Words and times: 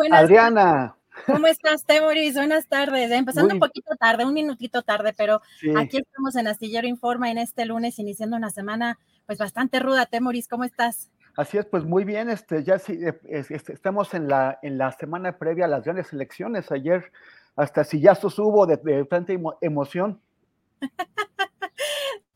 Buenas 0.00 0.22
Adriana, 0.22 0.96
¿Cómo 1.26 1.46
estás, 1.46 1.84
Temoris? 1.84 2.34
Buenas 2.34 2.66
tardes. 2.66 3.10
Empezando 3.10 3.48
Muy- 3.50 3.56
un 3.56 3.60
poquito 3.60 3.94
tarde, 3.96 4.24
un 4.24 4.32
minutito 4.32 4.80
tarde, 4.80 5.12
pero 5.14 5.42
sí, 5.58 5.68
aquí 5.76 5.98
estamos 5.98 6.34
en 6.36 6.46
Astillero 6.48 6.86
Informa 6.88 7.30
en 7.30 7.36
este 7.36 7.66
lunes, 7.66 7.98
iniciando 7.98 8.36
una 8.38 8.48
semana 8.48 8.98
pues 9.26 9.38
bastante 9.38 9.78
ruda. 9.80 10.06
Temoris, 10.06 10.48
¿cómo 10.48 10.64
estás? 10.64 11.10
así 11.36 11.58
es, 11.58 11.66
pues 11.66 11.84
muy 11.84 12.04
bien, 12.04 12.28
este, 12.30 12.64
ya 12.64 12.78
sí, 12.78 12.98
eh, 13.04 13.18
es- 13.28 13.50
estamos 13.50 14.14
en 14.14 14.28
la, 14.28 14.58
en 14.62 14.78
la 14.78 14.92
semana 14.92 15.36
previa 15.38 15.66
a 15.66 15.68
las 15.68 15.84
grandes 15.84 16.12
elecciones. 16.12 16.70
Ayer 16.72 17.12
hasta 17.56 17.84
sillazos 17.84 18.38
hubo 18.38 18.66
de, 18.66 18.76
de 18.78 19.04
tanta 19.04 19.32
emo- 19.34 19.58
emoción. 19.60 20.20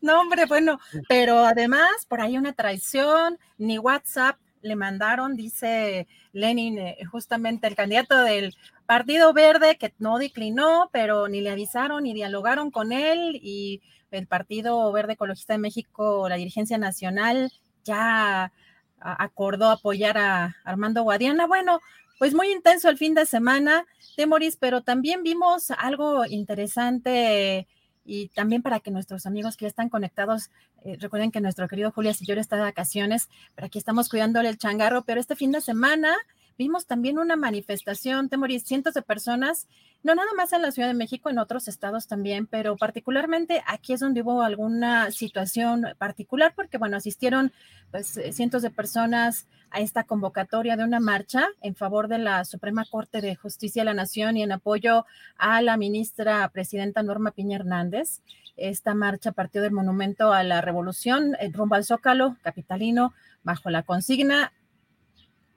No, 0.01 0.21
hombre, 0.21 0.45
bueno, 0.45 0.79
pero 1.09 1.39
además 1.47 1.89
por 2.11 2.21
ahí 2.21 2.37
una 2.37 2.53
traición, 2.53 3.39
ni 3.57 3.79
WhatsApp 3.79 4.37
le 4.65 4.77
mandaron, 4.77 5.37
dice 5.37 6.09
Lenin, 6.33 6.79
eh, 6.79 6.97
justamente 7.11 7.67
el 7.67 7.77
candidato 7.77 8.17
del 8.23 8.55
Partido 8.87 9.33
Verde, 9.33 9.77
que 9.77 9.95
no 9.99 10.19
declinó, 10.19 10.89
pero 10.93 11.29
ni 11.29 11.41
le 11.41 11.51
avisaron 11.51 12.05
ni 12.05 12.15
dialogaron 12.15 12.71
con 12.71 12.93
él 12.93 13.39
y 13.43 13.83
el 14.11 14.27
Partido 14.27 14.91
Verde 14.93 15.15
Ecologista 15.15 15.53
de 15.55 15.59
México, 15.59 16.29
la 16.29 16.37
dirigencia 16.37 16.79
nacional, 16.79 17.53
ya 17.85 18.53
acordó 19.01 19.71
apoyar 19.71 20.17
a 20.17 20.57
Armando 20.65 21.03
Guadiana. 21.03 21.47
Bueno, 21.47 21.81
pues 22.19 22.33
muy 22.33 22.51
intenso 22.51 22.89
el 22.89 22.97
fin 22.97 23.15
de 23.15 23.27
semana, 23.27 23.85
Temoris, 24.17 24.57
pero 24.57 24.83
también 24.83 25.23
vimos 25.23 25.71
algo 25.71 26.25
interesante 26.25 27.67
y 28.05 28.29
también 28.29 28.63
para 28.63 28.81
que 28.81 28.91
nuestros 28.91 29.27
amigos 29.27 29.57
que 29.57 29.65
ya 29.65 29.69
están 29.69 29.89
conectados, 29.89 30.51
eh, 30.85 30.97
recuerden 31.01 31.31
que 31.31 31.41
nuestro 31.41 31.69
querido 31.69 31.91
Julia 31.91 32.15
Sillor 32.15 32.39
está 32.39 32.57
de 32.57 32.63
vacaciones, 32.63 33.29
pero 33.55 33.67
aquí 33.67 33.79
estamos 33.79 34.09
cuidándole 34.09 34.49
el 34.49 34.59
changarro, 34.59 35.05
pero 35.05 35.21
este 35.21 35.37
fin 35.37 35.53
de 35.53 35.61
semana 35.61 36.15
vimos 36.59 36.87
también 36.87 37.19
una 37.19 37.37
manifestación, 37.37 38.29
Temoris, 38.29 38.65
cientos 38.65 38.95
de 38.95 39.03
personas, 39.03 39.67
no 40.03 40.15
nada 40.15 40.29
más 40.37 40.53
en 40.53 40.63
la 40.63 40.71
Ciudad 40.71 40.89
de 40.89 40.95
México, 40.95 41.31
en 41.31 41.39
otros 41.39 41.67
estados 41.69 42.07
también, 42.07 42.47
pero 42.47 42.77
particularmente 42.77 43.63
aquí 43.67 43.95
es 43.95 44.01
donde 44.01 44.23
hubo 44.23 44.43
alguna 44.43 45.11
situación 45.11 45.87
particular, 45.99 46.53
porque 46.55 46.79
bueno, 46.79 46.97
asistieron 46.97 47.53
pues 47.91 48.17
eh, 48.17 48.33
cientos 48.33 48.63
de 48.63 48.71
personas 48.71 49.47
a 49.71 49.81
esta 49.81 50.05
convocatoria 50.05 50.77
de 50.77 50.85
una 50.85 51.01
marcha 51.01 51.49
en 51.63 51.75
favor 51.75 52.09
de 52.09 52.19
la 52.19 52.45
Suprema 52.45 52.85
Corte 52.85 53.21
de 53.21 53.35
Justicia 53.35 53.83
de 53.83 53.87
la 53.87 53.95
Nación 53.95 54.37
y 54.37 54.43
en 54.43 54.53
apoyo 54.53 55.05
a 55.37 55.63
la 55.63 55.77
ministra 55.77 56.49
presidenta 56.51 57.03
Norma 57.03 57.33
Piña 57.33 57.57
Hernández. 57.57 58.21
Esta 58.57 58.95
marcha 58.95 59.33
partió 59.33 59.63
del 59.63 59.73
Monumento 59.73 60.33
a 60.33 60.45
la 60.45 60.61
Revolución 60.61 61.35
eh, 61.41 61.51
rumbo 61.53 61.75
al 61.75 61.85
Zócalo 61.85 62.37
capitalino 62.43 63.13
bajo 63.43 63.71
la 63.71 63.83
consigna, 63.83 64.53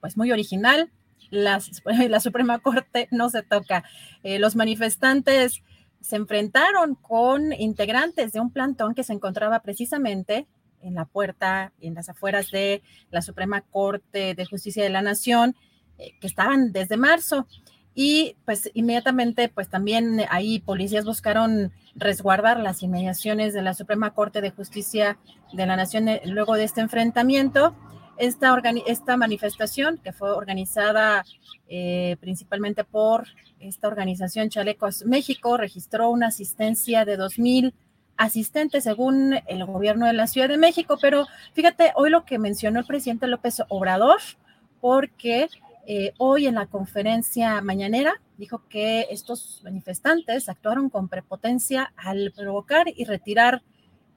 pues 0.08 0.16
muy 0.16 0.32
original, 0.32 0.90
la, 1.32 1.60
la 2.08 2.20
Suprema 2.22 2.60
Corte 2.60 3.10
no 3.12 3.30
se 3.30 3.44
toca. 3.44 3.84
Eh, 4.24 4.40
los 4.40 4.56
manifestantes 4.56 5.62
se 6.00 6.16
enfrentaron 6.16 6.96
con 6.96 7.52
integrantes 7.52 8.32
de 8.32 8.40
un 8.40 8.50
plantón 8.50 8.96
que 8.96 9.04
se 9.04 9.12
encontraba 9.12 9.60
precisamente 9.60 10.48
en 10.82 10.96
la 10.96 11.04
puerta, 11.04 11.74
en 11.82 11.94
las 11.94 12.08
afueras 12.08 12.52
de 12.52 12.82
la 13.12 13.22
Suprema 13.22 13.60
Corte 13.60 14.34
de 14.34 14.46
Justicia 14.46 14.82
de 14.82 14.92
la 14.92 15.02
Nación, 15.02 15.58
eh, 15.98 16.12
que 16.22 16.28
estaban 16.28 16.72
desde 16.72 16.96
marzo. 16.96 17.48
Y 17.94 18.38
pues 18.46 18.72
inmediatamente, 18.76 19.50
pues 19.50 19.68
también 19.70 20.22
ahí 20.30 20.60
policías 20.60 21.04
buscaron 21.04 21.74
resguardar 21.96 22.62
las 22.62 22.82
inmediaciones 22.82 23.54
de 23.54 23.62
la 23.62 23.74
Suprema 23.74 24.14
Corte 24.14 24.40
de 24.40 24.52
Justicia 24.52 25.18
de 25.52 25.66
la 25.66 25.76
Nación 25.76 26.08
eh, 26.08 26.22
luego 26.24 26.54
de 26.54 26.64
este 26.64 26.80
enfrentamiento. 26.80 27.76
Esta, 28.18 28.60
esta 28.88 29.18
manifestación, 29.18 30.00
que 30.00 30.12
fue 30.12 30.32
organizada 30.32 31.24
eh, 31.68 32.18
principalmente 32.20 32.84
por 32.84 33.28
esta 33.60 33.88
organización 33.88 34.50
Chalecos 34.50 35.06
México, 35.06 35.58
registró 35.58 36.10
una 36.10 36.28
asistencia 36.28 37.06
de 37.06 37.18
2.000 37.18 37.74
asistentes 38.18 38.84
según 38.84 39.40
el 39.48 39.66
gobierno 39.66 40.08
de 40.08 40.14
la 40.14 40.28
Ciudad 40.28 40.50
de 40.50 40.58
México. 40.58 40.98
Pero 41.02 41.26
fíjate, 41.54 41.92
hoy 41.96 42.10
lo 42.10 42.26
que 42.26 42.40
mencionó 42.40 42.80
el 42.80 42.86
presidente 42.86 43.28
López 43.28 43.62
Obrador, 43.70 44.20
porque 44.82 45.48
eh, 45.86 46.14
hoy 46.18 46.48
en 46.48 46.56
la 46.56 46.66
conferencia 46.66 47.62
mañanera 47.62 48.20
dijo 48.38 48.64
que 48.68 49.08
estos 49.10 49.62
manifestantes 49.64 50.50
actuaron 50.50 50.90
con 50.90 51.08
prepotencia 51.08 51.94
al 51.96 52.34
provocar 52.36 52.88
y 52.94 53.06
retirar 53.06 53.62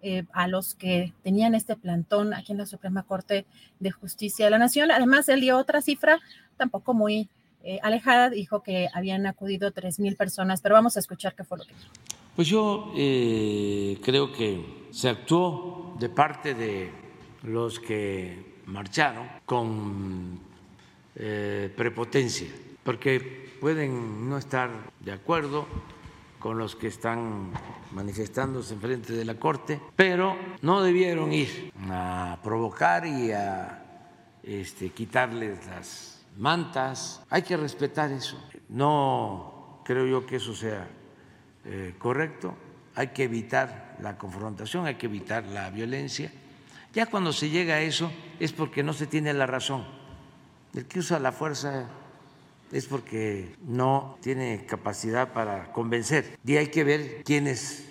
eh, 0.03 0.25
a 0.33 0.49
los 0.49 0.75
que 0.75 1.13
tenían 1.23 1.55
este 1.55 1.77
plantón 1.77 2.33
aquí 2.33 2.53
en 2.53 2.59
la 2.59 2.65
Suprema 2.65 3.03
Corte 3.03 3.45
de 3.81 3.91
Justicia 3.91 4.47
de 4.47 4.51
la 4.51 4.59
Nación. 4.59 4.91
Además, 4.91 5.29
él 5.29 5.43
dio 5.43 5.59
otra 5.59 5.83
cifra, 5.83 6.21
tampoco 6.57 6.95
muy 6.95 7.29
eh, 7.63 7.79
alejada, 7.83 8.31
dijo 8.31 8.63
que 8.63 8.89
habían 8.95 9.27
acudido 9.27 9.73
3.000 9.73 10.17
personas, 10.17 10.63
pero 10.63 10.75
vamos 10.75 10.97
a 10.97 11.01
escuchar 11.01 11.35
qué 11.35 11.45
fue 11.45 11.59
lo 11.59 11.65
que 11.65 11.75
dijo. 11.75 11.91
Pues 12.35 12.49
yo 12.49 12.93
eh, 12.97 13.99
creo 14.03 14.33
que 14.33 14.89
se 14.91 15.11
actuó 15.11 15.95
de 15.99 16.09
parte 16.09 16.55
de 16.55 16.91
los 17.43 17.79
que 17.79 18.57
marcharon 18.67 19.29
con 19.45 20.49
prepotencia, 21.77 22.49
porque 22.83 23.51
pueden 23.61 24.31
no 24.31 24.39
estar 24.39 24.71
de 25.01 25.13
acuerdo 25.13 25.67
con 26.41 26.59
los 26.59 26.75
que 26.75 26.89
están 26.89 27.53
manifestándose 27.93 28.75
en 28.75 28.81
frente 28.81 29.13
de 29.13 29.25
la 29.25 29.35
Corte, 29.35 29.81
pero 29.95 30.37
no 30.63 30.83
debieron 30.83 31.33
ir 31.33 31.71
a 31.89 32.39
provocar 32.43 33.07
y 33.07 33.31
a 33.31 33.85
este, 34.43 34.89
quitarles 34.89 35.65
las 35.67 36.25
mantas. 36.39 37.23
Hay 37.29 37.43
que 37.43 37.57
respetar 37.57 38.11
eso. 38.11 38.43
No 38.71 39.83
creo 39.85 40.07
yo 40.07 40.27
que 40.27 40.37
eso 40.37 40.55
sea 40.55 40.89
eh, 41.67 41.95
correcto. 41.99 42.55
Hay 42.95 43.09
que 43.09 43.25
evitar 43.25 43.99
la 44.01 44.17
confrontación, 44.17 44.87
hay 44.87 44.97
que 44.97 45.07
evitar 45.07 45.45
la 45.45 45.71
violencia 45.71 46.33
Ya 46.93 47.07
cuando 47.07 47.33
se 47.33 47.51
llega 47.51 47.75
a 47.75 47.81
eso 47.81 48.11
es 48.41 48.53
porque 48.53 48.83
no 48.83 48.93
se 48.93 49.07
tiene 49.07 49.33
la 49.33 49.47
razón. 49.47 49.87
El 50.75 50.87
que 50.87 51.01
usa 51.01 51.19
la 51.19 51.33
fuerza 51.33 51.89
es 52.73 52.87
porque 52.87 53.57
no 53.67 54.17
tiene 54.21 54.65
capacidad 54.67 55.33
para 55.33 55.73
convencer. 55.73 56.39
Y 56.45 56.57
hay 56.57 56.69
que 56.69 56.85
ver 56.85 57.23
quiénes 57.25 57.91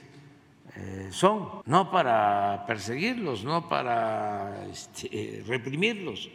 eh, 0.75 1.09
son, 1.11 1.61
no 1.65 1.91
para 1.91 2.65
perseguirlos, 2.65 3.43
no 3.43 3.67
para 3.67 4.65
este, 4.71 5.43
reprimirlos. 5.45 6.29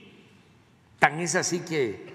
Tan 0.98 1.20
es 1.20 1.34
así 1.34 1.60
que 1.60 2.12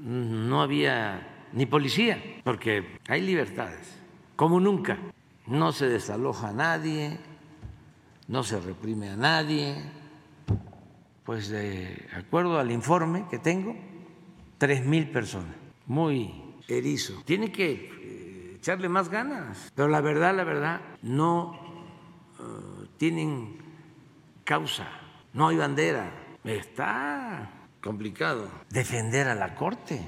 no 0.00 0.62
había 0.62 1.48
ni 1.52 1.66
policía, 1.66 2.22
porque 2.42 2.98
hay 3.08 3.22
libertades, 3.22 3.88
como 4.36 4.60
nunca. 4.60 4.98
No 5.46 5.72
se 5.72 5.88
desaloja 5.88 6.48
a 6.48 6.52
nadie, 6.52 7.18
no 8.28 8.42
se 8.42 8.60
reprime 8.60 9.10
a 9.10 9.16
nadie. 9.16 9.76
Pues 11.24 11.48
de 11.48 12.06
acuerdo 12.14 12.58
al 12.58 12.70
informe 12.70 13.26
que 13.30 13.38
tengo, 13.38 13.74
tres 14.64 14.82
mil 14.82 15.10
personas, 15.10 15.54
muy 15.84 16.42
erizo. 16.68 17.20
Tiene 17.26 17.52
que 17.52 17.70
eh, 17.70 18.56
echarle 18.56 18.88
más 18.88 19.10
ganas, 19.10 19.70
pero 19.74 19.88
la 19.88 20.00
verdad, 20.00 20.34
la 20.34 20.44
verdad, 20.44 20.80
no 21.02 21.52
eh, 22.40 22.86
tienen 22.96 23.58
causa, 24.42 24.88
no 25.34 25.48
hay 25.48 25.58
bandera. 25.58 26.38
Está 26.44 27.68
complicado 27.82 28.48
defender 28.70 29.28
a 29.28 29.34
la 29.34 29.54
Corte, 29.54 30.00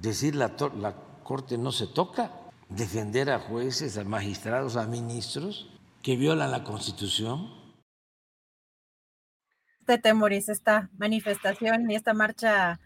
decir 0.00 0.36
la, 0.36 0.52
la 0.78 0.94
Corte 1.24 1.58
no 1.58 1.72
se 1.72 1.88
toca, 1.88 2.30
defender 2.68 3.32
a 3.32 3.40
jueces, 3.40 3.98
a 3.98 4.04
magistrados, 4.04 4.76
a 4.76 4.86
ministros 4.86 5.68
que 6.02 6.14
violan 6.14 6.52
la 6.52 6.62
Constitución. 6.62 7.50
Te 9.86 9.98
temoris 9.98 10.48
esta 10.48 10.88
manifestación 10.98 11.90
y 11.90 11.96
esta 11.96 12.14
marcha 12.14 12.78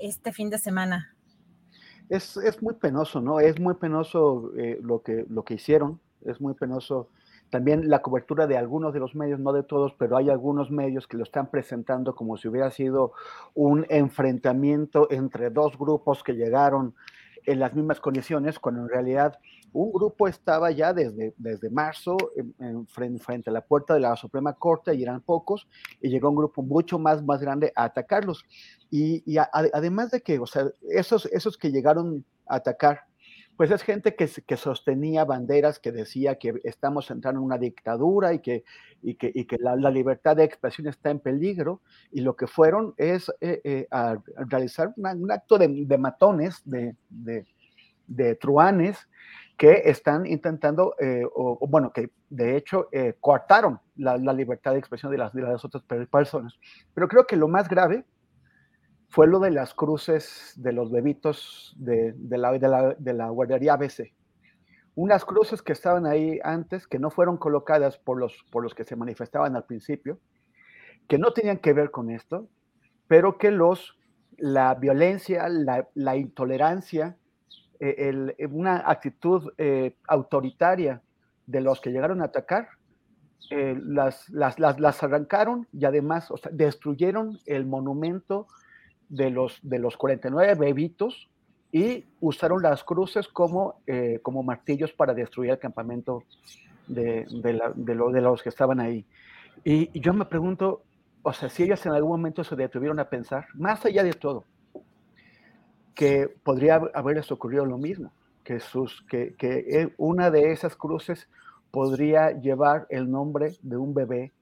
este 0.00 0.32
fin 0.32 0.50
de 0.50 0.58
semana. 0.58 1.14
Es, 2.08 2.36
es 2.36 2.62
muy 2.62 2.74
penoso, 2.74 3.20
¿no? 3.20 3.40
Es 3.40 3.60
muy 3.60 3.74
penoso 3.74 4.52
eh, 4.56 4.78
lo, 4.82 5.02
que, 5.02 5.26
lo 5.28 5.44
que 5.44 5.54
hicieron, 5.54 6.00
es 6.24 6.40
muy 6.40 6.54
penoso 6.54 7.08
también 7.50 7.90
la 7.90 8.00
cobertura 8.00 8.46
de 8.46 8.56
algunos 8.56 8.94
de 8.94 9.00
los 9.00 9.14
medios, 9.14 9.40
no 9.40 9.52
de 9.52 9.64
todos, 9.64 9.92
pero 9.98 10.16
hay 10.16 10.30
algunos 10.30 10.70
medios 10.70 11.06
que 11.06 11.16
lo 11.16 11.24
están 11.24 11.50
presentando 11.50 12.14
como 12.14 12.36
si 12.36 12.48
hubiera 12.48 12.70
sido 12.70 13.12
un 13.54 13.86
enfrentamiento 13.88 15.08
entre 15.10 15.50
dos 15.50 15.76
grupos 15.76 16.22
que 16.22 16.34
llegaron 16.34 16.94
en 17.46 17.58
las 17.58 17.74
mismas 17.74 18.00
condiciones, 18.00 18.58
cuando 18.58 18.82
en 18.82 18.88
realidad 18.88 19.38
un 19.72 19.92
grupo 19.92 20.28
estaba 20.28 20.70
ya 20.70 20.92
desde, 20.92 21.34
desde 21.36 21.70
marzo 21.70 22.16
en, 22.58 22.86
frente, 22.86 23.50
a 23.50 23.52
la 23.52 23.60
puerta 23.60 23.94
de 23.94 24.00
la 24.00 24.16
Suprema 24.16 24.52
Corte 24.54 24.94
y 24.94 25.02
eran 25.02 25.20
pocos, 25.20 25.68
y 26.00 26.08
llegó 26.08 26.30
un 26.30 26.36
grupo 26.36 26.62
mucho 26.62 26.98
más, 26.98 27.22
más 27.22 27.40
grande 27.40 27.72
a 27.76 27.84
atacarlos. 27.84 28.44
Y, 28.90 29.36
además 29.52 30.10
de 30.10 30.20
que, 30.20 30.38
o 30.38 30.46
sea, 30.46 30.66
esos, 30.90 31.26
esos 31.26 31.56
que 31.56 31.70
llegaron 31.70 32.24
a 32.46 32.56
atacar, 32.56 33.04
pues 33.56 33.70
es 33.70 33.82
gente 33.82 34.16
que, 34.16 34.26
que, 34.46 34.56
sostenía 34.56 35.26
banderas 35.26 35.78
que 35.78 35.92
decía 35.92 36.36
que 36.36 36.54
estamos 36.64 37.10
entrando 37.10 37.40
en 37.40 37.44
una 37.44 37.58
dictadura 37.58 38.32
y 38.32 38.38
que, 38.38 38.64
y 39.02 39.16
que, 39.16 39.30
y 39.34 39.44
que 39.44 39.58
la, 39.58 39.76
libertad 39.90 40.36
de 40.36 40.44
expresión 40.44 40.88
está 40.88 41.10
en 41.10 41.20
peligro, 41.20 41.82
y 42.10 42.22
lo 42.22 42.36
que 42.36 42.46
fueron 42.46 42.94
es 42.96 43.30
eh, 43.42 43.60
eh, 43.64 43.86
a 43.90 44.16
realizar 44.48 44.94
un 44.96 45.30
acto 45.30 45.58
de, 45.58 45.68
de 45.68 45.98
matones, 45.98 46.62
de, 46.64 46.96
de, 47.10 47.44
de, 48.06 48.34
truanes, 48.34 49.06
que 49.60 49.82
están 49.90 50.24
intentando, 50.24 50.94
eh, 50.98 51.22
o, 51.34 51.58
bueno, 51.68 51.92
que 51.92 52.10
de 52.30 52.56
hecho 52.56 52.88
coartaron 53.20 53.78
la, 53.94 54.16
libertad 54.32 54.72
de 54.72 54.78
expresión 54.78 55.12
de 55.12 55.18
las, 55.18 55.34
de 55.34 55.44
otras 55.44 55.84
personas. 56.10 56.58
Pero 56.94 57.08
creo 57.08 57.26
que 57.26 57.36
lo 57.36 57.46
más 57.46 57.68
grave 57.68 58.06
fue 59.10 59.26
lo 59.26 59.38
de 59.38 59.50
las 59.50 59.74
cruces 59.74 60.54
de 60.56 60.72
los 60.72 60.90
bebitos 60.90 61.74
de, 61.76 62.14
la, 62.38 62.52
de, 62.98 63.28
guardería 63.28 63.74
ABC. 63.74 64.14
Unas 64.94 65.26
cruces 65.26 65.60
que 65.60 65.74
estaban 65.74 66.06
ahí 66.06 66.40
antes, 66.42 66.86
que 66.86 66.98
no 66.98 67.10
fueron 67.10 67.36
colocadas 67.36 67.98
por 67.98 68.18
los 68.18 68.74
que 68.74 68.84
se 68.84 68.96
manifestaban 68.96 69.56
al 69.56 69.66
principio, 69.66 70.20
que 71.06 71.18
no 71.18 71.34
tenían 71.34 71.58
que 71.58 71.74
ver 71.74 71.90
con 71.90 72.08
esto, 72.08 72.48
pero 73.08 73.36
que 73.36 73.50
los, 73.50 73.98
la 74.38 74.74
violencia, 74.76 75.48
la, 75.50 76.16
intolerancia, 76.16 77.18
eh, 77.80 78.32
una 78.50 78.84
actitud 78.90 79.52
eh, 79.58 79.94
autoritaria 80.06 81.02
de 81.46 81.60
los 81.60 81.80
que 81.80 81.90
llegaron 81.90 82.22
a 82.22 82.26
atacar, 82.26 82.68
eh, 83.50 83.76
las, 83.84 84.28
las, 84.28 84.60
las, 84.60 85.02
arrancaron 85.02 85.66
y 85.72 85.84
además 85.84 86.32
destruyeron 86.52 87.40
el 87.46 87.66
monumento 87.66 88.46
de 89.08 89.30
los, 89.30 89.58
de 89.62 89.80
los 89.80 89.96
49 89.96 90.54
bebitos 90.54 91.28
y 91.72 92.04
usaron 92.20 92.62
las 92.62 92.84
cruces 92.84 93.26
como, 93.26 93.80
eh, 93.88 94.20
como 94.22 94.44
martillos 94.44 94.92
para 94.92 95.14
destruir 95.14 95.50
el 95.50 95.58
campamento 95.58 96.22
de, 96.86 97.26
de, 97.28 98.20
los 98.20 98.42
que 98.42 98.48
estaban 98.48 98.78
ahí. 98.78 99.04
Y, 99.64 99.98
yo 100.00 100.12
me 100.12 100.26
pregunto, 100.26 100.82
o 101.22 101.32
sea, 101.32 101.48
si 101.48 101.64
ellas 101.64 101.84
en 101.86 101.92
algún 101.92 102.10
momento 102.12 102.44
se 102.44 102.54
detuvieron 102.54 103.00
a 103.00 103.08
pensar, 103.08 103.46
más 103.54 103.84
allá 103.84 104.04
de 104.04 104.12
todo, 104.12 104.44
que 105.94 106.28
podría 106.42 106.76
haberles 106.94 107.30
ocurrido 107.32 107.66
lo 107.66 107.78
mismo, 107.78 108.12
que, 108.44 108.60
sus, 108.60 109.02
que, 109.02 109.34
que 109.34 109.92
una 109.98 110.30
de 110.30 110.52
esas 110.52 110.76
cruces 110.76 111.28
podría 111.70 112.32
llevar 112.32 112.86
el 112.90 113.10
nombre 113.10 113.56
de 113.62 113.76
un 113.76 113.94
bebé 113.94 114.32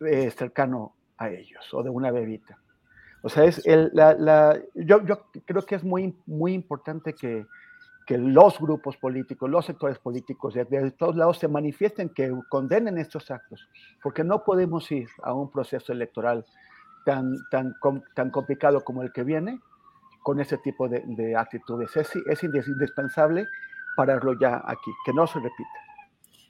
eh, 0.00 0.30
cercano 0.30 0.94
a 1.18 1.28
ellos 1.30 1.72
o 1.74 1.82
de 1.82 1.90
una 1.90 2.10
bebita. 2.10 2.58
O 3.22 3.28
sea, 3.28 3.44
es 3.44 3.66
el, 3.66 3.90
la, 3.92 4.14
la, 4.14 4.58
yo, 4.74 5.04
yo, 5.04 5.26
creo 5.44 5.62
que 5.62 5.74
es 5.74 5.84
muy, 5.84 6.16
muy 6.26 6.54
importante 6.54 7.12
que, 7.12 7.46
que, 8.06 8.16
los 8.16 8.58
grupos 8.58 8.96
políticos, 8.96 9.50
los 9.50 9.66
sectores 9.66 9.98
políticos 9.98 10.54
de, 10.54 10.64
de, 10.64 10.90
todos 10.92 11.16
lados 11.16 11.38
se 11.38 11.48
manifiesten, 11.48 12.08
que 12.08 12.32
condenen 12.48 12.96
estos 12.96 13.30
actos, 13.30 13.68
porque 14.02 14.24
no 14.24 14.42
podemos 14.42 14.90
ir 14.90 15.08
a 15.22 15.34
un 15.34 15.50
proceso 15.50 15.92
electoral 15.92 16.46
tan, 17.04 17.36
tan, 17.50 17.74
tan 18.14 18.30
complicado 18.30 18.82
como 18.82 19.02
el 19.02 19.12
que 19.12 19.22
viene 19.22 19.60
con 20.22 20.40
ese 20.40 20.58
tipo 20.58 20.88
de, 20.88 21.02
de 21.06 21.36
actitudes. 21.36 21.96
Es, 21.96 22.42
indispensable 22.42 23.46
pararlo 23.96 24.38
ya 24.38 24.62
aquí, 24.66 24.90
que 25.04 25.12
no 25.12 25.26
se 25.26 25.40
repita. 25.40 25.68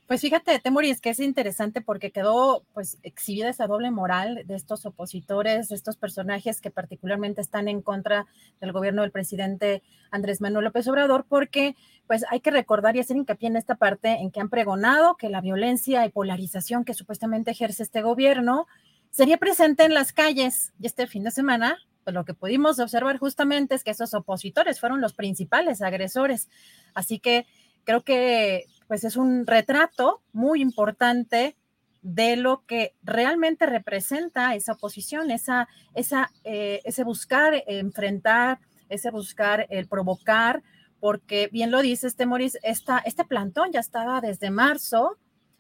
Pues 0.07 0.23
fíjate, 0.23 0.59
Temuri, 0.59 0.91
es 0.91 1.01
que 1.01 1.11
es 1.11 1.21
interesante 1.21 1.81
porque 1.81 2.11
quedó 2.11 2.65
pues 2.75 2.99
exhibida 3.05 3.49
esa 3.49 3.69
doble 3.69 3.93
moral 3.93 4.43
de 4.45 4.57
estos 4.57 4.85
opositores, 4.85 5.71
estos 5.71 5.97
personajes 5.97 6.61
que 6.61 6.73
particularmente 6.73 7.41
están 7.41 7.69
en 7.69 7.81
contra 7.81 8.27
del 8.61 8.73
gobierno 8.73 9.03
del 9.03 9.13
presidente 9.13 9.85
Andrés 10.11 10.41
Manuel 10.41 10.65
López 10.65 10.89
Obrador, 10.89 11.27
porque 11.29 11.77
pues 12.09 12.25
hay 12.29 12.41
que 12.41 12.51
recordar 12.51 12.97
y 12.97 12.99
hacer 12.99 13.19
hincapié 13.19 13.51
en 13.51 13.57
esta 13.57 13.77
parte 13.77 14.15
en 14.15 14.33
que 14.33 14.41
han 14.41 14.49
pregonado 14.49 15.15
que 15.15 15.29
la 15.29 15.41
violencia 15.41 16.05
y 16.05 16.11
polarización 16.11 16.85
que 16.85 16.95
supuestamente 16.95 17.53
ejerce 17.53 17.85
este 17.85 18.03
gobierno 18.03 18.67
sería 19.11 19.37
presente 19.37 19.85
en 19.85 19.95
las 19.95 20.13
calles 20.13 20.73
y 20.81 20.87
este 20.87 21.07
fin 21.07 21.23
de 21.23 21.31
semana 21.31 21.79
pues 22.05 22.15
lo 22.15 22.25
que 22.25 22.35
pudimos 22.35 22.79
observar 22.79 23.19
justamente 23.19 23.75
es 23.75 23.85
que 23.85 23.91
esos 23.91 24.15
opositores 24.15 24.81
fueron 24.81 25.01
los 25.01 25.15
principales 25.15 25.83
agresores. 25.83 26.49
Así 26.95 27.19
que 27.19 27.47
creo 27.85 28.03
que 28.03 28.67
pues 28.89 29.05
es 29.05 29.17
un 29.17 29.47
retrato 29.47 30.23
muy 30.33 30.61
importante 30.61 31.57
de 32.03 32.37
lo 32.37 32.65
que 32.67 32.95
realmente 33.03 33.67
representa 33.67 34.55
esa 34.55 34.73
oposición, 34.73 35.31
esa, 35.31 35.69
esa, 35.95 36.31
eh, 36.45 36.81
ese 36.85 37.05
buscar 37.05 37.63
enfrentar, 37.67 38.59
ese 38.89 39.11
buscar 39.11 39.67
el 39.71 39.87
provocar, 39.87 40.63
porque 40.99 41.49
bien 41.53 41.71
lo 41.71 41.83
dice 41.83 42.07
este 42.07 42.27
Moris, 42.27 42.59
esta, 42.63 42.99
este 42.99 43.25
plantón 43.25 43.71
ya 43.73 43.81
estaba 43.81 44.21
desde 44.21 44.51
marzo, 44.51 45.19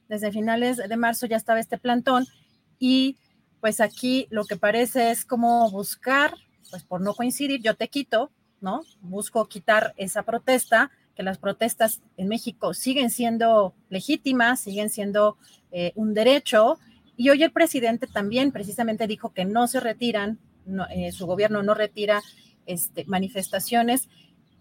desde 0.09 0.33
finales 0.33 0.79
de 0.79 0.97
marzo 0.97 1.27
ya 1.27 1.37
estaba 1.37 1.61
este 1.61 1.79
plantón, 1.79 2.27
y 2.79 3.19
pues 3.61 3.81
aquí 3.81 4.26
lo 4.31 4.45
que 4.45 4.57
parece 4.57 5.11
es 5.11 5.25
como 5.25 5.71
buscar, 5.71 6.35
pues 6.71 6.83
por 6.85 7.00
no 7.00 7.14
coincidir, 7.14 7.61
yo 7.62 7.75
te 7.75 7.88
quito, 7.88 8.31
¿no? 8.61 8.83
Busco 9.00 9.47
quitar 9.49 9.95
esa 9.97 10.23
protesta 10.23 10.90
que 11.14 11.23
las 11.23 11.38
protestas 11.38 12.00
en 12.17 12.29
México 12.29 12.73
siguen 12.75 13.11
siendo 13.11 13.75
legítimas, 13.88 14.61
siguen 14.61 14.90
siendo 14.90 15.37
eh, 15.73 15.93
un 15.95 16.14
derecho. 16.14 16.79
Y 17.17 17.31
hoy 17.31 17.43
el 17.43 17.52
presidente 17.52 18.07
también 18.07 18.52
precisamente 18.52 19.07
dijo 19.07 19.33
que 19.33 19.45
no 19.45 19.67
se 19.67 19.81
retiran, 19.81 20.38
eh, 20.90 21.12
su 21.12 21.26
gobierno 21.26 21.62
no 21.62 21.75
retira 21.75 22.23
este, 22.67 23.05
manifestaciones 23.07 24.09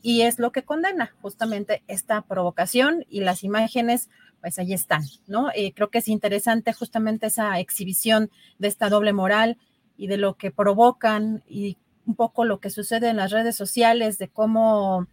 y 0.01 0.22
es 0.22 0.39
lo 0.39 0.51
que 0.51 0.63
condena 0.63 1.13
justamente 1.22 1.84
esta 1.88 2.22
provocación 2.22 3.06
y 3.10 3.22
las 3.22 3.44
imágenes, 3.44 4.10
pues 4.41 4.60
ahí 4.60 4.74
están, 4.74 5.03
¿no? 5.27 5.50
Eh, 5.55 5.74
creo 5.74 5.89
que 5.89 6.00
es 6.00 6.08
interesante 6.08 6.74
justamente 6.74 7.27
esa 7.27 7.60
exhibición 7.60 8.29
de 8.58 8.67
esta 8.67 8.89
doble 8.89 9.13
moral 9.13 9.58
y 9.98 10.08
de 10.08 10.17
lo 10.17 10.36
que 10.36 10.51
provocan 10.51 11.43
y 11.48 11.77
un 12.05 12.15
poco 12.15 12.46
lo 12.46 12.60
que 12.60 12.69
sucede 12.69 13.10
en 13.10 13.17
las 13.17 13.31
redes 13.31 13.55
sociales, 13.55 14.17
de 14.17 14.29
cómo 14.29 15.08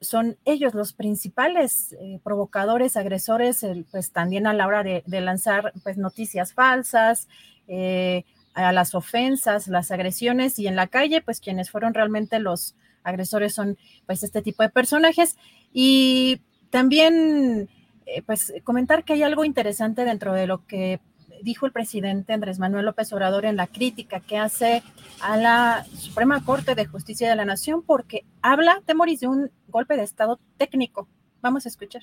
son 0.00 0.36
ellos 0.44 0.74
los 0.74 0.92
principales 0.92 1.92
eh, 2.00 2.20
provocadores, 2.22 2.96
agresores, 2.96 3.64
pues 3.90 4.10
también 4.10 4.46
a 4.46 4.52
la 4.52 4.66
hora 4.66 4.82
de, 4.82 5.02
lanzar 5.20 5.72
pues, 5.82 5.96
noticias 5.96 6.54
falsas, 6.54 7.28
eh, 7.68 8.24
a 8.54 8.72
las 8.72 8.94
ofensas, 8.94 9.68
las 9.68 9.90
agresiones 9.90 10.58
y 10.58 10.66
en 10.66 10.76
la 10.76 10.88
calle, 10.88 11.22
pues 11.22 11.40
quienes 11.40 11.70
fueron 11.70 11.94
realmente 11.94 12.40
los 12.40 12.74
agresores 13.04 13.54
son 13.54 13.78
pues 14.06 14.22
este 14.22 14.42
tipo 14.42 14.62
de 14.62 14.70
personajes. 14.70 15.36
Y 15.72 16.40
también 16.70 17.68
eh, 18.06 18.22
pues 18.22 18.52
comentar 18.64 19.04
que 19.04 19.12
hay 19.12 19.22
algo 19.22 19.44
interesante 19.44 20.04
dentro 20.04 20.32
de 20.32 20.46
lo 20.46 20.66
que 20.66 21.00
dijo 21.42 21.66
el 21.66 21.72
presidente 21.72 22.32
Andrés 22.32 22.58
Manuel 22.58 22.86
López 22.86 23.12
Obrador 23.12 23.44
en 23.44 23.56
la 23.56 23.66
crítica 23.66 24.20
que 24.20 24.36
hace 24.36 24.82
a 25.20 25.36
la 25.36 25.86
Suprema 25.96 26.44
Corte 26.44 26.74
de 26.74 26.86
Justicia 26.86 27.28
de 27.28 27.36
la 27.36 27.44
Nación, 27.44 27.82
porque 27.82 28.24
habla, 28.42 28.82
Temoris, 28.84 29.20
de 29.20 29.28
un 29.28 29.50
golpe 29.68 29.96
de 29.96 30.02
Estado 30.02 30.38
técnico. 30.56 31.08
Vamos 31.42 31.66
a 31.66 31.68
escuchar. 31.68 32.02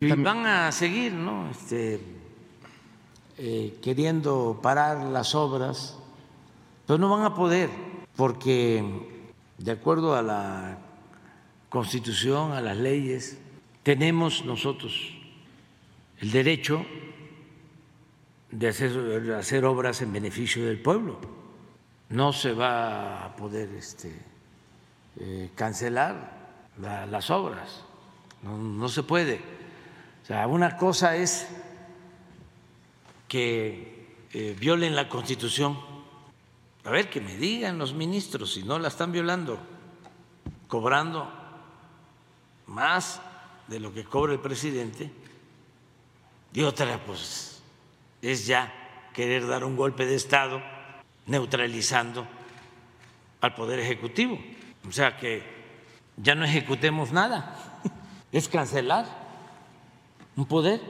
Van 0.00 0.46
a 0.46 0.72
seguir, 0.72 1.12
¿no? 1.12 1.50
Este, 1.50 2.00
eh, 3.36 3.78
queriendo 3.82 4.60
parar 4.62 5.04
las 5.04 5.34
obras, 5.34 5.98
pero 6.86 6.98
no 6.98 7.10
van 7.10 7.24
a 7.24 7.34
poder, 7.34 7.68
porque 8.16 8.84
de 9.58 9.70
acuerdo 9.72 10.14
a 10.14 10.22
la 10.22 10.78
Constitución, 11.68 12.52
a 12.52 12.60
las 12.60 12.76
leyes, 12.76 13.38
tenemos 13.88 14.44
nosotros 14.44 15.14
el 16.20 16.30
derecho 16.30 16.84
de 18.50 18.68
hacer, 18.68 19.64
obras 19.64 20.02
en 20.02 20.12
beneficio 20.12 20.66
del 20.66 20.78
pueblo. 20.78 21.18
No 22.10 22.34
se 22.34 22.52
va 22.52 23.24
a 23.24 23.34
poder 23.34 23.70
este, 23.70 24.12
eh, 25.18 25.52
cancelar 25.54 26.36
las 26.76 27.30
obras, 27.30 27.82
no, 28.42 28.88
se 28.90 29.04
puede. 29.04 29.40
O 30.22 30.26
sea, 30.26 30.46
una 30.48 30.76
cosa 30.76 31.16
es 31.16 31.48
que 33.26 34.26
eh, 34.34 34.54
violen 34.60 34.94
la 34.94 35.08
Constitución. 35.08 35.78
A 36.84 36.90
ver, 36.90 37.08
que 37.08 37.22
me 37.22 37.38
digan 37.38 37.78
los 37.78 37.94
ministros 37.94 38.52
si 38.52 38.64
no 38.64 38.78
la 38.78 38.88
están 38.88 39.12
violando, 39.12 39.58
cobrando 40.66 41.32
más 42.66 43.22
de 43.68 43.80
lo 43.80 43.92
que 43.92 44.04
cobra 44.04 44.32
el 44.32 44.40
presidente. 44.40 45.10
Y 46.52 46.62
otra, 46.62 46.98
pues 47.04 47.62
es 48.22 48.46
ya 48.46 48.72
querer 49.12 49.46
dar 49.46 49.64
un 49.64 49.76
golpe 49.76 50.06
de 50.06 50.14
Estado 50.14 50.60
neutralizando 51.26 52.26
al 53.40 53.54
Poder 53.54 53.78
Ejecutivo. 53.78 54.38
O 54.88 54.92
sea 54.92 55.16
que 55.16 55.42
ya 56.16 56.34
no 56.34 56.44
ejecutemos 56.44 57.12
nada, 57.12 57.80
es 58.32 58.48
cancelar 58.48 59.06
un 60.36 60.46
poder. 60.46 60.80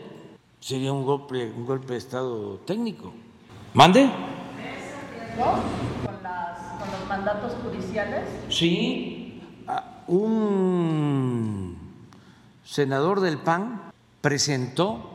Sería 0.60 0.92
un 0.92 1.04
golpe, 1.04 1.50
un 1.50 1.66
golpe 1.66 1.92
de 1.92 1.98
Estado 1.98 2.58
técnico. 2.58 3.12
¿Mande? 3.74 4.10
Con, 5.36 6.90
los 6.90 7.08
mandatos 7.08 7.52
judiciales? 7.62 8.28
Sí, 8.48 9.40
un 10.06 11.67
senador 12.68 13.20
del 13.20 13.38
PAN 13.38 13.92
presentó 14.20 15.14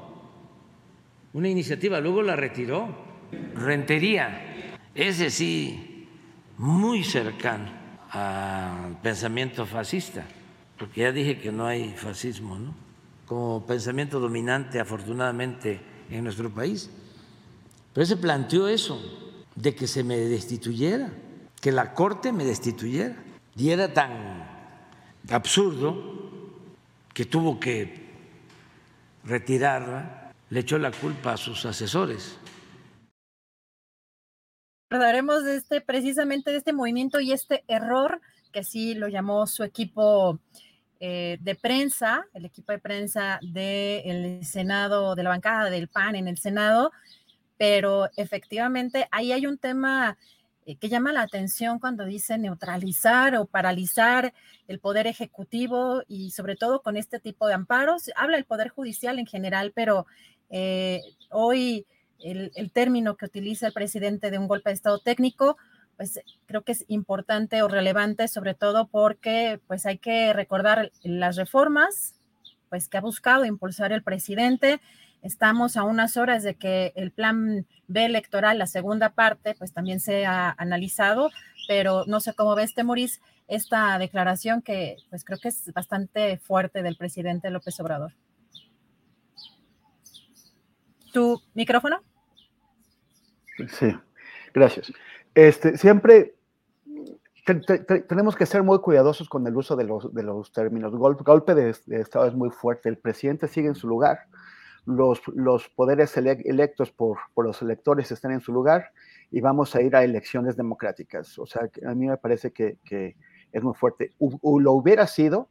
una 1.34 1.50
iniciativa, 1.50 2.00
luego 2.00 2.24
la 2.24 2.36
retiró. 2.36 3.14
Rentería, 3.54 4.76
ese 4.96 5.30
sí, 5.30 6.08
muy 6.58 7.04
cercano 7.04 7.72
al 8.10 9.00
pensamiento 9.02 9.66
fascista, 9.68 10.26
porque 10.78 11.02
ya 11.02 11.12
dije 11.12 11.40
que 11.40 11.52
no 11.52 11.68
hay 11.68 11.94
fascismo, 11.96 12.58
¿no? 12.58 12.74
Como 13.28 13.66
pensamiento 13.66 14.20
dominante, 14.20 14.80
afortunadamente, 14.80 15.80
en 16.10 16.24
nuestro 16.24 16.50
país. 16.50 16.90
Pero 17.94 18.06
se 18.06 18.18
planteó 18.18 18.68
eso, 18.68 19.00
de 19.56 19.76
que 19.76 19.86
se 19.86 20.04
me 20.04 20.18
destituyera, 20.18 21.12
que 21.62 21.72
la 21.72 21.94
Corte 21.94 22.32
me 22.32 22.46
destituyera. 22.46 23.16
Y 23.56 23.70
era 23.70 23.94
tan 23.94 24.48
absurdo 25.30 26.13
que 27.14 27.26
tuvo 27.26 27.60
que 27.60 27.94
retirarla 29.24 30.34
le 30.50 30.60
echó 30.60 30.78
la 30.78 30.92
culpa 30.92 31.34
a 31.34 31.38
sus 31.38 31.66
asesores. 31.66 32.38
Hablaremos 34.92 35.44
de 35.44 35.56
este, 35.56 35.82
precisamente 35.82 36.52
de 36.52 36.58
este 36.58 36.74
movimiento 36.74 37.20
y 37.20 37.32
este 37.32 37.64
error, 37.68 38.22
que 38.52 38.60
así 38.60 38.94
lo 38.94 39.08
llamó 39.08 39.48
su 39.48 39.64
equipo 39.64 40.40
eh, 41.00 41.38
de 41.42 41.56
prensa, 41.56 42.28
el 42.34 42.46
equipo 42.46 42.72
de 42.72 42.78
prensa 42.78 43.40
del 43.42 44.46
Senado, 44.46 45.16
de 45.16 45.24
la 45.24 45.30
bancada 45.30 45.72
del 45.72 45.88
PAN 45.88 46.16
en 46.16 46.28
el 46.28 46.38
Senado, 46.38 46.92
pero 47.58 48.10
efectivamente 48.16 49.08
ahí 49.10 49.32
hay 49.32 49.48
un 49.48 49.58
tema 49.58 50.18
eh, 50.66 50.76
que 50.78 50.90
llama 50.90 51.12
la 51.12 51.22
atención 51.22 51.80
cuando 51.80 52.06
dice 52.06 52.38
neutralizar 52.38 53.36
o 53.36 53.46
paralizar 53.46 54.34
el 54.68 54.80
poder 54.80 55.08
ejecutivo 55.08 56.04
y 56.08 56.32
sobre 56.32 56.56
todo 56.56 56.82
con 56.82 56.98
este 56.98 57.20
tipo 57.20 57.48
de 57.48 57.54
amparos. 57.54 58.10
Habla 58.16 58.38
el 58.38 58.46
poder 58.46 58.70
judicial 58.70 59.20
en 59.20 59.26
general, 59.26 59.72
pero 59.76 60.06
eh, 60.50 61.02
hoy 61.30 61.86
el, 62.20 62.72
término 62.72 63.18
que 63.18 63.26
utiliza 63.26 63.68
el 63.68 63.74
presidente 63.74 64.32
de 64.32 64.38
un 64.38 64.48
golpe 64.48 64.70
de 64.70 64.76
Estado 64.76 65.00
técnico, 65.00 65.58
pues 65.98 66.22
creo 66.46 66.64
que 66.64 66.72
es 66.72 66.86
importante 66.88 67.62
o 67.62 67.68
relevante, 67.68 68.28
sobre 68.28 68.54
todo 68.54 68.88
porque 68.88 69.60
pues 69.68 69.86
hay 69.86 69.98
que 69.98 70.32
recordar 70.34 70.92
las 71.04 71.36
reformas 71.36 72.16
pues 72.70 72.88
que 72.88 72.98
ha 72.98 73.02
buscado 73.02 73.46
impulsar 73.46 73.92
el 73.92 74.02
presidente. 74.02 74.82
Estamos 75.24 75.76
a 75.78 75.84
unas 75.84 76.16
horas 76.18 76.44
de 76.44 76.54
que 76.56 76.94
el 76.96 77.12
plan 77.12 77.66
B 77.88 78.06
electoral, 78.06 78.60
la 78.60 78.68
segunda 78.68 79.10
parte, 79.10 79.56
pues 79.58 79.74
también 79.74 80.00
se 80.00 80.28
ha 80.28 80.54
analizado, 80.58 81.32
pero 81.68 82.04
no 82.06 82.20
sé 82.20 82.36
cómo 82.36 82.54
ves, 82.54 82.76
este, 82.78 83.22
esta 83.48 83.98
declaración 83.98 84.62
que 84.62 84.98
pues 85.10 85.24
creo 85.24 85.40
que 85.40 85.48
es 85.48 85.74
bastante 85.74 86.38
fuerte 86.38 86.84
del 86.84 86.98
presidente 86.98 87.50
López 87.50 87.80
Obrador 87.80 88.14
tu 91.14 91.42
micrófono. 91.54 92.02
Sí, 93.70 93.96
gracias. 94.54 94.92
Este, 95.34 95.78
siempre 95.78 96.36
tenemos 98.10 98.36
que 98.36 98.46
ser 98.46 98.64
muy 98.64 98.80
cuidadosos 98.80 99.30
con 99.30 99.46
el 99.48 99.56
uso 99.56 99.76
de 99.78 99.86
los, 99.86 100.14
de 100.14 100.24
los 100.24 100.52
términos. 100.52 100.94
Golpe, 100.94 101.24
golpe 101.24 101.56
de, 101.56 101.70
Estado 101.70 102.26
es 102.26 102.34
muy 102.34 102.50
fuerte. 102.50 102.90
El 102.90 102.98
presidente 102.98 103.48
sigue 103.48 103.68
en 103.68 103.76
su 103.76 103.88
lugar. 103.88 104.26
Los, 104.86 105.22
los 105.30 105.70
poderes 105.70 106.18
electos 106.18 106.92
por, 106.92 107.18
por, 107.34 107.46
los 107.46 107.62
electores 107.62 108.12
están 108.12 108.32
en 108.32 108.42
su 108.42 108.52
lugar 108.52 108.92
y 109.32 109.40
vamos 109.40 109.76
a 109.76 109.82
ir 109.82 109.96
a 109.96 110.04
elecciones 110.04 110.58
democráticas. 110.58 111.40
O 111.40 111.46
sea, 111.46 111.70
a 111.88 111.96
mí 111.96 112.08
me 112.08 112.18
parece 112.18 112.52
que, 112.52 112.78
que 112.84 113.16
es 113.52 113.64
muy 113.64 113.74
fuerte. 113.76 114.12
lo 114.20 114.74
hubiera 114.74 115.08
sido 115.08 115.50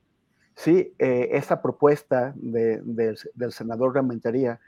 si 0.54 0.94
eh, 0.98 1.30
esa 1.32 1.62
propuesta 1.62 2.34
de, 2.36 2.80
del 3.34 3.52
senador 3.52 3.94
Rementería 3.94 4.60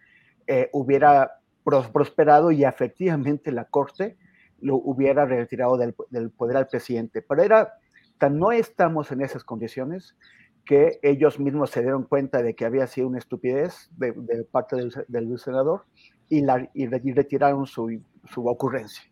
eh, 0.46 0.70
hubiera 0.72 1.40
prosperado 1.64 2.50
y 2.50 2.64
efectivamente 2.64 3.50
la 3.50 3.64
Corte 3.66 4.16
lo 4.60 4.76
hubiera 4.76 5.24
retirado 5.24 5.76
del, 5.76 5.94
poder 6.30 6.56
al 6.56 6.68
presidente. 6.68 7.22
Pero 7.22 7.42
era, 7.42 7.74
no 8.30 8.52
estamos 8.52 9.12
en 9.12 9.20
esas 9.22 9.44
condiciones 9.44 10.16
que 10.64 10.98
ellos 11.02 11.38
mismos 11.38 11.70
se 11.70 11.82
dieron 11.82 12.04
cuenta 12.04 12.42
de 12.42 12.54
que 12.54 12.64
había 12.64 12.86
sido 12.86 13.08
una 13.08 13.18
estupidez 13.18 13.90
de, 13.96 14.12
parte 14.50 14.76
del, 15.08 15.38
senador 15.38 15.84
y, 16.28 16.40
la, 16.40 16.68
y 16.72 16.86
retiraron 16.86 17.66
su, 17.66 18.00
su 18.32 18.46
ocurrencia. 18.46 19.02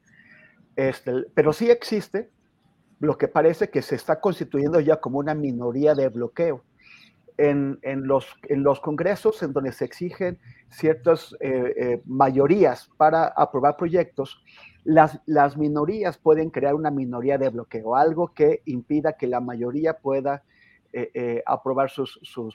Este, 0.76 1.24
pero 1.34 1.52
sí 1.52 1.70
existe 1.70 2.30
lo 3.00 3.18
que 3.18 3.28
parece 3.28 3.68
que 3.68 3.82
se 3.82 3.96
está 3.96 4.20
constituyendo 4.20 4.80
ya 4.80 5.00
como 5.00 5.18
una 5.18 5.34
minoría 5.34 5.94
de 5.94 6.08
bloqueo 6.08 6.62
en, 7.36 7.78
los, 8.06 8.26
en 8.48 8.62
los 8.62 8.80
congresos 8.80 9.42
en 9.42 9.52
donde 9.52 9.72
se 9.72 9.84
exigen 9.84 10.38
ciertas 10.68 11.34
eh, 11.40 11.74
eh, 11.76 12.02
mayorías 12.06 12.88
para 12.96 13.26
aprobar 13.26 13.76
proyectos, 13.76 14.42
las, 14.84 15.20
las 15.26 15.56
minorías 15.56 16.18
pueden 16.18 16.50
crear 16.50 16.74
una 16.74 16.90
minoría 16.90 17.38
de 17.38 17.48
bloqueo, 17.48 17.96
algo 17.96 18.32
que 18.32 18.62
impida 18.66 19.14
que 19.14 19.26
la 19.26 19.40
mayoría 19.40 19.98
pueda 19.98 20.42
eh, 20.92 21.42
aprobar 21.46 21.90
sus, 21.90 22.18
sus, 22.22 22.54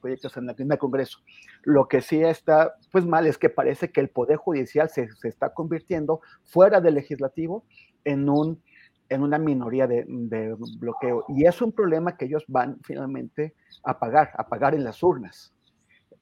proyectos 0.00 0.36
en, 0.36 0.48
el 0.50 0.78
Congreso. 0.78 1.18
Lo 1.62 1.88
que 1.88 2.00
sí 2.00 2.22
está 2.22 2.74
pues 2.92 3.06
mal 3.06 3.26
es 3.26 3.38
que 3.38 3.48
parece 3.48 3.90
que 3.90 4.00
el 4.00 4.10
Poder 4.10 4.36
Judicial 4.36 4.90
se, 4.90 5.08
está 5.22 5.52
convirtiendo 5.52 6.20
fuera 6.42 6.80
del 6.80 6.94
legislativo 6.94 7.64
en 8.04 8.28
un 8.28 8.62
en 9.10 9.22
una 9.22 9.38
minoría 9.38 9.86
de, 9.86 10.04
bloqueo. 10.78 11.24
Y 11.28 11.44
es 11.44 11.60
un 11.60 11.72
problema 11.72 12.16
que 12.16 12.24
ellos 12.24 12.42
van 12.48 12.78
finalmente 12.82 13.54
a 13.84 13.98
pagar, 13.98 14.30
a 14.34 14.48
pagar 14.48 14.74
en 14.74 14.82
las 14.82 15.02
urnas. 15.02 15.54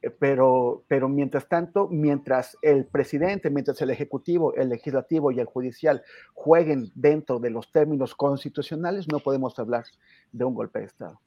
Eh, 0.02 0.10
pero, 0.10 0.84
pero 0.88 1.08
mientras 1.08 1.48
tanto, 1.48 1.88
mientras 1.88 2.58
el 2.60 2.86
presidente, 2.86 3.50
mientras 3.50 3.80
el 3.80 3.90
ejecutivo, 3.90 4.54
el 4.54 4.68
legislativo 4.68 5.30
y 5.30 5.40
el 5.40 5.46
judicial 5.46 6.02
jueguen 6.34 6.90
dentro 6.94 7.38
de 7.38 7.50
los 7.50 7.70
términos 7.70 8.14
constitucionales, 8.14 9.06
no 9.10 9.20
podemos 9.20 9.58
hablar 9.58 9.84
de 10.32 10.44
un 10.44 10.54
golpe 10.54 10.80
de 10.80 10.86
Estado. 10.86 11.20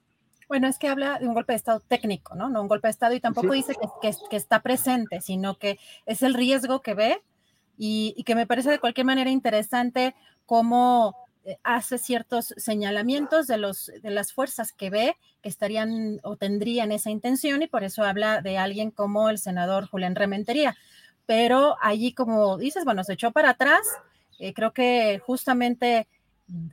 Bueno, 0.48 0.67
es 0.67 0.77
que 0.77 0.88
habla 0.88 1.17
de 1.17 1.27
un 1.27 1.34
golpe 1.34 1.53
de 1.53 1.58
Estado 1.58 1.79
técnico, 1.79 2.36
¿no? 2.36 2.50
No 2.50 2.62
un 2.62 2.67
golpe 2.67 2.88
de 2.88 2.91
Estado 2.91 3.15
y 3.15 3.20
tampoco 3.20 3.53
dice 3.53 3.74
que, 4.01 4.12
que, 4.29 4.36
está 4.36 4.62
presente, 4.62 5.22
sino 5.22 5.58
que 5.58 5.79
es 6.05 6.22
el 6.22 6.36
riesgo 6.36 6.82
que 6.82 6.94
ve 6.94 7.24
y, 7.77 8.13
y 8.15 8.24
que 8.24 8.36
me 8.36 8.46
parece 8.46 8.70
de 8.70 8.79
cualquier 8.79 9.08
manera 9.08 9.32
interesante 9.32 10.13
cómo 10.46 11.25
hace 11.63 11.97
ciertos 11.97 12.53
señalamientos 12.57 13.47
de, 13.47 13.57
los, 13.57 13.91
de 14.01 14.09
las 14.09 14.33
fuerzas 14.33 14.71
que 14.71 14.89
ve 14.89 15.15
que 15.41 15.49
estarían 15.49 16.19
o 16.23 16.37
tendrían 16.37 16.91
esa 16.91 17.11
intención 17.11 17.61
y 17.61 17.67
por 17.67 17.83
eso 17.83 18.03
habla 18.03 18.41
de 18.41 18.57
alguien 18.57 18.91
como 18.91 19.29
el 19.29 19.37
senador 19.37 19.87
Julián 19.87 20.15
Rementería. 20.15 20.75
Pero 21.25 21.77
allí, 21.81 22.13
como 22.13 22.57
dices, 22.57 22.85
bueno, 22.85 23.03
se 23.03 23.13
echó 23.13 23.31
para 23.31 23.51
atrás. 23.51 23.81
Eh, 24.39 24.53
creo 24.53 24.73
que 24.73 25.19
justamente 25.25 26.07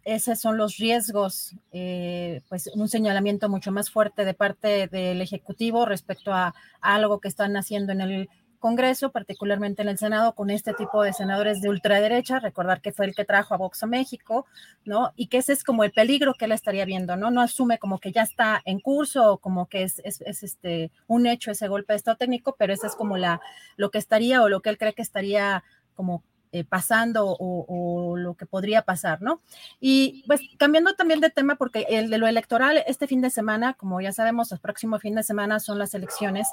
esos 0.05 0.41
son 0.41 0.59
los 0.59 0.77
riesgos, 0.77 1.55
eh, 1.73 2.43
pues 2.49 2.69
un 2.75 2.89
señalamiento 2.89 3.49
mucho 3.49 3.73
más 3.73 3.91
fuerte 3.91 4.25
de 4.25 4.35
parte 4.35 4.89
del 4.89 5.23
Ejecutivo 5.23 5.87
respecto 5.87 6.33
a 6.33 6.55
algo 6.81 7.21
que 7.21 7.29
están 7.29 7.57
haciendo 7.57 7.93
en 7.93 8.03
el 8.03 8.29
Congreso, 8.63 9.11
particularmente 9.11 9.83
en 9.83 9.89
el 9.89 9.99
Senado, 9.99 10.37
con 10.37 10.49
este 10.49 10.73
tipo 10.73 11.03
de 11.03 11.13
senadores 11.13 11.61
de 11.61 11.69
ultraderecha, 11.69 12.39
recordar 12.39 12.81
que 12.81 12.93
fue 12.93 13.07
el 13.07 13.15
que 13.15 13.25
trajo 13.25 13.55
a 13.55 13.57
Vox 13.57 13.83
a 13.83 13.87
México, 13.87 14.47
¿no? 14.85 15.13
Y 15.17 15.27
que 15.27 15.39
ese 15.39 15.53
es 15.53 15.65
como 15.65 15.83
el 15.83 15.91
peligro 15.91 16.35
que 16.35 16.45
él 16.45 16.53
estaría 16.53 16.85
viendo, 16.85 17.17
¿no? 17.17 17.33
No 17.33 17.41
asume 17.41 17.79
como 17.79 17.99
que 17.99 18.13
ya 18.13 18.23
está 18.23 18.63
en 18.65 18.79
curso 18.79 19.33
o 19.33 19.39
como 19.39 19.67
que 19.67 19.83
es, 19.83 20.01
es, 20.05 20.21
este, 20.45 20.93
un 21.09 21.27
hecho 21.27 21.51
ese 21.51 21.67
golpe 21.67 21.93
de 21.93 21.97
Estado 21.97 22.17
técnico, 22.17 22.55
pero 22.57 22.73
ese 22.73 22.87
es 22.87 22.95
como 22.95 23.19
la, 23.19 23.41
lo 23.77 23.91
que 23.91 23.99
estaría 23.99 24.43
o 24.43 24.49
lo 24.49 24.61
que 24.61 24.71
él 24.71 24.79
cree 24.79 24.95
que 24.95 25.03
estaría 25.03 25.65
como 25.97 26.23
eh, 26.55 26.65
pasando 26.65 27.35
o, 27.39 28.15
lo 28.19 28.35
que 28.35 28.45
podría 28.45 28.83
pasar, 28.83 29.23
¿no? 29.23 29.41
Y 29.81 30.23
pues 30.27 30.43
cambiando 30.59 30.93
también 30.93 31.21
de 31.21 31.31
tema, 31.31 31.57
porque 31.57 31.87
el 31.89 32.11
de 32.11 32.19
lo 32.19 32.27
electoral, 32.27 32.85
este 32.87 33.07
fin 33.07 33.23
de 33.23 33.31
semana, 33.31 33.73
como 33.73 34.03
ya 34.03 34.13
sabemos, 34.13 34.53
el 34.53 34.59
próximo 34.59 34.99
fin 34.99 35.15
de 35.15 35.23
semana 35.23 35.61
son 35.61 35.79
las 35.79 35.95
elecciones, 35.95 36.49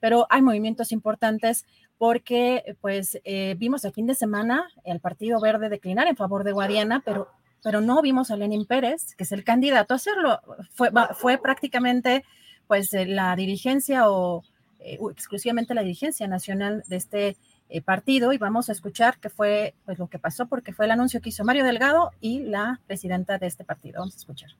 pero 0.00 0.26
hay 0.30 0.40
movimientos 0.40 0.90
importantes 0.90 1.66
porque 1.98 2.76
pues 2.80 3.20
eh, 3.24 3.54
vimos 3.58 3.84
el 3.84 3.92
fin 3.92 4.06
de 4.06 4.14
semana 4.14 4.70
el 4.84 5.00
Partido 5.00 5.38
Verde 5.38 5.68
declinar 5.68 6.06
en 6.06 6.16
favor 6.16 6.44
de 6.44 6.52
Guadiana, 6.52 7.02
pero 7.04 7.28
pero 7.62 7.82
no 7.82 8.00
vimos 8.00 8.30
a 8.30 8.36
Lenin 8.36 8.64
Pérez, 8.64 9.14
que 9.14 9.24
es 9.24 9.32
el 9.32 9.44
candidato 9.44 9.92
a 9.92 9.96
hacerlo. 9.96 10.40
Fue, 10.72 10.90
fue 11.14 11.36
prácticamente 11.36 12.24
pues 12.66 12.92
eh, 12.94 13.04
la 13.04 13.36
dirigencia 13.36 14.10
o 14.10 14.42
exclusivamente 14.80 15.74
la 15.74 15.82
dirigencia 15.82 16.26
nacional 16.26 16.82
de 16.88 16.96
este 16.96 17.36
eh, 17.74 17.80
partido 17.80 18.34
y 18.34 18.38
vamos 18.38 18.68
a 18.68 18.72
escuchar 18.72 19.18
qué 19.18 19.30
fue 19.30 19.74
pues, 19.86 19.98
lo 19.98 20.06
que 20.06 20.18
pasó, 20.18 20.44
porque 20.44 20.74
fue 20.74 20.84
el 20.84 20.90
anuncio 20.90 21.22
que 21.22 21.30
hizo 21.30 21.42
Mario 21.42 21.64
Delgado 21.64 22.10
y 22.20 22.40
la 22.40 22.80
presidenta 22.86 23.38
de 23.38 23.46
este 23.46 23.64
partido. 23.64 24.00
Vamos 24.00 24.14
a 24.14 24.18
escuchar. 24.18 24.50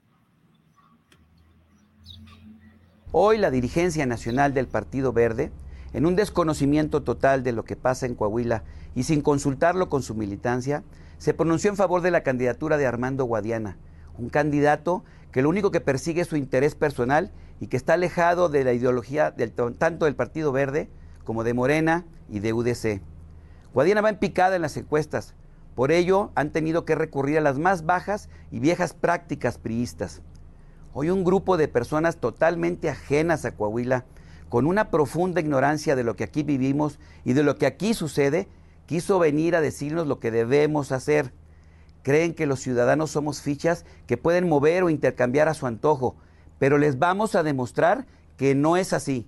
Hoy 3.11 3.37
la 3.37 3.51
dirigencia 3.51 4.07
nacional 4.07 4.55
del 4.55 4.67
Partido 4.67 5.13
Verde, 5.13 5.53
en 5.93 6.07
un 6.07 6.17
desconocimiento 6.17 7.03
total 7.03 7.43
de 7.43 7.53
lo 7.53 7.65
que 7.65 7.77
pasa 7.77 8.07
en 8.07 8.15
Coahuila 8.15 8.65
y 8.95 9.03
sin 9.03 9.21
consultarlo 9.21 9.91
con 9.91 10.03
su 10.03 10.15
militancia, 10.15 10.83
se 11.19 11.35
pronunció 11.35 11.69
en 11.69 11.77
favor 11.77 12.01
de 12.01 12.11
la 12.11 12.23
candidatura 12.23 12.79
de 12.79 12.87
Armando 12.87 13.27
Guadiana, 13.27 13.77
un 14.17 14.31
candidato 14.31 15.05
que 15.33 15.43
lo 15.43 15.51
único 15.51 15.71
que 15.71 15.83
persigue 15.83 16.23
es 16.23 16.29
su 16.29 16.37
interés 16.37 16.75
personal 16.75 17.31
y 17.61 17.67
que 17.67 17.77
está 17.77 17.93
alejado 17.93 18.49
de 18.49 18.65
la 18.65 18.73
ideología 18.73 19.31
del, 19.31 19.53
tanto 19.53 20.07
del 20.07 20.17
Partido 20.17 20.51
Verde 20.51 20.89
como 21.25 21.45
de 21.45 21.55
Morena 21.55 22.05
y 22.29 22.41
de 22.41 22.53
UDC. 22.53 23.01
Guadiana 23.75 24.01
va 24.01 24.11
en 24.11 24.19
picada 24.19 24.57
en 24.57 24.63
las 24.63 24.77
encuestas, 24.77 25.35
por 25.75 25.91
ello 25.91 26.31
han 26.35 26.51
tenido 26.51 26.85
que 26.85 26.95
recurrir 26.95 27.39
a 27.39 27.43
las 27.43 27.59
más 27.59 27.87
bajas 27.87 28.29
y 28.51 28.61
viejas 28.61 28.93
prácticas 28.93 29.59
priistas. 29.59 30.21
Hoy 30.93 31.09
un 31.09 31.25
grupo 31.25 31.57
de 31.57 31.69
personas 31.69 32.19
totalmente 32.19 32.91
ajenas 32.91 33.47
a 33.47 33.53
Coahuila, 33.53 34.05
con 34.51 34.67
una 34.67 34.91
profunda 34.91 35.41
ignorancia 35.41 35.97
de 35.97 36.05
lo 36.05 36.15
que 36.15 36.25
aquí 36.25 36.43
vivimos 36.43 36.99
y 37.25 37.33
de 37.33 37.43
lo 37.43 37.57
que 37.57 37.65
aquí 37.65 37.95
sucede, 37.95 38.49
quiso 38.85 39.19
venir 39.19 39.57
a 39.57 39.63
decirnos 39.63 40.07
lo 40.07 40.21
que 40.21 40.31
debemos 40.31 40.93
hacer. 40.93 41.33
Creen 42.03 42.35
que 42.35 42.45
los 42.45 42.61
ciudadanos 42.61 43.11
somos 43.11 43.41
fichas 43.41 43.87
que 44.07 44.19
pueden 44.19 44.51
mover 44.51 44.83
o 44.83 44.91
intercambiar 44.91 45.49
a 45.49 45.55
su 45.55 45.67
antojo, 45.67 46.17
pero 46.59 46.77
les 46.77 46.99
vamos 46.99 47.35
a 47.35 47.43
demostrar 47.43 48.07
que 48.37 48.55
no 48.55 48.77
es 48.77 48.93
así. 48.93 49.27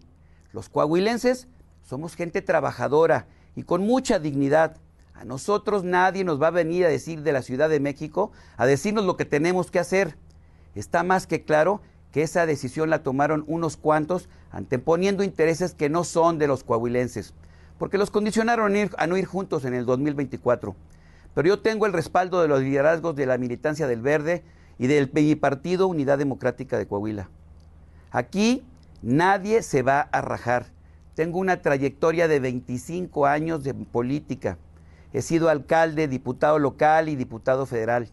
Los 0.52 0.68
coahuilenses 0.68 1.48
somos 1.84 2.16
gente 2.16 2.42
trabajadora 2.42 3.26
y 3.54 3.62
con 3.62 3.82
mucha 3.82 4.18
dignidad. 4.18 4.78
A 5.14 5.24
nosotros 5.24 5.84
nadie 5.84 6.24
nos 6.24 6.42
va 6.42 6.48
a 6.48 6.50
venir 6.50 6.84
a 6.84 6.88
decir 6.88 7.22
de 7.22 7.32
la 7.32 7.42
Ciudad 7.42 7.68
de 7.68 7.78
México, 7.78 8.32
a 8.56 8.66
decirnos 8.66 9.04
lo 9.04 9.16
que 9.16 9.24
tenemos 9.24 9.70
que 9.70 9.78
hacer. 9.78 10.16
Está 10.74 11.04
más 11.04 11.26
que 11.26 11.44
claro 11.44 11.80
que 12.10 12.22
esa 12.22 12.46
decisión 12.46 12.90
la 12.90 13.02
tomaron 13.02 13.44
unos 13.46 13.76
cuantos 13.76 14.28
anteponiendo 14.50 15.22
intereses 15.22 15.74
que 15.74 15.88
no 15.88 16.04
son 16.04 16.38
de 16.38 16.46
los 16.46 16.64
coahuilenses, 16.64 17.34
porque 17.78 17.98
los 17.98 18.10
condicionaron 18.10 18.74
a, 18.96 19.06
no 19.06 19.16
ir 19.16 19.26
juntos 19.26 19.64
en 19.64 19.74
el 19.74 19.84
2024. 19.84 20.74
Pero 21.34 21.48
yo 21.48 21.60
tengo 21.60 21.86
el 21.86 21.92
respaldo 21.92 22.40
de 22.40 22.48
los 22.48 22.60
liderazgos 22.60 23.14
de 23.14 23.26
la 23.26 23.38
militancia 23.38 23.86
del 23.86 24.00
Verde 24.00 24.44
y 24.78 24.86
del 24.86 25.08
partido 25.38 25.86
Unidad 25.86 26.18
Democrática 26.18 26.78
de 26.78 26.86
Coahuila. 26.86 27.28
Aquí 28.10 28.64
nadie 29.02 29.62
se 29.62 29.82
va 29.82 30.00
a 30.00 30.20
rajar. 30.20 30.73
Tengo 31.14 31.38
una 31.38 31.62
trayectoria 31.62 32.26
de 32.26 32.40
25 32.40 33.26
años 33.26 33.62
de 33.62 33.72
política. 33.72 34.58
He 35.12 35.22
sido 35.22 35.48
alcalde, 35.48 36.08
diputado 36.08 36.58
local 36.58 37.08
y 37.08 37.14
diputado 37.14 37.66
federal. 37.66 38.08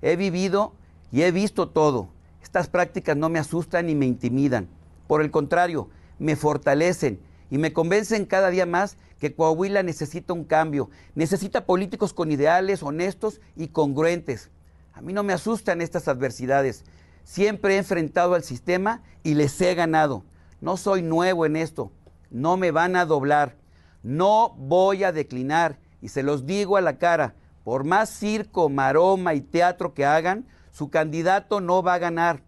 He 0.00 0.14
vivido 0.14 0.72
y 1.10 1.22
he 1.22 1.32
visto 1.32 1.68
todo. 1.68 2.08
Estas 2.40 2.68
prácticas 2.68 3.16
no 3.16 3.28
me 3.28 3.40
asustan 3.40 3.86
ni 3.86 3.96
me 3.96 4.06
intimidan. 4.06 4.68
Por 5.08 5.22
el 5.22 5.32
contrario, 5.32 5.88
me 6.20 6.36
fortalecen 6.36 7.18
y 7.50 7.58
me 7.58 7.72
convencen 7.72 8.26
cada 8.26 8.50
día 8.50 8.64
más 8.64 8.96
que 9.18 9.34
Coahuila 9.34 9.82
necesita 9.82 10.32
un 10.32 10.44
cambio, 10.44 10.88
necesita 11.16 11.66
políticos 11.66 12.12
con 12.12 12.30
ideales 12.30 12.82
honestos 12.84 13.40
y 13.56 13.68
congruentes. 13.68 14.50
A 14.92 15.00
mí 15.00 15.12
no 15.12 15.24
me 15.24 15.32
asustan 15.32 15.80
estas 15.80 16.06
adversidades. 16.06 16.84
Siempre 17.24 17.74
he 17.74 17.78
enfrentado 17.78 18.34
al 18.34 18.44
sistema 18.44 19.02
y 19.24 19.34
les 19.34 19.60
he 19.60 19.74
ganado. 19.74 20.22
No 20.60 20.76
soy 20.76 21.02
nuevo 21.02 21.44
en 21.44 21.56
esto 21.56 21.90
no 22.36 22.58
me 22.58 22.70
van 22.70 22.96
a 22.96 23.06
doblar, 23.06 23.56
no 24.02 24.50
voy 24.58 25.04
a 25.04 25.12
declinar 25.12 25.78
y 26.02 26.08
se 26.08 26.22
los 26.22 26.44
digo 26.44 26.76
a 26.76 26.82
la 26.82 26.98
cara, 26.98 27.34
por 27.64 27.84
más 27.84 28.10
circo, 28.10 28.68
maroma 28.68 29.32
y 29.32 29.40
teatro 29.40 29.94
que 29.94 30.04
hagan, 30.04 30.46
su 30.70 30.90
candidato 30.90 31.62
no 31.62 31.82
va 31.82 31.94
a 31.94 31.98
ganar. 31.98 32.42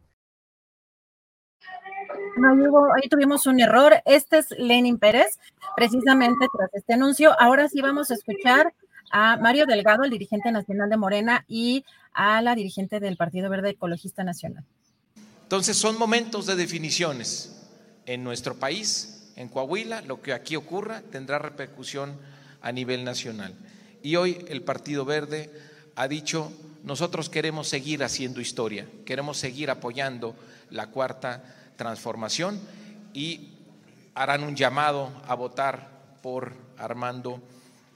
No, 2.37 2.85
ahí 2.95 3.09
tuvimos 3.09 3.47
un 3.47 3.61
error. 3.61 3.95
Este 4.05 4.39
es 4.39 4.51
Lenin 4.59 4.99
Pérez, 4.99 5.39
precisamente 5.75 6.47
tras 6.57 6.73
este 6.75 6.93
anuncio. 6.93 7.35
Ahora 7.41 7.69
sí 7.69 7.81
vamos 7.81 8.11
a 8.11 8.15
escuchar 8.15 8.75
a 9.11 9.39
Mario 9.39 9.65
Delgado, 9.65 10.05
el 10.05 10.11
dirigente 10.11 10.53
nacional 10.53 10.91
de 10.91 10.99
Morena, 10.99 11.45
y 11.49 11.85
a 12.13 12.43
la 12.43 12.55
dirigente 12.55 13.01
del 13.01 13.17
Partido 13.17 13.49
Verde 13.49 13.71
Ecologista 13.71 14.23
Nacional. 14.23 14.65
Entonces 15.45 15.79
son 15.79 15.99
momentos 15.99 16.45
de 16.47 16.57
definiciones 16.57 17.67
en 18.05 18.23
nuestro 18.23 18.55
país 18.55 19.18
en 19.39 19.49
Coahuila, 19.49 20.03
lo 20.03 20.21
que 20.21 20.33
aquí 20.33 20.57
ocurra 20.57 21.01
tendrá 21.13 21.39
repercusión 21.39 22.19
a 22.61 22.73
nivel 22.73 23.05
nacional. 23.05 23.55
Y 24.03 24.17
hoy 24.17 24.45
el 24.49 24.63
Partido 24.63 25.05
Verde 25.05 25.49
ha 25.95 26.09
dicho, 26.09 26.53
nosotros 26.83 27.31
queremos 27.31 27.69
seguir 27.69 28.03
haciendo 28.03 28.41
historia, 28.41 28.87
queremos 29.07 29.39
seguir 29.39 29.71
apoyando 29.71 30.35
la 30.71 30.89
cuarta 30.89 31.45
transformación 31.77 32.61
y 33.15 33.51
harán 34.13 34.43
un 34.43 34.57
llamado 34.57 35.13
a 35.29 35.37
votar 35.37 35.89
por 36.21 36.53
Armando 36.77 37.41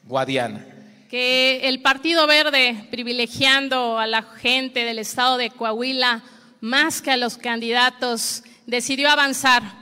Guadiana. 0.05 0.65
Que 1.11 1.69
el 1.69 1.83
Partido 1.83 2.29
Verde, 2.29 2.87
privilegiando 2.93 3.99
a 3.99 4.07
la 4.07 4.23
gente 4.23 4.85
del 4.85 5.01
estado 5.01 5.39
de 5.39 5.51
Coahuila 5.51 6.23
más 6.61 7.03
que 7.03 7.11
a 7.11 7.17
los 7.17 7.37
candidatos, 7.37 8.45
decidió 8.67 9.11
avanzar 9.11 9.82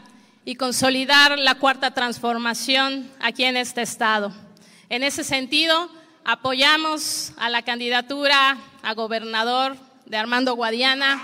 y 0.50 0.56
consolidar 0.56 1.38
la 1.38 1.54
cuarta 1.54 1.92
transformación 1.92 3.08
aquí 3.20 3.44
en 3.44 3.56
este 3.56 3.82
estado. 3.82 4.32
En 4.88 5.04
ese 5.04 5.22
sentido, 5.22 5.88
apoyamos 6.24 7.32
a 7.36 7.48
la 7.50 7.62
candidatura 7.62 8.58
a 8.82 8.94
gobernador 8.94 9.76
de 10.06 10.16
Armando 10.16 10.56
Guadiana. 10.56 11.22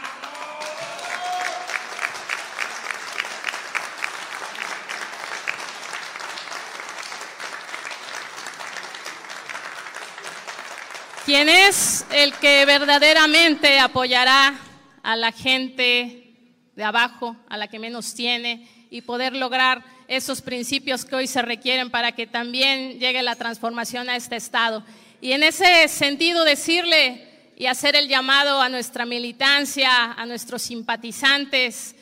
quien 11.25 11.49
es 11.49 12.07
el 12.13 12.33
que 12.35 12.65
verdaderamente 12.65 13.81
apoyará 13.81 14.55
a 15.03 15.17
la 15.17 15.33
gente 15.33 16.71
de 16.77 16.85
abajo, 16.85 17.35
a 17.49 17.57
la 17.57 17.67
que 17.67 17.81
menos 17.81 18.15
tiene, 18.15 18.76
y 18.91 19.03
poder 19.03 19.35
lograr 19.35 19.85
esos 20.09 20.43
principios 20.43 21.05
que 21.05 21.17
hoy 21.17 21.27
se 21.27 21.43
requieren 21.43 21.91
para 21.91 22.13
que 22.13 22.27
también 22.27 22.99
llegue 22.99 23.23
la 23.23 23.37
transformación 23.37 24.09
a 24.09 24.17
este 24.17 24.37
Estado. 24.37 24.85
Y 25.21 25.33
en 25.33 25.43
ese 25.43 25.89
sentido 25.89 26.45
decirle 26.45 27.53
y 27.57 27.67
hacer 27.67 27.97
el 27.97 28.09
llamado 28.09 28.61
a 28.61 28.69
nuestra 28.69 29.07
militancia, 29.07 30.13
a 30.13 30.27
nuestros 30.27 30.63
simpatizantes, 30.63 31.95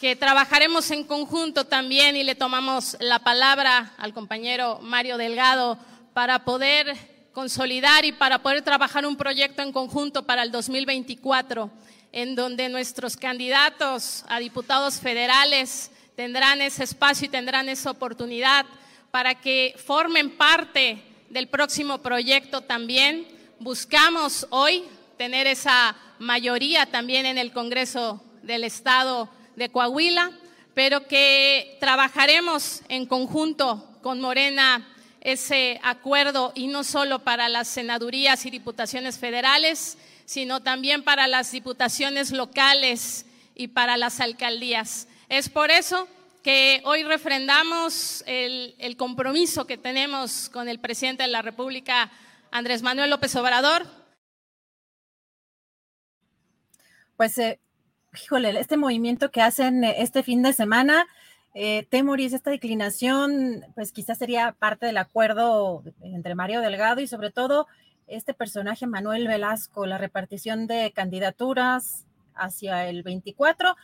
que 0.00 0.16
trabajaremos 0.16 0.90
en 0.90 1.04
conjunto 1.04 1.64
también 1.66 2.16
y 2.16 2.24
le 2.24 2.34
tomamos 2.34 2.96
la 3.00 3.20
palabra 3.20 3.94
al 3.96 4.12
compañero 4.12 4.78
Mario 4.82 5.16
Delgado 5.16 5.78
para 6.12 6.44
poder 6.44 6.94
consolidar 7.32 8.04
y 8.04 8.12
para 8.12 8.40
poder 8.40 8.62
trabajar 8.62 9.06
un 9.06 9.16
proyecto 9.16 9.62
en 9.62 9.72
conjunto 9.72 10.24
para 10.24 10.42
el 10.42 10.50
2024, 10.50 11.70
en 12.12 12.34
donde 12.34 12.68
nuestros 12.68 13.16
candidatos 13.16 14.24
a 14.28 14.38
diputados 14.38 15.00
federales 15.00 15.90
tendrán 16.16 16.60
ese 16.60 16.84
espacio 16.84 17.26
y 17.26 17.30
tendrán 17.30 17.68
esa 17.68 17.90
oportunidad 17.90 18.66
para 19.10 19.34
que 19.34 19.74
formen 19.84 20.30
parte 20.36 21.02
del 21.28 21.48
próximo 21.48 21.98
proyecto 21.98 22.60
también. 22.60 23.26
Buscamos 23.58 24.46
hoy 24.50 24.84
tener 25.16 25.46
esa 25.46 25.96
mayoría 26.18 26.86
también 26.86 27.26
en 27.26 27.38
el 27.38 27.52
Congreso 27.52 28.22
del 28.42 28.64
Estado 28.64 29.28
de 29.56 29.70
Coahuila, 29.70 30.32
pero 30.74 31.06
que 31.06 31.76
trabajaremos 31.80 32.82
en 32.88 33.06
conjunto 33.06 33.88
con 34.02 34.20
Morena 34.20 34.88
ese 35.20 35.80
acuerdo 35.82 36.52
y 36.54 36.66
no 36.66 36.84
solo 36.84 37.20
para 37.20 37.48
las 37.48 37.68
senadurías 37.68 38.44
y 38.44 38.50
diputaciones 38.50 39.18
federales, 39.18 39.96
sino 40.26 40.60
también 40.60 41.02
para 41.02 41.26
las 41.26 41.50
diputaciones 41.50 42.30
locales 42.30 43.24
y 43.54 43.68
para 43.68 43.96
las 43.96 44.20
alcaldías. 44.20 45.08
Es 45.36 45.48
por 45.48 45.72
eso 45.72 46.06
que 46.44 46.80
hoy 46.84 47.02
refrendamos 47.02 48.22
el, 48.28 48.96
compromiso 48.96 49.66
que 49.66 49.76
tenemos 49.76 50.48
con 50.48 50.68
el 50.68 50.78
presidente 50.78 51.24
de 51.24 51.28
la 51.28 51.42
República, 51.42 52.12
Andrés 52.52 52.84
Manuel 52.84 53.10
López 53.10 53.34
Obrador. 53.34 53.84
Pues 57.16 57.36
eh, 57.38 57.58
híjole, 58.14 58.50
este 58.60 58.76
movimiento 58.76 59.32
que 59.32 59.42
hacen 59.42 59.82
eh, 59.82 59.96
este 59.98 60.22
fin 60.22 60.40
de 60.44 60.52
semana, 60.52 61.04
eh, 61.52 61.84
Temoris, 61.90 62.32
esta 62.32 62.52
declinación, 62.52 63.64
pues 63.74 63.90
quizás 63.90 64.18
sería 64.18 64.52
parte 64.52 64.86
del 64.86 64.98
acuerdo 64.98 65.82
entre 66.00 66.36
Mario 66.36 66.60
Delgado 66.60 67.00
y 67.00 67.08
sobre 67.08 67.32
todo 67.32 67.66
este 68.06 68.34
personaje 68.34 68.86
Manuel 68.86 69.26
Velasco, 69.26 69.84
la 69.84 69.98
repartición 69.98 70.68
de 70.68 70.92
candidaturas 70.94 72.06
hacia 72.36 72.88
el 72.88 73.02
24, 73.02 73.74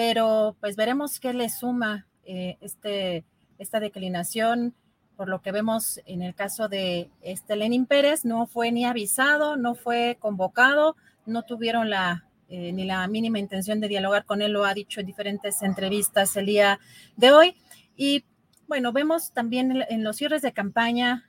pero 0.00 0.56
pues 0.60 0.76
veremos 0.76 1.20
qué 1.20 1.34
le 1.34 1.50
suma 1.50 2.06
eh, 2.24 2.56
este, 2.62 3.22
esta 3.58 3.80
declinación. 3.80 4.74
Por 5.14 5.28
lo 5.28 5.42
que 5.42 5.52
vemos 5.52 6.00
en 6.06 6.22
el 6.22 6.34
caso 6.34 6.70
de 6.70 7.10
este 7.20 7.54
Lenin 7.54 7.84
Pérez, 7.84 8.24
no 8.24 8.46
fue 8.46 8.72
ni 8.72 8.86
avisado, 8.86 9.58
no 9.58 9.74
fue 9.74 10.16
convocado, 10.18 10.96
no 11.26 11.42
tuvieron 11.42 11.90
la 11.90 12.24
eh, 12.48 12.72
ni 12.72 12.86
la 12.86 13.06
mínima 13.08 13.38
intención 13.38 13.78
de 13.78 13.88
dialogar 13.88 14.24
con 14.24 14.40
él, 14.40 14.52
lo 14.52 14.64
ha 14.64 14.72
dicho 14.72 15.00
en 15.00 15.06
diferentes 15.06 15.60
entrevistas 15.60 16.34
el 16.34 16.46
día 16.46 16.80
de 17.18 17.32
hoy. 17.32 17.56
Y 17.94 18.24
bueno, 18.68 18.92
vemos 18.92 19.32
también 19.32 19.84
en, 19.86 20.02
los 20.02 20.16
cierres 20.16 20.40
de 20.40 20.52
campaña, 20.52 21.28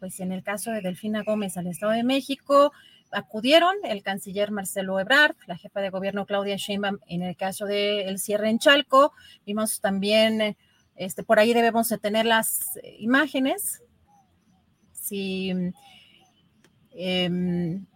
pues 0.00 0.20
en 0.20 0.32
el 0.32 0.42
caso 0.42 0.70
de 0.70 0.82
Delfina 0.82 1.22
Gómez 1.22 1.56
al 1.56 1.66
Estado 1.66 1.92
de 1.92 2.04
México, 2.04 2.72
acudieron 3.12 3.74
el 3.84 4.02
canciller 4.02 4.50
Marcelo 4.50 4.98
Ebrard, 5.00 5.36
la 5.46 5.56
jefa 5.56 5.80
de 5.80 5.90
gobierno 5.90 6.26
Claudia 6.26 6.56
Sheinbaum 6.56 6.98
en 7.06 7.22
el 7.22 7.36
caso 7.36 7.66
del 7.66 8.18
cierre 8.18 8.50
en 8.50 8.58
Chalco. 8.58 9.12
Vimos 9.44 9.80
también, 9.80 10.56
este, 10.96 11.22
por 11.22 11.38
ahí 11.38 11.54
debemos 11.54 11.88
de 11.88 11.98
tener 11.98 12.26
las 12.26 12.78
imágenes. 12.98 13.82
Si 14.92 15.52
em, 16.90 17.86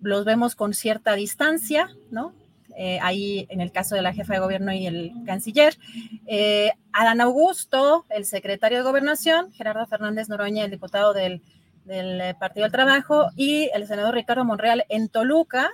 los 0.00 0.24
vemos 0.24 0.54
con 0.54 0.74
cierta 0.74 1.14
distancia, 1.14 1.88
¿no? 2.10 2.34
Eh, 2.78 2.98
ahí 3.00 3.46
en 3.48 3.62
el 3.62 3.72
caso 3.72 3.94
de 3.94 4.02
la 4.02 4.12
jefa 4.12 4.34
de 4.34 4.40
gobierno 4.40 4.70
y 4.72 4.86
el 4.86 5.12
canciller. 5.24 5.78
Eh, 6.26 6.72
Adán 6.92 7.22
Augusto, 7.22 8.04
el 8.10 8.26
secretario 8.26 8.78
de 8.78 8.84
gobernación, 8.84 9.50
Gerardo 9.52 9.86
Fernández 9.86 10.28
Noroña, 10.28 10.64
el 10.64 10.70
diputado 10.70 11.14
del, 11.14 11.40
del 11.86 12.36
Partido 12.36 12.64
del 12.64 12.72
Trabajo, 12.72 13.30
y 13.36 13.70
el 13.74 13.86
senador 13.86 14.14
Ricardo 14.14 14.44
Monreal 14.44 14.84
en 14.88 15.08
Toluca. 15.08 15.70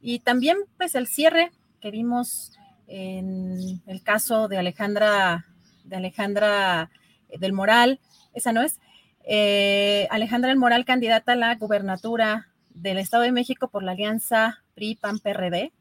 Y 0.00 0.18
también, 0.20 0.58
pues, 0.76 0.94
el 0.94 1.06
cierre 1.06 1.50
que 1.80 1.90
vimos 1.90 2.52
en 2.86 3.82
el 3.86 4.02
caso 4.02 4.48
de 4.48 4.58
Alejandra, 4.58 5.46
de 5.84 5.96
Alejandra 5.96 6.90
del 7.38 7.52
Moral, 7.52 8.00
esa 8.34 8.52
no 8.52 8.62
es, 8.62 8.78
eh, 9.24 10.06
Alejandra 10.10 10.48
del 10.50 10.58
Moral, 10.58 10.84
candidata 10.84 11.32
a 11.32 11.36
la 11.36 11.54
gubernatura 11.56 12.48
del 12.70 12.98
Estado 12.98 13.24
de 13.24 13.32
México 13.32 13.68
por 13.68 13.82
la 13.82 13.92
alianza 13.92 14.62
PRI-PAN-PRD. 14.74 15.72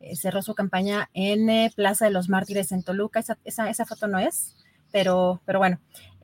Eh, 0.00 0.16
cerró 0.16 0.42
su 0.42 0.54
campaña 0.54 1.10
en 1.12 1.50
eh, 1.50 1.72
Plaza 1.74 2.06
de 2.06 2.10
los 2.10 2.28
Mártires 2.28 2.72
en 2.72 2.82
Toluca. 2.82 3.20
Esa, 3.20 3.68
esa, 3.68 3.86
foto 3.86 4.08
no 4.08 4.18
es, 4.18 4.56
pero, 4.90 5.40
pero 5.44 5.58
bueno, 5.58 5.80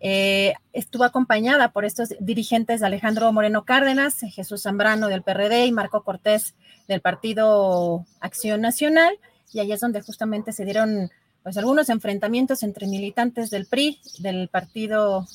eh, 0.06 0.52
estuvo 0.74 1.04
acompañada 1.04 1.72
por 1.72 1.86
estos 1.86 2.10
dirigentes 2.20 2.82
Alejandro 2.82 3.32
Moreno 3.32 3.64
Cárdenas, 3.64 4.20
Jesús 4.34 4.64
Zambrano 4.64 5.08
del 5.08 5.22
PRD 5.22 5.64
y 5.64 5.72
Marco 5.72 6.04
Cortés 6.04 6.54
del 6.86 7.00
Partido 7.00 8.04
Acción 8.20 8.60
Nacional. 8.60 9.18
Y 9.50 9.60
ahí 9.60 9.72
es 9.72 9.80
donde 9.80 10.02
justamente 10.02 10.52
se 10.52 10.66
dieron 10.66 11.10
pues 11.42 11.56
algunos 11.56 11.88
enfrentamientos 11.88 12.62
entre 12.62 12.86
militantes 12.86 13.48
del 13.48 13.64
PRI, 13.64 13.98
del 14.18 14.48
partido, 14.48 15.26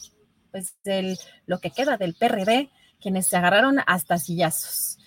pues 0.52 0.76
del 0.84 1.18
lo 1.48 1.58
que 1.58 1.72
queda 1.72 1.98
del 1.98 2.14
PRD 2.14 2.70
quienes 3.02 3.28
se 3.28 3.38
agarraron 3.38 3.78
hasta 3.88 4.20
sillazos. 4.20 5.00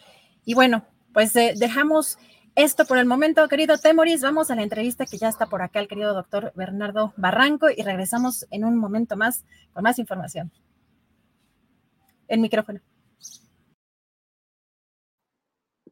Y 0.44 0.54
bueno, 0.54 0.84
pues 1.14 1.36
eh, 1.36 1.54
dejamos 1.56 2.18
esto 2.54 2.84
por 2.84 2.98
el 2.98 3.06
momento, 3.06 3.48
querido 3.48 3.78
Temoris. 3.78 4.22
Vamos 4.22 4.50
a 4.50 4.54
la 4.54 4.62
entrevista 4.62 5.06
que 5.06 5.16
ya 5.16 5.28
está 5.28 5.46
por 5.46 5.62
acá 5.62 5.80
el 5.80 5.88
querido 5.88 6.12
doctor 6.12 6.52
Bernardo 6.54 7.14
Barranco 7.16 7.68
y 7.74 7.82
regresamos 7.82 8.46
en 8.50 8.64
un 8.64 8.76
momento 8.76 9.16
más 9.16 9.44
con 9.72 9.82
más 9.82 9.98
información. 9.98 10.50
El 12.28 12.40
micrófono. 12.40 12.80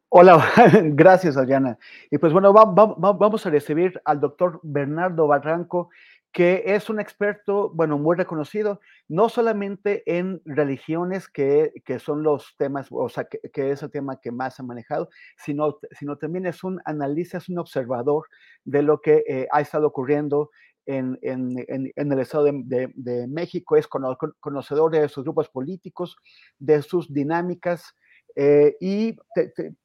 Hola, 0.09 0.45
gracias, 0.83 1.37
Ayana. 1.37 1.79
Y 2.11 2.17
pues 2.17 2.33
bueno, 2.33 2.53
vamos 2.53 3.45
a 3.45 3.49
recibir 3.49 4.01
al 4.05 4.19
doctor 4.19 4.59
Bernardo 4.61 5.25
Barranco, 5.25 5.89
que 6.31 6.63
es 6.65 6.89
un 6.89 6.99
experto, 6.99 7.71
bueno, 7.73 7.97
muy 7.97 8.15
reconocido, 8.15 8.79
no 9.09 9.27
solamente 9.27 10.03
en 10.05 10.41
religiones, 10.45 11.27
que, 11.27 11.71
son 11.99 12.23
los 12.23 12.55
temas, 12.57 12.87
o 12.89 13.09
sea, 13.09 13.25
que, 13.25 13.71
es 13.71 13.83
el 13.83 13.91
tema 13.91 14.19
que 14.21 14.31
más 14.31 14.59
ha 14.59 14.63
manejado, 14.63 15.09
sino, 15.37 15.77
sino 15.91 16.17
también 16.17 16.45
es 16.45 16.63
un 16.63 16.79
analista, 16.85 17.37
es 17.37 17.49
un 17.49 17.59
observador 17.59 18.27
de 18.63 18.81
lo 18.81 19.01
que 19.01 19.23
eh, 19.27 19.47
ha 19.51 19.59
estado 19.59 19.87
ocurriendo 19.87 20.51
en, 20.85 21.17
el 21.21 22.19
Estado 22.19 22.45
de, 22.45 23.27
México, 23.27 23.75
es 23.75 23.87
conocedor 23.87 24.91
de 24.91 25.07
sus 25.09 25.23
grupos 25.23 25.49
políticos, 25.49 26.15
de 26.59 26.81
sus 26.81 27.13
dinámicas, 27.13 27.93
eh, 28.35 28.77
y 28.79 29.15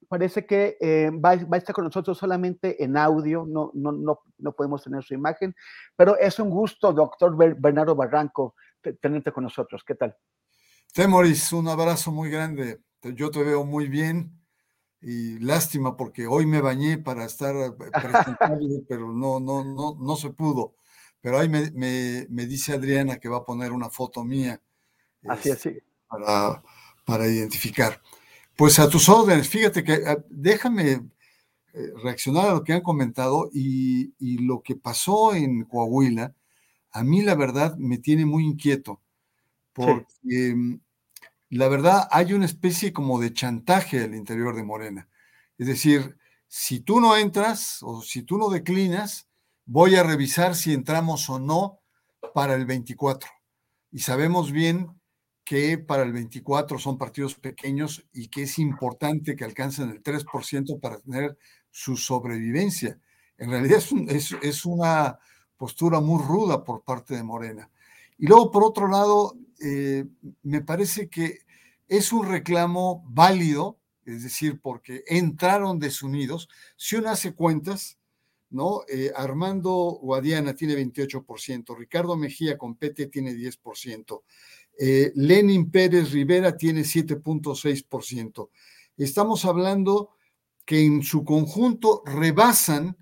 parece 0.08 0.46
que 0.46 0.76
eh, 0.80 1.10
va, 1.10 1.30
a 1.30 1.56
estar 1.56 1.74
con 1.74 1.84
nosotros 1.84 2.16
solamente 2.16 2.82
en 2.82 2.96
audio, 2.96 3.44
no, 3.46 3.70
no, 3.74 3.92
no, 3.92 4.20
no, 4.38 4.52
podemos 4.52 4.82
tener 4.82 5.02
su 5.02 5.14
imagen, 5.14 5.54
pero 5.96 6.16
es 6.18 6.38
un 6.38 6.50
gusto, 6.50 6.92
doctor 6.92 7.36
Bernardo 7.36 7.94
Barranco, 7.94 8.54
tenerte 9.00 9.32
con 9.32 9.44
nosotros. 9.44 9.82
¿Qué 9.84 9.94
tal? 9.94 10.16
Temoris, 10.92 11.52
un 11.52 11.68
abrazo 11.68 12.12
muy 12.12 12.30
grande. 12.30 12.80
Yo 13.02 13.30
te 13.30 13.42
veo 13.42 13.64
muy 13.64 13.88
bien 13.88 14.32
y 15.00 15.38
lástima 15.40 15.96
porque 15.96 16.26
hoy 16.26 16.46
me 16.46 16.60
bañé 16.60 16.98
para 16.98 17.24
estar 17.24 17.54
eh, 17.56 17.72
presentable, 17.72 18.82
pero 18.88 19.12
no, 19.12 19.40
no, 19.40 19.64
no, 19.64 19.96
no 20.00 20.16
se 20.16 20.30
pudo. 20.30 20.74
Pero 21.20 21.38
ahí 21.38 21.48
me, 21.48 21.70
me, 21.72 22.26
me 22.30 22.46
dice 22.46 22.72
Adriana 22.72 23.18
que 23.18 23.28
va 23.28 23.38
a 23.38 23.44
poner 23.44 23.72
una 23.72 23.90
foto 23.90 24.24
mía. 24.24 24.60
Así 25.28 25.50
es, 25.50 25.58
sí. 25.60 25.78
Para, 26.08 26.62
para 27.04 27.26
identificar. 27.26 28.00
Pues 28.56 28.78
a 28.78 28.88
tus 28.88 29.08
órdenes, 29.10 29.48
fíjate 29.48 29.84
que 29.84 30.02
ah, 30.06 30.16
déjame 30.30 30.92
eh, 30.92 31.92
reaccionar 32.02 32.48
a 32.48 32.54
lo 32.54 32.64
que 32.64 32.72
han 32.72 32.80
comentado 32.80 33.50
y, 33.52 34.14
lo 34.46 34.62
que 34.62 34.76
pasó 34.76 35.34
en 35.34 35.64
Coahuila, 35.64 36.34
a 36.92 37.04
mí 37.04 37.20
la 37.20 37.34
verdad 37.34 37.76
me 37.76 37.98
tiene 37.98 38.24
muy 38.24 38.44
inquieto, 38.44 39.02
porque 39.74 40.54
mm, 40.56 40.80
la 41.50 41.68
verdad 41.68 42.08
hay 42.10 42.32
una 42.32 42.46
especie 42.46 42.94
como 42.94 43.20
de 43.20 43.34
chantaje 43.34 44.02
al 44.02 44.14
interior 44.14 44.56
de 44.56 44.64
Morena. 44.64 45.08
Es 45.58 45.66
decir, 45.66 46.16
si 46.48 46.80
tú 46.80 46.98
no 46.98 47.14
entras 47.14 47.82
o 47.82 48.00
si 48.00 48.22
tú 48.22 48.38
no 48.38 48.48
declinas, 48.48 49.28
voy 49.66 49.96
a 49.96 50.02
revisar 50.02 50.54
si 50.54 50.72
entramos 50.72 51.28
o 51.28 51.38
no 51.38 51.80
para 52.32 52.54
el 52.54 52.64
24. 52.64 53.30
Y 53.92 53.98
sabemos 53.98 54.50
bien 54.50 54.95
que 55.46 55.78
para 55.78 56.02
el 56.02 56.12
24 56.12 56.76
son 56.76 56.98
partidos 56.98 57.36
pequeños 57.36 58.04
y 58.12 58.26
que 58.26 58.42
es 58.42 58.58
importante 58.58 59.36
que 59.36 59.44
alcancen 59.44 59.90
el 59.90 60.02
3% 60.02 60.80
para 60.80 60.98
tener 60.98 61.38
su 61.70 61.96
sobrevivencia. 61.96 62.98
En 63.38 63.50
realidad 63.50 63.80
es, 64.08 64.66
una 64.66 65.20
postura 65.56 66.00
muy 66.00 66.20
ruda 66.20 66.64
por 66.64 66.82
parte 66.82 67.14
de 67.14 67.22
Morena. 67.22 67.70
Y 68.18 68.26
luego, 68.26 68.50
por 68.50 68.64
otro 68.64 68.88
lado, 68.88 69.36
eh, 69.62 70.04
me 70.42 70.62
parece 70.62 71.08
que 71.08 71.38
es 71.86 72.12
un 72.12 72.26
reclamo 72.26 73.04
válido, 73.06 73.78
es 74.04 74.24
decir, 74.24 74.60
porque 74.60 75.04
entraron 75.06 75.78
desunidos. 75.78 76.48
Si 76.74 76.96
uno 76.96 77.10
hace 77.10 77.34
cuentas, 77.36 77.98
¿no? 78.50 78.82
Eh, 78.88 79.12
Armando 79.14 79.98
Guadiana 80.02 80.54
tiene 80.54 80.74
28%, 80.74 81.76
Ricardo 81.76 82.16
Mejía 82.16 82.58
con 82.58 82.74
PT 82.74 83.06
tiene 83.06 83.32
10%, 83.32 84.22
eh, 84.78 85.12
Lenin 85.14 85.70
Pérez 85.70 86.12
Rivera 86.12 86.56
tiene 86.56 86.82
7.6%. 86.82 88.50
Estamos 88.96 89.44
hablando 89.44 90.10
que 90.64 90.84
en 90.84 91.02
su 91.02 91.24
conjunto 91.24 92.02
rebasan 92.04 92.96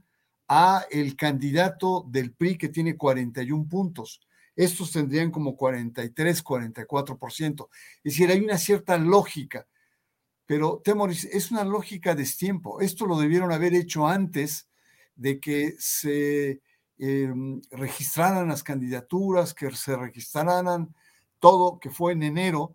a 0.48 0.84
el 0.90 1.16
candidato 1.16 2.04
del 2.08 2.32
PRI 2.32 2.58
que 2.58 2.68
tiene 2.68 2.96
41 2.96 3.66
puntos. 3.68 4.20
Estos 4.54 4.92
tendrían 4.92 5.30
como 5.30 5.56
43, 5.56 6.44
44%. 6.44 7.68
Es 8.04 8.12
decir, 8.12 8.30
hay 8.30 8.40
una 8.40 8.58
cierta 8.58 8.96
lógica, 8.98 9.66
pero 10.46 10.80
Temoris, 10.84 11.24
es 11.24 11.50
una 11.50 11.64
lógica 11.64 12.14
de 12.14 12.22
destiempo. 12.22 12.80
Esto 12.80 13.06
lo 13.06 13.18
debieron 13.18 13.50
haber 13.50 13.74
hecho 13.74 14.06
antes 14.06 14.68
de 15.16 15.40
que 15.40 15.74
se 15.78 16.60
em, 16.98 17.60
registraran 17.70 18.48
las 18.48 18.62
candidaturas, 18.62 19.54
que 19.54 19.70
se 19.74 19.96
registraran 19.96 20.94
todo, 21.44 21.78
que 21.78 21.90
fue 21.90 22.14
en 22.14 22.22
enero. 22.22 22.74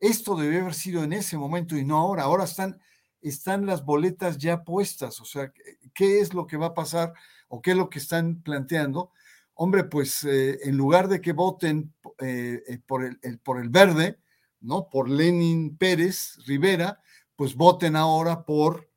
Esto 0.00 0.34
debe 0.34 0.58
haber 0.58 0.74
sido 0.74 1.04
en 1.04 1.12
ese 1.12 1.38
momento 1.38 1.76
y 1.76 1.84
no 1.84 1.98
ahora. 1.98 2.24
Ahora 2.24 2.44
están, 2.44 2.80
están 3.22 3.64
las 3.64 3.84
boletas 3.84 4.38
ya 4.38 4.64
puestas. 4.64 5.20
O 5.20 5.24
sea, 5.24 5.52
¿qué 5.94 6.18
es 6.18 6.34
lo 6.34 6.44
que 6.48 6.56
va 6.56 6.66
a 6.66 6.74
pasar 6.74 7.12
o 7.46 7.62
qué 7.62 7.70
es 7.70 7.76
lo 7.76 7.88
que 7.88 8.00
están 8.00 8.42
planteando? 8.42 9.12
Hombre, 9.54 9.84
pues 9.84 10.24
eh, 10.24 10.58
en 10.64 10.76
lugar 10.76 11.06
de 11.06 11.20
que 11.20 11.30
voten 11.32 11.94
eh, 12.18 12.60
eh, 12.66 12.80
por, 12.84 13.04
el, 13.04 13.38
por 13.38 13.60
el 13.60 13.68
verde, 13.68 14.18
¿no? 14.62 14.88
Por 14.90 15.08
Lenin 15.08 15.76
Pérez 15.76 16.38
Rivera, 16.44 17.00
pues 17.36 17.54
voten 17.54 17.94
ahora 17.94 18.44
por, 18.44 18.90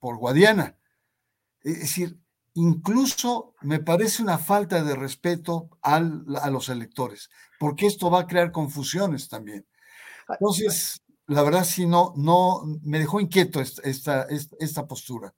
por 0.00 0.16
Guadiana. 0.16 0.76
Es 1.60 1.78
decir, 1.78 2.18
incluso 2.58 3.54
me 3.62 3.78
parece 3.78 4.22
una 4.22 4.36
falta 4.36 4.82
de 4.82 4.96
respeto 4.96 5.70
a 5.80 6.00
los 6.00 6.68
electores, 6.68 7.30
porque 7.58 7.86
esto 7.86 8.10
va 8.10 8.20
a 8.20 8.26
crear 8.26 8.50
confusiones 8.50 9.28
también. 9.28 9.64
Ah, 10.28 10.36
Entonces, 10.40 11.00
la 11.26 11.42
verdad 11.42 11.64
sí, 11.64 11.86
no, 11.86 12.12
no, 12.16 12.62
me 12.82 12.98
dejó 12.98 13.20
inquieto 13.20 13.60
esta, 13.60 14.26
esta, 14.58 14.88
postura. 14.88 15.32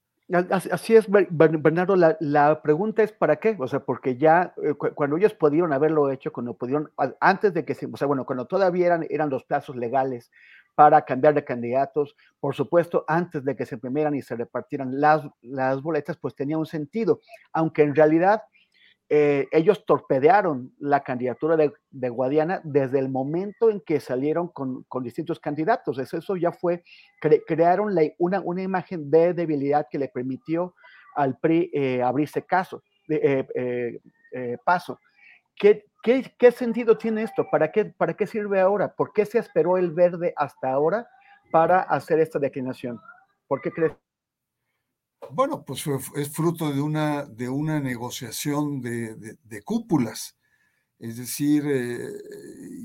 Así 0.49 0.95
es, 0.95 1.05
Bernardo, 1.09 1.95
la, 1.95 2.61
pregunta 2.63 3.03
es 3.03 3.11
¿para 3.11 3.35
qué? 3.35 3.55
O 3.59 3.67
sea, 3.67 3.81
porque 3.81 4.17
ya 4.17 4.53
eh, 4.63 4.73
cuando 4.73 5.17
ellos 5.17 5.33
pudieron 5.33 5.73
haberlo 5.73 6.09
hecho, 6.09 6.31
cuando 6.31 6.55
pudieron, 6.55 6.91
antes 7.19 7.53
de 7.53 7.65
que 7.65 7.75
se, 7.75 7.85
o 7.85 7.97
sea, 7.97 8.07
bueno, 8.07 8.25
cuando 8.25 8.45
todavía 8.45 8.87
eran, 8.87 9.05
eran 9.09 9.29
los 9.29 9.43
plazos 9.43 9.75
legales 9.75 10.31
para 10.75 11.03
cambiar 11.03 11.33
de 11.33 11.43
candidatos. 11.43 12.15
Por 12.39 12.55
supuesto, 12.55 13.05
antes 13.07 13.43
de 13.43 13.55
que 13.55 13.65
se 13.65 13.75
imprimieran 13.75 14.15
y 14.15 14.21
se 14.21 14.35
repartieran 14.35 14.99
las, 14.99 15.23
las 15.41 15.81
boletas, 15.81 16.17
pues 16.17 16.35
tenía 16.35 16.57
un 16.57 16.65
sentido, 16.65 17.21
aunque 17.53 17.83
en 17.83 17.95
realidad 17.95 18.41
eh, 19.13 19.49
ellos 19.51 19.85
torpedearon 19.85 20.73
la 20.79 21.03
candidatura 21.03 21.57
de, 21.57 22.09
Guadiana 22.09 22.61
desde 22.63 22.97
el 22.97 23.09
momento 23.09 23.69
en 23.69 23.81
que 23.81 23.99
salieron 23.99 24.47
con, 24.47 24.85
distintos 25.03 25.37
candidatos. 25.37 25.99
Eso, 25.99 26.37
ya 26.37 26.53
fue, 26.53 26.81
crearon 27.45 27.93
una, 28.19 28.39
una, 28.39 28.61
imagen 28.61 29.11
de 29.11 29.33
debilidad 29.33 29.87
que 29.91 29.99
le 29.99 30.07
permitió 30.07 30.75
al 31.13 31.37
PRI 31.37 31.69
eh, 31.73 32.01
abrirse 32.01 32.45
caso, 32.45 32.83
eh, 33.09 33.99
paso. 34.63 34.97
¿Qué, 35.57 35.90
¿Qué, 36.03 36.51
sentido 36.51 36.97
tiene 36.97 37.23
esto? 37.23 37.47
¿Para 37.51 37.71
qué, 37.71 37.85
¿Para 37.85 38.15
qué 38.15 38.25
sirve 38.25 38.59
ahora? 38.59 38.93
¿Por 38.95 39.13
qué 39.13 39.25
se 39.25 39.37
esperó 39.37 39.77
el 39.77 39.91
verde 39.91 40.33
hasta 40.35 40.71
ahora 40.71 41.07
para 41.51 41.81
hacer 41.81 42.19
esta 42.19 42.39
declinación? 42.39 42.99
¿Por 43.47 43.61
qué 43.61 43.71
crees? 43.71 43.93
Bueno, 45.29 45.63
pues 45.63 45.85
es 46.15 46.33
fruto 46.33 46.71
de 46.73 46.81
una, 46.81 47.25
de 47.25 47.49
una 47.49 47.79
negociación 47.79 48.81
de, 48.81 49.61
cúpulas. 49.63 50.37
Es 50.97 51.17
decir, 51.17 51.63
eh, 51.67 52.07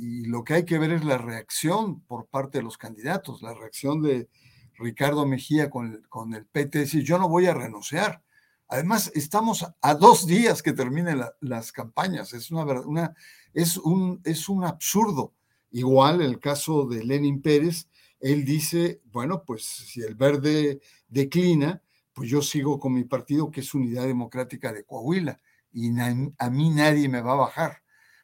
y 0.00 0.26
lo 0.26 0.44
que 0.44 0.54
hay 0.54 0.64
que 0.64 0.78
ver 0.78 0.92
es 0.92 1.04
la 1.04 1.18
reacción 1.18 2.00
por 2.02 2.26
parte 2.26 2.58
de 2.58 2.64
los 2.64 2.76
candidatos, 2.76 3.42
la 3.42 3.54
reacción 3.54 4.02
de 4.02 4.28
Ricardo 4.74 5.26
Mejía 5.26 5.70
con 5.70 5.86
el, 5.86 6.08
con 6.08 6.34
el 6.34 6.46
PT, 6.46 6.80
decir, 6.80 7.02
yo 7.02 7.18
no 7.18 7.28
voy 7.28 7.46
a 7.46 7.54
renunciar. 7.54 8.22
Además, 8.68 9.12
estamos 9.14 9.64
a 9.80 9.94
dos 9.94 10.26
días 10.26 10.62
que 10.62 10.72
terminen 10.72 11.20
las 11.40 11.72
campañas. 11.72 12.32
Es, 12.32 12.50
una, 12.50 12.64
una, 12.80 13.14
es, 13.52 13.76
un, 13.76 14.20
es 14.24 14.48
un 14.48 14.64
absurdo. 14.64 15.34
Igual 15.70 16.20
el 16.20 16.40
caso 16.40 16.86
de 16.86 17.04
Lenin 17.04 17.42
Pérez, 17.42 17.88
él 18.18 18.44
dice, 18.44 19.02
bueno, 19.12 19.44
pues 19.44 19.64
si 19.64 20.00
el 20.00 20.14
verde 20.14 20.80
declina, 21.08 21.82
pues 22.12 22.30
yo 22.30 22.42
sigo 22.42 22.80
con 22.80 22.94
mi 22.94 23.04
partido 23.04 23.50
que 23.50 23.60
es 23.60 23.74
Unidad 23.74 24.06
Democrática 24.06 24.72
de 24.72 24.84
Coahuila 24.84 25.38
y 25.72 25.90
a 26.00 26.50
mí 26.50 26.70
nadie 26.70 27.08
me 27.08 27.20
va 27.20 27.32
a 27.32 27.36
bajar. 27.36 27.82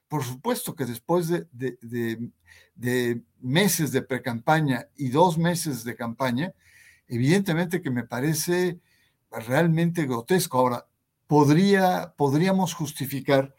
Por 0.09 0.25
supuesto 0.25 0.75
que 0.75 0.87
después 0.87 1.29
de, 1.29 1.47
de, 1.53 2.31
de 2.75 3.23
meses 3.41 3.93
de 3.93 4.03
precampaña 4.03 4.89
y 4.97 5.11
dos 5.11 5.39
meses 5.39 5.85
de 5.85 5.95
campaña, 5.95 6.55
evidentemente 7.07 7.83
que 7.83 7.91
me 7.91 8.05
parece 8.05 8.81
realmente 9.41 10.07
grotesco. 10.07 10.59
Ahora, 10.59 10.87
podría, 11.27 12.13
podríamos 12.17 12.75
justificar 12.75 13.55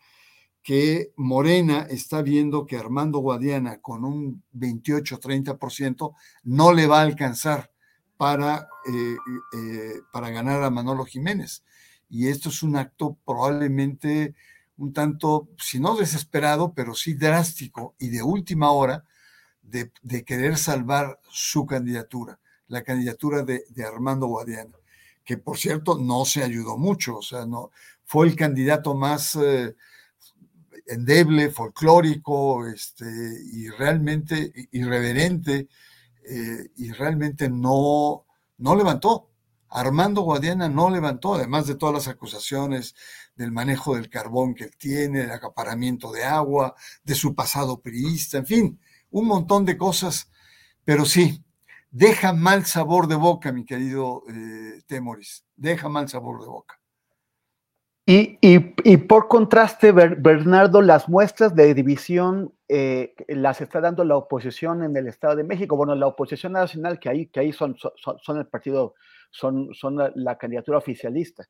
que 0.61 1.11
Morena 1.17 1.87
está 1.89 2.21
viendo 2.21 2.65
que 2.65 2.77
Armando 2.77 3.19
Guadiana 3.19 3.81
con 3.81 4.05
un 4.05 4.43
28-30% 4.53 6.13
no 6.43 6.71
le 6.71 6.87
va 6.87 6.99
a 6.99 7.03
alcanzar 7.03 7.71
para, 8.15 8.69
eh, 8.85 9.15
eh, 9.57 10.01
para 10.11 10.29
ganar 10.29 10.63
a 10.63 10.69
Manolo 10.69 11.03
Jiménez. 11.03 11.63
Y 12.09 12.27
esto 12.27 12.49
es 12.49 12.63
un 12.63 12.77
acto 12.77 13.17
probablemente 13.25 14.35
un 14.77 14.93
tanto, 14.93 15.49
si 15.57 15.79
no 15.79 15.95
desesperado, 15.95 16.73
pero 16.73 16.95
sí 16.95 17.15
drástico 17.15 17.95
y 17.99 18.09
de 18.09 18.23
última 18.23 18.71
hora 18.71 19.03
de, 19.61 19.91
querer 20.25 20.57
salvar 20.57 21.19
su 21.29 21.65
candidatura, 21.65 22.39
la 22.67 22.83
candidatura 22.83 23.43
de 23.43 23.85
Armando 23.85 24.27
Guadiana 24.27 24.77
que 25.23 25.37
por 25.37 25.57
cierto 25.57 25.97
no 25.97 26.25
se 26.25 26.43
ayudó 26.43 26.77
mucho, 26.77 27.17
o 27.17 27.21
sea, 27.21 27.45
no 27.45 27.71
fue 28.03 28.27
el 28.27 28.35
candidato 28.35 28.93
más 28.93 29.35
eh, 29.35 29.75
endeble, 30.87 31.49
folclórico, 31.49 32.67
este, 32.67 33.05
y 33.53 33.69
realmente 33.69 34.51
irreverente, 34.71 35.67
eh, 36.29 36.69
y 36.75 36.91
realmente 36.91 37.49
no, 37.49 38.25
no 38.57 38.75
levantó. 38.75 39.29
Armando 39.69 40.21
Guadiana 40.21 40.69
no 40.69 40.89
levantó, 40.89 41.33
además 41.33 41.65
de 41.65 41.75
todas 41.75 41.95
las 41.95 42.07
acusaciones 42.07 42.95
del 43.35 43.51
manejo 43.51 43.95
del 43.95 44.09
carbón 44.09 44.53
que 44.53 44.65
él 44.65 44.77
tiene, 44.77 45.21
del 45.21 45.31
acaparamiento 45.31 46.11
de 46.11 46.23
agua, 46.23 46.75
de 47.03 47.15
su 47.15 47.33
pasado 47.33 47.81
priista, 47.81 48.37
en 48.37 48.45
fin, 48.45 48.79
un 49.09 49.25
montón 49.25 49.65
de 49.65 49.77
cosas, 49.77 50.29
pero 50.85 51.05
sí, 51.05 51.43
deja 51.93 52.33
mal 52.33 52.65
sabor 52.65 53.07
de 53.07 53.15
boca, 53.15 53.51
mi 53.51 53.65
querido 53.65 54.23
eh, 54.27 54.81
Temoris, 54.87 55.45
deja 55.55 55.87
mal 55.87 56.09
sabor 56.09 56.41
de 56.41 56.47
boca. 56.47 56.79
Y, 58.05 58.37
y, 58.41 58.97
por 58.97 59.29
contraste, 59.29 59.93
Bernardo, 59.93 60.81
las 60.81 61.07
muestras 61.07 61.55
de 61.55 61.73
división 61.73 62.53
eh, 62.67 63.13
las 63.29 63.61
está 63.61 63.79
dando 63.79 64.03
la 64.03 64.17
oposición 64.17 64.83
en 64.83 64.97
el 64.97 65.07
Estado 65.07 65.37
de 65.37 65.45
México. 65.45 65.77
Bueno, 65.77 65.95
la 65.95 66.07
oposición 66.07 66.51
nacional, 66.51 66.99
que 66.99 67.07
ahí, 67.07 67.27
que 67.27 67.39
ahí 67.39 67.53
son, 67.53 67.77
son, 67.77 68.37
el 68.37 68.47
partido, 68.47 68.95
son, 69.31 69.69
son 69.73 69.95
la, 70.15 70.37
candidatura 70.37 70.79
oficialista, 70.79 71.45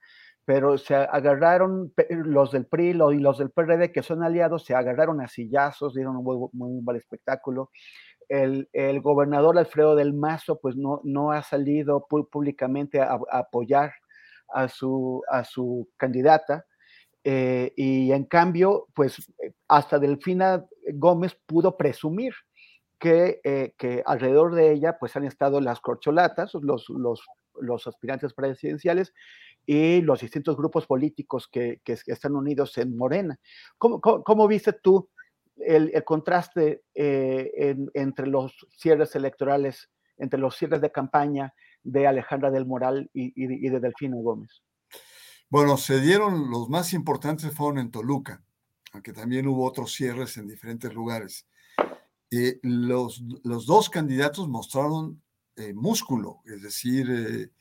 pero 0.46 0.78
se 0.78 0.94
agarraron 0.94 1.92
los 2.10 2.52
del 2.52 2.68
PRI 2.68 2.90
y 2.90 2.94
los 2.94 3.40
del 3.40 3.50
PRD, 3.50 3.92
que 3.92 4.04
son 4.04 4.22
aliados, 4.22 4.64
se 4.64 4.76
agarraron 4.76 5.22
a 5.22 5.28
sillazos, 5.28 5.96
dieron 5.96 6.18
un 6.18 6.24
muy, 6.24 6.50
muy 6.52 6.82
buen 6.84 6.98
espectáculo 6.98 7.72
el, 8.34 9.02
gobernador 9.02 9.58
Alfredo 9.58 9.96
del 9.96 10.13
Mazo 10.13 10.60
pues 10.60 10.76
no, 10.76 11.02
no 11.04 11.32
ha 11.32 11.43
salido 11.43 12.08
públicamente 12.08 13.00
a, 13.00 13.19
apoyar 13.32 13.93
a 14.50 14.67
su, 14.67 15.24
a 15.30 15.43
su 15.43 15.89
candidata. 15.98 16.65
Eh, 17.24 17.72
y 17.76 18.12
en 18.12 18.26
cambio, 18.26 18.88
pues 18.93 19.32
hasta 19.67 20.00
Delfina 20.00 20.65
Gómez 20.93 21.38
pudo 21.46 21.78
presumir 21.78 22.34
que, 23.00 23.39
eh, 23.43 23.74
que, 23.78 24.02
alrededor 24.06 24.56
de 24.56 24.72
ella 24.72 24.98
pues 25.00 25.15
han 25.15 25.26
estado 25.26 25.62
las 25.62 25.80
corcholatas, 25.80 26.54
los, 26.56 26.89
los, 26.89 27.22
los 27.62 27.88
aspirantes 27.88 28.34
presidenciales 28.34 29.13
y 29.65 30.02
los 30.02 30.22
distintos 30.22 30.58
grupos 30.58 30.88
políticos 30.88 31.48
que, 31.48 31.82
que 31.84 31.98
están 32.08 32.36
unidos 32.36 32.78
en 32.80 32.98
Morena. 32.98 33.39
¿Cómo, 33.78 34.02
cómo, 34.02 34.24
cómo 34.24 34.48
viste 34.48 34.74
tú 34.74 35.10
el, 35.58 35.92
contraste 36.04 36.84
eh, 36.94 37.76
entre 37.94 38.28
los 38.28 38.54
cierres 38.78 39.16
electorales, 39.16 39.89
entre 40.18 40.39
los 40.39 40.56
cierres 40.56 40.82
de 40.82 40.92
campaña 40.92 41.54
de 41.84 42.08
Alejandra 42.08 42.52
del 42.52 42.66
Moral 42.66 43.10
y, 43.13 43.70
de 43.70 43.80
Delfino 43.80 44.18
Gómez? 44.18 44.63
Bueno, 45.50 45.78
se 45.78 46.02
dieron, 46.02 46.50
los 46.50 46.70
más 46.70 46.94
importantes 46.94 47.54
fueron 47.54 47.80
en 47.80 47.92
Toluca, 47.92 48.44
aunque 48.94 49.13
también 49.13 49.48
hubo 49.48 49.66
otros 49.66 49.94
cierres 49.94 50.38
en 50.38 50.48
diferentes 50.48 50.94
lugares. 50.94 51.48
Eh, 52.32 52.60
los, 52.63 53.24
los, 53.44 53.68
dos 53.68 53.89
candidatos 53.89 54.48
mostraron 54.48 55.22
eh, 55.56 55.74
músculo, 55.74 56.42
es 56.46 56.63
decir, 56.63 57.52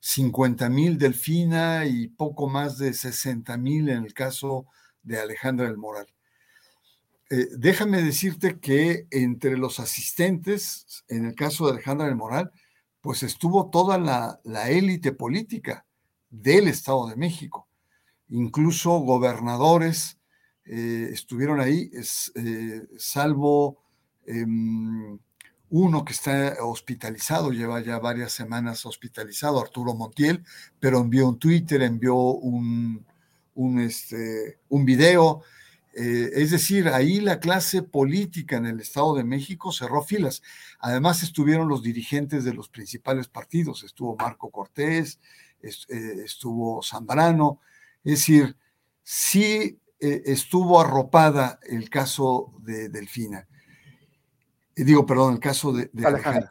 50 0.00 0.68
mil 0.68 0.98
Delfina 0.98 1.86
y 1.86 2.08
poco 2.08 2.46
más 2.48 2.76
de 2.76 2.92
60 2.92 3.56
mil 3.56 3.88
en 3.88 4.04
el 4.04 4.14
caso 4.14 4.66
de 5.02 5.18
Alejandra 5.18 5.66
del 5.66 5.78
Moral. 5.78 6.06
Eh, 7.30 7.48
déjame 7.56 8.02
decirte 8.02 8.58
que 8.58 9.06
entre 9.10 9.56
los 9.56 9.80
asistentes, 9.80 11.04
en 11.08 11.24
el 11.24 11.34
caso 11.34 11.66
de 11.66 11.72
Alejandra 11.72 12.06
del 12.06 12.16
Moral, 12.16 12.50
pues 13.00 13.22
estuvo 13.22 13.70
toda 13.70 13.98
la, 13.98 14.40
élite 14.70 15.12
política 15.12 15.86
del 16.30 16.68
Estado 16.68 17.08
de 17.08 17.16
México. 17.16 17.68
Incluso 18.28 18.98
gobernadores 19.00 20.18
eh, 20.64 21.08
estuvieron 21.12 21.60
ahí, 21.60 21.90
eh, 22.34 22.82
salvo 22.98 23.78
em, 24.26 25.18
uno 25.70 26.04
que 26.04 26.12
está 26.12 26.56
hospitalizado, 26.60 27.50
lleva 27.52 27.80
ya 27.82 27.98
varias 27.98 28.32
semanas 28.32 28.86
hospitalizado, 28.86 29.60
Arturo 29.60 29.94
Montiel, 29.94 30.44
pero 30.80 31.00
envió 31.00 31.28
un 31.28 31.38
Twitter, 31.38 31.82
envió 31.82 32.16
un, 32.16 33.04
un, 33.54 33.80
este, 33.80 34.58
un 34.68 34.84
video. 34.84 35.42
Eh, 35.96 36.42
es 36.42 36.50
decir, 36.50 36.88
ahí 36.88 37.20
la 37.20 37.38
clase 37.38 37.82
política 37.82 38.56
en 38.56 38.66
el 38.66 38.80
Estado 38.80 39.14
de 39.14 39.22
México 39.22 39.70
cerró 39.70 40.02
filas. 40.02 40.42
Además 40.80 41.22
estuvieron 41.22 41.68
los 41.68 41.84
dirigentes 41.84 42.42
de 42.42 42.52
los 42.52 42.68
principales 42.68 43.28
partidos, 43.28 43.84
estuvo 43.84 44.16
Marco 44.16 44.50
Cortés, 44.50 45.20
eh, 45.62 45.70
estuvo 46.24 46.82
Zambrano, 46.82 47.60
es 48.02 48.18
decir, 48.18 48.56
sí 49.04 49.78
eh, 50.00 50.22
estuvo 50.26 50.80
arropada 50.80 51.60
el 51.62 51.88
caso 51.88 52.52
de 52.58 52.88
Delfina. 52.88 53.46
digo, 54.74 55.06
perdón, 55.06 55.34
el 55.34 55.40
caso 55.40 55.72
de, 55.72 55.90
Alejandro. 56.04 56.48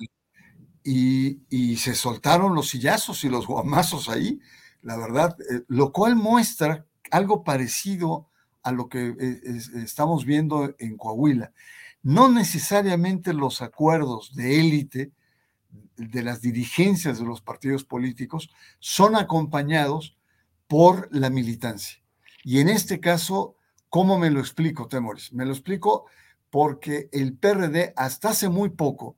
Y, 0.85 1.41
y, 1.49 1.77
se 1.77 1.95
soltaron 1.95 2.55
los 2.55 2.69
sillazos 2.69 3.23
y 3.23 3.29
los 3.29 3.47
guamazos 3.47 4.09
ahí, 4.09 4.39
la 4.81 4.97
verdad, 4.97 5.35
lo 5.67 5.93
cual 5.93 6.15
muestra 6.15 6.85
algo 7.09 7.43
parecido 7.43 8.29
a 8.63 8.71
lo 8.71 8.87
que 8.89 9.15
eh, 9.19 9.41
estamos 9.83 10.25
viendo 10.25 10.73
en 10.79 10.97
Coahuila. 10.97 11.51
No 12.01 12.29
necesariamente 12.29 13.33
los 13.33 13.61
acuerdos 13.61 14.35
de 14.35 14.59
élite 14.59 15.11
de 15.95 16.23
las 16.23 16.41
dirigencias 16.41 17.19
de 17.19 17.25
los 17.25 17.41
partidos 17.41 17.83
políticos 17.83 18.49
son 18.79 19.15
acompañados 19.15 20.17
por 20.67 21.07
la 21.11 21.29
militancia. 21.29 22.01
Y 22.43 22.59
en 22.59 22.69
este 22.69 22.99
caso, 22.99 23.55
¿cómo 23.89 24.17
me 24.17 24.31
lo 24.31 24.39
explico, 24.39 24.87
Temores? 24.87 25.31
Me 25.33 25.45
lo 25.45 25.51
explico 25.51 26.05
porque 26.49 27.09
el 27.11 27.37
PRD 27.37 27.93
hasta 27.95 28.29
hace 28.29 28.49
muy 28.49 28.69
poco, 28.69 29.17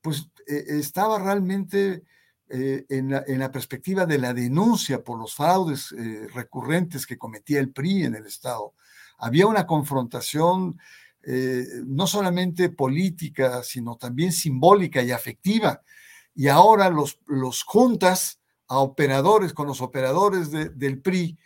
pues 0.00 0.30
eh, 0.46 0.64
estaba 0.68 1.18
realmente 1.18 2.02
eh, 2.48 2.84
en, 2.88 3.10
la, 3.10 3.52
perspectiva 3.52 4.06
de 4.06 4.18
la 4.18 4.34
denuncia 4.34 5.02
por 5.02 5.18
los 5.18 5.34
fraudes 5.34 5.94
recurrentes 6.34 7.06
que 7.06 7.16
cometía 7.16 7.60
el 7.60 7.70
PRI 7.70 8.04
en 8.04 8.14
el 8.16 8.26
Estado. 8.26 8.74
Había 9.18 9.46
una 9.46 9.66
confrontación 9.66 10.78
eh, 11.22 11.64
no 11.86 12.06
solamente 12.06 12.68
política, 12.68 13.62
sino 13.62 13.96
también 13.96 14.32
simbólica 14.32 15.02
y 15.02 15.10
afectiva. 15.10 15.82
Y 16.34 16.48
ahora 16.48 16.90
los, 16.90 17.20
los 17.26 17.62
juntas 17.62 18.40
a 18.68 18.78
operadores, 18.78 19.52
con 19.52 19.66
los 19.66 19.80
operadores 19.80 20.50
del 20.50 21.00
PRI, 21.00 21.38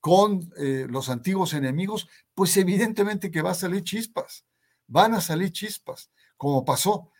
con 0.00 0.50
los 0.56 1.08
antiguos 1.08 1.54
enemigos, 1.54 2.08
pues 2.34 2.56
evidentemente 2.58 3.30
que 3.30 3.40
va 3.40 3.52
a 3.52 3.54
salir 3.54 3.82
chispas, 3.84 4.44
van 4.86 5.14
a 5.14 5.20
salir 5.20 5.50
chispas, 5.50 6.10
como 6.36 6.64
pasó. 6.64 7.10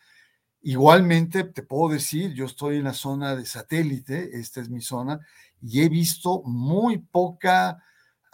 Igualmente, 0.61 1.45
te 1.45 1.62
puedo 1.62 1.93
decir, 1.93 2.33
yo 2.35 2.47
estoy 2.47 2.77
en 2.77 2.85
la 2.85 2.95
zona 2.95 3.37
de 3.37 3.47
satélite, 3.47 4.38
esta 4.38 4.61
es 4.61 4.69
mi 4.69 4.81
zona, 4.81 5.21
y 5.61 5.83
he 5.83 5.88
visto 5.88 6.43
muy 6.45 6.99
poca 6.99 7.83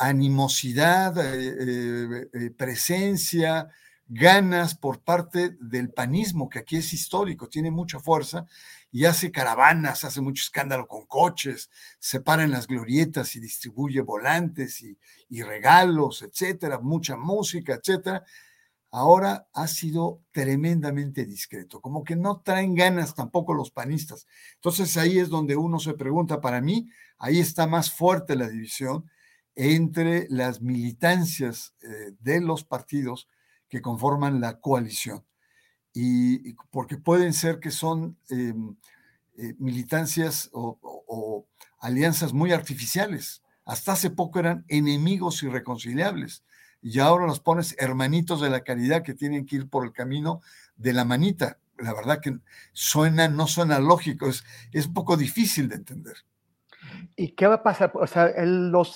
animosidad, 0.01 1.17
eh, 1.19 1.57
eh, 1.61 2.29
eh, 2.33 2.51
presencia, 2.51 3.69
ganas 4.09 4.75
por 4.75 5.03
parte 5.03 5.57
del 5.61 5.91
panismo, 5.91 6.49
que 6.49 6.61
aquí 6.61 6.77
es 6.77 6.93
histórico, 6.95 7.49
tiene 7.49 7.71
mucha 7.71 8.01
fuerza, 8.01 8.47
y 8.91 9.05
hace 9.05 9.31
caravanas, 9.31 10.05
hace 10.05 10.21
mucho 10.21 10.43
escándalo 10.43 10.89
con 10.89 11.07
coches, 11.07 11.71
se 11.99 12.21
para 12.21 12.43
en 12.43 12.51
las 12.51 12.67
glorietas 12.67 13.37
y 13.37 13.41
distribuye 13.41 14.01
volantes 14.01 14.83
y, 14.83 14.99
y 15.29 15.43
regalos, 15.43 16.23
etcétera, 16.23 16.81
mucha 16.81 17.17
música, 17.17 17.75
etcétera 17.75 18.25
ahora 18.93 19.47
ha 19.53 19.69
sido 19.69 20.21
tremendamente 20.33 21.25
discreto, 21.25 21.81
como 21.81 22.03
que 22.03 22.17
no 22.17 22.41
traen 22.41 22.75
ganas 22.75 23.15
tampoco 23.15 23.55
los 23.55 23.71
panistas. 23.71 24.27
Entonces 24.57 24.97
ahí 24.97 25.21
es 25.21 25.29
donde 25.29 25.55
uno 25.55 25.79
se 25.79 25.95
pregunta, 25.95 26.41
para 26.41 26.61
mí, 26.61 26.89
ahí 27.19 27.39
está 27.39 27.69
más 27.69 27.93
fuerte 27.93 28.35
la 28.35 28.49
división 28.49 29.09
entre 29.61 30.27
las 30.31 30.62
militancias 30.62 31.75
eh, 31.83 32.14
de 32.18 32.40
los 32.40 32.64
partidos 32.64 33.29
que 33.68 33.83
conforman 33.83 34.40
la 34.40 34.59
coalición. 34.59 35.23
Y, 35.92 36.55
porque 36.70 36.96
pueden 36.96 37.35
ser 37.35 37.61
que 37.61 37.70
son 37.70 38.16
em, 38.31 38.75
eh, 39.37 39.55
militancias 39.59 40.49
o, 40.55 41.46
alianzas 41.79 42.33
muy 42.33 42.53
artificiales. 42.53 43.42
Hasta 43.66 43.92
hace 43.92 44.09
poco 44.09 44.38
eran 44.38 44.64
enemigos 44.68 45.42
irreconciliables 45.42 46.42
y 46.81 46.99
ahora 47.01 47.27
los 47.27 47.40
pones 47.40 47.75
hermanitos 47.79 48.40
de 48.40 48.49
la 48.49 48.64
caridad 48.64 49.03
que 49.03 49.12
tienen 49.12 49.44
que 49.44 49.57
ir 49.57 49.68
por 49.68 49.85
el 49.85 49.92
camino 49.92 50.40
de 50.77 50.94
la 50.94 51.05
manita. 51.05 51.59
La 51.77 51.92
verdad 51.92 52.20
que 52.23 52.38
suena, 52.73 53.29
no 53.29 53.46
suena 53.46 53.79
lógico, 53.79 54.27
es, 54.27 54.42
es 54.73 54.87
un 54.87 54.94
poco 54.94 55.18
difícil 55.18 55.68
de 55.68 55.77
entender. 55.77 56.16
¿Y 57.16 57.35
qué 57.35 57.46
va 57.46 57.57
a 57.57 57.62
pasar? 57.62 57.92
O 57.94 58.07
sea, 58.07 58.33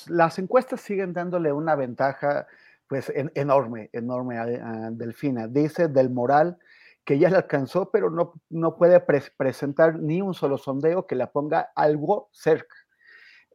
las 0.08 0.38
encuestas 0.38 0.80
siguen 0.80 1.12
dándole 1.12 1.52
una 1.52 1.74
ventaja 1.74 2.46
pues 2.86 3.12
enorme, 3.34 3.90
enorme 3.92 4.38
a, 4.38 4.90
Delfina. 4.90 5.48
Dice 5.48 5.88
del 5.88 6.10
moral 6.10 6.58
que 7.04 7.18
ya 7.18 7.28
la 7.28 7.38
alcanzó, 7.38 7.90
pero 7.90 8.10
no, 8.10 8.34
no 8.50 8.76
puede 8.76 9.00
presentar 9.00 9.98
ni 9.98 10.22
un 10.22 10.32
solo 10.32 10.56
sondeo 10.56 11.06
que 11.06 11.14
la 11.14 11.30
ponga 11.30 11.70
algo 11.74 12.28
cerca. 12.32 12.76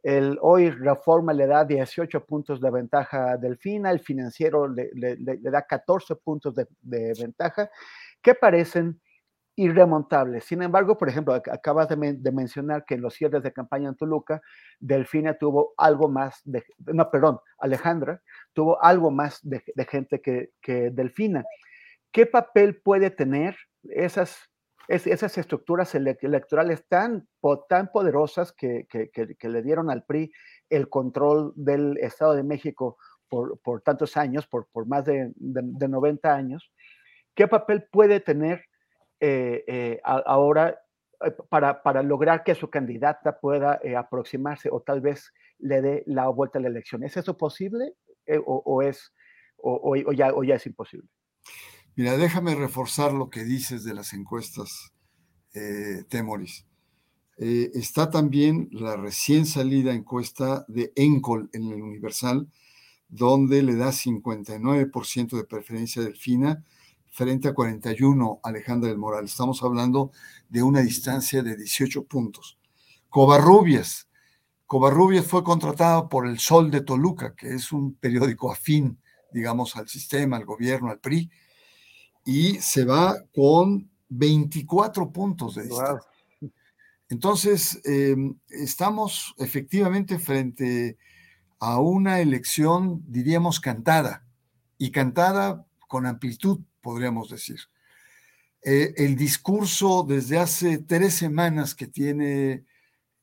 El, 0.02 0.38
hoy 0.40 0.70
Reforma 0.70 1.32
le 1.32 1.46
da 1.46 1.64
18 1.64 2.24
puntos 2.24 2.60
de 2.60 2.70
ventaja 2.70 3.32
a 3.32 3.36
Delfina, 3.36 3.90
el 3.90 4.00
financiero 4.00 4.66
le, 4.66 4.90
da 5.40 5.62
14 5.62 6.16
puntos 6.16 6.54
de, 6.54 7.12
ventaja, 7.20 7.70
que 8.22 8.34
parecen 8.34 9.00
irremontables. 9.56 10.44
Sin 10.44 10.62
embargo, 10.62 10.96
por 10.96 11.08
ejemplo, 11.08 11.34
acabas 11.34 11.88
de, 11.88 11.96
mencionar 12.32 12.84
que 12.84 12.94
en 12.94 13.02
los 13.02 13.14
cierres 13.14 13.42
de 13.42 13.52
campaña 13.52 13.88
en 13.88 13.96
Toluca, 13.96 14.40
Delfina 14.78 15.34
tuvo 15.34 15.74
algo 15.76 16.08
más 16.08 16.40
de, 16.44 16.64
no, 16.78 17.10
perdón, 17.10 17.40
Alejandra 17.58 18.22
tuvo 18.52 18.82
algo 18.82 19.10
más 19.10 19.40
de, 19.42 19.62
gente 19.88 20.20
que, 20.20 20.50
que 20.62 20.90
Delfina. 20.90 21.44
¿Qué 22.12 22.26
papel 22.26 22.80
puede 22.82 23.10
tener 23.10 23.56
esas 23.84 24.50
esas 24.90 25.38
estructuras 25.38 25.94
electorales 25.94 26.84
tan, 26.88 27.28
tan 27.68 27.92
poderosas 27.92 28.52
que, 28.52 28.86
le 29.40 29.62
dieron 29.62 29.88
al 29.88 30.04
PRI 30.04 30.32
el 30.68 30.88
control 30.88 31.52
del 31.54 31.96
Estado 31.98 32.34
de 32.34 32.42
México 32.42 32.98
por, 33.28 33.82
tantos 33.82 34.16
años, 34.16 34.48
por, 34.48 34.66
más 34.86 35.04
de, 35.04 35.32
90 35.38 36.34
años, 36.34 36.72
¿qué 37.36 37.46
papel 37.46 37.86
puede 37.92 38.18
tener 38.18 38.64
eh, 39.20 39.64
eh, 39.66 40.00
ahora 40.02 40.80
eh, 41.22 41.30
para, 41.50 42.02
lograr 42.02 42.42
que 42.42 42.54
su 42.54 42.70
candidata 42.70 43.38
pueda 43.38 43.78
aproximarse 43.98 44.70
o 44.72 44.80
tal 44.80 45.02
vez 45.02 45.32
le 45.58 45.82
dé 45.82 46.02
la 46.06 46.28
vuelta 46.28 46.58
a 46.58 46.62
la 46.62 46.68
elección? 46.68 47.04
¿Es 47.04 47.18
eso 47.18 47.36
posible 47.36 47.92
o, 48.46 48.82
es, 48.82 49.12
ya, 50.16 50.32
o 50.32 50.42
ya 50.42 50.54
es 50.54 50.66
imposible? 50.66 51.08
Mira, 51.96 52.16
déjame 52.16 52.54
reforzar 52.54 53.12
lo 53.12 53.28
que 53.28 53.44
dices 53.44 53.84
de 53.84 53.92
las 53.92 54.14
encuestas, 54.14 54.94
Temoris. 56.08 56.66
Está 57.36 58.10
también 58.10 58.68
la 58.70 58.96
recién 58.96 59.44
salida 59.44 59.92
encuesta 59.92 60.64
de 60.68 60.92
Encol 60.96 61.50
en 61.52 61.70
el 61.72 61.82
Universal, 61.82 62.48
donde 63.08 63.62
le 63.62 63.74
da 63.74 63.88
59% 63.88 65.36
de 65.36 65.44
preferencia 65.44 66.00
a 66.00 66.04
Delfina 66.06 66.64
frente 67.10 67.48
a 67.48 67.54
41 67.54 68.40
Alejandra 68.42 68.88
del 68.88 68.98
Moral. 68.98 69.24
Estamos 69.24 69.62
hablando 69.62 70.12
de 70.48 70.62
una 70.62 70.80
distancia 70.80 71.42
de 71.42 71.56
18 71.56 72.04
puntos. 72.04 72.58
Covarrubias. 73.08 74.08
Covarrubias 74.66 75.26
fue 75.26 75.42
contratado 75.42 76.08
por 76.08 76.26
El 76.26 76.38
Sol 76.38 76.70
de 76.70 76.80
Toluca, 76.80 77.34
que 77.34 77.54
es 77.54 77.72
un 77.72 77.94
periódico 77.94 78.52
afín, 78.52 78.98
digamos, 79.32 79.76
al 79.76 79.88
sistema, 79.88 80.36
al 80.36 80.44
gobierno, 80.44 80.90
al 80.90 81.00
PRI, 81.00 81.30
y 82.24 82.54
se 82.60 82.84
va 82.84 83.16
con 83.34 83.90
24 84.08 85.12
puntos 85.12 85.56
de 85.56 85.64
distancia. 85.64 86.08
Entonces, 87.08 87.80
em, 87.84 88.38
estamos 88.48 89.34
efectivamente 89.38 90.20
frente 90.20 90.96
a 91.58 91.80
una 91.80 92.20
elección, 92.20 93.02
diríamos, 93.08 93.58
cantada, 93.58 94.24
y 94.78 94.92
cantada 94.92 95.66
con 95.88 96.06
amplitud, 96.06 96.60
podríamos 96.80 97.30
decir. 97.30 97.60
Eh, 98.62 98.92
el 98.96 99.16
discurso 99.16 100.04
desde 100.06 100.38
hace 100.38 100.78
tres 100.78 101.14
semanas 101.14 101.74
que 101.74 101.86
tiene 101.86 102.64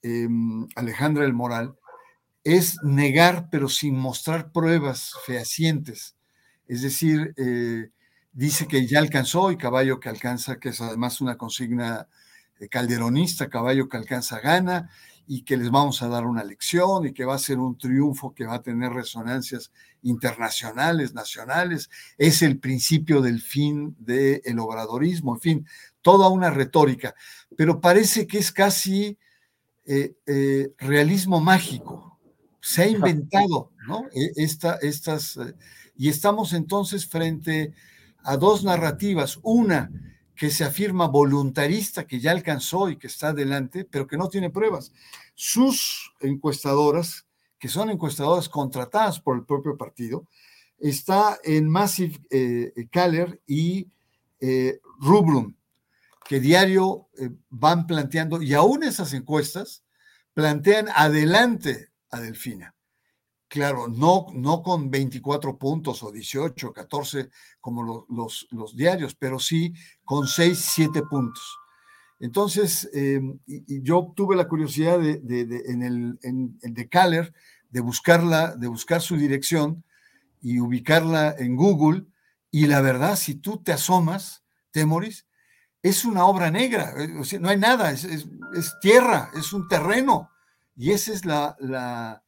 em, 0.01 0.67
Alejandra 0.75 1.23
del 1.23 1.33
Moral 1.33 1.75
es 2.43 2.81
negar, 2.83 3.49
pero 3.51 3.69
sin 3.69 3.97
mostrar 3.97 4.51
pruebas 4.51 5.13
fehacientes. 5.25 6.15
Es 6.67 6.81
decir, 6.81 7.33
eh, 7.37 7.89
dice 8.31 8.67
que 8.67 8.87
ya 8.87 8.99
alcanzó 8.99 9.51
y 9.51 9.57
caballo 9.57 9.99
que 9.99 10.09
alcanza, 10.09 10.59
que 10.59 10.69
es 10.69 10.81
además 10.81 11.21
una 11.21 11.37
consigna 11.37 12.07
eh, 12.59 12.67
calderonista, 12.69 13.49
caballo 13.49 13.89
que 13.89 13.97
alcanza 13.97 14.39
gana, 14.39 14.89
y 15.27 15.43
que 15.43 15.57
les 15.57 15.69
vamos 15.69 16.01
a 16.01 16.07
dar 16.07 16.25
una 16.25 16.43
lección 16.43 17.05
y 17.05 17.13
que 17.13 17.25
va 17.25 17.35
a 17.35 17.39
ser 17.39 17.59
un 17.59 17.77
triunfo 17.77 18.33
que 18.33 18.45
va 18.45 18.55
a 18.55 18.61
tener 18.61 18.93
resonancias 18.93 19.71
internacionales, 20.01 21.13
nacionales. 21.13 21.89
Es 22.17 22.41
el 22.41 22.59
principio 22.59 23.21
del 23.21 23.41
fin 23.41 23.95
del 23.99 24.57
obradorismo, 24.57 25.35
en 25.35 25.41
fin, 25.41 25.67
toda 26.01 26.29
una 26.29 26.49
retórica. 26.49 27.13
Pero 27.57 27.81
parece 27.81 28.25
que 28.25 28.37
es 28.37 28.53
casi 28.53 29.17
eh, 29.85 30.15
eh, 30.25 30.73
realismo 30.77 31.41
mágico. 31.41 32.17
Se 32.61 32.83
ha 32.83 32.87
inventado, 32.87 33.71
¿no? 33.85 34.05
E, 34.13 34.31
esta, 34.37 34.75
estas, 34.81 35.35
eh, 35.35 35.53
y 35.97 36.07
estamos 36.07 36.53
entonces 36.53 37.05
frente 37.05 37.73
a 38.23 38.37
dos 38.37 38.63
narrativas. 38.63 39.39
Una 39.43 39.91
que 40.37 40.51
se 40.51 40.63
afirma 40.63 41.07
voluntarista, 41.07 42.05
que 42.05 42.19
ya 42.19 42.31
alcanzó 42.31 42.89
y 42.89 42.97
que 42.97 43.07
está 43.07 43.29
adelante, 43.29 43.85
pero 43.85 44.05
que 44.05 44.17
no 44.17 44.29
tiene 44.29 44.51
pruebas. 44.51 44.93
Sus 45.33 46.13
encuestadoras, 46.19 47.25
que 47.57 47.67
son 47.67 47.89
encuestadoras 47.89 48.47
contratadas 48.47 49.19
por 49.19 49.35
el 49.35 49.45
propio 49.45 49.75
partido, 49.75 50.27
está 50.77 51.39
en 51.43 51.67
Massive 51.67 52.19
eh, 52.29 52.71
y 53.47 53.87
eh, 54.39 54.79
Rubrum, 54.99 55.55
que 56.23 56.39
diario 56.39 57.07
eh, 57.17 57.31
van 57.49 57.87
planteando, 57.87 58.39
y 58.41 58.53
aún 58.53 58.83
esas 58.83 59.13
encuestas 59.13 59.83
plantean 60.35 60.87
adelante 60.95 61.89
a 62.11 62.19
Delfina. 62.21 62.76
Claro, 63.49 63.87
no, 63.87 64.27
no 64.33 64.61
con 64.61 64.91
24 64.91 65.57
puntos 65.57 66.03
o 66.03 66.11
18, 66.11 66.73
14 66.73 67.29
como 67.61 68.05
los, 68.09 68.47
los, 68.51 68.75
diarios, 68.75 69.15
pero 69.15 69.39
sí 69.39 69.73
con 70.03 70.27
6, 70.27 70.69
7 70.73 71.03
puntos. 71.03 71.57
Entonces, 72.19 72.89
em, 72.93 73.39
yo 73.45 74.11
tuve 74.15 74.35
la 74.35 74.49
curiosidad 74.49 74.99
de, 74.99 75.21
en 75.67 75.83
el 75.83 76.19
en, 76.23 76.57
de 76.61 77.31
de 77.69 77.79
buscarla, 77.79 78.55
de 78.55 78.67
buscar 78.67 79.01
su 79.01 79.15
dirección 79.15 79.83
y 80.41 80.59
ubicarla 80.59 81.33
en 81.37 81.55
Google. 81.55 82.05
Y 82.51 82.67
la 82.67 82.81
verdad, 82.81 83.15
si 83.15 83.35
tú 83.35 83.63
te 83.63 83.71
asomas, 83.71 84.43
Temoris, 84.71 85.25
es 85.81 86.03
una 86.03 86.25
obra 86.25 86.51
negra, 86.51 86.93
eh, 86.97 87.39
no 87.39 87.49
hay 87.49 87.57
nada, 87.57 87.91
es, 87.91 88.03
es, 88.03 88.27
tierra, 88.81 89.31
es 89.35 89.53
un 89.53 89.67
terreno. 89.69 90.31
Y 90.75 90.91
esa 90.91 91.13
es 91.13 91.23
la, 91.23 91.55
la 91.59 92.23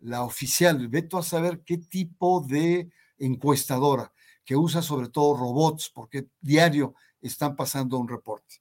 la 0.00 0.22
oficial, 0.22 0.88
veto 0.88 1.18
a 1.18 1.22
saber 1.22 1.62
qué 1.64 1.78
tipo 1.78 2.44
de 2.46 2.90
encuestadora, 3.18 4.12
que 4.44 4.56
usa 4.56 4.82
sobre 4.82 5.08
todo 5.08 5.36
robots, 5.36 5.90
porque 5.94 6.26
diario 6.40 6.94
están 7.20 7.54
pasando 7.54 7.98
un 7.98 8.08
reporte. 8.08 8.56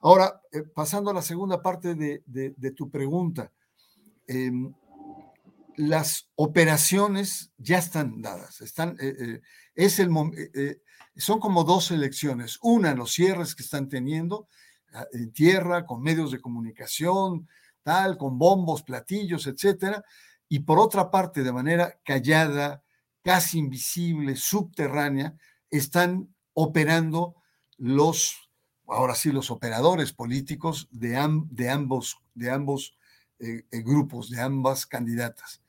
Ahora, 0.00 0.40
eh, 0.52 0.62
pasando 0.62 1.10
a 1.10 1.14
la 1.14 1.22
segunda 1.22 1.62
parte 1.62 1.94
de, 1.94 2.70
tu 2.72 2.90
pregunta, 2.90 3.52
em, 4.26 4.72
las 5.76 6.28
operaciones 6.34 7.52
ya 7.58 7.78
están 7.78 8.22
dadas, 8.22 8.60
están, 8.60 8.96
eh, 9.00 9.14
eh, 9.18 9.40
es 9.74 9.98
el, 9.98 10.10
son 11.16 11.40
como 11.40 11.64
dos 11.64 11.90
elecciones, 11.90 12.58
una 12.62 12.94
los 12.94 13.12
cierres 13.12 13.54
que 13.54 13.62
están 13.62 13.88
teniendo 13.88 14.48
ah, 14.92 15.06
en 15.12 15.32
tierra, 15.32 15.86
con 15.86 16.02
medios 16.02 16.30
de 16.30 16.40
comunicación, 16.40 17.48
tal, 17.82 18.18
con 18.18 18.38
bombos, 18.38 18.82
platillos, 18.82 19.46
etcétera, 19.46 20.04
y 20.48 20.60
por 20.60 20.78
otra 20.78 21.10
parte, 21.10 21.42
de 21.42 21.52
manera 21.52 21.98
callada, 22.04 22.82
casi 23.22 23.58
invisible, 23.58 24.36
subterránea, 24.36 25.36
están 25.70 26.32
operando 26.54 27.34
los, 27.76 28.50
ahora 28.86 29.14
sí, 29.14 29.32
los 29.32 29.50
operadores 29.50 30.12
políticos 30.12 30.88
de, 30.90 31.10
de 31.50 31.70
ambos, 31.70 32.18
de 32.34 32.50
ambos 32.50 32.96
eh, 33.40 33.64
eh, 33.70 33.82
grupos, 33.82 34.30
de 34.30 34.40
ambas 34.40 34.86
candidatas. 34.86 35.62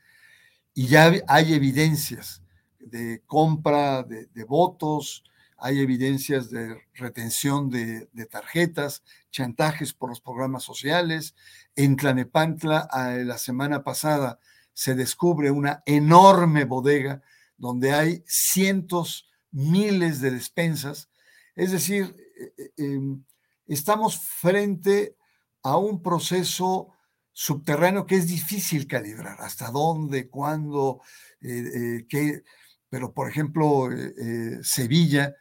Y 0.73 0.87
ya 0.87 1.11
hay 1.27 1.53
evidencias 1.53 2.43
de 2.79 3.23
compra 3.25 4.03
de, 4.03 4.43
votos, 4.45 5.23
hay 5.57 5.79
evidencias 5.79 6.51
de 6.51 6.79
retención 6.93 7.69
de, 7.69 8.07
de, 8.13 8.25
tarjetas, 8.27 9.03
chantajes 9.31 9.93
por 9.93 10.09
los 10.09 10.21
programas 10.21 10.63
sociales. 10.63 11.35
En 11.75 11.95
Tlanepantla, 11.95 12.87
la 13.25 13.37
semana 13.39 13.83
pasada, 13.83 14.39
se 14.77 14.93
descubre 14.93 15.49
una 15.49 15.81
enorme 15.87 16.63
bodega 16.63 17.23
donde 17.57 17.93
hay 17.93 18.23
cientos, 18.27 19.27
miles 19.49 20.21
de 20.21 20.29
despensas. 20.29 21.09
Es 21.55 21.71
decir, 21.71 22.15
eh, 22.39 22.53
eh, 22.55 22.71
em, 22.77 23.25
estamos 23.65 24.19
frente 24.19 25.17
a 25.63 25.77
un 25.77 26.03
proceso 26.03 26.93
subterráneo 27.33 28.05
que 28.05 28.17
es 28.17 28.27
difícil 28.27 28.85
calibrar. 28.85 29.41
¿Hasta 29.41 29.71
dónde? 29.71 30.29
¿Cuándo? 30.29 31.01
Eh, 31.41 32.05
qué? 32.07 32.43
Pero, 32.87 33.15
por 33.15 33.31
ejemplo, 33.31 33.89
Sevilla 34.61 35.35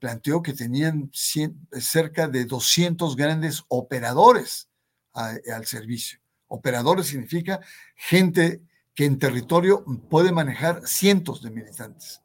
planteó 0.00 0.42
que 0.42 0.54
tenían 0.54 1.10
cerca 1.12 2.28
de 2.28 2.46
200 2.46 3.14
grandes 3.14 3.62
operadores 3.68 4.70
al 5.12 5.66
servicio. 5.66 6.18
Operadores 6.48 7.06
significa 7.06 7.60
gente 7.94 8.62
que 8.94 9.04
en 9.04 9.18
territorio 9.18 9.84
puede 10.10 10.32
manejar 10.32 10.82
cientos 10.86 11.42
de 11.42 11.50
militantes. 11.50 12.22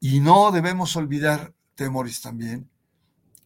Y 0.00 0.20
no 0.20 0.50
debemos 0.50 0.96
olvidar, 0.96 1.52
Temoris 1.74 2.22
también, 2.22 2.70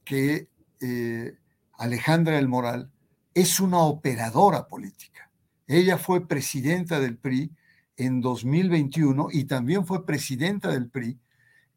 que 0.05 0.49
eh, 0.81 1.37
Alejandra 1.79 2.39
El 2.39 2.49
Moral 2.49 2.91
es 3.35 3.61
una 3.61 3.81
operadora 3.81 4.67
política. 4.67 5.31
Ella 5.67 5.99
fue 5.99 6.27
presidenta 6.27 7.01
del 7.01 7.19
PRI 7.19 7.51
en 7.97 8.21
2021 8.21 9.29
y 9.33 9.45
también 9.45 9.87
fue 9.87 10.07
presidenta 10.07 10.71
del 10.71 10.89
PRI 10.89 11.19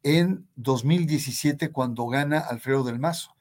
en 0.02 0.46
2017 0.56 1.70
cuando 1.72 2.06
gana 2.06 2.38
Alfredo 2.38 2.84
del 2.84 2.98
Mazo. 2.98 3.36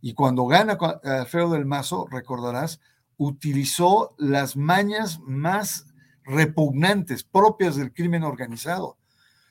Y 0.00 0.14
cuando 0.14 0.46
gana 0.46 0.78
Alfredo 1.02 1.50
del 1.50 1.66
Mazo, 1.66 2.06
recordarás, 2.10 2.80
utilizó 3.18 4.14
las 4.16 4.56
mañas 4.56 5.20
más 5.20 5.86
repugnantes 6.24 7.24
propias 7.24 7.76
del 7.76 7.92
crimen 7.92 8.22
organizado, 8.22 8.96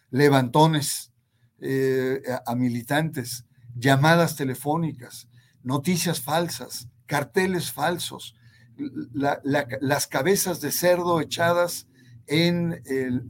levantones 0.10 1.12
eh, 1.60 2.22
a 2.46 2.56
militantes, 2.56 3.46
llamadas 3.76 4.36
telefónicas, 4.36 5.28
noticias 5.64 6.22
falsas, 6.22 6.88
carteles 7.06 7.72
falsos, 7.72 8.36
las 9.14 10.08
cabezas 10.08 10.62
de 10.62 10.72
cerdo 10.72 11.20
echadas 11.20 11.88
en, 12.28 12.82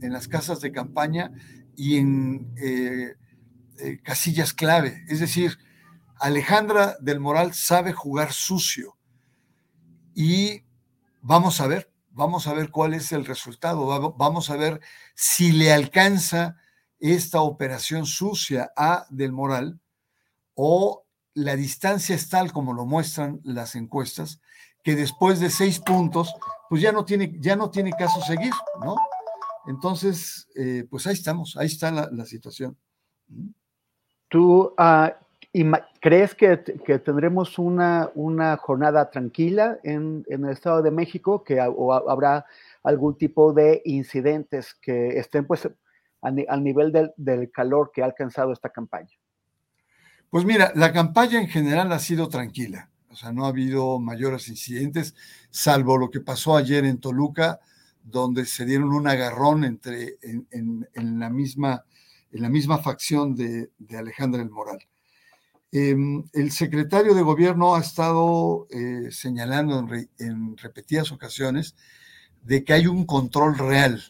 las 0.02 0.28
casas 0.28 0.60
de 0.60 0.72
campaña 0.72 1.32
y 1.74 1.96
en 1.96 2.52
eh, 2.62 3.14
eh, 3.78 3.98
casillas 4.02 4.52
clave. 4.52 5.04
Es 5.08 5.20
decir, 5.20 5.58
Alejandra 6.20 6.96
del 7.00 7.18
Moral 7.18 7.54
sabe 7.54 7.92
jugar 7.92 8.32
sucio 8.32 8.97
y 10.20 10.64
vamos 11.22 11.60
a 11.60 11.68
ver, 11.68 11.92
vamos 12.10 12.48
a 12.48 12.52
ver 12.52 12.72
cuál 12.72 12.92
es 12.92 13.12
el 13.12 13.24
resultado, 13.24 13.86
vamos 14.16 14.50
a 14.50 14.56
ver 14.56 14.80
si 15.14 15.52
le 15.52 15.72
alcanza 15.72 16.56
esta 16.98 17.40
operación 17.40 18.04
sucia 18.04 18.72
a 18.76 19.06
Del 19.10 19.30
Moral 19.30 19.78
o 20.54 21.04
la 21.34 21.54
distancia 21.54 22.16
es 22.16 22.28
tal 22.28 22.50
como 22.50 22.72
lo 22.72 22.84
muestran 22.84 23.40
las 23.44 23.76
encuestas, 23.76 24.40
que 24.82 24.96
después 24.96 25.38
de 25.38 25.50
seis 25.50 25.78
puntos, 25.78 26.34
pues 26.68 26.82
ya 26.82 26.90
no 26.90 27.04
tiene, 27.04 27.36
ya 27.38 27.54
no 27.54 27.70
tiene 27.70 27.92
caso 27.92 28.20
seguir, 28.20 28.52
¿no? 28.84 28.96
Entonces, 29.68 30.48
eh, 30.56 30.84
pues 30.90 31.06
ahí 31.06 31.14
estamos, 31.14 31.56
ahí 31.56 31.68
está 31.68 31.92
la, 31.92 32.26
situación. 32.26 32.76
Tú, 34.28 34.74
uh, 34.76 35.10
¿Crees 36.00 36.34
que, 36.34 36.56
tendremos 36.56 37.58
una, 37.58 38.10
jornada 38.60 39.10
tranquila 39.10 39.78
en, 39.82 40.24
el 40.28 40.48
Estado 40.48 40.82
de 40.82 40.92
México? 40.92 41.42
¿Que 41.42 41.60
o 41.60 41.92
habrá 41.92 42.46
algún 42.84 43.16
tipo 43.18 43.52
de 43.52 43.82
incidentes 43.84 44.74
que 44.74 45.18
estén 45.18 45.46
pues 45.46 45.68
al 46.22 46.64
nivel 46.64 46.92
del, 47.16 47.50
calor 47.50 47.90
que 47.92 48.02
ha 48.02 48.04
alcanzado 48.04 48.52
esta 48.52 48.70
campaña? 48.70 49.16
Pues 50.30 50.44
mira, 50.44 50.72
la 50.74 50.92
campaña 50.92 51.40
en 51.40 51.48
general 51.48 51.90
ha 51.92 51.98
sido 51.98 52.28
tranquila. 52.28 52.90
O 53.10 53.16
sea, 53.16 53.32
no 53.32 53.46
ha 53.46 53.48
habido 53.48 53.98
mayores 53.98 54.48
incidentes, 54.48 55.16
salvo 55.50 55.98
lo 55.98 56.10
que 56.10 56.20
pasó 56.20 56.56
ayer 56.56 56.84
en 56.84 56.98
Toluca, 56.98 57.58
donde 58.04 58.44
se 58.44 58.64
dieron 58.64 58.92
un 58.92 59.08
agarrón 59.08 59.64
entre, 59.64 60.18
en, 60.22 60.46
en, 60.92 61.18
la, 61.18 61.28
misma, 61.30 61.84
en 62.30 62.42
la 62.42 62.48
misma 62.48 62.78
facción 62.78 63.34
de, 63.34 63.70
de 63.78 63.98
Alejandra 63.98 64.42
el 64.42 64.50
Moral. 64.50 64.78
Em, 65.70 66.24
el 66.32 66.50
secretario 66.50 67.14
de 67.14 67.20
gobierno 67.20 67.74
ha 67.74 67.80
estado 67.80 68.66
eh, 68.70 69.10
señalando 69.10 69.86
en, 70.18 70.56
repetidas 70.56 71.12
ocasiones 71.12 71.76
de 72.42 72.64
que 72.64 72.72
hay 72.72 72.86
un 72.86 73.04
control 73.04 73.58
real 73.58 74.02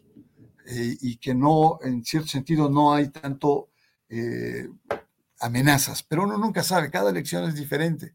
eh, 0.66 0.96
y 1.00 1.16
que 1.16 1.34
no, 1.34 1.80
en 1.82 2.04
cierto 2.04 2.28
sentido, 2.28 2.70
no 2.70 2.94
hay 2.94 3.09
tanto 3.09 3.70
eh, 4.09 4.68
amenazas, 5.40 6.04
pero 6.04 6.24
uno 6.24 6.38
nunca 6.38 6.62
sabe, 6.62 6.90
cada 6.90 7.11
elección 7.11 7.48
es 7.48 7.56
diferente. 7.56 8.14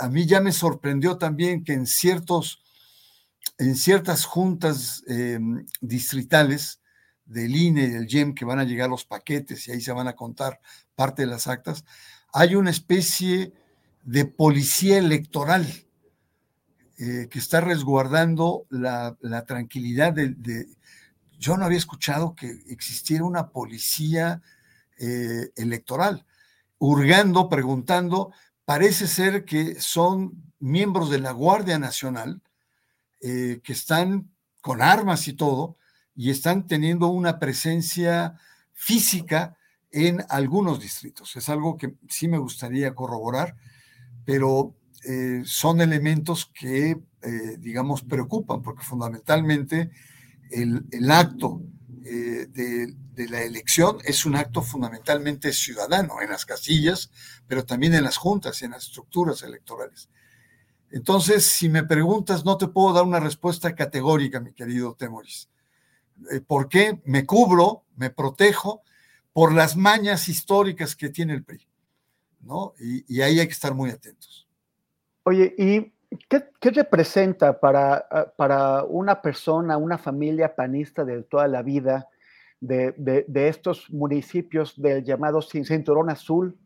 a 0.00 0.08
mí 0.08 0.26
ya 0.26 0.40
me 0.40 0.52
sorprendió 0.52 1.18
también 1.18 1.64
que 1.64 1.72
en, 1.72 1.86
ciertos, 1.86 2.60
en 3.58 3.76
ciertas 3.76 4.24
juntas 4.24 5.04
distritales 5.80 6.80
del 7.24 7.54
INE 7.54 7.84
y 7.84 7.90
del 7.90 8.08
GEM 8.08 8.34
que 8.34 8.44
van 8.44 8.58
a 8.58 8.64
llegar 8.64 8.90
los 8.90 9.04
paquetes 9.04 9.68
y 9.68 9.72
ahí 9.72 9.80
se 9.80 9.92
van 9.92 10.08
a 10.08 10.16
contar 10.16 10.60
parte 10.96 11.22
de 11.22 11.28
las 11.28 11.46
actas, 11.46 11.84
hay 12.32 12.54
una 12.54 12.70
especie 12.70 13.52
de 14.02 14.24
policía 14.24 14.98
electoral 14.98 15.66
eh, 16.98 17.28
que 17.30 17.38
está 17.38 17.60
resguardando 17.60 18.66
la, 18.68 19.16
tranquilidad 19.46 20.12
de, 20.12 20.66
Yo 21.38 21.56
no 21.56 21.64
había 21.64 21.78
escuchado 21.78 22.34
que 22.34 22.50
existiera 22.68 23.24
una 23.24 23.48
policía 23.48 24.42
eh, 24.98 25.50
electoral, 25.56 26.26
hurgando, 26.78 27.48
preguntando, 27.48 28.32
parece 28.64 29.06
ser 29.06 29.44
que 29.44 29.80
son 29.80 30.44
miembros 30.58 31.10
de 31.10 31.20
la 31.20 31.32
Guardia 31.32 31.78
Nacional 31.78 32.42
eh, 33.22 33.60
que 33.64 33.72
están 33.72 34.30
con 34.60 34.82
armas 34.82 35.26
y 35.26 35.32
todo, 35.32 35.76
y 36.14 36.30
están 36.30 36.66
teniendo 36.66 37.08
una 37.08 37.38
presencia 37.38 38.38
física 38.74 39.56
en 39.92 40.24
algunos 40.28 40.80
distritos. 40.80 41.34
Es 41.36 41.48
algo 41.48 41.76
que 41.76 41.94
sí 42.08 42.28
me 42.28 42.38
gustaría 42.38 42.94
corroborar, 42.94 43.56
pero 44.24 44.74
eh, 45.04 45.42
son 45.44 45.80
elementos 45.80 46.50
que, 46.52 46.90
eh, 47.22 47.56
digamos, 47.58 48.02
preocupan, 48.02 48.62
porque 48.62 48.84
fundamentalmente 48.84 49.90
el, 50.50 51.10
acto 51.10 51.62
eh, 52.04 52.46
de, 52.50 52.94
de, 53.14 53.28
la 53.28 53.42
elección 53.42 53.98
es 54.04 54.26
un 54.26 54.36
acto 54.36 54.62
fundamentalmente 54.62 55.52
ciudadano 55.52 56.20
en 56.20 56.30
las 56.30 56.44
casillas, 56.44 57.10
pero 57.46 57.64
también 57.64 57.94
en 57.94 58.04
las 58.04 58.16
juntas 58.16 58.60
y 58.60 58.66
en 58.66 58.72
las 58.72 58.84
estructuras 58.84 59.42
electorales. 59.42 60.10
Entonces, 60.90 61.46
si 61.46 61.68
me 61.68 61.84
preguntas, 61.84 62.44
no 62.44 62.58
te 62.58 62.66
puedo 62.68 62.92
dar 62.92 63.04
una 63.04 63.20
respuesta 63.20 63.74
categórica, 63.74 64.40
mi 64.40 64.52
querido 64.52 64.94
Temoris. 64.94 65.48
¿Por 66.46 66.68
qué? 66.68 67.00
Me 67.04 67.24
cubro, 67.24 67.84
me 67.96 68.10
protejo, 68.10 68.82
por 69.32 69.52
las 69.52 69.76
mañas 69.76 70.28
históricas 70.28 70.96
que 70.96 71.08
tiene 71.08 71.34
el 71.34 71.44
PRI, 71.44 71.66
¿no? 72.40 72.74
Y, 72.78 73.20
ahí 73.20 73.38
hay 73.38 73.46
que 73.46 73.52
estar 73.52 73.74
muy 73.74 73.90
atentos. 73.90 74.48
Oye, 75.22 75.54
¿y 75.56 75.92
qué, 76.28 76.70
representa 76.70 77.58
para, 77.60 78.06
ah, 78.10 78.32
para, 78.36 78.84
una 78.84 79.22
persona, 79.22 79.76
una 79.76 79.98
familia 79.98 80.54
panista 80.54 81.04
de 81.04 81.22
toda 81.22 81.46
la 81.48 81.62
vida, 81.62 82.08
de, 82.60 83.48
estos 83.48 83.88
municipios 83.90 84.80
del 84.80 85.02
llamado 85.04 85.40
Cinturón 85.40 86.10
Azul, 86.10 86.58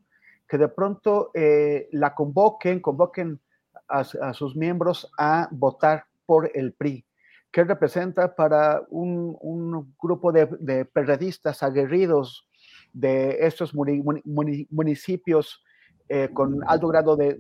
que 0.49 0.59
de 0.59 0.69
pronto 0.69 1.31
eh, 1.35 1.89
la 1.93 2.15
convoquen, 2.15 2.81
convoquen 2.81 3.41
a, 3.89 4.33
sus 4.33 4.57
miembros 4.57 5.11
a 5.19 5.49
votar 5.51 6.07
por 6.27 6.51
el 6.55 6.73
PRI? 6.73 7.05
¿Qué 7.53 7.63
representa 7.63 8.35
para 8.35 8.83
un, 8.89 9.95
grupo 10.03 10.33
de, 10.33 10.47
de 10.59 10.85
periodistas 10.85 11.63
aguerridos 11.63 12.49
de 12.95 13.45
estos 13.45 13.75
municipios 13.75 15.63
eh, 16.09 16.31
con 16.33 16.61
alto 16.67 16.89
grado 16.89 17.17
de, 17.17 17.37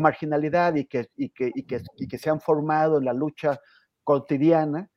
marginalidad 0.00 0.74
y 0.76 0.84
que, 0.84 1.08
que, 1.16 2.18
se 2.18 2.30
han 2.30 2.40
formado 2.40 2.98
en 2.98 3.06
la 3.06 3.12
lucha 3.12 3.58
cotidiana, 4.04 4.90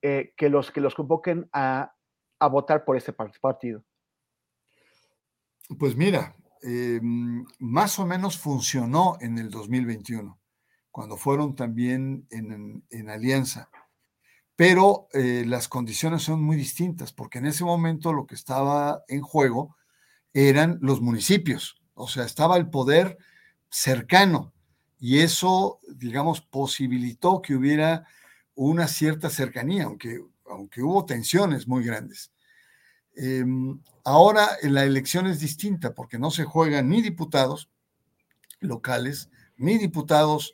eh, 0.00 0.32
que, 0.36 0.48
los, 0.48 0.70
que 0.70 0.80
los 0.80 0.94
convoquen 0.94 1.48
a, 1.52 1.92
votar 2.50 2.84
por 2.84 2.96
ese 2.96 3.12
partido? 3.12 3.84
Pues 5.78 5.94
mira, 5.94 6.34
em, 6.62 7.44
más 7.58 7.98
o 7.98 8.06
menos 8.06 8.38
funcionó 8.38 9.18
en 9.20 9.36
el 9.38 9.50
2021, 9.50 10.40
cuando 10.90 11.16
fueron 11.16 11.54
también 11.54 12.26
en 12.30 13.10
alianza 13.10 13.68
pero 14.60 15.08
eh, 15.14 15.44
las 15.46 15.68
condiciones 15.68 16.22
son 16.22 16.42
muy 16.42 16.54
distintas, 16.54 17.14
porque 17.14 17.38
en 17.38 17.46
ese 17.46 17.64
momento 17.64 18.12
lo 18.12 18.26
que 18.26 18.34
estaba 18.34 19.02
en 19.08 19.22
juego 19.22 19.74
eran 20.34 20.78
los 20.82 21.00
municipios, 21.00 21.80
o 21.94 22.06
sea, 22.08 22.26
estaba 22.26 22.58
el 22.58 22.68
poder 22.68 23.16
cercano 23.70 24.52
y 24.98 25.20
eso, 25.20 25.80
digamos, 25.96 26.42
posibilitó 26.42 27.40
que 27.40 27.54
hubiera 27.54 28.04
una 28.54 28.86
cierta 28.86 29.30
cercanía, 29.30 29.84
aunque, 29.84 30.20
aunque 30.44 30.82
hubo 30.82 31.06
tensiones 31.06 31.66
muy 31.66 31.82
grandes. 31.82 32.30
Em, 33.16 33.80
ahora 34.04 34.46
la 34.62 34.84
elección 34.84 35.26
es 35.26 35.40
distinta 35.40 35.94
porque 35.94 36.18
no 36.18 36.30
se 36.30 36.44
juegan 36.44 36.90
ni 36.90 37.00
diputados 37.00 37.70
locales, 38.60 39.30
ni 39.56 39.78
diputados 39.78 40.52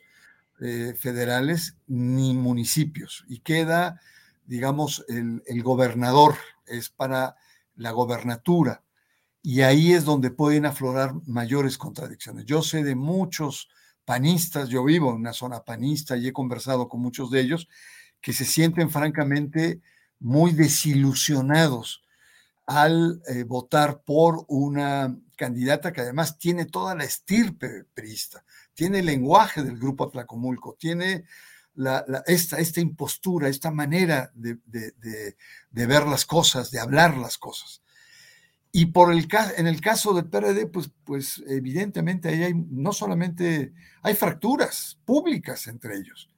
eh, 0.59 0.95
federales 0.97 1.75
ni 1.87 2.33
municipios. 2.33 3.23
Y 3.27 3.39
queda, 3.39 4.01
digamos, 4.45 5.05
el, 5.07 5.41
gobernador, 5.63 6.35
es 6.65 6.89
para 6.89 7.35
la 7.75 7.91
gobernatura. 7.91 8.83
Y 9.41 9.61
ahí 9.61 9.93
es 9.93 10.03
donde 10.03 10.31
pueden 10.31 10.65
aflorar 10.65 11.13
mayores 11.25 11.77
contradicciones. 11.77 12.45
Yo 12.45 12.61
sé 12.61 12.83
de 12.83 12.95
muchos 12.95 13.69
panistas, 14.03 14.69
yo 14.69 14.83
vivo 14.83 15.09
en 15.11 15.17
una 15.17 15.33
zona 15.33 15.63
panista 15.63 16.17
y 16.17 16.27
he 16.27 16.33
conversado 16.33 16.89
con 16.89 17.01
muchos 17.01 17.29
de 17.29 17.41
ellos 17.41 17.67
que 18.21 18.33
se 18.33 18.45
sienten 18.45 18.89
francamente 18.89 19.81
muy 20.19 20.51
desilusionados 20.53 22.03
al 22.65 23.21
eh, 23.27 23.43
votar 23.43 24.01
por 24.01 24.43
una 24.47 25.17
candidata 25.37 25.93
que 25.93 26.01
además 26.01 26.37
tiene 26.37 26.65
toda 26.65 26.95
la 26.95 27.05
estirpe 27.05 27.85
priista, 27.93 28.43
tiene 28.77 28.99
el 28.99 29.07
lenguaje 29.07 29.63
del 29.63 29.79
grupo 29.79 30.03
Atlacomulco, 30.03 30.77
tiene 30.79 31.25
esta, 32.27 32.59
esta, 32.59 32.79
impostura, 32.79 33.49
esta 33.49 33.71
manera 33.71 34.31
de, 34.35 34.59
ver 35.71 36.05
las 36.05 36.27
cosas, 36.27 36.69
de 36.69 36.79
hablar 36.79 37.17
las 37.17 37.39
cosas. 37.39 37.81
Y 38.71 38.85
por 38.85 39.11
el, 39.11 39.27
en 39.57 39.65
el 39.65 39.81
caso 39.81 40.13
del 40.13 40.29
PRD, 40.29 40.67
pues, 40.67 40.91
pues 41.03 41.43
evidentemente 41.47 42.29
ahí 42.29 42.43
hay 42.43 42.53
no 42.53 42.93
solamente, 42.93 43.73
hay 44.03 44.13
fracturas 44.13 44.99
públicas 45.05 45.65
entre 45.65 45.95
ellos, 45.97 46.29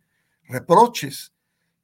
reproches 0.45 1.33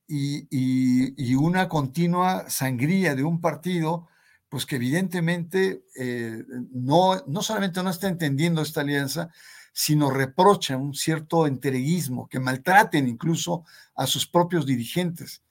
y, 0.07 0.47
y 0.49 1.35
una 1.35 1.67
continua 1.67 2.49
sangría 2.49 3.13
de 3.13 3.25
un 3.25 3.41
partido 3.41 4.07
pues 4.47 4.65
que 4.65 4.77
evidentemente 4.77 5.83
eh, 5.97 6.45
no, 6.71 7.21
no 7.27 7.41
solamente 7.41 7.83
no 7.83 7.89
está 7.89 8.07
entendiendo 8.07 8.61
esta 8.61 8.79
alianza, 8.79 9.29
sino 9.77 10.09
reprocha 10.09 10.77
un 10.77 10.93
cierto 10.93 11.47
entreguismo, 11.47 12.29
que 12.29 12.39
maltraten 12.39 13.09
incluso 13.09 13.65
a 13.93 14.07
sus 14.07 14.25
propios 14.25 14.65
dirigentes, 14.65 15.41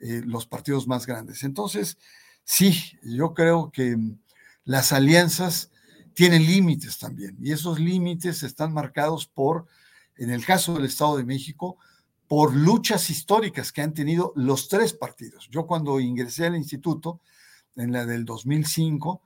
eh, 0.00 0.20
los 0.22 0.44
partidos 0.44 0.86
más 0.86 1.06
grandes. 1.06 1.44
Entonces, 1.44 1.96
sí, 2.44 2.98
yo 3.02 3.32
creo 3.32 3.70
que 3.72 3.96
las 4.66 4.92
alianzas 4.92 5.70
tienen 6.12 6.44
límites 6.44 6.98
también, 6.98 7.38
y 7.40 7.52
esos 7.52 7.80
límites 7.80 8.42
están 8.42 8.74
marcados 8.74 9.26
por, 9.26 9.66
en 10.16 10.28
el 10.28 10.44
caso 10.44 10.74
del 10.74 10.84
Estado 10.84 11.16
de 11.16 11.24
México, 11.24 11.78
por 12.28 12.54
luchas 12.54 13.08
históricas 13.08 13.72
que 13.72 13.80
han 13.80 13.94
tenido 13.94 14.34
los 14.36 14.68
tres 14.68 14.92
partidos. 14.92 15.48
Yo 15.50 15.66
cuando 15.66 16.00
ingresé 16.00 16.44
al 16.44 16.54
instituto, 16.54 17.22
en 17.76 17.92
la 17.92 18.04
del 18.04 18.26
2005, 18.26 19.22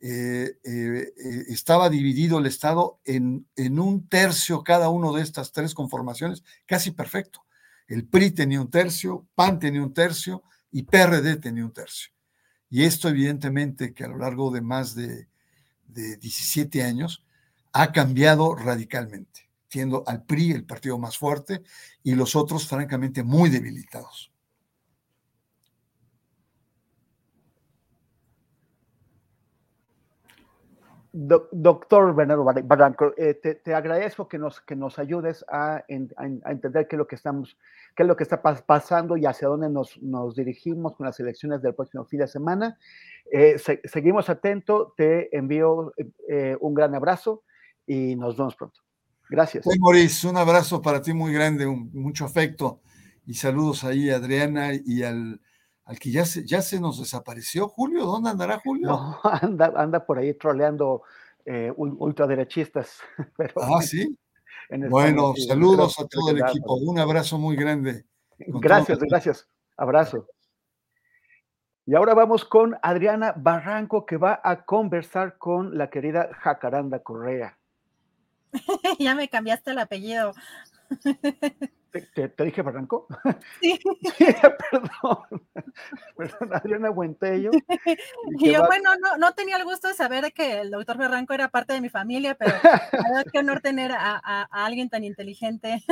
eh, 0.00 0.58
eh, 0.62 1.12
eh, 1.16 1.44
estaba 1.48 1.90
dividido 1.90 2.38
el 2.38 2.46
Estado 2.46 3.00
en, 3.04 3.46
un 3.56 4.08
tercio 4.08 4.62
cada 4.62 4.90
uno 4.90 5.12
de 5.12 5.22
estas 5.22 5.52
tres 5.52 5.74
conformaciones, 5.74 6.44
casi 6.66 6.92
perfecto. 6.92 7.44
El 7.88 8.06
PRI 8.06 8.30
tenía 8.30 8.60
un 8.60 8.70
tercio, 8.70 9.26
PAN 9.34 9.58
tenía 9.58 9.82
un 9.82 9.92
tercio 9.92 10.42
y 10.70 10.82
PRD 10.82 11.36
tenía 11.36 11.64
un 11.64 11.72
tercio. 11.72 12.12
Y 12.70 12.84
esto 12.84 13.08
evidentemente 13.08 13.92
que 13.92 14.04
a 14.04 14.08
lo 14.08 14.18
largo 14.18 14.50
de 14.50 14.60
más 14.60 14.94
de, 14.94 15.26
de 15.86 16.16
17 16.18 16.82
años 16.84 17.24
ha 17.72 17.90
cambiado 17.92 18.54
radicalmente, 18.54 19.48
siendo 19.68 20.04
al 20.06 20.22
PRI 20.24 20.52
el 20.52 20.64
partido 20.64 20.98
más 20.98 21.18
fuerte 21.18 21.62
y 22.04 22.14
los 22.14 22.36
otros 22.36 22.68
francamente 22.68 23.22
muy 23.24 23.50
debilitados. 23.50 24.30
Doctor 31.12 32.14
Bernardo 32.14 32.44
Barranco, 32.44 33.14
eh, 33.16 33.34
te, 33.34 33.74
agradezco 33.74 34.28
que 34.28 34.38
nos, 34.38 34.60
que 34.60 34.76
nos 34.76 34.98
ayudes 34.98 35.44
a, 35.48 35.84
entender 35.88 36.86
qué 36.86 36.96
es 36.96 36.98
lo 36.98 37.06
que 37.06 37.16
estamos, 37.16 37.56
qué 37.96 38.02
es 38.02 38.06
lo 38.06 38.16
que 38.16 38.24
está 38.24 38.42
pasando 38.42 39.16
y 39.16 39.24
hacia 39.26 39.48
dónde 39.48 39.70
nos, 39.70 40.00
nos, 40.02 40.36
dirigimos 40.36 40.96
con 40.96 41.06
las 41.06 41.18
elecciones 41.20 41.62
del 41.62 41.74
próximo 41.74 42.04
fin 42.04 42.20
de 42.20 42.28
semana. 42.28 42.78
Eh, 43.32 43.56
seguimos 43.84 44.28
atentos, 44.28 44.94
te 44.96 45.34
envío 45.36 45.92
eh, 46.28 46.56
un 46.60 46.74
gran 46.74 46.94
abrazo 46.94 47.42
y 47.86 48.16
nos 48.16 48.36
vemos 48.36 48.56
pronto. 48.56 48.80
Gracias. 49.30 49.64
Hey, 49.70 49.78
Maurice, 49.78 50.26
un 50.26 50.36
abrazo 50.36 50.80
para 50.80 51.02
ti 51.02 51.12
muy 51.12 51.32
grande, 51.32 51.66
mucho 51.66 52.24
afecto 52.24 52.80
y 53.26 53.34
saludos 53.34 53.84
ahí 53.84 54.10
a 54.10 54.16
Adriana 54.16 54.70
y 54.72 55.02
al, 55.02 55.40
al 55.88 55.98
que 55.98 56.10
ya 56.10 56.26
se, 56.26 56.44
ya 56.44 56.60
se 56.60 56.78
nos 56.78 56.98
desapareció. 56.98 57.66
Julio, 57.66 58.04
¿dónde 58.04 58.28
andará 58.28 58.60
Julio? 58.62 58.88
No, 58.88 59.20
anda, 59.24 59.72
anda 59.74 60.04
por 60.04 60.18
ahí 60.18 60.34
troleando 60.34 61.02
eh, 61.46 61.72
ultraderechistas. 61.74 62.98
Pero, 63.38 63.54
ah, 63.62 63.80
sí. 63.80 64.14
bueno, 64.90 65.32
saludos 65.48 65.98
a 65.98 66.06
todo 66.06 66.30
el 66.30 66.42
equipo. 66.42 66.74
Un 66.74 66.98
abrazo 66.98 67.38
muy 67.38 67.56
grande. 67.56 68.04
Gracias, 68.36 68.98
gracias. 68.98 69.48
Abrazo. 69.78 70.26
Y 71.86 71.94
ahora 71.94 72.12
vamos 72.12 72.44
con 72.44 72.76
Adriana 72.82 73.32
Barranco, 73.34 74.04
que 74.04 74.18
va 74.18 74.42
a 74.44 74.66
conversar 74.66 75.38
con 75.38 75.78
la 75.78 75.88
querida 75.88 76.28
Jacaranda 76.34 77.02
Correa. 77.02 77.58
ya 78.98 79.14
me 79.14 79.30
cambiaste 79.30 79.70
el 79.70 79.78
apellido. 79.78 80.34
¿Te, 81.90 82.44
dije 82.44 82.62
Barranco? 82.62 83.06
Sí. 83.60 83.78
perdón. 84.70 85.42
Perdón, 86.16 86.54
Adriana 86.54 86.90
Buentello. 86.90 87.50
Y, 88.38 88.52
yo, 88.52 88.66
bueno, 88.66 88.90
no, 88.96 89.16
no 89.16 89.32
tenía 89.32 89.56
el 89.56 89.64
gusto 89.64 89.88
de 89.88 89.94
saber 89.94 90.32
que 90.32 90.60
el 90.60 90.70
doctor 90.70 90.98
Barranco 90.98 91.32
era 91.34 91.48
parte 91.48 91.72
de 91.72 91.80
mi 91.80 91.88
familia, 91.88 92.34
pero 92.34 92.52
qué 93.32 93.38
honor 93.38 93.60
tener 93.60 93.92
a, 93.92 94.42
alguien 94.50 94.88
tan 94.88 95.04
inteligente 95.04 95.82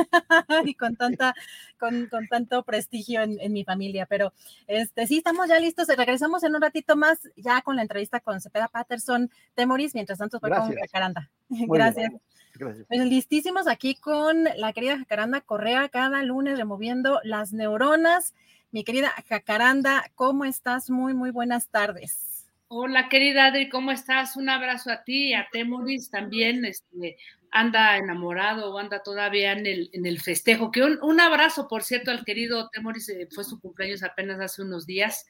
y 0.65 0.75
con 0.75 0.95
tanta, 0.95 1.33
con, 1.79 2.07
con 2.07 2.27
tanto 2.27 2.63
prestigio 2.63 3.21
en, 3.21 3.39
en, 3.39 3.53
mi 3.53 3.63
familia. 3.63 4.05
Pero 4.05 4.33
este, 4.67 5.07
sí, 5.07 5.17
estamos 5.17 5.47
ya 5.47 5.59
listos. 5.59 5.87
Regresamos 5.87 6.43
en 6.43 6.55
un 6.55 6.61
ratito 6.61 6.95
más, 6.95 7.19
ya 7.35 7.61
con 7.61 7.75
la 7.75 7.81
entrevista 7.81 8.19
con 8.19 8.41
Cepeda 8.41 8.67
Patterson 8.67 9.31
Temoris. 9.55 9.95
Mientras 9.95 10.19
tanto, 10.19 10.39
voy 10.39 10.51
con 10.51 10.75
Jacaranda. 10.75 11.29
Gracias. 11.49 12.11
Gracias. 12.57 12.87
Pues 12.87 13.05
listísimos 13.05 13.67
aquí 13.67 13.95
con 13.95 14.45
la 14.57 14.73
querida 14.73 14.97
Jacaranda 14.97 15.41
Correa, 15.41 15.86
cada 15.89 16.23
lunes 16.23 16.57
removiendo 16.57 17.19
las 17.23 17.53
neuronas. 17.53 18.33
Mi 18.71 18.83
querida 18.83 19.13
Jacaranda, 19.27 20.11
¿cómo 20.15 20.45
estás? 20.45 20.89
Muy, 20.89 21.13
muy 21.13 21.31
buenas 21.31 21.69
tardes. 21.69 22.27
Hola, 22.69 23.07
querida 23.07 23.45
Adri, 23.45 23.69
¿cómo 23.69 23.91
estás? 23.91 24.35
Un 24.35 24.49
abrazo 24.49 24.91
a 24.91 25.03
ti 25.03 25.33
a 25.33 25.47
Temoris 25.51 26.09
también. 26.09 26.65
Este, 26.65 27.17
anda 27.51 27.97
enamorado 27.97 28.73
o 28.73 28.77
anda 28.77 29.01
todavía 29.03 29.53
en 29.53 29.65
el, 29.65 29.89
en 29.93 30.05
el 30.05 30.19
festejo. 30.19 30.69
Que 30.69 30.83
un, 30.83 31.19
abrazo, 31.21 31.67
por 31.67 31.83
cierto, 31.83 32.11
al 32.11 32.25
querido 32.25 32.69
Temoris, 32.69 33.07
eh, 33.09 33.27
fue 33.33 33.43
su 33.43 33.59
cumpleaños 33.59 34.03
apenas 34.03 34.39
hace 34.41 34.61
unos 34.61 34.85
días. 34.85 35.25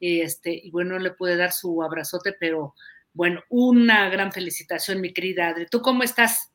Este, 0.00 0.52
y 0.52 0.70
bueno, 0.70 0.94
no 0.94 0.98
le 0.98 1.12
pude 1.12 1.36
dar 1.36 1.52
su 1.52 1.82
abrazote, 1.82 2.32
pero 2.32 2.74
bueno, 3.12 3.42
una 3.48 4.08
gran 4.08 4.32
felicitación, 4.32 5.00
mi 5.00 5.12
querida 5.12 5.48
Adri. 5.48 5.66
¿Tú 5.66 5.80
cómo 5.80 6.02
estás? 6.02 6.49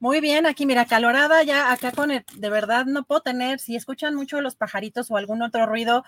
Muy 0.00 0.20
bien, 0.20 0.46
aquí 0.46 0.64
mira, 0.64 0.84
calorada 0.86 1.42
ya 1.42 1.72
acá 1.72 1.90
con 1.90 2.12
el, 2.12 2.24
de 2.36 2.50
verdad 2.50 2.84
no 2.86 3.02
puedo 3.04 3.20
tener, 3.20 3.58
si 3.58 3.74
escuchan 3.74 4.14
mucho 4.14 4.40
los 4.40 4.54
pajaritos 4.54 5.10
o 5.10 5.16
algún 5.16 5.42
otro 5.42 5.66
ruido, 5.66 6.04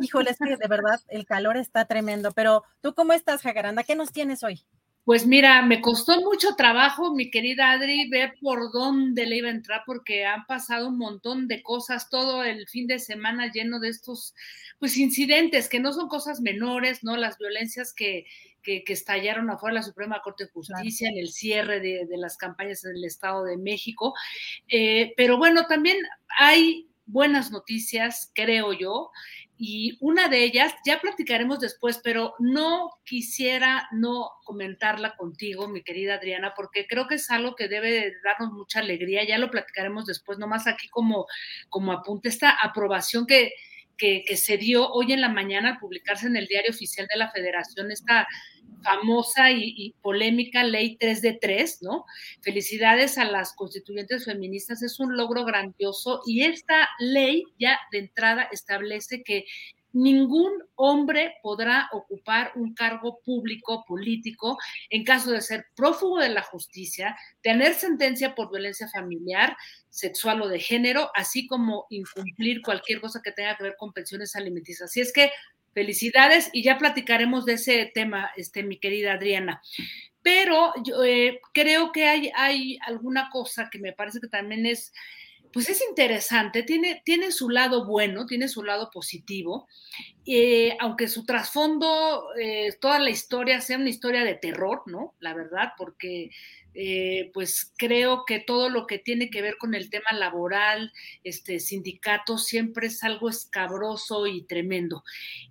híjole, 0.00 0.30
es 0.30 0.38
que 0.38 0.56
de 0.56 0.68
verdad 0.68 1.00
el 1.08 1.24
calor 1.26 1.56
está 1.56 1.86
tremendo, 1.86 2.32
pero 2.32 2.64
tú 2.82 2.94
cómo 2.94 3.14
estás, 3.14 3.42
Jacaranda, 3.42 3.84
¿qué 3.84 3.94
nos 3.96 4.12
tienes 4.12 4.42
hoy? 4.42 4.64
Pues 5.04 5.26
mira, 5.26 5.62
me 5.62 5.80
costó 5.80 6.20
mucho 6.20 6.54
trabajo, 6.54 7.12
mi 7.12 7.28
querida 7.28 7.72
Adri, 7.72 8.08
ver 8.08 8.34
por 8.40 8.70
dónde 8.70 9.26
le 9.26 9.38
iba 9.38 9.48
a 9.48 9.52
entrar, 9.52 9.82
porque 9.84 10.24
han 10.24 10.46
pasado 10.46 10.88
un 10.88 10.98
montón 10.98 11.48
de 11.48 11.60
cosas, 11.60 12.08
todo 12.08 12.44
el 12.44 12.68
fin 12.68 12.86
de 12.86 13.00
semana 13.00 13.50
lleno 13.50 13.80
de 13.80 13.88
estos, 13.88 14.32
pues, 14.78 14.96
incidentes, 14.96 15.68
que 15.68 15.80
no 15.80 15.92
son 15.92 16.08
cosas 16.08 16.40
menores, 16.40 17.02
¿no? 17.02 17.16
Las 17.16 17.36
violencias 17.36 17.92
que, 17.92 18.26
que, 18.62 18.84
estallaron 18.86 19.50
afuera 19.50 19.74
de 19.74 19.80
la 19.80 19.86
Suprema 19.86 20.22
Corte 20.22 20.44
de 20.44 20.50
Justicia 20.50 21.08
en 21.08 21.18
el 21.18 21.32
cierre 21.32 21.80
de, 21.80 22.06
las 22.16 22.36
campañas 22.36 22.84
en 22.84 22.96
el 22.96 23.04
Estado 23.04 23.42
de 23.44 23.56
México. 23.56 24.14
Eh, 24.68 25.14
pero 25.16 25.36
bueno, 25.36 25.66
también 25.66 25.96
hay 26.38 26.88
buenas 27.06 27.50
noticias, 27.50 28.30
creo 28.34 28.72
yo, 28.72 29.10
y 29.58 29.96
una 30.00 30.28
de 30.28 30.44
ellas, 30.44 30.74
ya 30.84 31.00
platicaremos 31.00 31.60
después, 31.60 32.00
pero 32.02 32.34
no 32.38 32.90
quisiera 33.04 33.88
no 33.92 34.30
comentarla 34.44 35.14
contigo, 35.16 35.68
mi 35.68 35.82
querida 35.82 36.14
Adriana, 36.14 36.52
porque 36.56 36.86
creo 36.86 37.06
que 37.06 37.16
es 37.16 37.30
algo 37.30 37.54
que 37.54 37.68
debe 37.68 38.14
darnos 38.24 38.52
mucha 38.52 38.80
alegría, 38.80 39.24
ya 39.24 39.38
lo 39.38 39.50
platicaremos 39.50 40.06
después, 40.06 40.38
nomás 40.38 40.66
aquí 40.66 40.88
como, 40.88 41.26
como 41.68 41.92
apunte, 41.92 42.28
esta 42.28 42.50
aprobación 42.50 43.26
que, 43.26 43.52
que, 43.96 44.24
se 44.36 44.56
dio 44.56 44.88
hoy 44.90 45.12
en 45.12 45.20
la 45.20 45.28
mañana 45.28 45.70
al 45.70 45.78
publicarse 45.78 46.26
en 46.26 46.36
el 46.36 46.46
diario 46.46 46.70
oficial 46.70 47.06
de 47.12 47.18
la 47.18 47.30
federación 47.30 47.90
esta 47.90 48.26
famosa 48.82 49.50
y, 49.52 49.94
polémica 50.02 50.64
ley 50.64 50.96
3 50.98 51.22
de 51.22 51.38
3, 51.40 51.78
¿no? 51.82 52.04
Felicidades 52.40 53.16
a 53.18 53.24
las 53.24 53.54
constituyentes 53.54 54.24
feministas, 54.24 54.82
es 54.82 54.98
un 54.98 55.16
logro 55.16 55.44
grandioso 55.44 56.20
y 56.26 56.42
esta 56.42 56.88
ley 56.98 57.44
ya 57.58 57.78
de 57.92 57.98
entrada 57.98 58.48
establece 58.50 59.22
que 59.22 59.44
ningún 59.92 60.52
hombre 60.74 61.36
podrá 61.42 61.88
ocupar 61.92 62.52
un 62.54 62.74
cargo 62.74 63.20
público 63.24 63.84
político 63.86 64.58
en 64.90 65.04
caso 65.04 65.30
de 65.30 65.40
ser 65.40 65.66
prófugo 65.74 66.18
de 66.18 66.30
la 66.30 66.42
justicia, 66.42 67.16
tener 67.42 67.74
sentencia 67.74 68.34
por 68.34 68.50
violencia 68.50 68.88
familiar, 68.88 69.56
sexual 69.88 70.42
o 70.42 70.48
de 70.48 70.58
género, 70.58 71.10
así 71.14 71.46
como 71.46 71.86
incumplir 71.90 72.62
cualquier 72.62 73.00
cosa 73.00 73.20
que 73.22 73.32
tenga 73.32 73.56
que 73.56 73.64
ver 73.64 73.76
con 73.78 73.92
pensiones 73.92 74.34
alimenticias. 74.36 74.90
Así 74.90 75.00
es 75.00 75.12
que 75.12 75.30
felicidades 75.74 76.50
y 76.52 76.62
ya 76.62 76.78
platicaremos 76.78 77.44
de 77.44 77.54
ese 77.54 77.90
tema, 77.94 78.30
este, 78.36 78.62
mi 78.62 78.78
querida 78.78 79.14
Adriana. 79.14 79.62
Pero 80.22 80.72
yo 80.84 81.02
eh, 81.04 81.40
creo 81.52 81.92
que 81.92 82.06
hay, 82.06 82.30
hay 82.36 82.78
alguna 82.86 83.28
cosa 83.30 83.68
que 83.70 83.78
me 83.78 83.92
parece 83.92 84.20
que 84.20 84.28
también 84.28 84.66
es 84.66 84.92
pues 85.52 85.68
es 85.68 85.82
interesante, 85.86 86.62
tiene, 86.62 87.02
tiene 87.04 87.30
su 87.30 87.50
lado 87.50 87.84
bueno, 87.84 88.26
tiene 88.26 88.48
su 88.48 88.62
lado 88.62 88.90
positivo, 88.90 89.68
eh, 90.24 90.76
aunque 90.80 91.08
su 91.08 91.24
trasfondo, 91.24 92.34
eh, 92.38 92.76
toda 92.80 92.98
la 92.98 93.10
historia 93.10 93.60
sea 93.60 93.76
una 93.78 93.90
historia 93.90 94.24
de 94.24 94.34
terror, 94.34 94.82
¿no? 94.86 95.14
La 95.20 95.34
verdad, 95.34 95.72
porque 95.76 96.30
eh, 96.74 97.30
pues 97.34 97.72
creo 97.76 98.24
que 98.26 98.40
todo 98.40 98.70
lo 98.70 98.86
que 98.86 98.98
tiene 98.98 99.30
que 99.30 99.42
ver 99.42 99.56
con 99.58 99.74
el 99.74 99.90
tema 99.90 100.12
laboral, 100.12 100.92
este 101.24 101.60
sindicato, 101.60 102.38
siempre 102.38 102.86
es 102.86 103.02
algo 103.04 103.28
escabroso 103.28 104.26
y 104.26 104.42
tremendo. 104.42 105.04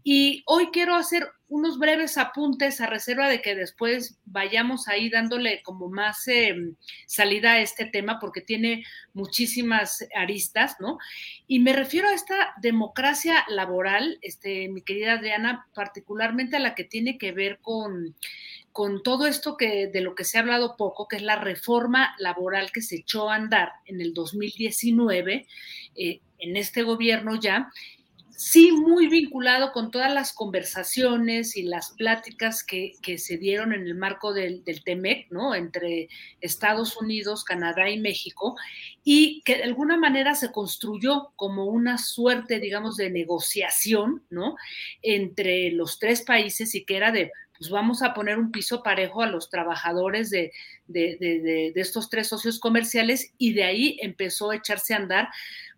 Y 0.04 0.44
hoy 0.46 0.68
quiero 0.72 0.96
hacer 0.96 1.28
unos 1.52 1.78
breves 1.78 2.18
apuntes 2.18 2.80
a 2.80 2.88
reserva 2.88 3.28
de 3.28 3.42
que 3.42 3.56
después 3.56 4.18
vayamos 4.24 4.88
ahí 4.88 5.10
dándole 5.10 5.62
como 5.64 5.90
más 5.90 6.26
em, 6.30 6.76
salida 7.06 7.52
a 7.52 7.60
este 7.60 7.86
tema 7.86 8.20
porque 8.22 8.40
tiene 8.40 8.86
muchísimas 9.14 10.08
aristas, 10.16 10.78
¿no? 10.80 10.98
Y 11.48 11.60
me 11.60 11.74
refiero 11.74 12.08
a 12.08 12.14
esta 12.14 12.54
democracia 12.62 13.44
laboral, 13.50 14.18
este, 14.22 14.70
mi 14.70 14.82
querida 14.82 15.16
Adriana, 15.16 15.68
particularmente 15.74 16.56
a 16.56 16.62
la 16.62 16.74
que 16.74 16.86
tiene 16.86 17.18
que 17.18 17.34
ver 17.34 17.60
con 17.62 18.16
con 18.72 19.04
todo 19.04 19.28
esto 19.28 19.58
que 19.58 19.88
de 19.88 20.02
lo 20.02 20.16
que 20.16 20.24
se 20.24 20.38
ha 20.38 20.42
hablado 20.42 20.76
poco, 20.78 21.08
que 21.08 21.18
es 21.18 21.22
la 21.24 21.36
reforma 21.36 22.16
laboral 22.20 22.72
que 22.72 22.82
se 22.82 22.98
echó 22.98 23.30
a 23.30 23.36
andar 23.36 23.72
en 23.86 24.02
el 24.02 24.14
2019, 24.14 25.48
eh, 25.96 26.22
en 26.40 26.58
este 26.58 26.84
gobierno 26.84 27.40
ya, 27.40 27.70
sí 28.42 28.72
muy 28.72 29.08
vinculado 29.08 29.72
con 29.72 29.92
todas 29.92 30.12
las 30.12 30.34
conversaciones 30.34 31.56
y 31.56 31.62
las 31.62 31.92
pláticas 31.92 32.64
que, 32.64 32.96
se 33.20 33.38
dieron 33.38 33.72
en 33.72 33.86
el 33.86 33.94
marco 33.94 34.34
del, 34.34 34.64
del, 34.64 34.84
TEMEC, 34.84 35.30
¿no? 35.30 35.54
Entre 35.54 36.10
Estados 36.40 36.98
Unidos, 36.98 37.44
Canadá 37.44 37.88
y 37.92 38.00
México, 38.00 38.56
y 39.04 39.44
que 39.46 39.58
de 39.58 39.64
alguna 39.64 39.96
manera 39.96 40.34
se 40.34 40.52
construyó 40.52 41.34
como 41.36 41.66
una 41.66 42.00
suerte, 42.00 42.60
digamos, 42.60 42.98
de 42.98 43.12
negociación, 43.12 44.24
¿no? 44.32 44.56
Entre 45.04 45.72
los 45.72 46.00
tres 46.00 46.24
países 46.24 46.74
y 46.74 46.84
que 46.84 46.98
era 46.98 47.12
de 47.12 47.32
pues 47.62 47.70
vamos 47.70 48.02
a 48.02 48.16
poner 48.16 48.40
un 48.40 48.52
piso 48.52 48.82
parejo 48.82 49.22
a 49.22 49.28
los 49.28 49.52
trabajadores 49.52 50.32
de, 50.32 50.52
estos 51.76 52.10
tres 52.10 52.28
socios 52.28 52.60
comerciales 52.60 53.36
y 53.38 53.54
de 53.54 53.64
ahí 53.64 54.00
empezó 54.02 54.50
a 54.50 54.56
echarse 54.56 54.96
a 54.96 54.98
andar, 54.98 55.30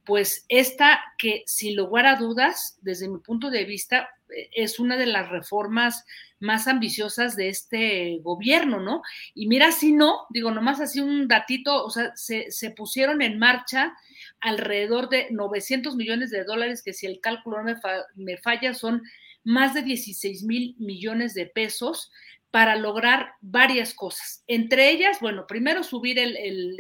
pues 0.06 0.46
esta 0.48 1.02
que 1.18 1.44
sin 1.46 1.76
lugar 1.76 2.06
a 2.06 2.16
dudas, 2.16 2.78
desde 2.84 3.10
mi 3.10 3.20
punto 3.20 3.50
de 3.50 3.66
vista, 3.66 4.08
es 4.54 4.80
una 4.80 4.96
de 4.96 5.08
las 5.08 5.28
reformas 5.28 6.06
más 6.40 6.70
ambiciosas 6.70 7.36
de 7.36 7.50
este 7.50 8.18
gobierno, 8.22 8.80
¿no? 8.80 9.02
Y 9.36 9.48
mira, 9.48 9.74
si 9.74 9.92
no, 9.92 10.26
digo, 10.30 10.52
nomás 10.52 10.80
así 10.80 11.02
un 11.02 11.28
datito, 11.28 11.84
o 11.84 11.90
sea, 11.90 12.14
se, 12.16 12.48
pusieron 12.72 13.22
en 13.22 13.40
marcha 13.40 13.94
alrededor 14.40 15.10
de 15.10 15.28
900 15.32 15.98
millones 15.98 16.30
de 16.30 16.46
dólares, 16.46 16.82
que 16.82 16.94
si 16.94 17.08
el 17.08 17.20
cálculo 17.20 17.58
no 17.58 17.66
me, 17.66 17.76
me 18.16 18.38
falla, 18.38 18.74
son 18.74 19.04
más 19.44 19.74
de 19.74 19.84
16 19.84 20.44
mil 20.44 20.76
millones 20.80 21.34
de 21.34 21.46
pesos 21.46 22.12
para 22.54 22.76
lograr 22.76 23.34
varias 23.42 23.96
cosas. 23.96 24.44
Entre 24.46 24.92
ellas, 24.92 25.18
bueno, 25.20 25.48
primero 25.48 25.82
subir 25.82 26.20
el, 26.20 26.78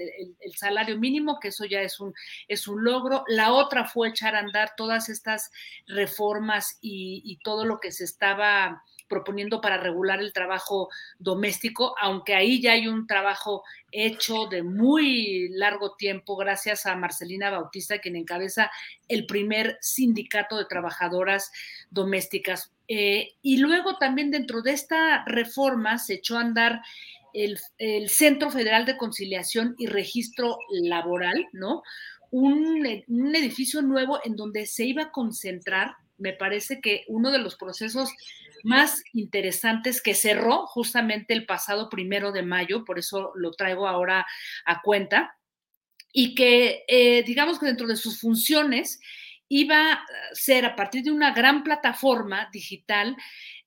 salario 0.55 0.99
mínimo, 0.99 1.39
que 1.39 1.47
eso 1.47 1.65
ya 1.65 1.81
es 1.81 1.99
un, 1.99 2.13
es 2.47 2.67
un 2.67 2.83
logro. 2.83 3.23
La 3.27 3.51
otra 3.53 3.85
fue 3.85 4.09
echar 4.09 4.35
a 4.35 4.39
andar 4.41 4.73
todas 4.77 5.09
estas 5.09 5.49
reformas 5.87 6.77
y, 6.79 7.39
todo 7.43 7.65
lo 7.65 7.79
que 7.79 7.91
se 7.91 8.03
estaba 8.03 8.83
proponiendo 9.13 9.61
para 9.61 9.77
regular 9.77 10.19
el 10.19 10.33
trabajo 10.33 10.89
doméstico, 11.19 11.95
aunque 12.01 12.33
ahí 12.33 12.59
ya 12.59 12.71
hay 12.71 12.87
un 12.87 13.05
trabajo 13.05 13.63
hecho 13.91 14.47
de 14.47 14.63
muy 14.63 15.49
largo 15.49 15.95
tiempo 15.95 16.35
gracias 16.35 16.87
a 16.87 16.95
Marcelina 16.95 17.51
Bautista, 17.51 17.99
quien 17.99 18.15
encabeza 18.15 18.71
el 19.07 19.27
primer 19.27 19.77
sindicato 19.81 20.57
de 20.57 20.65
trabajadoras 20.65 21.51
domésticas. 21.91 22.71
Eh, 22.87 23.35
y 23.43 23.57
luego 23.57 23.97
también 23.97 24.31
dentro 24.31 24.61
de 24.61 24.71
esta 24.71 25.23
reforma 25.25 25.99
se 25.99 26.15
echó 26.15 26.37
a 26.37 26.41
andar 26.41 26.81
el, 27.33 27.59
Centro 28.09 28.51
Federal 28.51 28.85
de 28.85 28.97
Conciliación 28.97 29.75
y 29.77 29.87
Registro 29.87 30.57
Laboral, 30.69 31.47
¿no? 31.51 31.83
Un, 32.31 32.85
edificio 32.85 33.81
nuevo 33.81 34.19
en 34.23 34.35
donde 34.35 34.65
se 34.65 34.85
iba 34.85 35.03
a 35.03 35.11
concentrar, 35.11 35.95
me 36.17 36.33
parece 36.33 36.81
que 36.81 37.03
uno 37.07 37.31
de 37.31 37.39
los 37.39 37.55
procesos 37.55 38.11
más 38.63 39.03
interesantes 39.13 40.01
que 40.01 40.13
cerró 40.13 40.65
justamente 40.67 41.33
el 41.33 41.45
pasado 41.45 41.89
primero 41.89 42.31
de 42.31 42.43
mayo, 42.43 42.85
por 42.85 42.97
eso 42.97 43.31
lo 43.35 43.51
traigo 43.51 43.87
ahora 43.87 44.25
a 44.65 44.81
cuenta, 44.81 45.37
y 46.13 46.35
que 46.35 46.85
eh, 46.87 47.23
digamos 47.23 47.59
que 47.59 47.65
dentro 47.65 47.87
de 47.87 47.95
sus 47.95 48.21
funciones 48.21 48.99
iba 49.49 49.93
a 49.93 50.05
ser 50.33 50.65
a 50.65 50.75
partir 50.75 51.03
de 51.03 51.11
una 51.11 51.33
gran 51.33 51.63
plataforma 51.63 52.49
digital, 52.51 53.17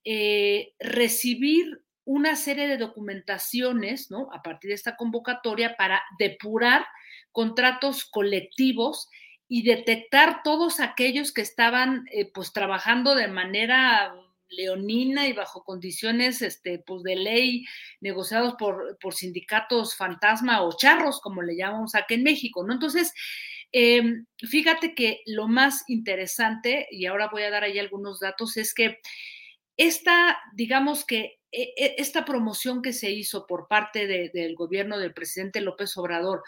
eh, 0.04 0.72
recibir 0.78 1.82
una 2.04 2.36
serie 2.36 2.68
de 2.68 2.78
documentaciones, 2.78 4.10
¿no? 4.10 4.28
A 4.32 4.42
partir 4.42 4.68
de 4.68 4.74
esta 4.74 4.96
convocatoria 4.96 5.76
para 5.76 6.02
depurar 6.18 6.86
contratos 7.32 8.04
colectivos 8.04 9.08
y 9.48 9.62
detectar 9.62 10.42
todos 10.42 10.80
aquellos 10.80 11.32
que 11.32 11.42
estaban 11.42 12.06
eh, 12.10 12.30
pues 12.32 12.52
trabajando 12.52 13.14
de 13.14 13.28
manera 13.28 14.14
leonina 14.48 15.26
y 15.26 15.32
bajo 15.32 15.64
condiciones 15.64 16.42
este, 16.42 16.78
pues 16.78 17.02
de 17.02 17.16
ley 17.16 17.64
negociados 18.00 18.54
por, 18.58 18.98
por 19.00 19.14
sindicatos 19.14 19.96
fantasma 19.96 20.62
o 20.62 20.76
charros, 20.76 21.20
como 21.20 21.42
le 21.42 21.56
llamamos 21.56 21.94
aquí 21.94 22.14
en 22.14 22.22
México, 22.22 22.64
¿no? 22.64 22.72
Entonces, 22.72 23.12
eh, 23.72 24.02
fíjate 24.38 24.94
que 24.94 25.22
lo 25.26 25.48
más 25.48 25.84
interesante, 25.88 26.86
y 26.90 27.06
ahora 27.06 27.28
voy 27.30 27.42
a 27.42 27.50
dar 27.50 27.64
ahí 27.64 27.78
algunos 27.78 28.20
datos, 28.20 28.56
es 28.56 28.72
que 28.72 28.98
esta, 29.76 30.38
digamos 30.54 31.04
que 31.04 31.38
e, 31.52 31.74
e, 31.76 31.94
esta 31.98 32.24
promoción 32.24 32.82
que 32.82 32.92
se 32.92 33.10
hizo 33.10 33.46
por 33.46 33.68
parte 33.68 34.06
de, 34.06 34.30
del 34.32 34.54
gobierno 34.54 34.98
del 34.98 35.12
presidente 35.12 35.60
López 35.60 35.96
Obrador 35.96 36.42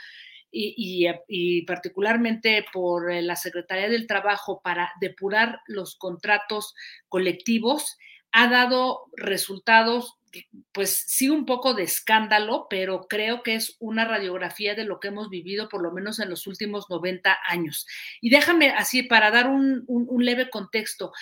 y, 0.51 0.75
y, 0.77 1.11
y, 1.29 1.63
particularmente 1.63 2.65
por 2.73 3.13
la 3.13 3.37
Secretaría 3.37 3.89
del 3.89 4.07
Trabajo 4.07 4.61
para 4.63 4.93
depurar 5.01 5.61
los 5.67 5.97
contratos 5.97 6.75
colectivos, 7.09 7.97
ha 8.33 8.49
dado 8.49 9.07
resultados, 9.17 10.19
pues 10.73 11.05
sí, 11.07 11.29
un 11.29 11.47
poco 11.47 11.75
de 11.75 11.85
escándalo, 11.85 12.67
pero 12.69 13.07
creo 13.09 13.43
que 13.43 13.55
es 13.55 13.77
una 13.79 14.05
radiografía 14.05 14.75
de 14.75 14.85
lo 14.85 15.01
que 15.01 15.09
hemos 15.09 15.31
vivido 15.31 15.69
por 15.69 15.83
lo 15.83 15.93
menos 15.93 16.19
en 16.19 16.31
los 16.31 16.47
últimos 16.47 16.91
90 16.91 17.39
años. 17.49 17.87
Y 18.21 18.31
déjame 18.31 18.71
así, 18.71 19.03
para 19.03 19.31
dar 19.31 19.49
un, 19.49 19.85
un 19.87 20.25
leve 20.25 20.51
contexto, 20.51 21.13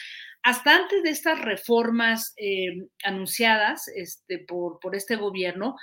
hasta 0.47 0.77
antes 0.77 1.03
de 1.03 1.11
estas 1.11 1.41
reformas 1.41 2.33
eh, 2.37 2.87
anunciadas 3.03 3.89
este, 3.89 4.39
por, 4.39 4.79
este 4.95 5.17
gobierno, 5.17 5.75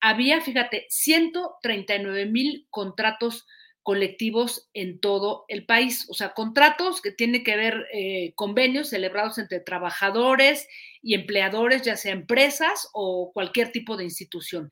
había, 0.00 0.40
fíjate, 0.40 0.86
139 0.90 2.26
mil 2.26 2.68
contratos 2.70 3.48
colectivos 3.82 4.70
en 4.74 5.00
todo 5.00 5.44
el 5.48 5.66
país. 5.66 6.06
O 6.08 6.14
sea, 6.14 6.34
contratos 6.34 7.02
que 7.02 7.10
tienen 7.10 7.42
que 7.42 7.56
ver 7.56 7.84
eh, 7.92 8.32
convenios 8.36 8.90
celebrados 8.90 9.38
entre 9.38 9.58
trabajadores 9.58 10.68
y 11.02 11.14
empleadores, 11.14 11.82
ya 11.82 11.96
sea 11.96 12.12
empresas 12.12 12.90
o 12.92 13.32
cualquier 13.34 13.72
tipo 13.72 13.96
de 13.96 14.04
institución. 14.04 14.70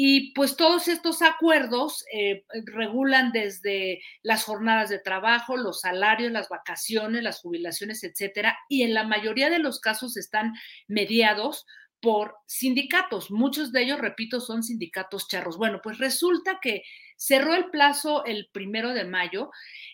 Y 0.00 0.32
pues 0.32 0.56
todos 0.56 0.86
estos 0.86 1.22
acuerdos 1.22 2.04
eh, 2.12 2.44
regulan 2.66 3.32
desde 3.32 4.00
las 4.22 4.44
jornadas 4.44 4.90
de 4.90 5.00
trabajo, 5.00 5.56
los 5.56 5.80
salarios, 5.80 6.30
las 6.30 6.48
vacaciones, 6.48 7.24
las 7.24 7.40
jubilaciones, 7.40 8.04
etcétera, 8.04 8.56
y 8.68 8.84
en 8.84 8.94
la 8.94 9.02
mayoría 9.02 9.50
de 9.50 9.58
los 9.58 9.80
casos 9.80 10.16
están 10.16 10.52
mediados 10.86 11.66
por 12.00 12.36
sindicatos. 12.46 13.32
Muchos 13.32 13.72
de 13.72 13.82
ellos, 13.82 13.98
repito, 13.98 14.38
son 14.40 14.62
sindicatos 14.62 15.26
charros. 15.26 15.58
Bueno, 15.58 15.80
pues 15.82 15.98
resulta 15.98 16.60
que 16.62 16.84
cerró 17.16 17.56
el 17.56 17.70
plazo 17.70 18.24
el 18.24 18.48
primero 18.52 18.94
de 18.94 19.04
mayo 19.04 19.50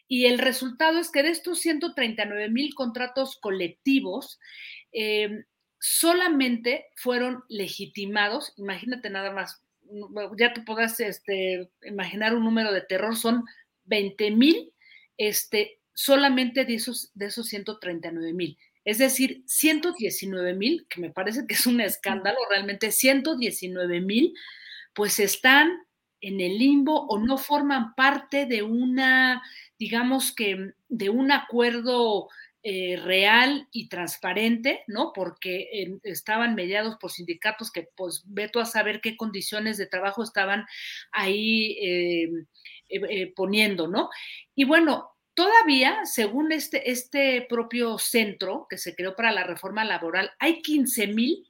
y 0.07 0.27
el 0.27 0.39
resultado 0.39 0.99
es 0.99 1.11
que 1.11 1.23
de 1.23 1.31
estos 1.31 1.61
139 1.61 2.51
mil 2.51 2.75
contratos 2.75 3.39
colectivos, 3.41 4.39
eh, 4.93 5.45
solamente 5.81 6.87
fueron 6.95 7.45
legitimados, 7.49 8.53
imagínate 8.57 9.09
nada 9.09 9.31
más, 9.31 9.64
ya 10.37 10.53
te 10.53 10.63
podrás 10.63 10.99
este, 11.01 11.71
imaginar 11.83 12.35
un 12.35 12.45
número 12.45 12.73
de 12.73 12.83
terror, 12.83 13.17
son 13.17 13.45
20 13.85 14.31
mil, 14.33 14.73
este, 15.17 15.81
solamente 15.95 16.65
de 16.65 16.75
esos, 16.75 17.11
de 17.15 17.27
esos 17.27 17.49
139 17.49 18.33
mil. 18.33 18.59
Es 18.85 18.99
decir, 18.99 19.43
119 19.47 20.55
mil, 20.55 20.87
que 20.89 21.01
me 21.01 21.11
parece 21.11 21.47
que 21.47 21.55
es 21.55 21.67
un 21.67 21.81
escándalo, 21.81 22.39
realmente 22.51 22.93
119 22.93 24.01
mil, 24.01 24.35
pues 24.95 25.19
están 25.21 25.71
en 26.21 26.41
el 26.41 26.59
limbo 26.59 27.07
o 27.07 27.19
no 27.19 27.39
forman 27.39 27.95
parte 27.95 28.47
de 28.47 28.63
una, 28.63 29.43
digamos 29.79 30.35
que, 30.35 30.73
de 30.89 31.11
un 31.11 31.33
acuerdo 31.33 32.29
eh, 32.67 32.97
real 32.97 33.69
y 33.73 33.91
transparente, 33.91 34.85
¿no? 34.87 35.13
Porque 35.15 35.69
eh, 35.71 35.99
estaban 36.03 36.55
mediados 36.55 36.97
por 36.99 37.11
sindicatos 37.11 37.71
que, 37.71 37.91
pues, 37.95 38.23
veto 38.25 38.59
a 38.59 38.65
saber 38.65 39.03
qué 39.03 39.19
condiciones 39.19 39.77
de 39.77 39.87
trabajo 39.87 40.23
estaban 40.23 40.65
ahí 41.13 41.77
eh, 41.79 43.33
poniendo, 43.37 43.87
¿no? 43.87 44.09
Y 44.55 44.65
bueno, 44.65 45.11
todavía, 45.35 45.99
según 46.05 46.53
este, 46.53 46.91
este 46.91 47.47
propio 47.51 47.99
centro 47.99 48.67
que 48.71 48.79
se 48.79 48.95
creó 48.95 49.15
para 49.15 49.31
la 49.31 49.45
reforma 49.45 49.85
laboral, 49.85 50.31
hay 50.39 50.63
15 50.63 51.09
mil 51.09 51.47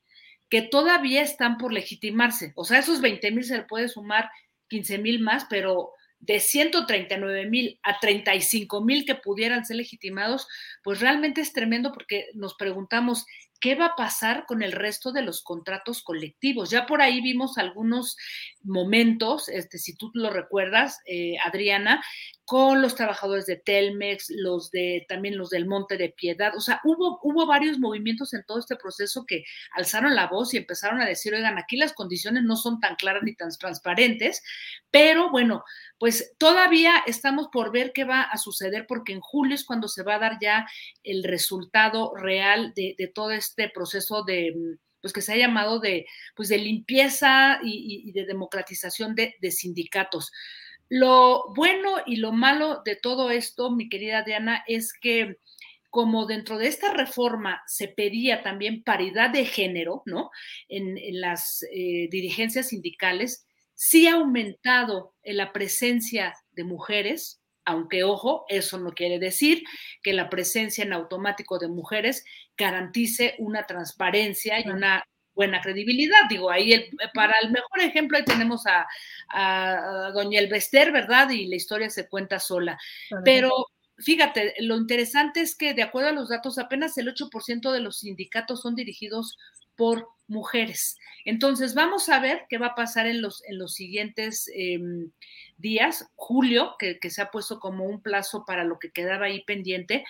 que 0.49 0.63
todavía 0.63 1.23
están 1.23 1.59
por 1.59 1.73
legitimarse. 1.73 2.53
O 2.57 2.65
sea, 2.65 2.81
esos 2.81 3.01
20 3.01 3.31
mil 3.31 3.45
se 3.45 3.59
le 3.59 3.63
puede 3.63 3.89
sumar 3.89 4.31
15 4.67 4.99
mil 4.99 5.21
más, 5.21 5.47
pero 5.49 5.93
de 6.27 6.41
139 6.41 7.47
mil 7.51 7.79
a 7.83 8.01
35 8.01 8.81
mil 8.81 9.05
que 9.05 9.15
pudieran 9.15 9.65
ser 9.67 9.77
legitimados, 9.77 10.47
pues 10.83 11.01
realmente 11.01 11.43
es 11.43 11.53
tremendo 11.53 11.93
porque 11.93 12.27
nos 12.35 12.55
preguntamos, 12.55 13.27
¿qué 13.65 13.75
va 13.77 13.87
a 13.87 13.97
pasar 13.97 14.45
con 14.45 14.63
el 14.63 14.73
resto 14.73 15.11
de 15.11 15.23
los 15.23 15.43
contratos 15.43 16.03
colectivos? 16.03 16.69
Ya 16.69 16.85
por 16.85 17.01
ahí 17.01 17.23
vimos 17.23 17.57
algunos 17.57 18.15
momentos, 18.63 19.49
este, 19.49 19.79
si 19.79 19.97
tú 19.97 20.11
lo 20.13 20.29
recuerdas, 20.29 21.01
eh, 21.07 21.37
Adriana, 21.43 22.05
con 22.45 22.83
los 22.83 22.95
trabajadores 22.95 23.47
de 23.47 23.57
Telmex, 23.57 24.27
los 24.29 24.71
de 24.71 25.07
también 25.09 25.39
los 25.39 25.49
del 25.49 25.67
Monte 25.67 25.97
de 25.97 26.11
Piedad. 26.11 26.55
O 26.55 26.61
sea, 26.61 26.83
hubo, 26.85 27.21
hubo 27.23 27.47
varios 27.47 27.79
movimientos 27.79 28.35
en 28.35 28.45
todo 28.45 28.59
este 28.59 28.77
proceso 28.77 29.25
que 29.27 29.45
alzaron 29.73 30.15
la 30.15 30.27
voz 30.27 30.53
y 30.53 30.59
empezaron 30.59 31.01
a 31.01 31.07
decir, 31.07 31.33
oigan, 31.33 31.57
aquí 31.57 31.79
las 31.79 31.95
condiciones 31.95 32.43
no 32.43 32.57
son 32.57 32.81
tan 32.81 32.97
claras 32.97 33.23
ni 33.23 33.35
tan 33.35 33.49
transparentes, 33.59 34.43
pero 34.91 35.31
bueno, 35.31 35.65
pues 35.99 36.35
todavía 36.37 37.03
estamos 37.07 37.49
por 37.51 37.73
ver 37.73 37.93
qué 37.95 38.05
va 38.05 38.21
a 38.21 38.37
suceder 38.37 38.87
porque 38.87 39.15
en 39.15 39.21
julio 39.21 39.55
es 39.55 39.65
cuando 39.65 39.89
se 39.89 40.03
va 40.03 40.17
a 40.17 40.19
dar 40.19 40.39
ya 40.39 40.67
el 41.03 41.25
resultado 41.25 42.15
real 42.15 42.75
de, 42.77 42.95
de 42.99 43.07
todo 43.07 43.31
este 43.31 43.54
proceso 43.73 44.25
de 44.25 44.55
pues 45.05 45.13
que 45.13 45.21
se 45.21 45.35
ha 45.35 45.37
llamado 45.37 45.81
de, 45.81 46.07
pues 46.35 46.49
de 46.49 46.57
limpieza 46.57 47.61
y, 47.63 48.11
de 48.13 48.25
democratización 48.25 49.15
de, 49.15 49.35
sindicatos. 49.51 50.33
Lo 50.89 51.45
bueno 51.55 51.97
y 52.07 52.17
lo 52.17 52.33
malo 52.33 52.81
de 52.87 52.97
todo 52.97 53.31
esto, 53.31 53.71
mi 53.71 53.91
querida 53.91 54.23
Diana, 54.23 54.65
es 54.67 54.95
que 54.99 55.37
como 55.91 56.25
dentro 56.25 56.57
de 56.57 56.69
esta 56.69 56.95
reforma 56.95 57.63
se 57.67 57.89
pedía 57.89 58.43
también 58.43 58.83
paridad 58.83 59.29
de 59.29 59.45
género, 59.45 60.03
¿no? 60.07 60.31
En, 60.71 60.97
las 61.21 61.63
eh, 61.71 62.09
dirigencias 62.11 62.71
sindicales, 62.71 63.47
sí 63.75 64.07
ha 64.07 64.15
aumentado 64.15 65.15
la 65.23 65.53
presencia 65.53 66.33
de 66.53 66.65
mujeres, 66.65 67.43
aunque 67.65 68.05
ojo, 68.05 68.45
eso 68.49 68.79
no 68.79 68.93
quiere 68.93 69.19
decir 69.19 69.65
que 70.03 70.13
la 70.13 70.29
presencia 70.29 70.85
en 70.85 70.93
automático 70.93 71.59
de 71.59 71.69
mujeres 71.69 72.25
garantice 72.57 73.35
una 73.39 73.67
transparencia 73.67 74.61
y 74.61 74.69
una 74.69 75.05
buena 75.35 75.61
credibilidad. 75.61 76.29
Digo, 76.29 76.51
ahí 76.51 76.73
el, 76.73 76.91
para 77.13 77.35
el 77.43 77.51
mejor 77.51 77.81
ejemplo 77.81 78.19
ahí 78.19 78.25
tenemos 78.25 78.67
a, 78.67 78.87
a, 79.29 80.07
a 80.07 80.11
Doña 80.13 80.41
Elvester, 80.41 80.93
¿verdad? 80.93 81.31
Y 81.31 81.47
la 81.47 81.57
historia 81.57 81.91
se 81.91 82.09
cuenta 82.09 82.39
sola. 82.39 82.79
Pero 83.25 83.51
fíjate, 83.99 84.55
lo 84.61 84.77
interesante 84.77 85.41
es 85.41 85.57
que 85.57 85.75
de 85.75 85.83
acuerdo 85.83 86.11
a 86.11 86.13
los 86.13 86.29
datos, 86.29 86.59
apenas 86.59 86.97
el 86.99 87.09
8% 87.09 87.73
de 87.73 87.81
los 87.81 87.99
sindicatos 88.01 88.61
son 88.63 88.75
dirigidos 88.75 89.37
por 89.77 90.09
mujeres. 90.27 90.97
Entonces, 91.25 91.75
vamos 91.75 92.09
a 92.09 92.21
ver 92.21 92.47
qué 92.49 92.59
va 92.59 92.69
a 92.69 92.75
pasar 92.75 93.07
en 93.07 93.21
los, 93.21 93.45
en 93.45 93.59
los 93.59 93.75
siguientes 93.75 94.51
eh, 94.55 94.79
días. 95.59 96.07
Julio, 96.15 96.77
que, 96.79 96.99
que, 96.99 97.11
se 97.11 97.23
ha 97.23 97.31
puesto 97.31 97.61
como 97.61 97.85
un 97.85 98.01
plazo 98.01 98.45
para 98.47 98.65
lo 98.65 98.79
que 98.79 98.91
quedaba 98.91 99.27
ahí 99.27 99.45
pendiente, 99.45 100.05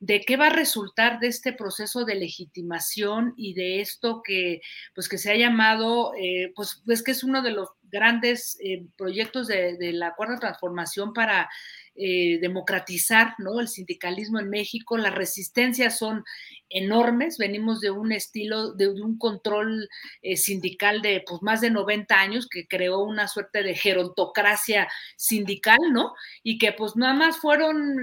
de 0.00 0.20
qué 0.20 0.36
va 0.36 0.48
a 0.48 0.50
resultar 0.50 1.18
de 1.18 1.28
este 1.28 1.52
proceso 1.52 2.04
de 2.04 2.16
legitimación 2.16 3.32
y 3.36 3.54
de 3.54 3.80
esto 3.80 4.22
que, 4.22 4.60
pues, 4.94 5.08
que 5.08 5.18
se 5.18 5.30
ha 5.30 5.36
llamado, 5.36 6.12
eh, 6.14 6.52
pues, 6.54 6.82
pues 6.84 7.02
que 7.02 7.12
es 7.12 7.24
uno 7.24 7.40
de 7.40 7.52
los 7.52 7.70
grandes 7.94 8.58
eh, 8.60 8.86
proyectos 8.96 9.46
de, 9.46 9.78
la 9.92 10.14
cuarta 10.16 10.40
transformación 10.40 11.12
para 11.12 11.48
eh, 11.94 12.38
democratizar 12.40 13.34
¿no? 13.38 13.60
el 13.60 13.68
sindicalismo 13.68 14.40
en 14.40 14.50
México. 14.50 14.98
Las 14.98 15.14
resistencias 15.14 15.96
son 15.96 16.24
enormes. 16.68 17.38
Venimos 17.38 17.80
de 17.80 17.92
un 17.92 18.10
estilo, 18.10 18.72
de, 18.72 18.88
un 18.88 19.16
control 19.16 19.88
eh, 20.22 20.36
sindical 20.36 21.02
de 21.02 21.22
pues, 21.24 21.40
más 21.42 21.60
de 21.60 21.70
90 21.70 22.18
años 22.18 22.48
que 22.48 22.66
creó 22.66 22.98
una 22.98 23.28
suerte 23.28 23.62
de 23.62 23.76
gerontocracia 23.76 24.88
sindical, 25.16 25.78
¿no? 25.92 26.14
Y 26.42 26.58
que 26.58 26.72
pues 26.72 26.96
nada 26.96 27.14
más 27.14 27.36
fueron 27.36 28.02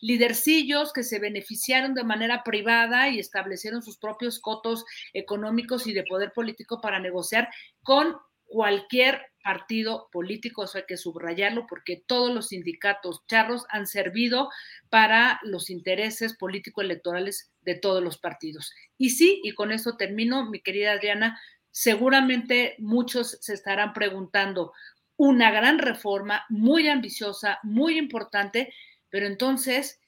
lidercillos 0.00 0.92
que 0.92 1.02
se 1.02 1.18
beneficiaron 1.18 1.94
de 1.94 2.04
manera 2.04 2.44
privada 2.44 3.08
y 3.08 3.18
establecieron 3.18 3.82
sus 3.82 3.98
propios 3.98 4.38
cotos 4.38 4.84
económicos 5.12 5.88
y 5.88 5.92
de 5.92 6.04
poder 6.04 6.30
político 6.32 6.80
para 6.80 7.00
negociar 7.00 7.48
con 7.82 8.16
cualquier 8.48 9.20
partido 9.44 10.08
político, 10.10 10.64
eso 10.64 10.78
hay 10.78 10.84
que 10.86 10.96
subrayarlo 10.96 11.66
porque 11.66 12.02
todos 12.06 12.34
los 12.34 12.48
sindicatos 12.48 13.22
charros 13.26 13.64
han 13.70 13.86
servido 13.86 14.50
para 14.90 15.38
los 15.42 15.70
intereses 15.70 16.36
político-electorales 16.36 17.50
de 17.62 17.76
todos 17.76 18.02
los 18.02 18.18
partidos. 18.18 18.72
Y 18.98 19.10
sí, 19.10 19.40
y 19.44 19.52
con 19.52 19.70
eso 19.70 19.96
termino, 19.96 20.50
mi 20.50 20.60
querida 20.60 20.92
Adriana, 20.92 21.40
seguramente 21.70 22.74
muchos 22.78 23.38
se 23.40 23.54
estarán 23.54 23.92
preguntando, 23.92 24.72
una 25.16 25.50
gran 25.50 25.78
reforma 25.78 26.44
muy 26.48 26.88
ambiciosa, 26.88 27.58
muy 27.62 27.98
importante, 27.98 28.72
pero 29.10 29.26
entonces, 29.26 30.00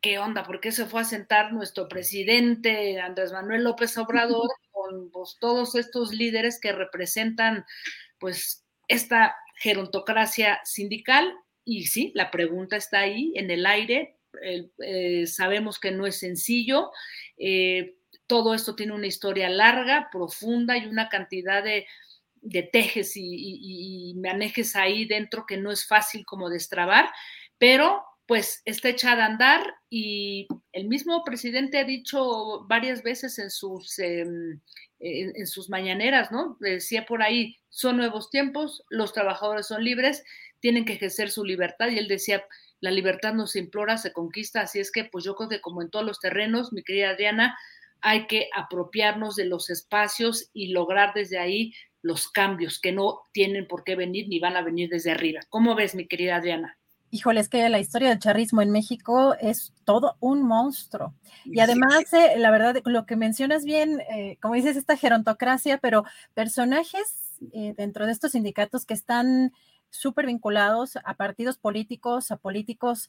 ¿qué 0.00 0.18
onda? 0.18 0.44
¿Por 0.44 0.60
qué 0.60 0.72
se 0.72 0.86
fue 0.86 1.00
a 1.00 1.04
sentar 1.04 1.52
nuestro 1.52 1.88
presidente 1.88 3.00
Andrés 3.00 3.32
Manuel 3.32 3.64
López 3.64 3.96
Obrador 3.98 4.48
con 4.70 5.10
pues, 5.10 5.36
todos 5.40 5.74
estos 5.74 6.12
líderes 6.12 6.60
que 6.60 6.72
representan 6.72 7.64
pues 8.18 8.64
esta 8.86 9.36
gerontocracia 9.56 10.60
sindical? 10.64 11.32
Y 11.64 11.86
sí, 11.86 12.12
la 12.14 12.30
pregunta 12.30 12.76
está 12.76 13.00
ahí 13.00 13.32
en 13.36 13.50
el 13.50 13.66
aire. 13.66 14.16
Eh, 14.42 15.26
sabemos 15.26 15.78
que 15.78 15.90
no 15.90 16.06
es 16.06 16.18
sencillo. 16.18 16.90
Eh, 17.36 17.96
todo 18.26 18.54
esto 18.54 18.74
tiene 18.74 18.92
una 18.92 19.06
historia 19.06 19.48
larga, 19.48 20.08
profunda 20.12 20.76
y 20.76 20.86
una 20.86 21.08
cantidad 21.08 21.62
de, 21.62 21.86
tejes 22.72 23.16
y, 23.16 24.10
y, 24.10 24.14
manejes 24.14 24.76
ahí 24.76 25.06
dentro 25.06 25.44
que 25.46 25.56
no 25.56 25.72
es 25.72 25.86
fácil 25.86 26.24
como 26.24 26.48
destrabar, 26.48 27.10
pero 27.58 28.02
pues 28.28 28.60
está 28.66 28.90
echada 28.90 29.24
a 29.24 29.26
andar 29.28 29.74
y 29.88 30.48
el 30.72 30.86
mismo 30.86 31.24
presidente 31.24 31.78
ha 31.78 31.84
dicho 31.84 32.66
varias 32.68 33.02
veces 33.02 33.38
en 33.38 33.50
sus, 33.50 33.98
em, 33.98 34.60
en, 35.00 35.46
sus 35.46 35.70
mañaneras, 35.70 36.30
¿no? 36.30 36.58
Decía 36.60 37.06
por 37.06 37.22
ahí, 37.22 37.56
son 37.70 37.96
nuevos 37.96 38.28
tiempos, 38.28 38.84
los 38.90 39.14
trabajadores 39.14 39.66
son 39.66 39.82
libres, 39.82 40.24
tienen 40.60 40.84
que 40.84 40.92
ejercer 40.92 41.30
su 41.30 41.42
libertad 41.42 41.88
y 41.88 41.96
él 41.96 42.06
decía, 42.06 42.44
la 42.80 42.90
libertad 42.90 43.32
no 43.32 43.46
se 43.46 43.60
implora, 43.60 43.96
se 43.96 44.12
conquista, 44.12 44.60
así 44.60 44.78
es 44.78 44.92
que 44.92 45.04
pues 45.04 45.24
yo 45.24 45.34
creo 45.34 45.48
que 45.48 45.62
como 45.62 45.80
en 45.80 45.88
todos 45.88 46.04
los 46.04 46.20
terrenos, 46.20 46.70
mi 46.70 46.82
querida 46.82 47.10
Adriana, 47.10 47.56
hay 48.02 48.26
que 48.26 48.50
apropiarnos 48.54 49.36
de 49.36 49.46
los 49.46 49.70
espacios 49.70 50.50
y 50.52 50.68
lograr 50.68 51.14
desde 51.14 51.38
ahí 51.38 51.72
los 52.02 52.28
cambios 52.30 52.78
que 52.78 52.92
no 52.92 53.22
tienen 53.32 53.66
por 53.66 53.84
qué 53.84 53.96
venir 53.96 54.28
ni 54.28 54.38
van 54.38 54.56
a 54.58 54.62
venir 54.62 54.90
desde 54.90 55.12
arriba. 55.12 55.40
¿Cómo 55.48 55.74
ves, 55.74 55.94
mi 55.94 56.06
querida 56.06 56.36
Adriana? 56.36 56.78
Híjole, 57.10 57.40
es 57.40 57.48
que 57.48 57.66
la 57.70 57.78
historia 57.78 58.10
del 58.10 58.18
charrismo 58.18 58.60
en 58.60 58.70
México 58.70 59.34
es 59.40 59.72
todo 59.84 60.16
un 60.20 60.42
monstruo. 60.42 61.14
Y 61.46 61.60
además, 61.60 62.12
eh, 62.12 62.34
la 62.36 62.50
verdad, 62.50 62.82
lo 62.84 63.06
que 63.06 63.16
mencionas 63.16 63.64
bien, 63.64 64.00
eh, 64.10 64.36
como 64.42 64.54
dices, 64.54 64.76
esta 64.76 64.96
gerontocracia, 64.96 65.78
pero 65.78 66.04
personajes 66.34 67.38
eh, 67.52 67.72
dentro 67.78 68.04
de 68.04 68.12
estos 68.12 68.32
sindicatos 68.32 68.84
que 68.84 68.92
están 68.92 69.52
súper 69.88 70.26
vinculados 70.26 70.98
a 71.02 71.14
partidos 71.14 71.56
políticos, 71.56 72.30
a 72.30 72.36
políticos, 72.36 73.08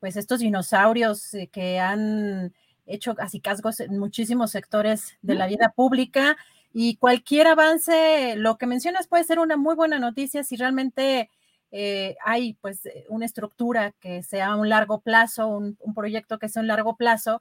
pues 0.00 0.16
estos 0.16 0.40
dinosaurios 0.40 1.30
que 1.52 1.78
han 1.78 2.52
hecho 2.86 3.14
así 3.18 3.40
casgos 3.40 3.78
en 3.78 3.96
muchísimos 3.96 4.50
sectores 4.50 5.16
de 5.22 5.36
la 5.36 5.46
vida 5.46 5.72
pública. 5.76 6.36
Y 6.72 6.96
cualquier 6.96 7.46
avance, 7.46 8.34
lo 8.34 8.58
que 8.58 8.66
mencionas 8.66 9.06
puede 9.06 9.22
ser 9.22 9.38
una 9.38 9.56
muy 9.56 9.76
buena 9.76 10.00
noticia 10.00 10.42
si 10.42 10.56
realmente 10.56 11.30
eh, 11.70 12.16
hay 12.24 12.54
pues 12.54 12.86
eh, 12.86 13.04
una 13.08 13.26
estructura 13.26 13.92
que 14.00 14.22
sea 14.22 14.48
a 14.48 14.56
un 14.56 14.68
largo 14.68 15.00
plazo, 15.00 15.48
un, 15.48 15.76
proyecto 15.94 16.38
que 16.38 16.48
sea 16.48 16.60
a 16.60 16.62
un 16.62 16.68
largo 16.68 16.96
plazo, 16.96 17.40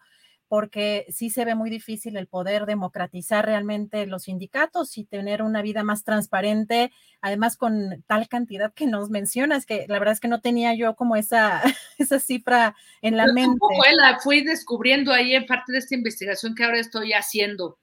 porque 0.50 1.06
sí 1.10 1.30
se 1.30 1.44
ve 1.44 1.56
muy 1.56 1.70
difícil 1.70 2.16
el 2.16 2.28
poder 2.28 2.66
democratizar 2.66 3.46
realmente 3.46 4.06
los 4.06 4.24
sindicatos 4.24 4.98
y 4.98 5.04
tener 5.04 5.42
una 5.42 5.62
vida 5.62 5.84
más 5.84 6.04
transparente, 6.04 6.92
además 7.22 7.58
con 7.58 8.04
tal 8.08 8.30
cantidad 8.30 8.74
que 8.74 8.88
nos 8.88 9.10
mencionas, 9.10 9.66
que 9.66 9.86
la 9.90 10.00
verdad 10.00 10.14
es 10.14 10.20
que 10.22 10.30
no 10.30 10.40
tenía 10.40 10.74
yo 10.74 10.96
como 10.96 11.16
esa, 11.16 11.62
esa 11.98 12.20
cifra 12.20 12.76
en 13.02 13.18
la 13.18 13.32
mente. 13.32 13.60
la 13.94 14.20
fui 14.20 14.42
descubriendo 14.42 15.12
ahí 15.12 15.36
en 15.36 15.46
parte 15.46 15.72
de 15.72 15.80
esta 15.80 15.96
investigación 15.96 16.56
que 16.56 16.64
ahora 16.64 16.80
estoy 16.80 17.12
haciendo. 17.14 17.78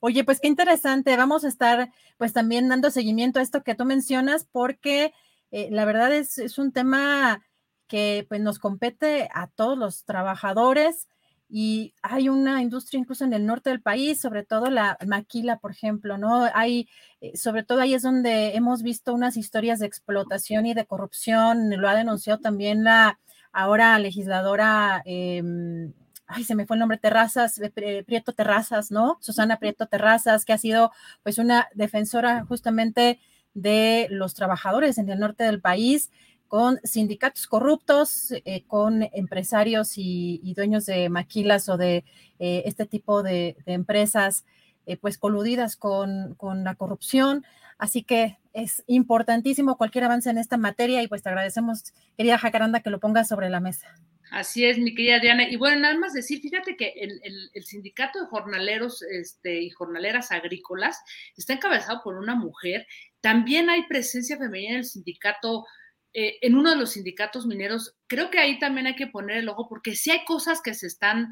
Oye, 0.00 0.24
pues 0.24 0.40
qué 0.40 0.48
interesante. 0.48 1.16
Vamos 1.16 1.44
a 1.44 1.48
estar 1.48 1.90
pues 2.16 2.32
también 2.32 2.68
dando 2.68 2.90
seguimiento 2.90 3.38
a 3.38 3.42
esto 3.42 3.62
que 3.62 3.74
tú 3.74 3.84
mencionas 3.84 4.46
porque 4.50 5.12
eh, 5.50 5.68
la 5.70 5.84
verdad 5.84 6.12
es, 6.14 6.38
es, 6.38 6.58
un 6.58 6.72
tema 6.72 7.42
que 7.86 8.26
pues, 8.28 8.40
nos 8.40 8.58
compete 8.58 9.28
a 9.34 9.48
todos 9.48 9.76
los 9.76 10.04
trabajadores 10.04 11.08
y 11.52 11.94
hay 12.02 12.28
una 12.28 12.62
industria 12.62 13.00
incluso 13.00 13.24
en 13.24 13.32
el 13.32 13.44
norte 13.44 13.70
del 13.70 13.82
país, 13.82 14.20
sobre 14.20 14.44
todo 14.44 14.70
la 14.70 14.96
maquila, 15.06 15.58
por 15.58 15.72
ejemplo, 15.72 16.16
¿no? 16.16 16.46
Hay, 16.54 16.88
eh, 17.20 17.36
sobre 17.36 17.64
todo 17.64 17.80
ahí 17.80 17.94
es 17.94 18.02
donde 18.02 18.54
hemos 18.54 18.84
visto 18.84 19.12
unas 19.12 19.36
historias 19.36 19.80
de 19.80 19.86
explotación 19.86 20.66
y 20.66 20.74
de 20.74 20.86
corrupción, 20.86 21.70
lo 21.70 21.88
ha 21.88 21.96
denunciado 21.96 22.38
también 22.40 22.84
la 22.84 23.18
ahora 23.52 23.98
legisladora, 23.98 25.02
em, 25.04 25.92
ay, 26.28 26.44
se 26.44 26.54
me 26.54 26.66
fue 26.66 26.76
el 26.76 26.80
nombre, 26.80 26.98
Terrazas, 26.98 27.60
eh, 27.60 28.04
Prieto 28.06 28.32
Terrazas, 28.32 28.92
¿no? 28.92 29.18
Susana 29.20 29.58
Prieto 29.58 29.86
Terrazas, 29.88 30.44
que 30.44 30.52
ha 30.52 30.58
sido 30.58 30.92
pues 31.24 31.38
una 31.38 31.68
defensora 31.74 32.44
justamente 32.46 33.18
de 33.54 34.06
los 34.10 34.34
trabajadores 34.34 34.98
en 34.98 35.08
el 35.08 35.18
norte 35.18 35.44
del 35.44 35.60
país 35.60 36.10
con 36.50 36.80
sindicatos 36.82 37.46
corruptos, 37.46 38.32
eh, 38.44 38.64
con 38.66 39.08
empresarios 39.12 39.92
y, 39.94 40.52
dueños 40.56 40.84
de 40.84 41.08
maquilas 41.08 41.68
o 41.68 41.76
de 41.76 42.04
eh, 42.40 42.62
este 42.66 42.86
tipo 42.86 43.22
de, 43.22 43.56
empresas, 43.66 44.44
eh, 44.84 44.96
pues 44.96 45.16
coludidas 45.16 45.76
con, 45.76 46.34
con, 46.34 46.64
la 46.64 46.74
corrupción. 46.74 47.44
Así 47.78 48.02
que 48.02 48.38
es 48.52 48.82
importantísimo 48.88 49.78
cualquier 49.78 50.04
avance 50.04 50.28
en 50.28 50.38
esta 50.38 50.56
materia 50.56 51.00
y 51.04 51.06
pues 51.06 51.22
te 51.22 51.28
agradecemos, 51.28 51.92
querida 52.16 52.36
Jacaranda, 52.36 52.80
que 52.80 52.90
lo 52.90 52.98
pongas 52.98 53.28
sobre 53.28 53.48
la 53.48 53.60
mesa. 53.60 53.86
Así 54.30 54.64
es, 54.64 54.78
mi 54.78 54.94
querida 54.94 55.18
Diana. 55.18 55.48
Y 55.48 55.56
bueno, 55.56 55.80
nada 55.80 55.98
más 55.98 56.12
decir, 56.12 56.40
fíjate 56.40 56.76
que 56.76 56.94
el, 56.96 57.20
el, 57.52 57.64
sindicato 57.64 58.20
de 58.20 58.26
jornaleros 58.26 59.02
este, 59.02 59.60
y 59.60 59.70
jornaleras 59.70 60.30
agrícolas 60.30 61.00
está 61.36 61.54
encabezado 61.54 62.00
por 62.02 62.16
una 62.16 62.36
mujer. 62.36 62.86
También 63.20 63.70
hay 63.70 63.86
presencia 63.86 64.38
femenina 64.38 64.72
en 64.72 64.78
el 64.78 64.84
sindicato, 64.84 65.66
eh, 66.12 66.38
en 66.42 66.56
uno 66.56 66.70
de 66.70 66.76
los 66.76 66.92
sindicatos 66.92 67.46
mineros. 67.46 67.96
Creo 68.06 68.30
que 68.30 68.38
ahí 68.38 68.58
también 68.58 68.86
hay 68.86 68.96
que 68.96 69.06
poner 69.06 69.38
el 69.38 69.48
ojo 69.48 69.68
porque 69.68 69.94
sí 69.94 70.10
hay 70.10 70.24
cosas 70.24 70.60
que 70.62 70.74
se 70.74 70.86
están, 70.86 71.30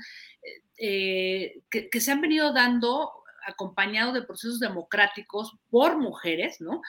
eh, 0.79 1.63
que, 1.71 1.89
que 1.89 2.01
se 2.01 2.13
han 2.13 2.21
venido 2.21 2.53
dando 2.53 3.13
acompañado 3.49 4.13
de 4.13 4.23
procesos 4.23 4.61
democráticos 4.61 5.57
por 5.71 5.99
mujeres, 5.99 6.61
¿no? 6.61 6.83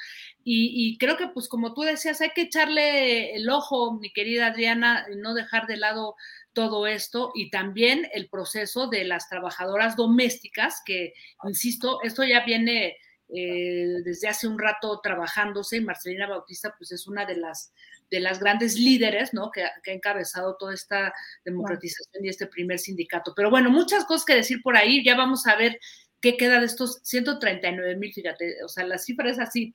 Y, 0.44 0.98
creo 0.98 1.18
que, 1.18 1.28
pues 1.28 1.48
como 1.48 1.74
tú 1.74 1.82
decías, 1.82 2.22
hay 2.22 2.32
que 2.32 2.44
echarle 2.44 3.36
el 3.36 3.50
ojo, 3.50 3.94
mi 4.00 4.12
querida 4.12 4.48
Adriana, 4.48 5.06
y 5.12 5.16
no 5.16 5.34
dejar 5.34 5.68
de 5.68 5.78
lado 5.78 6.16
todo 6.54 6.88
esto 6.88 7.32
y 7.36 7.50
también 7.50 8.08
el 8.14 8.28
proceso 8.30 8.88
de 8.88 9.06
las 9.06 9.30
trabajadoras 9.30 9.96
domésticas, 9.96 10.82
que, 10.86 11.14
insisto, 11.46 12.02
esto 12.04 12.24
ya 12.24 12.44
viene 12.44 12.98
eh, 13.34 14.02
desde 14.04 14.28
hace 14.28 14.48
un 14.48 14.58
rato 14.58 15.00
trabajándose 15.02 15.78
y 15.78 15.82
Marcelina 15.82 16.28
Bautista, 16.28 16.74
pues 16.78 16.92
es 16.92 17.08
una 17.08 17.26
de 17.26 17.38
las 17.38 17.74
de 18.10 18.20
las 18.20 18.40
grandes 18.40 18.76
líderes, 18.76 19.36
¿no? 19.36 19.52
Que, 19.52 19.64
que, 19.84 19.92
ha 19.92 19.94
encabezado 19.94 20.56
toda 20.58 20.74
esta 20.74 21.14
democratización 21.46 22.26
y 22.26 22.30
este 22.30 22.48
primer 22.48 22.80
sindicato. 22.80 23.34
Pero 23.36 23.52
bueno, 23.52 23.70
muchas 23.70 24.04
cosas 24.06 24.26
que 24.26 24.34
decir 24.34 24.64
por 24.64 24.76
ahí. 24.76 25.04
Ya 25.04 25.16
vamos 25.16 25.46
a 25.46 25.56
ver 25.56 25.78
¿qué 26.22 26.38
queda 26.38 26.60
de 26.60 26.66
estos 26.66 27.00
139 27.04 27.96
mil? 27.96 28.14
Fíjate, 28.14 28.64
o 28.64 28.68
sea, 28.68 28.86
la 28.86 28.98
cifra 28.98 29.30
es 29.30 29.40
así, 29.40 29.74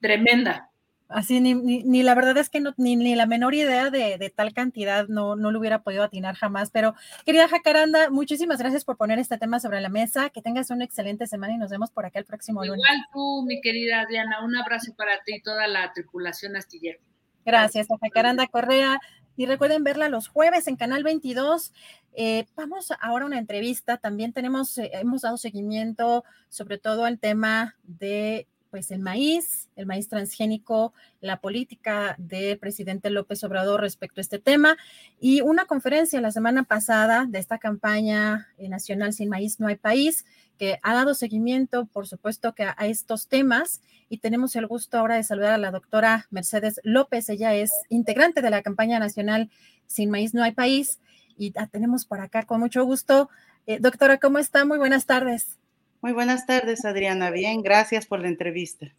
tremenda. 0.00 0.70
Así, 1.08 1.40
ni, 1.40 1.54
ni, 1.54 2.02
la 2.02 2.14
verdad 2.14 2.36
es 2.36 2.50
que 2.50 2.60
no, 2.60 2.74
ni, 2.76 2.96
ni 2.96 3.14
la 3.14 3.26
menor 3.26 3.54
idea 3.54 3.90
de, 3.90 4.18
de, 4.18 4.30
tal 4.30 4.52
cantidad 4.52 5.06
no, 5.06 5.36
no 5.36 5.52
lo 5.52 5.60
hubiera 5.60 5.82
podido 5.82 6.02
atinar 6.02 6.34
jamás. 6.34 6.70
Pero, 6.70 6.94
querida 7.24 7.48
Jacaranda, 7.48 8.10
muchísimas 8.10 8.58
gracias 8.58 8.84
por 8.84 8.96
poner 8.96 9.18
este 9.20 9.38
tema 9.38 9.60
sobre 9.60 9.80
la 9.80 9.88
mesa. 9.88 10.30
Que 10.30 10.42
tengas 10.42 10.70
una 10.70 10.84
excelente 10.84 11.26
semana 11.26 11.54
y 11.54 11.58
nos 11.58 11.70
vemos 11.70 11.90
por 11.90 12.06
acá 12.06 12.18
el 12.18 12.24
próximo 12.24 12.64
lunes. 12.64 12.84
Igual 12.84 13.06
tú, 13.12 13.44
mi 13.46 13.60
querida 13.60 14.04
Diana, 14.08 14.44
un 14.44 14.56
abrazo 14.56 14.94
para 14.96 15.22
ti 15.24 15.36
y 15.36 15.42
toda 15.42 15.68
la 15.68 15.92
tripulación 15.92 16.56
astillera. 16.56 16.98
Gracias, 17.44 17.86
Jacaranda 18.00 18.48
Correa 18.48 18.98
Y 19.36 19.46
recuerden 19.46 19.84
verla 19.84 20.08
los 20.08 20.26
jueves 20.26 20.66
en 20.66 20.74
Canal 20.74 21.04
22. 21.04 21.72
Eh, 22.14 22.46
vamos 22.56 22.92
ahora 23.00 23.24
a 23.24 23.28
una 23.28 23.38
entrevista. 23.38 23.98
También 23.98 24.32
tenemos, 24.32 24.76
eh, 24.78 24.90
hemos 24.94 25.22
dado 25.22 25.36
seguimiento 25.36 26.24
sobre 26.48 26.78
todo 26.78 27.04
al 27.04 27.20
tema 27.20 27.76
de 27.84 28.48
pues 28.76 28.90
el 28.90 28.98
maíz, 28.98 29.70
el 29.74 29.86
maíz 29.86 30.06
transgénico, 30.06 30.92
la 31.22 31.40
política 31.40 32.14
del 32.18 32.58
presidente 32.58 33.08
López 33.08 33.42
Obrador 33.42 33.80
respecto 33.80 34.20
a 34.20 34.22
este 34.22 34.38
tema 34.38 34.76
y 35.18 35.40
una 35.40 35.64
conferencia 35.64 36.20
la 36.20 36.30
semana 36.30 36.64
pasada 36.64 37.24
de 37.26 37.38
esta 37.38 37.56
campaña 37.56 38.48
eh, 38.58 38.68
nacional 38.68 39.14
Sin 39.14 39.30
Maíz 39.30 39.60
No 39.60 39.68
hay 39.68 39.76
País 39.76 40.26
que 40.58 40.78
ha 40.82 40.92
dado 40.92 41.14
seguimiento, 41.14 41.86
por 41.86 42.06
supuesto, 42.06 42.54
que 42.54 42.64
a, 42.64 42.74
estos 42.80 43.28
temas 43.28 43.80
y 44.10 44.18
tenemos 44.18 44.54
el 44.56 44.66
gusto 44.66 44.98
ahora 44.98 45.14
de 45.14 45.24
saludar 45.24 45.52
a 45.52 45.58
la 45.58 45.70
doctora 45.70 46.26
Mercedes 46.28 46.78
López. 46.84 47.30
Ella 47.30 47.54
es 47.54 47.72
integrante 47.88 48.42
de 48.42 48.50
la 48.50 48.60
campaña 48.60 48.98
nacional 48.98 49.48
Sin 49.86 50.10
Maíz 50.10 50.34
No 50.34 50.42
hay 50.42 50.52
País 50.52 51.00
y 51.38 51.50
la 51.54 51.66
tenemos 51.66 52.04
por 52.04 52.20
acá 52.20 52.42
con 52.42 52.60
mucho 52.60 52.84
gusto. 52.84 53.30
Eh, 53.66 53.78
doctora, 53.80 54.18
¿cómo 54.18 54.36
está? 54.36 54.66
Muy 54.66 54.76
buenas 54.76 55.06
tardes. 55.06 55.56
Muy 56.00 56.12
buenas 56.12 56.46
tardes, 56.46 56.84
Adriana. 56.84 57.30
Bien, 57.30 57.62
gracias 57.62 58.06
por 58.06 58.20
la 58.20 58.28
entrevista. 58.28 58.92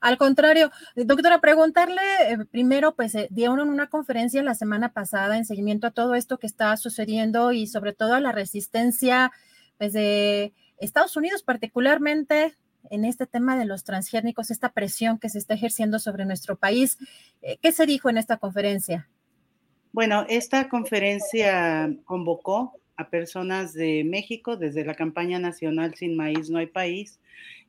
Al 0.00 0.16
contrario, 0.18 0.70
doctora, 0.96 1.40
preguntarle 1.40 2.00
eh, 2.28 2.38
primero, 2.50 2.94
pues 2.94 3.14
eh, 3.14 3.28
dieron 3.30 3.68
una 3.68 3.88
conferencia 3.88 4.42
la 4.42 4.54
semana 4.54 4.92
pasada 4.92 5.36
en 5.36 5.44
seguimiento 5.44 5.86
a 5.86 5.90
todo 5.90 6.14
esto 6.14 6.38
que 6.38 6.46
está 6.46 6.76
sucediendo 6.76 7.52
y 7.52 7.66
sobre 7.66 7.92
todo 7.92 8.14
a 8.14 8.20
la 8.20 8.32
resistencia 8.32 9.32
pues, 9.78 9.92
de 9.92 10.52
Estados 10.78 11.16
Unidos, 11.16 11.42
particularmente 11.42 12.56
en 12.90 13.04
este 13.04 13.26
tema 13.26 13.56
de 13.56 13.64
los 13.64 13.84
transgénicos, 13.84 14.50
esta 14.50 14.70
presión 14.70 15.18
que 15.18 15.30
se 15.30 15.38
está 15.38 15.54
ejerciendo 15.54 15.98
sobre 15.98 16.26
nuestro 16.26 16.56
país. 16.56 16.98
Eh, 17.42 17.58
¿Qué 17.60 17.72
se 17.72 17.86
dijo 17.86 18.10
en 18.10 18.18
esta 18.18 18.36
conferencia? 18.36 19.08
Bueno, 19.92 20.26
esta 20.28 20.68
conferencia 20.68 21.88
convocó 22.04 22.74
a 22.96 23.08
personas 23.10 23.72
de 23.74 24.04
México 24.04 24.56
desde 24.56 24.84
la 24.84 24.94
campaña 24.94 25.38
nacional 25.38 25.94
Sin 25.94 26.16
Maíz 26.16 26.50
No 26.50 26.58
hay 26.58 26.66
País 26.66 27.18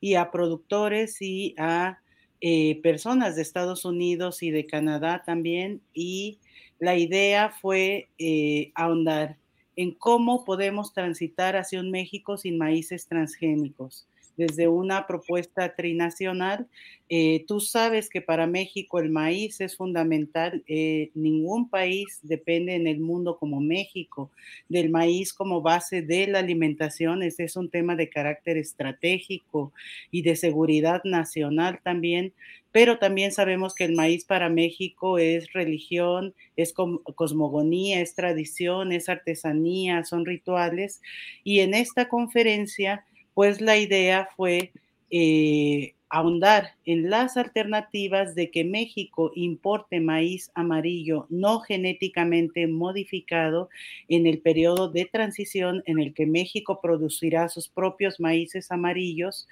y 0.01 0.15
a 0.15 0.31
productores 0.31 1.21
y 1.21 1.55
a 1.57 1.99
eh, 2.41 2.79
personas 2.81 3.35
de 3.35 3.41
Estados 3.41 3.85
Unidos 3.85 4.43
y 4.43 4.51
de 4.51 4.65
Canadá 4.65 5.23
también. 5.25 5.81
Y 5.93 6.39
la 6.79 6.95
idea 6.95 7.49
fue 7.49 8.09
eh, 8.17 8.71
ahondar 8.75 9.37
en 9.75 9.91
cómo 9.91 10.45
podemos 10.45 10.93
transitar 10.93 11.55
hacia 11.55 11.79
un 11.79 11.91
México 11.91 12.37
sin 12.37 12.57
maíces 12.57 13.07
transgénicos 13.07 14.07
desde 14.37 14.67
una 14.67 15.07
propuesta 15.07 15.75
trinacional. 15.75 16.67
Eh, 17.07 17.45
tú 17.47 17.59
sabes 17.59 18.09
que 18.09 18.21
para 18.21 18.47
México 18.47 18.99
el 18.99 19.09
maíz 19.09 19.61
es 19.61 19.75
fundamental. 19.77 20.63
Eh, 20.67 21.11
ningún 21.13 21.69
país 21.69 22.19
depende 22.23 22.75
en 22.75 22.87
el 22.87 22.99
mundo 22.99 23.37
como 23.37 23.61
México 23.61 24.31
del 24.69 24.89
maíz 24.89 25.33
como 25.33 25.61
base 25.61 26.01
de 26.01 26.27
la 26.27 26.39
alimentación. 26.39 27.21
Ese 27.21 27.43
es 27.43 27.55
un 27.55 27.69
tema 27.69 27.95
de 27.95 28.09
carácter 28.09 28.57
estratégico 28.57 29.71
y 30.11 30.23
de 30.23 30.35
seguridad 30.35 31.01
nacional 31.03 31.79
también. 31.83 32.33
Pero 32.71 32.99
también 32.99 33.31
sabemos 33.31 33.73
que 33.73 33.85
el 33.85 33.95
maíz 33.95 34.25
para 34.25 34.49
México 34.49 35.17
es 35.17 35.53
religión, 35.53 36.33
es 36.57 36.73
cosmogonía, 36.73 38.01
es 38.01 38.15
tradición, 38.15 38.91
es 38.91 39.07
artesanía, 39.07 40.03
son 40.03 40.25
rituales. 40.25 41.01
Y 41.45 41.61
en 41.61 41.73
esta 41.73 42.09
conferencia 42.09 43.05
pues 43.35 43.61
la 43.61 43.77
idea 43.77 44.29
fue 44.35 44.71
eh, 45.11 45.93
ahondar 46.09 46.75
en 46.85 47.09
las 47.09 47.35
alternativas 47.35 48.33
de 48.33 48.49
que 48.49 48.63
México 48.63 49.31
importe 49.35 49.99
maíz 49.99 50.49
amarillo 50.55 51.27
no 51.29 51.59
genéticamente 51.59 52.65
modificado 52.67 53.69
en 54.07 54.25
el 54.25 54.39
periodo 54.39 54.89
de 54.89 55.05
transición 55.05 55.83
en 55.85 55.99
el 55.99 56.13
que 56.13 56.25
México 56.25 56.79
producirá 56.81 57.49
sus 57.49 57.67
propios 57.67 58.19
maíces 58.19 58.71
amarillos 58.71 59.47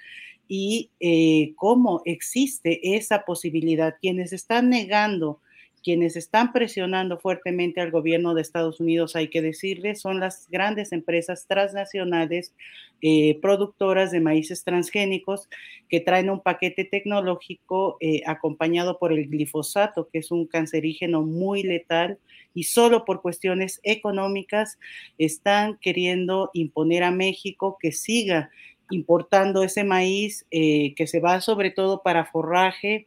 y 0.48 0.90
eh, 1.00 1.52
cómo 1.56 2.02
existe 2.04 2.96
esa 2.96 3.24
posibilidad. 3.24 3.96
Quienes 4.00 4.32
están 4.32 4.70
negando 4.70 5.40
quienes 5.84 6.16
están 6.16 6.52
presionando 6.52 7.18
fuertemente 7.18 7.80
al 7.80 7.90
gobierno 7.90 8.34
de 8.34 8.40
Estados 8.40 8.80
Unidos, 8.80 9.14
hay 9.14 9.28
que 9.28 9.42
decirles, 9.42 10.00
son 10.00 10.18
las 10.18 10.48
grandes 10.48 10.92
empresas 10.92 11.46
transnacionales 11.46 12.54
eh, 13.02 13.38
productoras 13.42 14.10
de 14.10 14.20
maíces 14.20 14.64
transgénicos 14.64 15.48
que 15.90 16.00
traen 16.00 16.30
un 16.30 16.40
paquete 16.40 16.84
tecnológico 16.84 17.98
eh, 18.00 18.22
acompañado 18.26 18.98
por 18.98 19.12
el 19.12 19.28
glifosato, 19.28 20.08
que 20.10 20.20
es 20.20 20.30
un 20.30 20.46
cancerígeno 20.46 21.20
muy 21.20 21.62
letal 21.62 22.18
y 22.54 22.62
solo 22.64 23.04
por 23.04 23.20
cuestiones 23.20 23.80
económicas 23.82 24.78
están 25.18 25.76
queriendo 25.82 26.50
imponer 26.54 27.02
a 27.02 27.10
México 27.10 27.76
que 27.78 27.92
siga 27.92 28.50
importando 28.90 29.62
ese 29.62 29.84
maíz 29.84 30.46
eh, 30.50 30.94
que 30.94 31.06
se 31.06 31.20
va 31.20 31.40
sobre 31.40 31.70
todo 31.70 32.02
para 32.02 32.24
forraje, 32.24 33.06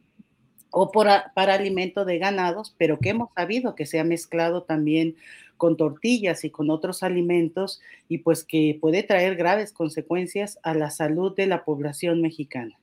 o 0.70 0.90
para 0.90 1.54
alimento 1.54 2.04
de 2.04 2.18
ganados, 2.18 2.74
pero 2.78 2.98
que 2.98 3.10
hemos 3.10 3.30
sabido 3.34 3.74
que 3.74 3.86
se 3.86 4.00
ha 4.00 4.04
mezclado 4.04 4.62
también 4.62 5.16
con 5.56 5.76
tortillas 5.76 6.44
y 6.44 6.50
con 6.50 6.70
otros 6.70 7.02
alimentos 7.02 7.80
y 8.08 8.18
pues 8.18 8.44
que 8.44 8.78
puede 8.80 9.02
traer 9.02 9.36
graves 9.36 9.72
consecuencias 9.72 10.58
a 10.62 10.74
la 10.74 10.90
salud 10.90 11.34
de 11.34 11.46
la 11.46 11.64
población 11.64 12.22
mexicana. 12.22 12.78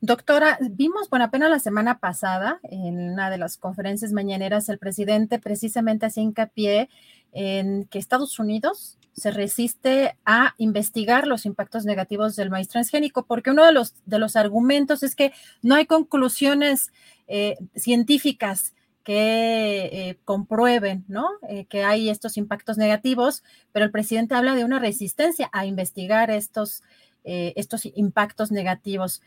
Doctora, 0.00 0.58
vimos, 0.60 1.10
bueno, 1.10 1.24
apenas 1.24 1.50
la 1.50 1.58
semana 1.58 1.98
pasada, 1.98 2.60
en 2.62 3.12
una 3.12 3.30
de 3.30 3.38
las 3.38 3.56
conferencias 3.56 4.12
mañaneras, 4.12 4.68
el 4.68 4.78
presidente 4.78 5.40
precisamente 5.40 6.06
hacía 6.06 6.22
hincapié 6.22 6.88
en 7.32 7.84
que 7.86 7.98
Estados 7.98 8.38
Unidos 8.38 8.97
se 9.18 9.30
resiste 9.30 10.16
a 10.24 10.54
investigar 10.58 11.26
los 11.26 11.46
impactos 11.46 11.84
negativos 11.84 12.36
del 12.36 12.50
maíz 12.50 12.68
transgénico, 12.68 13.24
porque 13.24 13.50
uno 13.50 13.64
de 13.64 13.72
los, 13.72 13.94
de 14.06 14.18
los 14.18 14.36
argumentos 14.36 15.02
es 15.02 15.14
que 15.14 15.32
no 15.62 15.74
hay 15.74 15.86
conclusiones 15.86 16.92
eh, 17.26 17.56
científicas 17.76 18.74
que 19.04 19.88
eh, 19.92 20.18
comprueben, 20.24 21.04
¿no? 21.08 21.28
Eh, 21.48 21.64
que 21.66 21.82
hay 21.82 22.10
estos 22.10 22.36
impactos 22.36 22.76
negativos, 22.76 23.42
pero 23.72 23.84
el 23.84 23.90
presidente 23.90 24.34
habla 24.34 24.54
de 24.54 24.64
una 24.64 24.78
resistencia 24.78 25.48
a 25.52 25.66
investigar 25.66 26.30
estos, 26.30 26.82
estos 27.24 27.84
impactos 27.84 28.50
negativos. 28.50 29.20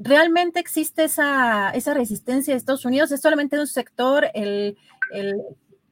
¿Realmente 0.00 0.60
existe 0.60 1.04
esa, 1.04 1.70
esa 1.70 1.94
resistencia 1.94 2.52
de 2.52 2.58
Estados 2.58 2.84
Unidos? 2.84 3.10
¿Es 3.10 3.22
solamente 3.22 3.58
un 3.58 3.66
sector 3.66 4.28
el, 4.34 4.76
el 5.12 5.40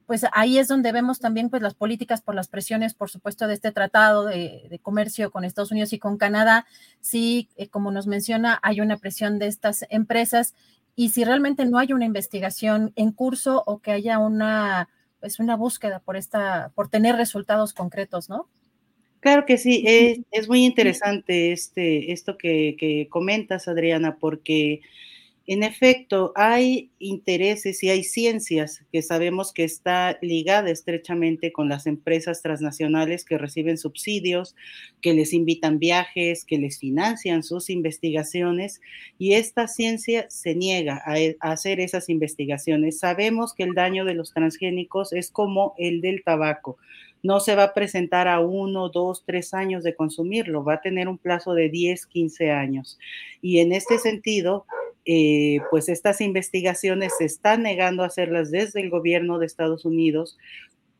pues 0.07 0.25
ahí 0.31 0.57
es 0.57 0.69
donde 0.69 0.93
vemos 0.93 1.19
también 1.19 1.49
pues 1.49 1.61
las 1.61 1.75
políticas 1.75 2.21
por 2.21 2.33
las 2.33 2.47
presiones, 2.47 2.93
por 2.93 3.09
supuesto, 3.09 3.45
de 3.45 3.53
este 3.53 3.73
tratado 3.73 4.25
de, 4.25 4.79
comercio 4.81 5.31
con 5.31 5.43
Estados 5.43 5.71
Unidos 5.71 5.91
y 5.91 5.99
con 5.99 6.17
Canadá. 6.17 6.65
Sí, 7.01 7.49
eh, 7.57 7.67
como 7.67 7.91
nos 7.91 8.07
menciona, 8.07 8.57
hay 8.63 8.79
una 8.79 8.97
presión 8.97 9.37
de 9.37 9.47
estas 9.47 9.85
empresas 9.89 10.55
y 10.95 11.09
si 11.09 11.25
realmente 11.25 11.65
no 11.65 11.77
hay 11.77 11.91
una 11.91 12.05
investigación 12.05 12.93
en 12.95 13.11
curso 13.11 13.63
o 13.67 13.79
que 13.79 13.91
haya 13.91 14.17
una, 14.17 14.87
pues 15.19 15.39
una 15.39 15.57
búsqueda 15.57 15.99
por 15.99 16.15
esta, 16.15 16.71
por 16.73 16.87
tener 16.87 17.17
resultados 17.17 17.73
concretos, 17.73 18.29
¿no? 18.29 18.47
Claro 19.19 19.45
que 19.45 19.57
sí, 19.57 19.83
es, 20.31 20.47
muy 20.47 20.63
interesante 20.63 21.51
este, 21.51 22.13
esto 22.13 22.37
que, 22.37 22.77
que 22.79 23.09
comentas, 23.09 23.67
Adriana, 23.67 24.17
porque 24.19 24.81
en 25.49 25.63
efecto, 25.63 26.33
hay 26.35 26.91
intereses 26.99 27.81
y 27.81 27.89
hay 27.89 28.03
ciencias 28.03 28.83
que 28.91 29.01
sabemos 29.01 29.53
que 29.53 29.63
está 29.63 30.17
ligada 30.21 30.69
estrechamente 30.69 31.53
con 31.53 31.69
las 31.69 31.87
empresas 31.87 32.41
transnacionales 32.41 33.23
que 33.23 33.37
reciben 33.37 33.77
subsidios, 33.77 34.57
que 34.99 35.13
les 35.13 35.31
invitan 35.31 35.79
viajes, 35.79 36.43
que 36.43 36.57
les 36.57 36.79
financian 36.79 37.43
sus 37.43 37.69
investigaciones 37.69 38.81
y 39.17 39.33
esta 39.33 39.69
ciencia 39.69 40.25
se 40.29 40.53
niega 40.53 41.01
a, 41.05 41.17
e, 41.17 41.37
hacer 41.39 41.79
esas 41.79 42.09
investigaciones. 42.09 42.99
Sabemos 42.99 43.53
que 43.53 43.63
el 43.63 43.73
daño 43.73 44.03
de 44.03 44.15
los 44.15 44.33
transgénicos 44.33 45.13
es 45.13 45.31
como 45.31 45.75
el 45.77 46.01
del 46.01 46.23
tabaco 46.25 46.77
no 47.23 47.39
se 47.39 47.55
va 47.55 47.63
a 47.63 47.73
presentar 47.73 48.27
a 48.27 48.39
uno, 48.39 48.89
dos, 48.89 49.23
tres 49.25 49.53
años 49.53 49.83
de 49.83 49.95
consumirlo, 49.95 50.63
va 50.63 50.75
a 50.75 50.81
tener 50.81 51.07
un 51.07 51.17
plazo 51.17 51.55
de 51.55 51.67
10, 51.67 52.05
15 52.05 52.51
años. 52.51 52.99
Y 53.41 53.59
en 53.59 53.73
este 53.73 53.97
sentido, 53.97 54.65
eh, 55.09 55.61
pues 55.71 55.87
estas 55.87 56.19
investigaciones 56.19 57.13
se 57.17 57.23
están 57.23 57.63
negando 57.63 58.03
a 58.03 58.07
hacerlas 58.07 58.51
desde 58.51 58.81
el 58.81 58.89
gobierno 58.89 59.39
de 59.39 59.45
Estados 59.45 59.85
Unidos, 59.85 60.37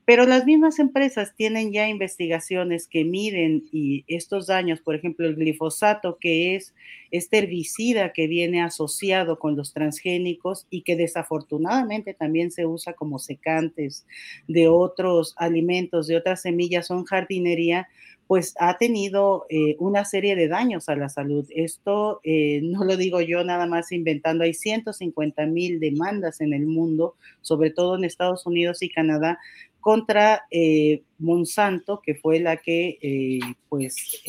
pero 0.06 0.26
las 0.26 0.46
mismas 0.46 0.80
empresas 0.80 1.36
tienen 1.36 1.74
ya 1.74 1.90
investigaciones 1.90 2.88
que 2.88 3.04
miden 3.04 3.66
y 3.74 4.06
estos 4.08 4.48
daños, 4.48 4.80
por 4.80 4.96
ejemplo, 4.96 5.28
el 5.28 5.36
glifosato, 5.36 6.18
que 6.22 6.56
es 6.56 6.74
este 7.12 7.40
herbicida 7.40 8.14
que 8.14 8.28
viene 8.28 8.62
asociado 8.62 9.38
con 9.38 9.58
los 9.58 9.74
transgénicos 9.74 10.66
y 10.70 10.84
que 10.84 10.96
desafortunadamente 10.96 12.14
también 12.14 12.52
se 12.52 12.66
usa 12.66 12.94
como 12.94 13.20
secantes 13.20 14.08
de 14.48 14.70
otros 14.70 15.34
alimentos, 15.36 16.08
de 16.08 16.16
otras 16.16 16.42
semillas, 16.44 16.88
son 16.88 17.04
jardinería, 17.04 17.90
pues 18.28 18.54
ha 18.60 18.78
tenido 18.78 19.46
eh, 19.50 19.78
una 19.80 20.04
serie 20.04 20.36
de 20.36 20.50
daños 20.50 20.90
a 20.90 20.96
la 20.96 21.08
salud. 21.08 21.48
Esto 21.50 22.20
eh, 22.24 22.60
no 22.62 22.84
lo 22.84 22.98
digo 22.98 23.22
yo 23.22 23.44
nada 23.44 23.66
más 23.66 23.92
inventando, 23.94 24.44
hay 24.44 24.54
150 24.54 25.46
mil 25.46 25.80
demandas 25.80 26.42
en 26.42 26.54
el 26.54 26.66
mundo, 26.66 27.16
sobre 27.42 27.72
todo 27.72 27.96
en 27.96 28.04
Estados 28.04 28.46
Unidos 28.46 28.84
y 28.84 28.90
Canadá, 28.90 29.40
contra 29.80 30.44
eh, 30.52 31.04
Monsanto, 31.18 32.02
que 32.02 32.16
fue 32.16 32.40
la 32.42 32.58
que 32.58 33.40
pues 33.70 34.22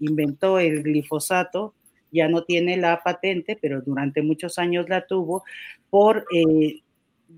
inventó 0.00 0.58
el 0.58 0.82
glifosato, 0.82 1.74
ya 2.10 2.28
no 2.28 2.44
tiene 2.44 2.78
la 2.78 3.02
patente, 3.02 3.58
pero 3.60 3.82
durante 3.82 4.22
muchos 4.22 4.58
años 4.58 4.88
la 4.88 5.06
tuvo 5.06 5.44
por 5.90 6.24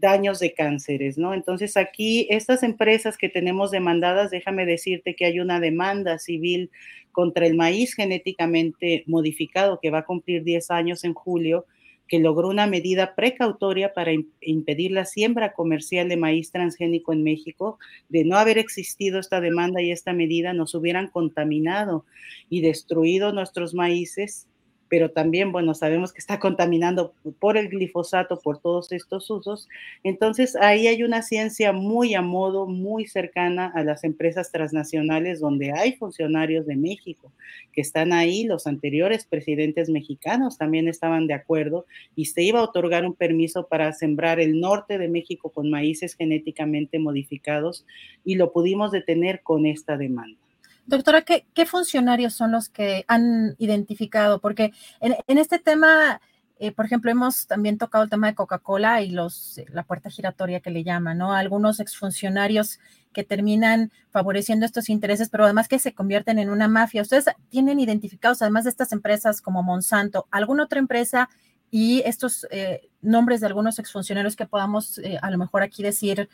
daños 0.00 0.40
de 0.40 0.54
cánceres, 0.54 1.18
¿no? 1.18 1.34
Entonces 1.34 1.76
aquí 1.76 2.26
estas 2.30 2.62
empresas 2.62 3.16
que 3.16 3.28
tenemos 3.28 3.70
demandadas, 3.70 4.30
déjame 4.30 4.66
decirte 4.66 5.14
que 5.14 5.24
hay 5.24 5.40
una 5.40 5.60
demanda 5.60 6.18
civil 6.18 6.70
contra 7.12 7.46
el 7.46 7.54
maíz 7.54 7.94
genéticamente 7.94 9.04
modificado 9.06 9.78
que 9.80 9.90
va 9.90 9.98
a 9.98 10.04
cumplir 10.04 10.42
10 10.42 10.70
años 10.70 11.04
en 11.04 11.14
julio, 11.14 11.66
que 12.06 12.18
logró 12.18 12.48
una 12.48 12.66
medida 12.66 13.14
precautoria 13.14 13.94
para 13.94 14.12
impedir 14.40 14.92
la 14.92 15.06
siembra 15.06 15.54
comercial 15.54 16.08
de 16.08 16.18
maíz 16.18 16.50
transgénico 16.50 17.12
en 17.12 17.22
México. 17.22 17.78
De 18.08 18.24
no 18.24 18.36
haber 18.36 18.58
existido 18.58 19.18
esta 19.18 19.40
demanda 19.40 19.80
y 19.80 19.90
esta 19.90 20.12
medida, 20.12 20.52
nos 20.52 20.74
hubieran 20.74 21.08
contaminado 21.08 22.04
y 22.50 22.60
destruido 22.60 23.32
nuestros 23.32 23.72
maíces 23.72 24.48
pero 24.94 25.10
también, 25.10 25.50
bueno, 25.50 25.74
sabemos 25.74 26.12
que 26.12 26.20
está 26.20 26.38
contaminando 26.38 27.14
por 27.40 27.56
el 27.56 27.68
glifosato, 27.68 28.38
por 28.38 28.58
todos 28.58 28.92
estos 28.92 29.28
usos. 29.28 29.68
Entonces, 30.04 30.54
ahí 30.54 30.86
hay 30.86 31.02
una 31.02 31.22
ciencia 31.22 31.72
muy 31.72 32.14
a 32.14 32.22
modo, 32.22 32.68
muy 32.68 33.08
cercana 33.08 33.72
a 33.74 33.82
las 33.82 34.04
empresas 34.04 34.52
transnacionales, 34.52 35.40
donde 35.40 35.72
hay 35.72 35.94
funcionarios 35.94 36.64
de 36.66 36.76
México 36.76 37.32
que 37.72 37.80
están 37.80 38.12
ahí, 38.12 38.44
los 38.44 38.68
anteriores 38.68 39.24
presidentes 39.24 39.90
mexicanos 39.90 40.58
también 40.58 40.86
estaban 40.86 41.26
de 41.26 41.34
acuerdo 41.34 41.86
y 42.14 42.26
se 42.26 42.44
iba 42.44 42.60
a 42.60 42.62
otorgar 42.62 43.04
un 43.04 43.14
permiso 43.14 43.66
para 43.66 43.92
sembrar 43.94 44.38
el 44.38 44.60
norte 44.60 44.96
de 44.96 45.08
México 45.08 45.50
con 45.50 45.70
maíces 45.70 46.14
genéticamente 46.14 47.00
modificados 47.00 47.84
y 48.24 48.36
lo 48.36 48.52
pudimos 48.52 48.92
detener 48.92 49.42
con 49.42 49.66
esta 49.66 49.96
demanda. 49.96 50.43
Doctora, 50.86 51.22
¿qué, 51.22 51.66
funcionarios 51.66 52.34
son 52.34 52.52
los 52.52 52.68
que 52.68 53.04
han 53.08 53.56
identificado? 53.58 54.40
Porque 54.40 54.72
en, 55.00 55.38
este 55.38 55.58
tema, 55.58 56.20
eh, 56.58 56.72
por 56.72 56.84
ejemplo, 56.84 57.10
hemos 57.10 57.46
también 57.46 57.78
tocado 57.78 58.04
el 58.04 58.10
tema 58.10 58.26
de 58.26 58.34
Coca-Cola 58.34 59.00
y 59.00 59.10
los, 59.10 59.60
la 59.72 59.84
puerta 59.84 60.10
giratoria 60.10 60.60
que 60.60 60.70
le 60.70 60.84
llaman, 60.84 61.16
¿no? 61.16 61.32
Algunos 61.32 61.80
exfuncionarios 61.80 62.80
que 63.14 63.24
terminan 63.24 63.92
favoreciendo 64.10 64.66
estos 64.66 64.90
intereses, 64.90 65.30
pero 65.30 65.44
además 65.44 65.68
que 65.68 65.78
se 65.78 65.94
convierten 65.94 66.38
en 66.38 66.50
una 66.50 66.68
mafia. 66.68 67.00
¿Ustedes 67.00 67.26
tienen 67.48 67.80
identificados, 67.80 68.42
además 68.42 68.64
de 68.64 68.70
estas 68.70 68.92
empresas 68.92 69.40
como 69.40 69.62
Monsanto, 69.62 70.26
alguna 70.30 70.64
otra 70.64 70.80
empresa 70.80 71.30
y 71.70 72.02
estos 72.04 72.46
eh, 72.50 72.90
nombres 73.00 73.40
de 73.40 73.46
algunos 73.46 73.78
exfuncionarios 73.78 74.36
que 74.36 74.46
podamos 74.46 74.98
eh, 74.98 75.18
a 75.22 75.30
lo 75.30 75.38
mejor 75.38 75.62
aquí 75.62 75.82
decir 75.82 76.28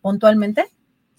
puntualmente? 0.00 0.64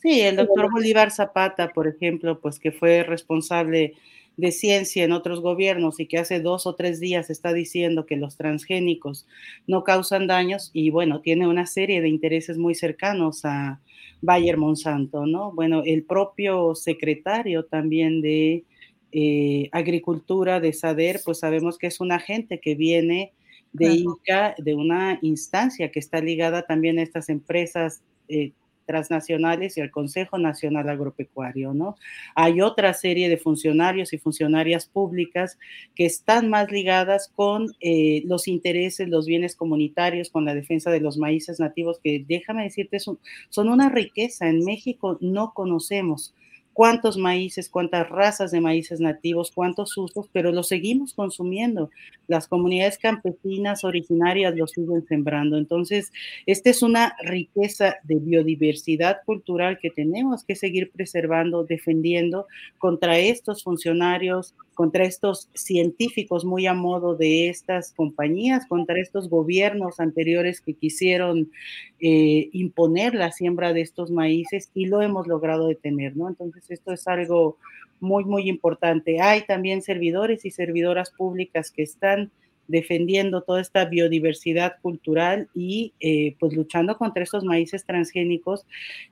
Sí, 0.03 0.19
el 0.19 0.35
doctor 0.35 0.69
Bolívar 0.69 1.11
Zapata, 1.11 1.69
por 1.69 1.87
ejemplo, 1.87 2.41
pues 2.41 2.59
que 2.59 2.73
fue 2.73 3.03
responsable 3.03 3.93
de 4.35 4.51
ciencia 4.51 5.05
en 5.05 5.13
otros 5.13 5.39
gobiernos 5.39 6.01
y 6.01 6.07
que 6.07 6.17
hace 6.17 6.41
dos 6.41 6.67
o 6.67 6.75
tres 6.75 6.99
días 6.99 7.29
está 7.29 7.53
diciendo 7.53 8.05
que 8.05 8.17
los 8.17 8.35
transgénicos 8.35 9.25
no 9.65 9.85
causan 9.85 10.27
daños 10.27 10.71
y 10.73 10.89
bueno, 10.89 11.21
tiene 11.21 11.47
una 11.47 11.65
serie 11.67 12.01
de 12.01 12.09
intereses 12.09 12.57
muy 12.57 12.75
cercanos 12.75 13.45
a 13.45 13.79
Bayer 14.21 14.57
Monsanto, 14.57 15.25
¿no? 15.25 15.53
Bueno, 15.53 15.83
el 15.85 16.03
propio 16.03 16.75
secretario 16.75 17.63
también 17.63 18.19
de 18.19 18.65
eh, 19.13 19.69
Agricultura 19.71 20.59
de 20.59 20.73
SADER, 20.73 21.21
pues 21.23 21.39
sabemos 21.39 21.77
que 21.77 21.87
es 21.87 22.01
un 22.01 22.11
agente 22.11 22.59
que 22.59 22.75
viene 22.75 23.31
de 23.71 23.93
ICA, 23.93 24.55
de 24.57 24.75
una 24.75 25.17
instancia 25.21 25.91
que 25.91 25.99
está 25.99 26.19
ligada 26.19 26.63
también 26.63 26.99
a 26.99 27.03
estas 27.03 27.29
empresas 27.29 28.01
eh, 28.27 28.51
transnacionales 28.85 29.77
y 29.77 29.81
al 29.81 29.91
Consejo 29.91 30.37
Nacional 30.37 30.89
Agropecuario, 30.89 31.73
¿no? 31.73 31.95
Hay 32.35 32.61
otra 32.61 32.93
serie 32.93 33.29
de 33.29 33.37
funcionarios 33.37 34.13
y 34.13 34.17
funcionarias 34.17 34.87
públicas 34.87 35.57
que 35.95 36.05
están 36.05 36.49
más 36.49 36.71
ligadas 36.71 37.31
con 37.35 37.67
eh, 37.79 38.23
los 38.25 38.47
intereses, 38.47 39.09
los 39.09 39.25
bienes 39.25 39.55
comunitarios, 39.55 40.29
con 40.29 40.45
la 40.45 40.53
defensa 40.55 40.91
de 40.91 40.99
los 40.99 41.17
maíces 41.17 41.59
nativos, 41.59 41.99
que 42.03 42.23
déjame 42.27 42.63
decirte, 42.63 42.99
son, 42.99 43.19
son 43.49 43.69
una 43.69 43.89
riqueza. 43.89 44.49
En 44.49 44.63
México 44.63 45.17
no 45.21 45.53
conocemos 45.53 46.33
cuántos 46.73 47.17
maíces, 47.17 47.69
cuántas 47.69 48.09
razas 48.09 48.51
de 48.51 48.59
maíces 48.59 48.99
nativos, 48.99 49.51
cuántos 49.51 49.95
usos, 49.97 50.27
pero 50.31 50.51
los 50.51 50.67
seguimos 50.67 51.13
consumiendo. 51.13 51.89
Las 52.27 52.47
comunidades 52.47 52.97
campesinas 52.97 53.83
originarias 53.83 54.55
los 54.55 54.71
siguen 54.71 55.05
sembrando. 55.07 55.57
Entonces, 55.57 56.11
esta 56.45 56.69
es 56.69 56.81
una 56.81 57.15
riqueza 57.23 57.97
de 58.03 58.15
biodiversidad 58.15 59.19
cultural 59.25 59.77
que 59.79 59.91
tenemos 59.91 60.43
que 60.43 60.55
seguir 60.55 60.91
preservando, 60.91 61.63
defendiendo 61.63 62.47
contra 62.79 63.17
estos 63.19 63.63
funcionarios, 63.63 64.55
contra 64.73 65.05
estos 65.05 65.49
científicos 65.53 66.45
muy 66.45 66.67
a 66.67 66.73
modo 66.73 67.15
de 67.15 67.49
estas 67.49 67.93
compañías, 67.93 68.65
contra 68.67 68.99
estos 68.99 69.29
gobiernos 69.29 69.99
anteriores 69.99 70.61
que 70.61 70.73
quisieron 70.73 71.51
eh, 71.99 72.49
imponer 72.51 73.15
la 73.15 73.31
siembra 73.31 73.73
de 73.73 73.81
estos 73.81 74.11
maíces 74.11 74.69
y 74.73 74.85
lo 74.85 75.01
hemos 75.01 75.27
logrado 75.27 75.67
detener, 75.67 76.17
¿no? 76.17 76.27
Entonces 76.27 76.69
esto 76.69 76.91
es 76.91 77.07
algo 77.07 77.57
muy, 77.99 78.25
muy 78.25 78.49
importante. 78.49 79.21
Hay 79.21 79.45
también 79.45 79.81
servidores 79.81 80.45
y 80.45 80.51
servidoras 80.51 81.11
públicas 81.11 81.71
que 81.71 81.83
están 81.83 82.31
defendiendo 82.67 83.41
toda 83.41 83.61
esta 83.61 83.85
biodiversidad 83.85 84.75
cultural 84.81 85.49
y 85.53 85.93
eh, 85.99 86.35
pues 86.39 86.53
luchando 86.53 86.97
contra 86.97 87.23
estos 87.23 87.43
maíces 87.43 87.85
transgénicos 87.85 88.65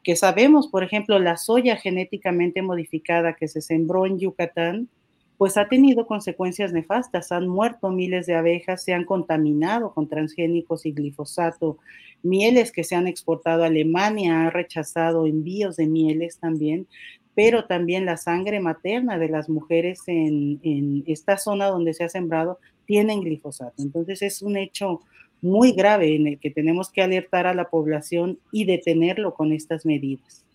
que 0.03 0.15
sabemos, 0.15 0.67
por 0.67 0.83
ejemplo, 0.83 1.19
la 1.19 1.37
soya 1.37 1.75
genéticamente 1.75 2.61
modificada 2.61 3.35
que 3.35 3.47
se 3.47 3.61
sembró 3.61 4.05
en 4.05 4.19
Yucatán, 4.19 4.89
pues 5.41 5.57
ha 5.57 5.67
tenido 5.67 6.05
consecuencias 6.05 6.71
nefastas. 6.71 7.31
Han 7.31 7.47
muerto 7.47 7.89
miles 7.89 8.27
de 8.27 8.35
abejas, 8.35 8.83
se 8.83 8.93
han 8.93 9.05
contaminado 9.05 9.91
con 9.91 10.07
transgénicos 10.07 10.85
y 10.85 10.91
glifosato. 10.91 11.79
Mieles 12.21 12.71
que 12.71 12.83
se 12.83 12.93
han 12.93 13.07
exportado 13.07 13.63
a 13.63 13.65
Alemania 13.65 14.45
ha 14.45 14.51
rechazado 14.51 15.25
envíos 15.25 15.77
de 15.77 15.87
mieles 15.87 16.37
también, 16.37 16.85
pero 17.33 17.65
también 17.65 18.05
la 18.05 18.17
sangre 18.17 18.59
materna 18.59 19.17
de 19.17 19.29
las 19.29 19.49
mujeres 19.49 20.03
en, 20.05 20.59
en 20.61 21.03
esta 21.07 21.39
zona 21.39 21.69
donde 21.69 21.95
se 21.95 22.03
ha 22.03 22.09
sembrado 22.09 22.59
tienen 22.85 23.21
glifosato. 23.21 23.81
Entonces 23.81 24.21
es 24.21 24.43
un 24.43 24.57
hecho 24.57 25.01
muy 25.41 25.71
grave 25.71 26.15
en 26.15 26.27
el 26.27 26.37
que 26.37 26.51
tenemos 26.51 26.91
que 26.91 27.01
alertar 27.01 27.47
a 27.47 27.55
la 27.55 27.67
población 27.67 28.37
y 28.51 28.65
detenerlo 28.65 29.33
con 29.33 29.53
estas 29.53 29.87
medidas. 29.87 30.45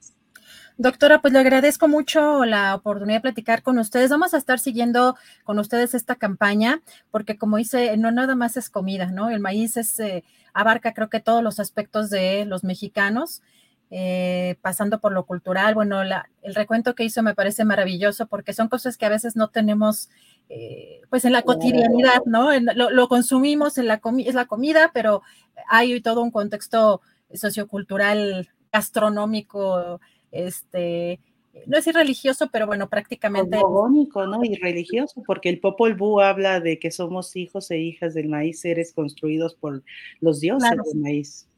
Doctora, 0.79 1.23
pues 1.23 1.33
le 1.33 1.39
agradezco 1.39 1.89
mucho 1.89 2.45
la 2.45 2.75
oportunidad 2.75 3.19
de 3.19 3.23
platicar 3.23 3.63
con 3.63 3.79
ustedes. 3.79 4.11
Vamos 4.11 4.35
a 4.35 4.37
estar 4.37 4.59
siguiendo 4.59 5.17
con 5.45 5.59
ustedes 5.59 5.95
esta 5.95 6.17
campaña, 6.17 6.83
porque 7.11 7.39
como 7.39 7.57
dice, 7.57 7.97
no 7.97 8.11
nada 8.11 8.35
más 8.35 8.59
es 8.59 8.69
comida, 8.69 9.07
¿no? 9.07 9.31
El 9.31 9.41
maíz 9.41 9.79
es, 9.79 9.99
eh, 10.01 10.23
abarca 10.53 10.93
creo 10.93 11.09
que 11.09 11.21
todos 11.21 11.43
los 11.43 11.61
aspectos 11.61 12.11
de 12.11 12.45
los 12.45 12.63
mexicanos. 12.63 13.43
Eh, 13.89 14.57
pasando 14.63 14.99
por 14.99 15.13
lo 15.13 15.27
cultural, 15.27 15.75
bueno, 15.75 16.03
el 16.03 16.55
recuento 16.57 16.97
que 16.97 17.05
hizo 17.05 17.23
me 17.23 17.37
parece 17.37 17.65
maravilloso 17.65 18.27
porque 18.27 18.53
son 18.53 18.67
cosas 18.67 18.97
que 18.97 19.07
a 19.07 19.11
veces 19.11 19.37
no 19.37 19.49
tenemos 19.49 20.11
eh, 20.49 21.03
pues 21.09 21.25
en 21.25 21.31
la 21.33 21.43
cotidianidad, 21.43 22.23
¿no? 22.27 22.51
lo, 22.59 23.09
consumimos 23.09 23.79
en 23.79 23.87
la 23.87 24.01
es 24.19 24.35
la 24.35 24.47
comida, 24.47 24.91
pero 24.93 25.23
hay 25.69 26.01
todo 26.01 26.21
un 26.23 26.33
contexto 26.33 27.01
sociocultural, 27.33 28.49
gastronómico, 28.73 30.01
este, 30.37 31.21
no 31.67 31.79
es 31.79 31.87
irreligioso, 31.87 32.51
pero 32.53 32.67
bueno, 32.67 32.89
prácticamente. 32.89 33.59
Cosmogónico, 33.59 34.27
¿no? 34.27 34.45
Y 34.45 34.57
religioso, 34.57 35.23
porque 35.27 35.49
el 35.49 35.61
Popol 35.61 35.95
Vuh 35.95 36.21
habla 36.21 36.61
de 36.61 36.79
que 36.79 36.91
somos 36.91 37.35
hijos 37.37 37.71
e 37.71 37.79
hijas 37.79 38.15
del 38.15 38.29
maíz, 38.29 38.61
seres 38.61 38.93
construidos 38.93 39.55
por 39.55 39.83
los 40.21 40.41
dioses 40.41 40.71
del 40.71 41.01
maíz. 41.01 41.49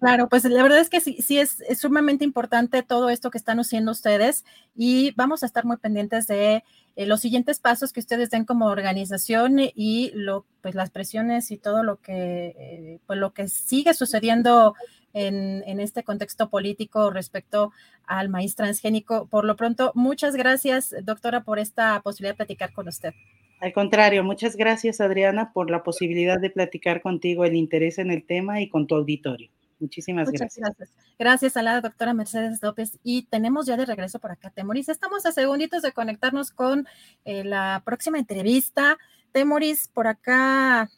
Claro, 0.00 0.28
pues 0.28 0.44
la 0.44 0.62
verdad 0.62 0.80
es 0.80 0.90
que 0.90 1.00
sí, 1.00 1.18
sí 1.22 1.38
es, 1.38 1.62
sumamente 1.78 2.24
importante 2.24 2.82
todo 2.82 3.10
esto 3.10 3.30
que 3.30 3.38
están 3.38 3.58
haciendo 3.58 3.92
ustedes 3.92 4.44
y 4.74 5.12
vamos 5.12 5.42
a 5.42 5.46
estar 5.46 5.64
muy 5.64 5.76
pendientes 5.76 6.26
de 6.26 6.64
eh, 6.96 7.06
los 7.06 7.20
siguientes 7.20 7.60
pasos 7.60 7.92
que 7.92 8.00
ustedes 8.00 8.30
den 8.30 8.44
como 8.44 8.66
organización 8.66 9.58
y 9.58 10.12
lo, 10.14 10.46
pues 10.60 10.74
las 10.74 10.90
presiones 10.90 11.50
y 11.50 11.56
todo 11.56 11.82
lo 11.82 12.00
que, 12.00 12.54
eh, 12.58 13.00
pues 13.06 13.18
lo 13.18 13.32
que 13.32 13.48
sigue 13.48 13.94
sucediendo 13.94 14.74
en, 15.12 15.62
en, 15.66 15.80
este 15.80 16.02
contexto 16.02 16.50
político 16.50 17.10
respecto 17.10 17.72
al 18.06 18.28
maíz 18.28 18.56
transgénico. 18.56 19.26
Por 19.26 19.44
lo 19.44 19.56
pronto, 19.56 19.92
muchas 19.94 20.34
gracias, 20.34 20.94
doctora, 21.02 21.44
por 21.44 21.58
esta 21.58 22.00
posibilidad 22.02 22.34
de 22.34 22.38
platicar 22.38 22.72
con 22.72 22.88
usted. 22.88 23.14
Al 23.60 23.72
contrario, 23.72 24.24
muchas 24.24 24.56
gracias, 24.56 25.00
Adriana, 25.00 25.52
por 25.52 25.70
la 25.70 25.82
posibilidad 25.82 26.38
de 26.38 26.50
platicar 26.50 27.00
contigo 27.00 27.44
el 27.44 27.54
interés 27.54 27.98
en 27.98 28.10
el 28.10 28.24
tema 28.24 28.60
y 28.60 28.68
con 28.68 28.86
tu 28.86 28.94
auditorio. 28.94 29.50
Muchísimas 29.80 30.28
Muchas 30.28 30.56
gracias. 30.56 30.90
gracias. 31.18 31.56
a 31.56 31.62
la 31.62 31.80
doctora 31.80 32.14
Mercedes 32.14 32.62
López. 32.62 32.98
Y 33.02 33.24
tenemos 33.24 33.66
ya 33.66 33.76
de 33.76 33.84
regreso 33.84 34.18
por 34.18 34.30
acá, 34.30 34.50
Temoris. 34.50 34.88
Estamos 34.88 35.26
a 35.26 35.32
segunditos 35.32 35.82
de 35.82 35.92
conectarnos 35.92 36.50
con 36.50 36.86
eh, 37.24 37.44
la 37.44 37.82
próxima 37.84 38.18
entrevista. 38.18 38.98
Temoris, 39.32 39.88
por 39.88 40.06
acá, 40.06 40.90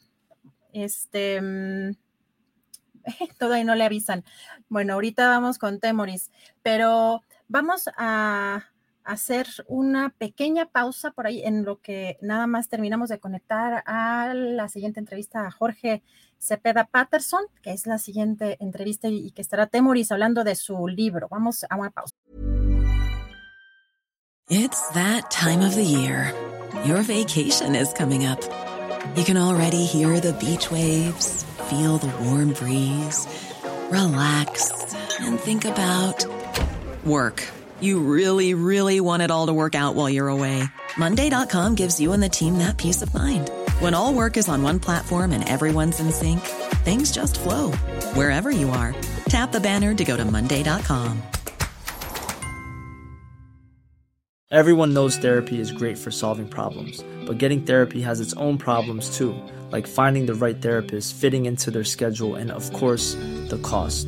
este, 0.73 1.41
mm, 1.41 1.95
todavía 3.39 3.65
no 3.65 3.75
le 3.75 3.83
avisan. 3.83 4.23
Bueno, 4.69 4.93
ahorita 4.93 5.27
vamos 5.27 5.57
con 5.57 5.79
Temoris, 5.79 6.31
pero 6.61 7.23
vamos 7.47 7.89
a 7.97 8.65
hacer 9.07 9.47
una 9.67 10.09
pequeña 10.09 10.65
pausa 10.65 11.11
por 11.11 11.27
ahí 11.27 11.41
en 11.43 11.63
lo 11.63 11.79
que 11.79 12.17
nada 12.21 12.45
más 12.45 12.67
terminamos 12.67 13.09
de 13.09 13.19
conectar 13.19 13.83
a 13.85 14.33
la 14.33 14.67
siguiente 14.67 14.99
entrevista 14.99 15.47
a 15.47 15.51
Jorge 15.51 16.03
Cepeda 16.37 16.85
Patterson, 16.85 17.45
que 17.63 17.71
es 17.71 17.87
la 17.87 17.97
siguiente 17.97 18.57
entrevista 18.59 19.07
y, 19.07 19.31
que 19.31 19.41
estará 19.41 19.67
Temoris 19.67 20.11
hablando 20.11 20.43
de 20.43 20.55
su 20.55 20.87
libro. 20.87 21.27
Vamos 21.31 21.65
a 21.69 21.75
una 21.77 21.89
pausa. 21.89 22.13
It's 24.49 24.89
that 24.93 25.29
time 25.29 25.65
of 25.65 25.75
the 25.75 25.83
year. 25.83 26.33
Your 26.85 27.01
vacation 27.01 27.75
is 27.75 27.93
coming 27.93 28.25
up. 28.25 28.39
You 29.15 29.23
can 29.23 29.37
already 29.37 29.85
hear 29.85 30.19
the 30.19 30.33
beach 30.33 30.69
waves, 30.69 31.45
feel 31.69 31.97
the 31.97 32.11
warm 32.23 32.53
breeze, 32.53 33.27
relax 33.89 34.71
and 35.21 35.39
think 35.39 35.65
about 35.65 36.25
work. 37.05 37.43
You 37.81 37.99
really, 37.99 38.53
really 38.53 39.01
want 39.01 39.21
it 39.21 39.29
all 39.29 39.47
to 39.47 39.53
work 39.53 39.75
out 39.75 39.95
while 39.95 40.09
you're 40.09 40.29
away. 40.29 40.63
Monday.com 40.97 41.75
gives 41.75 41.99
you 41.99 42.13
and 42.13 42.23
the 42.23 42.29
team 42.29 42.57
that 42.59 42.77
peace 42.77 43.01
of 43.01 43.13
mind. 43.13 43.51
When 43.79 43.93
all 43.93 44.13
work 44.13 44.37
is 44.37 44.47
on 44.47 44.63
one 44.63 44.79
platform 44.79 45.33
and 45.33 45.47
everyone's 45.47 45.99
in 45.99 46.11
sync, 46.11 46.39
things 46.85 47.11
just 47.11 47.37
flow 47.37 47.71
wherever 48.15 48.49
you 48.49 48.69
are. 48.69 48.95
Tap 49.27 49.51
the 49.51 49.59
banner 49.59 49.93
to 49.93 50.05
go 50.05 50.15
to 50.15 50.23
Monday.com. 50.23 51.21
Everyone 54.49 54.93
knows 54.93 55.17
therapy 55.17 55.59
is 55.59 55.73
great 55.73 55.97
for 55.97 56.09
solving 56.09 56.47
problems, 56.47 57.03
but 57.25 57.37
getting 57.37 57.65
therapy 57.65 57.99
has 57.99 58.21
its 58.21 58.33
own 58.35 58.57
problems 58.57 59.15
too, 59.15 59.35
like 59.71 59.85
finding 59.85 60.25
the 60.25 60.35
right 60.35 60.61
therapist, 60.61 61.15
fitting 61.17 61.45
into 61.45 61.69
their 61.69 61.83
schedule, 61.83 62.35
and 62.35 62.49
of 62.49 62.71
course, 62.71 63.15
the 63.49 63.59
cost. 63.61 64.07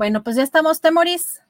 Bueno, 0.00 0.22
pues 0.22 0.36
ya 0.36 0.42
estamos, 0.42 0.80
Temoris. 0.80 1.42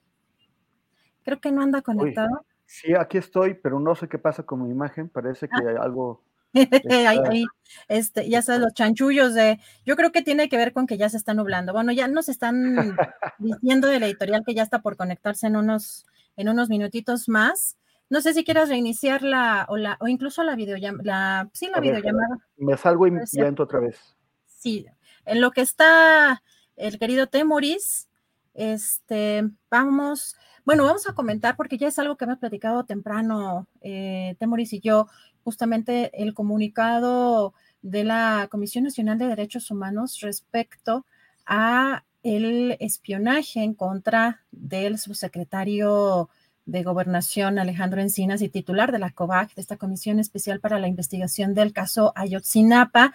Creo 1.22 1.40
que 1.40 1.52
no 1.52 1.62
anda 1.62 1.82
conectado. 1.82 2.44
sí, 2.66 2.96
aquí 2.96 3.16
estoy, 3.16 3.54
pero 3.54 3.78
no 3.78 3.94
sé 3.94 4.08
qué 4.08 4.18
pasa 4.18 4.42
con 4.42 4.64
mi 4.64 4.70
imagen. 4.72 5.08
Parece 5.08 5.48
que 5.48 5.68
hay 5.68 5.76
algo. 5.76 6.24
ahí, 7.06 7.44
este, 7.86 8.28
ya 8.28 8.42
sabes, 8.42 8.60
los 8.60 8.74
chanchullos 8.74 9.34
de. 9.34 9.60
Yo 9.86 9.94
creo 9.94 10.10
que 10.10 10.22
tiene 10.22 10.48
que 10.48 10.56
ver 10.56 10.72
con 10.72 10.88
que 10.88 10.98
ya 10.98 11.08
se 11.08 11.16
está 11.16 11.32
nublando. 11.32 11.72
Bueno, 11.72 11.92
ya 11.92 12.08
nos 12.08 12.28
están 12.28 12.96
diciendo 13.38 13.86
de 13.86 14.00
la 14.00 14.06
editorial 14.06 14.42
que 14.44 14.54
ya 14.54 14.64
está 14.64 14.82
por 14.82 14.96
conectarse 14.96 15.46
en 15.46 15.54
unos, 15.54 16.04
en 16.36 16.48
unos 16.48 16.68
minutitos 16.68 17.28
más. 17.28 17.78
No 18.08 18.20
sé 18.20 18.34
si 18.34 18.42
quieras 18.42 18.68
reiniciar 18.68 19.22
la 19.22 19.64
o, 19.68 19.76
la, 19.76 19.96
o 20.00 20.08
incluso 20.08 20.42
la 20.42 20.56
videollamada. 20.56 21.48
sí, 21.52 21.68
la 21.72 21.78
videollamada. 21.78 22.40
Me 22.56 22.76
salgo 22.76 23.06
y 23.06 23.12
ya 23.30 23.46
entro 23.46 23.66
otra 23.66 23.78
vez. 23.78 24.16
Sí, 24.44 24.86
en 25.24 25.40
lo 25.40 25.52
que 25.52 25.60
está 25.60 26.42
el 26.74 26.98
querido 26.98 27.28
Temoris, 27.28 28.09
este, 28.54 29.48
vamos, 29.70 30.36
bueno, 30.64 30.84
vamos 30.84 31.08
a 31.08 31.14
comentar 31.14 31.56
porque 31.56 31.78
ya 31.78 31.88
es 31.88 31.98
algo 31.98 32.16
que 32.16 32.24
hemos 32.24 32.38
platicado 32.38 32.84
temprano, 32.84 33.66
eh, 33.80 34.36
Temoris 34.38 34.72
y 34.72 34.80
yo, 34.80 35.08
justamente 35.44 36.10
el 36.22 36.34
comunicado 36.34 37.54
de 37.82 38.04
la 38.04 38.48
Comisión 38.50 38.84
Nacional 38.84 39.18
de 39.18 39.26
Derechos 39.26 39.70
Humanos 39.70 40.20
respecto 40.20 41.06
a 41.46 42.04
el 42.22 42.76
espionaje 42.80 43.62
en 43.62 43.74
contra 43.74 44.42
del 44.50 44.98
subsecretario 44.98 46.28
de 46.66 46.82
Gobernación 46.82 47.58
Alejandro 47.58 48.00
Encinas 48.00 48.42
y 48.42 48.48
titular 48.48 48.92
de 48.92 48.98
la 48.98 49.10
COVAC, 49.10 49.54
de 49.54 49.62
esta 49.62 49.76
Comisión 49.76 50.18
Especial 50.18 50.60
para 50.60 50.78
la 50.78 50.88
Investigación 50.88 51.54
del 51.54 51.72
caso 51.72 52.12
Ayotzinapa, 52.14 53.14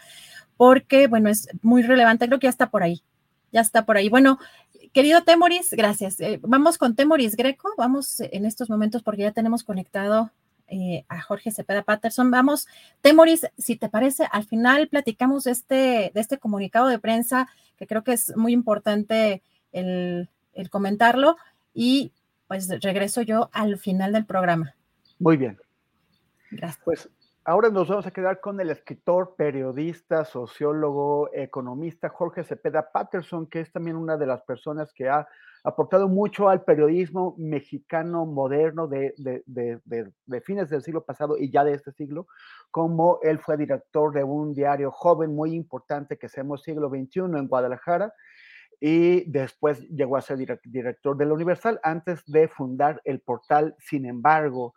porque, 0.57 1.07
bueno, 1.07 1.29
es 1.29 1.49
muy 1.61 1.83
relevante, 1.83 2.27
creo 2.27 2.39
que 2.39 2.45
ya 2.45 2.49
está 2.49 2.69
por 2.69 2.83
ahí, 2.83 3.03
ya 3.55 3.61
está 3.61 3.85
por 3.85 3.95
ahí. 3.95 4.09
Bueno, 4.09 4.37
Querido 4.91 5.23
Temoris, 5.23 5.71
gracias. 5.71 6.19
Eh, 6.19 6.39
vamos 6.43 6.77
con 6.77 6.93
Temoris 6.93 7.37
Greco, 7.37 7.73
vamos 7.77 8.19
en 8.19 8.45
estos 8.45 8.69
momentos 8.69 9.01
porque 9.01 9.21
ya 9.21 9.31
tenemos 9.31 9.63
conectado 9.63 10.29
eh, 10.67 11.05
a 11.07 11.21
Jorge 11.21 11.51
Cepeda 11.51 11.83
Patterson. 11.83 12.31
Vamos, 12.31 12.67
Temoris, 12.99 13.47
si 13.57 13.77
te 13.77 13.87
parece, 13.87 14.27
al 14.29 14.43
final 14.43 14.89
platicamos 14.89 15.45
de 15.45 15.51
este, 15.51 16.11
de 16.13 16.21
este 16.21 16.37
comunicado 16.37 16.87
de 16.89 16.99
prensa, 16.99 17.47
que 17.77 17.87
creo 17.87 18.03
que 18.03 18.11
es 18.11 18.35
muy 18.35 18.51
importante 18.51 19.41
el, 19.71 20.29
el 20.53 20.69
comentarlo, 20.69 21.37
y 21.73 22.11
pues 22.49 22.67
regreso 22.81 23.21
yo 23.21 23.49
al 23.53 23.77
final 23.77 24.11
del 24.11 24.25
programa. 24.25 24.75
Muy 25.17 25.37
bien. 25.37 25.57
Gracias. 26.51 26.81
Pues 26.83 27.09
Ahora 27.47 27.69
nos 27.69 27.87
vamos 27.89 28.07
a 28.07 28.11
quedar 28.11 28.39
con 28.41 28.59
el 28.59 28.71
escritor, 28.71 29.35
periodista, 29.37 30.25
sociólogo, 30.25 31.29
economista 31.31 32.09
Jorge 32.09 32.43
Cepeda 32.43 32.89
Patterson, 32.91 33.45
que 33.45 33.59
es 33.59 33.71
también 33.71 33.97
una 33.97 34.17
de 34.17 34.25
las 34.25 34.41
personas 34.41 34.91
que 34.91 35.07
ha 35.07 35.27
aportado 35.63 36.07
mucho 36.07 36.49
al 36.49 36.63
periodismo 36.63 37.35
mexicano 37.37 38.25
moderno 38.25 38.87
de, 38.87 39.13
fines 40.43 40.71
del 40.71 40.81
siglo 40.81 41.05
pasado 41.05 41.37
y 41.37 41.51
ya 41.51 41.63
de 41.63 41.73
este 41.73 41.91
siglo, 41.91 42.25
como 42.71 43.19
él 43.21 43.37
fue 43.37 43.57
director 43.57 44.11
de 44.11 44.23
un 44.23 44.55
diario 44.55 44.89
joven 44.89 45.35
muy 45.35 45.53
importante 45.53 46.17
que 46.17 46.29
se 46.29 46.41
llama 46.41 46.57
Siglo 46.57 46.89
XXI 46.89 47.19
en 47.37 47.47
Guadalajara, 47.47 48.11
y 48.79 49.29
después 49.29 49.81
llegó 49.89 50.17
a 50.17 50.21
ser 50.21 50.37
director 50.63 51.15
de 51.15 51.25
la 51.25 51.33
Universal 51.33 51.79
antes 51.83 52.23
de 52.25 52.47
fundar 52.47 53.01
el 53.05 53.21
portal. 53.21 53.75
Sin 53.79 54.05
embargo, 54.05 54.73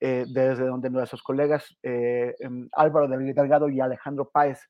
eh, 0.00 0.24
desde 0.28 0.66
donde 0.66 0.90
nuestros 0.90 1.22
colegas 1.22 1.76
eh, 1.82 2.34
em, 2.38 2.68
Álvaro 2.72 3.08
Delgado 3.08 3.68
y 3.68 3.80
Alejandro 3.80 4.28
Páez 4.28 4.60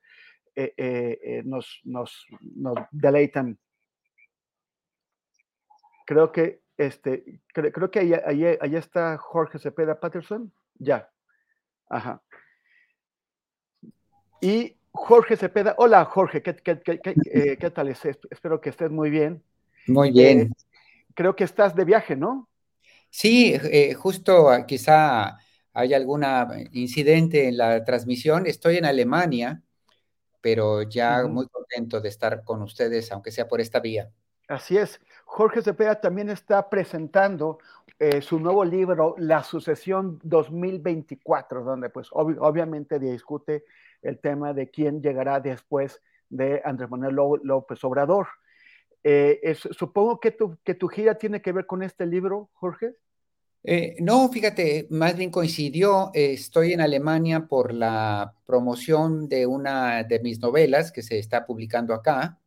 eh, 0.55 1.43
nos, 1.45 1.81
nos, 1.85 2.27
nos, 2.41 2.77
deleitan. 2.93 3.59
Creo 6.07 6.31
que, 6.31 6.61
este, 6.77 7.41
creo 7.53 7.91
que 7.91 7.99
ahí, 7.99 8.45
ahí, 8.61 8.77
está 8.77 9.19
Jorge 9.19 9.59
Cepeda 9.59 9.99
Patterson. 9.99 10.53
Ya. 10.75 11.11
Ajá. 11.89 12.23
Y 14.41 14.77
Jorge 14.93 15.37
Cepeda, 15.37 15.75
hola 15.79 16.05
Jorge, 16.05 16.43
¿qué, 16.43 16.55
qué, 16.55 16.81
qué, 16.81 17.57
qué 17.59 17.71
tal? 17.71 17.89
Espero 17.89 18.61
que 18.61 18.71
estés 18.71 18.91
muy 18.91 19.11
bien. 19.11 19.43
Muy 19.87 20.13
bien. 20.13 20.53
creo 21.15 21.35
que 21.35 21.45
estás 21.45 21.75
de 21.75 21.85
viaje, 21.85 22.15
¿no? 22.15 22.49
Sí, 23.17 23.55
eh, 23.55 23.95
justo 23.95 24.51
ah, 24.51 24.67
quizá 24.67 25.39
hay 25.73 25.95
algún 25.95 26.25
incidente 26.73 27.47
en 27.47 27.57
la 27.57 27.85
transmisión. 27.85 28.45
Estoy 28.49 28.79
en 28.79 28.87
Alemania, 28.87 29.63
pero 30.41 30.83
ya 30.83 31.25
muy 31.29 31.47
contento 31.47 32.01
de 32.01 32.09
estar 32.09 32.43
con 32.43 32.61
ustedes, 32.63 33.13
aunque 33.13 33.31
sea 33.31 33.47
por 33.47 33.61
esta 33.61 33.79
vía. 33.79 34.11
Así 34.49 34.77
es. 34.77 35.01
Jorge 35.27 35.63
Cepeda 35.63 36.01
también 36.01 36.29
está 36.29 36.69
presentando 36.69 37.61
eh, 38.01 38.21
su 38.21 38.41
nuevo 38.41 38.65
libro, 38.65 39.15
La 39.17 39.45
Sucesión 39.45 40.19
2024, 40.25 41.63
donde 41.63 41.91
pues 41.91 42.09
obviamente 42.11 42.99
discute 42.99 43.65
el 44.03 44.19
tema 44.19 44.53
de 44.53 44.71
quién 44.71 45.01
llegará 45.01 45.39
después 45.39 46.03
de 46.31 46.61
Andrés 46.65 46.91
Manuel 46.91 47.15
López 47.45 47.85
Obrador. 47.85 48.27
Eh, 49.05 49.57
supongo 49.71 50.19
que 50.19 50.33
tu, 50.33 50.59
que 50.65 50.75
tu 50.75 50.89
gira 50.89 51.15
tiene 51.15 51.41
que 51.41 51.53
ver 51.53 51.67
con 51.67 51.85
este 51.85 52.07
libro, 52.07 52.51
Jorge. 52.55 52.97
Eh, 53.67 53.97
no, 54.01 54.29
fíjate, 54.31 54.87
más 54.91 55.17
bien 55.17 55.31
coincidió. 55.31 56.11
estoy 56.15 56.73
en 56.75 56.83
Alemania 56.83 57.47
por 57.47 57.73
la 57.73 58.35
promoción 58.45 59.27
de 59.29 59.47
una 59.47 60.03
de 60.05 60.21
mis 60.21 60.39
novelas 60.41 60.93
que 60.93 61.03
se 61.03 61.19
está 61.19 61.47
publicando 61.47 61.95
acá 61.95 62.39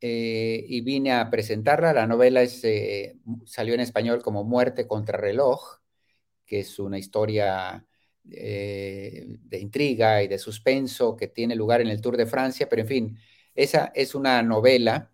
eh, 0.00 0.64
y 0.68 0.80
vine 0.82 1.12
a 1.12 1.30
presentarla. 1.30 1.92
La 1.92 2.06
novela 2.06 2.42
eh, 2.44 3.16
salió 3.46 3.74
en 3.74 3.80
español 3.80 4.22
como 4.22 4.44
Muerte 4.44 4.86
contra 4.88 5.18
reloj, 5.18 5.80
que 6.46 6.60
es 6.60 6.78
una 6.78 6.98
historia 6.98 7.86
de 8.24 9.58
intriga 9.60 10.22
y 10.22 10.28
de 10.28 10.38
suspenso 10.38 11.16
que 11.16 11.28
tiene 11.28 11.54
lugar 11.56 11.80
en 11.82 11.88
el 11.88 12.00
Tour 12.00 12.16
de 12.16 12.26
Francia, 12.26 12.68
pero 12.70 12.82
en 12.82 12.88
fin, 12.88 13.18
esa 13.54 13.92
es 13.94 14.14
una 14.14 14.42
novela. 14.42 15.12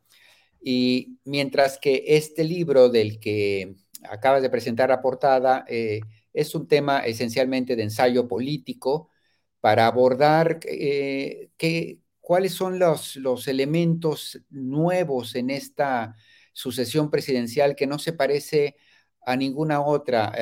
Y 0.62 1.18
mientras 1.24 1.78
que 1.78 2.04
este 2.06 2.44
libro 2.44 2.88
del 2.90 3.20
que 3.20 3.76
acabas 4.08 4.42
de 4.42 4.50
presentar 4.50 4.88
la 4.88 5.02
portada, 5.02 5.64
eh, 5.68 6.00
es 6.32 6.54
un 6.54 6.68
tema 6.68 7.00
esencialmente 7.00 7.76
de 7.76 7.82
ensayo 7.82 8.28
político 8.28 9.08
para 9.60 9.86
abordar 9.86 10.60
eh, 10.64 11.50
cuáles 12.20 12.54
son 12.54 12.78
los, 12.78 13.16
los, 13.16 13.48
elementos 13.48 14.40
nuevos 14.48 15.34
en 15.34 15.50
esta 15.50 16.14
sucesión 16.52 17.10
presidencial 17.10 17.74
que 17.74 17.86
no 17.86 17.98
se 17.98 18.12
parece 18.12 18.76
a 19.22 19.36
ninguna 19.36 19.80
otra 19.80 20.32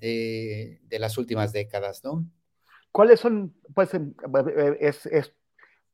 eh, 0.00 0.80
de, 0.82 0.98
las 0.98 1.18
últimas 1.18 1.52
décadas, 1.52 2.04
¿no? 2.04 2.24
¿Cuáles 2.92 3.20
son, 3.20 3.54
pues, 3.74 3.90
es, 4.80 5.34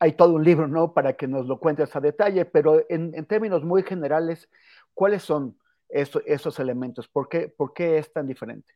hay 0.01 0.13
todo 0.13 0.35
un 0.35 0.45
libro, 0.45 0.67
¿no? 0.67 0.93
Para 0.93 1.17
que 1.17 1.29
nos 1.29 1.47
lo 1.47 1.59
cuentes 1.61 1.95
a 1.95 2.01
detalle, 2.01 2.45
pero 2.45 2.85
en 2.89 3.25
términos 3.27 3.65
muy 3.65 3.85
generales, 3.85 4.49
¿cuáles 4.95 5.23
son 5.23 5.57
esos 5.89 6.59
elementos? 6.59 7.09
¿Por 7.09 7.29
qué, 7.29 7.49
¿Por 7.49 7.73
qué, 7.73 7.99
es 7.99 8.13
tan 8.13 8.27
diferente? 8.27 8.75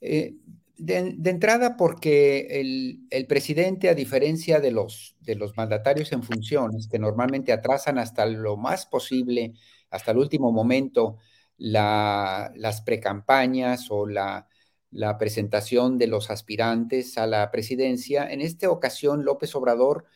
Eh, 0.00 0.34
de, 0.76 1.30
entrada, 1.30 1.76
porque 1.76 2.60
el, 2.60 3.00
el, 3.10 3.26
presidente, 3.26 3.90
a 3.90 3.94
diferencia 3.94 4.60
de 4.60 4.70
los, 4.70 5.16
de 5.20 5.34
los 5.34 5.56
mandatarios 5.56 6.12
en 6.12 6.22
funciones, 6.22 6.88
que 6.88 6.98
normalmente 6.98 7.52
atrasan 7.52 7.98
hasta 7.98 8.24
lo 8.26 8.56
más 8.56 8.86
posible, 8.86 9.52
hasta 9.90 10.12
el 10.12 10.18
último 10.18 10.52
momento, 10.52 11.18
la, 11.58 12.50
las 12.56 12.80
precampañas 12.80 13.90
o 13.90 14.06
la, 14.06 14.48
la 14.90 15.18
presentación 15.18 15.98
de 15.98 16.06
los 16.06 16.30
aspirantes 16.30 17.18
a 17.18 17.26
la 17.26 17.50
presidencia, 17.50 18.30
en 18.30 18.40
esta 18.40 18.70
ocasión 18.70 19.24
López 19.24 19.54
Obrador 19.54 20.06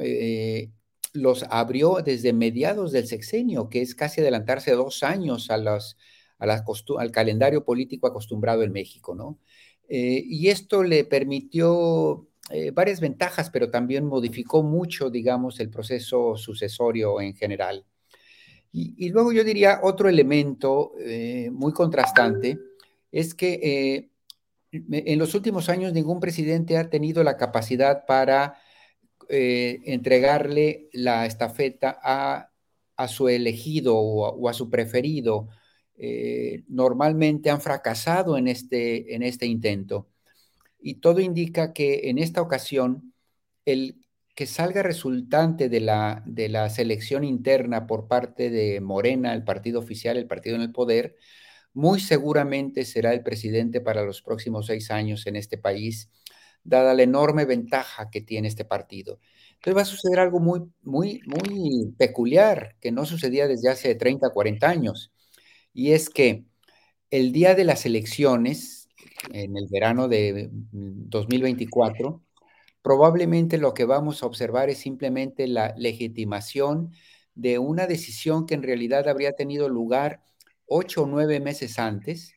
eh, 0.00 0.70
los 1.14 1.44
abrió 1.50 1.98
desde 2.04 2.32
mediados 2.32 2.92
del 2.92 3.06
sexenio, 3.06 3.68
que 3.68 3.82
es 3.82 3.94
casi 3.94 4.20
adelantarse 4.20 4.72
dos 4.72 5.02
años 5.02 5.50
a 5.50 5.58
los, 5.58 5.96
al 6.38 7.10
calendario 7.10 7.64
político 7.64 8.06
acostumbrado 8.06 8.62
en 8.62 8.72
México, 8.72 9.14
¿no? 9.14 9.38
Eh, 9.88 10.22
y 10.24 10.48
esto 10.48 10.82
le 10.82 11.04
permitió 11.04 12.28
eh, 12.50 12.70
varias 12.70 13.00
ventajas, 13.00 13.50
pero 13.50 13.70
también 13.70 14.04
modificó 14.04 14.62
mucho, 14.62 15.10
digamos, 15.10 15.60
el 15.60 15.70
proceso 15.70 16.36
sucesorio 16.36 17.20
en 17.20 17.34
general. 17.34 17.84
Y, 18.70 19.08
luego 19.08 19.32
yo 19.32 19.44
diría 19.44 19.80
otro 19.82 20.08
elemento 20.08 20.92
eh, 21.00 21.50
muy 21.50 21.72
contrastante 21.72 22.58
es 23.10 23.34
que 23.34 24.10
en 24.70 25.18
los 25.18 25.34
últimos 25.34 25.70
años 25.70 25.94
ningún 25.94 26.20
presidente 26.20 26.76
ha 26.76 26.90
tenido 26.90 27.24
la 27.24 27.38
capacidad 27.38 28.04
para 28.06 28.58
eh, 29.28 29.80
entregarle 29.84 30.88
la 30.92 31.26
estafeta 31.26 31.98
a, 32.02 32.50
su 33.08 33.28
elegido 33.28 33.96
o 33.96 34.48
a, 34.48 34.54
su 34.54 34.70
preferido. 34.70 35.48
Eh, 35.96 36.64
normalmente 36.68 37.50
han 37.50 37.60
fracasado 37.60 38.38
en 38.38 38.48
este, 38.48 39.14
en 39.14 39.22
este 39.22 39.46
intento. 39.46 40.08
Y 40.80 40.94
todo 40.96 41.20
indica 41.20 41.72
que 41.72 42.08
en 42.10 42.18
esta 42.18 42.40
ocasión 42.42 43.14
el 43.64 44.00
que 44.34 44.46
salga 44.46 44.82
resultante 44.82 45.68
de 45.68 45.80
la, 45.80 46.22
de 46.24 46.48
la 46.48 46.70
selección 46.70 47.24
interna 47.24 47.86
por 47.86 48.08
parte 48.08 48.50
de 48.50 48.80
Morena, 48.80 49.34
el 49.34 49.44
partido 49.44 49.80
oficial, 49.80 50.16
el 50.16 50.28
partido 50.28 50.56
en 50.56 50.62
el 50.62 50.72
poder, 50.72 51.16
muy 51.74 52.00
seguramente 52.00 52.84
será 52.84 53.12
el 53.12 53.22
presidente 53.22 53.80
para 53.80 54.04
los 54.04 54.22
próximos 54.22 54.66
seis 54.66 54.90
años 54.90 55.26
en 55.26 55.36
este 55.36 55.58
país 55.58 56.10
dada 56.68 56.94
la 56.94 57.02
enorme 57.02 57.44
ventaja 57.44 58.10
que 58.10 58.20
tiene 58.20 58.48
este 58.48 58.64
partido. 58.64 59.18
Entonces 59.54 59.76
va 59.76 59.82
a 59.82 59.84
suceder 59.84 60.20
algo 60.20 60.38
muy, 60.40 60.70
muy, 60.82 61.22
muy 61.26 61.94
peculiar 61.98 62.76
que 62.80 62.92
no 62.92 63.06
sucedía 63.06 63.48
desde 63.48 63.70
hace 63.70 63.94
30, 63.94 64.30
40 64.30 64.68
años. 64.68 65.12
Y 65.72 65.92
es 65.92 66.10
que 66.10 66.44
el 67.10 67.32
día 67.32 67.54
de 67.54 67.64
las 67.64 67.86
elecciones, 67.86 68.88
en 69.32 69.56
el 69.56 69.66
verano 69.70 70.08
de 70.08 70.48
2024, 70.52 72.10
mm, 72.10 72.22
probablemente 72.82 73.58
lo 73.58 73.74
que 73.74 73.84
vamos 73.84 74.22
a 74.22 74.26
observar 74.26 74.70
es 74.70 74.78
simplemente 74.78 75.46
la 75.48 75.74
legitimación 75.76 76.92
de 77.34 77.58
una 77.58 77.86
decisión 77.86 78.46
que 78.46 78.54
en 78.54 78.62
realidad 78.62 79.08
habría 79.08 79.32
tenido 79.32 79.68
lugar 79.68 80.22
ocho 80.66 81.04
o 81.04 81.06
nueve 81.06 81.40
meses 81.40 81.78
antes, 81.78 82.34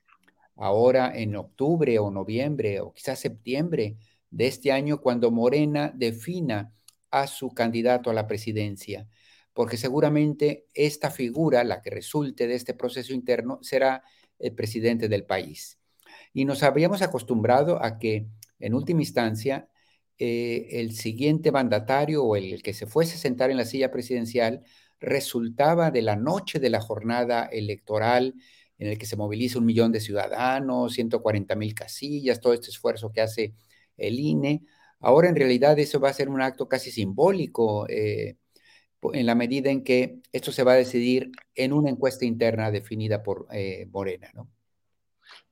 ahora 0.56 1.12
en 1.16 1.36
octubre 1.36 1.99
o 1.99 2.12
noviembre 2.12 2.80
o 2.82 2.94
quizás 2.94 3.20
septiembre 3.20 3.98
de 4.32 4.48
este 4.48 4.72
año 4.72 5.02
cuando 5.02 5.30
Morena 5.30 5.91
defina 5.95 6.74
a 7.12 7.28
su 7.28 7.53
candidato 7.53 8.10
a 8.10 8.14
la 8.14 8.28
presidencia, 8.28 9.08
porque 9.53 9.78
seguramente 9.78 10.66
esta 10.74 11.12
figura, 11.12 11.64
la 11.64 11.82
que 11.82 11.90
resulte 11.90 12.48
de 12.48 12.56
este 12.56 12.74
proceso 12.74 13.14
interno, 13.14 13.60
será 13.62 14.03
el 14.40 14.56
presidente 14.56 15.10
del 15.10 15.26
país. 15.26 15.78
Y 16.34 16.45
nos 16.45 16.64
habríamos 16.64 17.02
acostumbrado 17.02 17.84
a 17.84 17.99
que, 17.99 18.28
en 18.60 18.74
última 18.74 19.02
instancia, 19.02 19.70
eh, 20.18 20.80
el 20.80 20.94
siguiente 20.95 21.52
mandatario 21.52 22.24
o 22.24 22.36
el 22.36 22.64
que 22.64 22.74
se 22.74 22.86
fuese 22.88 23.16
a 23.16 23.20
sentar 23.20 23.52
en 23.52 23.58
la 23.58 23.66
silla 23.66 23.91
presidencial 23.91 24.64
resultaba 24.99 25.91
de 25.91 26.03
la 26.03 26.16
noche 26.16 26.60
de 26.60 26.70
la 26.70 26.80
jornada 26.80 27.45
electoral 27.45 28.36
en 28.78 28.88
el 28.88 28.98
que 28.98 29.06
se 29.06 29.16
moviliza 29.16 29.60
un 29.60 29.66
millón 29.66 29.91
de 29.91 29.99
ciudadanos, 29.99 30.94
140 30.94 31.56
mil 31.56 31.74
casillas, 31.74 32.40
todo 32.40 32.53
este 32.53 32.70
esfuerzo 32.70 33.12
que 33.12 33.22
hace 33.22 33.53
el 33.97 34.19
INE. 34.19 34.65
Ahora 34.99 35.30
en 35.30 35.35
realidad 35.35 35.77
eso 35.80 35.99
va 35.99 36.09
a 36.09 36.13
ser 36.13 36.30
un 36.30 36.41
acto 36.41 36.68
casi 36.68 36.91
simbólico 36.91 37.88
eh, 37.89 38.38
en 39.13 39.26
la 39.26 39.35
medida 39.35 39.72
en 39.72 39.84
que 39.84 40.19
esto 40.31 40.51
se 40.51 40.63
va 40.63 40.73
a 40.73 40.76
decidir 40.76 41.31
en 41.55 41.73
una 41.73 41.89
encuesta 41.89 42.26
interna 42.26 42.72
definida 42.72 43.23
por 43.23 43.47
eh, 43.51 43.88
Morena, 43.91 44.30
¿no? 44.34 44.47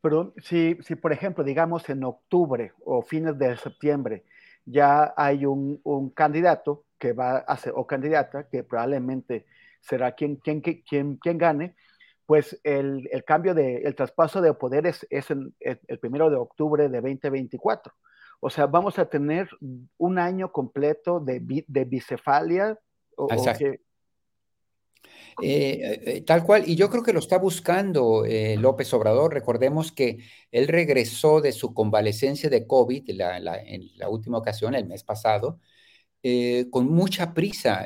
Pero 0.02 0.34
si, 0.44 0.78
si, 0.82 0.96
por 0.96 1.12
ejemplo, 1.12 1.44
digamos 1.44 1.90
en 1.90 2.04
octubre 2.04 2.74
o 2.86 3.02
fines 3.02 3.38
de 3.38 3.58
septiembre, 3.58 4.24
ya 4.66 5.14
hay 5.18 5.46
un, 5.46 5.82
candidato 6.16 6.86
que 6.98 7.14
va 7.14 7.38
a 7.38 7.58
ser, 7.58 7.74
o 7.76 7.88
candidata, 7.88 8.48
que 8.50 8.64
probablemente 8.64 9.46
será 9.82 10.14
quien, 10.14 10.36
quien, 10.38 10.62
quien, 10.62 11.18
quien 11.18 11.38
gane, 11.38 11.76
pues 12.26 12.60
el, 12.64 13.10
el, 13.12 13.24
cambio 13.24 13.54
de, 13.56 13.78
el 13.78 13.96
traspaso 13.96 14.42
de 14.42 14.54
poderes 14.54 15.08
es 15.10 15.32
el, 15.32 15.54
primero 16.00 16.30
de 16.30 16.36
octubre 16.36 16.88
de 16.88 17.02
2024. 17.02 17.94
O 18.40 18.50
sea, 18.50 18.68
vamos 18.68 18.98
a 19.00 19.06
tener 19.06 19.50
un 19.98 20.20
año 20.20 20.52
completo 20.52 21.20
de, 21.20 21.42
de 21.68 21.86
bicefalia. 21.86 22.80
Exacto. 23.30 23.66
Eh, 25.42 26.02
eh, 26.06 26.22
tal 26.22 26.44
cual, 26.44 26.64
y 26.68 26.76
yo 26.76 26.90
creo 26.90 27.04
que 27.04 27.14
lo 27.14 27.20
está 27.20 27.38
buscando 27.38 28.26
eh, 28.26 28.58
López 28.58 28.94
Obrador. 28.94 29.34
Recordemos 29.34 29.92
que 29.92 30.20
él 30.52 30.68
regresó 30.68 31.42
de 31.42 31.52
su 31.52 31.74
convalecencia 31.74 32.50
de 32.50 32.68
COVID 32.68 33.10
en 33.10 33.18
la 33.98 34.10
última 34.10 34.38
ocasión, 34.38 34.76
el 34.76 34.86
mes 34.86 35.04
pasado, 35.04 35.60
con 36.72 36.88
mucha 36.90 37.34
prisa. 37.34 37.86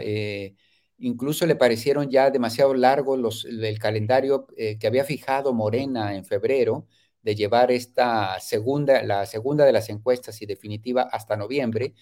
incluso 0.97 1.45
le 1.45 1.55
parecieron 1.55 2.09
ya 2.09 2.31
demasiado 2.31 2.73
largo 2.73 3.17
los, 3.17 3.45
el 3.45 3.77
calendario 3.79 4.47
que 4.47 4.87
había 4.87 5.03
fijado 5.03 5.53
Morena 5.53 6.15
en 6.15 6.25
febrero 6.25 6.87
de 7.23 7.35
llevar 7.35 7.71
esta 7.71 8.39
segunda, 8.39 9.01
la 9.03 9.25
segunda 9.25 9.65
de 9.65 9.71
las 9.71 9.89
encuestas 9.89 10.41
y 10.41 10.45
definitiva 10.45 11.03
hasta 11.03 11.37
noviembre. 11.37 11.95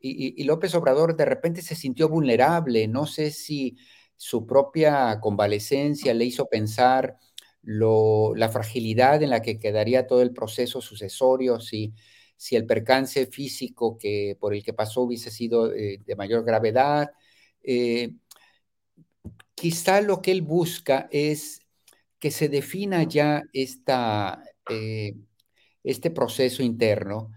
Y, 0.00 0.44
López 0.44 0.74
Obrador 0.74 1.16
de 1.16 1.24
repente 1.24 1.62
se 1.62 1.74
sintió 1.74 2.08
vulnerable. 2.08 2.86
No 2.86 3.06
sé 3.06 3.30
si 3.30 3.76
su 4.16 4.46
propia 4.46 5.18
convalecencia 5.20 6.14
le 6.14 6.24
hizo 6.26 6.46
pensar 6.48 7.16
lo, 7.62 8.34
la 8.36 8.48
fragilidad 8.48 9.22
en 9.22 9.30
la 9.30 9.42
que 9.42 9.58
quedaría 9.58 10.06
todo 10.06 10.22
el 10.22 10.32
proceso 10.32 10.80
sucesorio, 10.80 11.60
si, 11.60 11.94
si 12.36 12.56
el 12.56 12.66
percance 12.66 13.26
físico 13.26 13.98
que, 13.98 14.36
por 14.38 14.54
el 14.54 14.62
que 14.62 14.72
pasó 14.72 15.02
hubiese 15.02 15.30
sido 15.30 15.74
eh, 15.74 16.00
de 16.04 16.16
mayor 16.16 16.44
gravedad. 16.44 17.10
Eh, 17.62 18.12
quizá 19.54 20.00
lo 20.00 20.22
que 20.22 20.30
él 20.32 20.42
busca 20.42 21.08
es 21.10 21.60
que 22.18 22.30
se 22.30 22.48
defina 22.48 23.04
ya 23.04 23.42
esta, 23.52 24.42
eh, 24.68 25.14
este 25.84 26.10
proceso 26.10 26.62
interno 26.62 27.30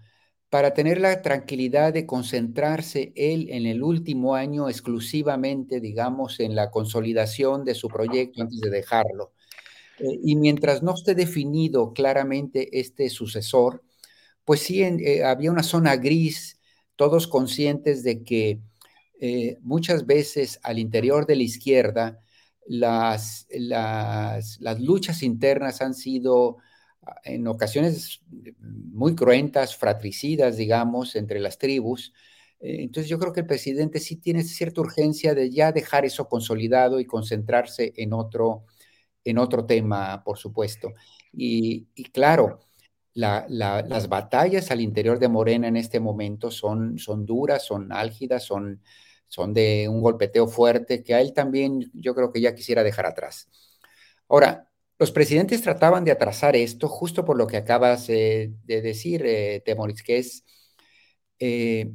para 0.50 0.74
tener 0.74 1.00
la 1.00 1.22
tranquilidad 1.22 1.92
de 1.92 2.04
concentrarse 2.04 3.12
él 3.16 3.48
en 3.50 3.66
el 3.66 3.82
último 3.82 4.34
año 4.34 4.68
exclusivamente, 4.68 5.80
digamos, 5.80 6.40
en 6.40 6.54
la 6.54 6.70
consolidación 6.70 7.64
de 7.64 7.74
su 7.74 7.88
proyecto 7.88 8.42
antes 8.42 8.60
de 8.60 8.70
dejarlo. 8.70 9.32
Eh, 9.98 10.18
y 10.22 10.36
mientras 10.36 10.82
no 10.82 10.94
esté 10.94 11.14
definido 11.14 11.92
claramente 11.94 12.78
este 12.80 13.08
sucesor, 13.08 13.82
pues 14.44 14.60
sí 14.60 14.82
eh, 14.82 15.24
había 15.24 15.50
una 15.50 15.62
zona 15.62 15.96
gris, 15.96 16.60
todos 16.96 17.26
conscientes 17.26 18.02
de 18.02 18.22
que 18.22 18.60
muchas 19.60 20.04
veces 20.04 20.58
al 20.64 20.80
interior 20.80 21.26
de 21.26 21.36
la 21.36 21.44
izquierda 21.44 22.18
las, 22.66 23.46
las, 23.50 24.60
las 24.60 24.80
luchas 24.80 25.22
internas 25.22 25.80
han 25.80 25.94
sido 25.94 26.58
en 27.24 27.46
ocasiones 27.46 28.22
muy 28.58 29.14
cruentas, 29.14 29.76
fratricidas, 29.76 30.56
digamos, 30.56 31.16
entre 31.16 31.40
las 31.40 31.58
tribus. 31.58 32.12
Entonces 32.60 33.08
yo 33.08 33.18
creo 33.18 33.32
que 33.32 33.40
el 33.40 33.46
presidente 33.46 33.98
sí 33.98 34.16
tiene 34.16 34.44
cierta 34.44 34.80
urgencia 34.80 35.34
de 35.34 35.50
ya 35.50 35.72
dejar 35.72 36.04
eso 36.04 36.28
consolidado 36.28 37.00
y 37.00 37.06
concentrarse 37.06 37.92
en 37.96 38.12
otro, 38.12 38.66
en 39.24 39.38
otro 39.38 39.66
tema, 39.66 40.22
por 40.24 40.38
supuesto. 40.38 40.92
Y, 41.32 41.86
claro, 42.12 42.60
las 43.14 44.08
batallas 44.08 44.70
al 44.70 44.80
interior 44.80 45.18
de 45.18 45.28
Morena 45.28 45.68
en 45.68 45.76
este 45.76 46.00
momento 46.00 46.50
son, 46.50 46.98
son 46.98 47.26
duras, 47.26 47.64
son 47.64 47.92
álgidas, 47.92 48.44
son, 48.44 48.80
son 49.26 49.52
de 49.52 49.88
un 49.88 50.00
golpeteo 50.00 50.46
fuerte 50.46 51.02
que 51.02 51.14
a 51.14 51.20
él 51.20 51.32
también 51.32 51.90
yo 51.94 52.14
creo 52.14 52.32
que 52.32 52.40
ya 52.40 52.54
quisiera 52.54 52.84
dejar 52.84 53.06
atrás. 53.06 53.48
Ahora, 54.28 54.71
los 55.02 55.10
presidentes 55.10 55.62
trataban 55.62 56.04
de 56.04 56.12
atrasar 56.12 56.54
esto 56.54 56.88
justo 56.88 57.24
por 57.24 57.36
lo 57.36 57.48
que 57.48 57.56
acabas 57.56 58.06
de 58.06 58.54
decir, 58.64 59.24
eh, 59.26 59.60
Temoris, 59.64 60.00
que 60.00 60.18
es 60.18 60.44
eh, 61.40 61.92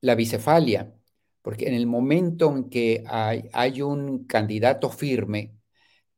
la 0.00 0.14
bicefalia, 0.14 0.94
porque 1.42 1.66
en 1.66 1.74
el 1.74 1.88
momento 1.88 2.54
en 2.54 2.70
que 2.70 3.02
hay, 3.08 3.48
hay 3.52 3.82
un 3.82 4.24
candidato 4.26 4.88
firme, 4.88 5.56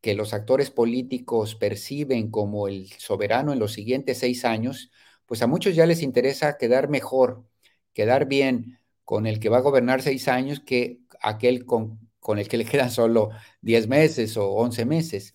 que 0.03 0.15
los 0.15 0.35
actores 0.35 0.71
políticos 0.71 1.55
perciben 1.55 2.31
como 2.31 2.69
el 2.69 2.91
soberano 2.99 3.55
en 3.55 3.59
los 3.59 3.73
siguientes 3.73 4.19
seis 4.19 4.45
años, 4.45 4.91
pues 5.25 5.41
a 5.41 5.47
muchos 5.47 5.75
ya 5.75 5.87
les 5.87 6.03
interesa 6.03 6.59
quedar 6.59 6.91
mejor, 6.91 7.47
quedar 7.95 8.27
bien 8.27 8.79
con 9.05 9.27
el 9.27 9.41
que 9.41 9.49
va 9.49 9.59
a 9.59 9.63
gobernar 9.63 10.03
seis 10.03 10.29
años 10.29 10.61
que 10.61 11.01
aquel 11.23 11.65
con, 11.65 12.11
con 12.21 12.39
el 12.39 12.47
que 12.49 12.59
le 12.59 12.67
quedan 12.67 12.91
solo 12.91 13.31
diez 13.63 13.89
meses 13.89 14.37
o 14.37 14.51
once 14.51 14.85
meses. 14.85 15.35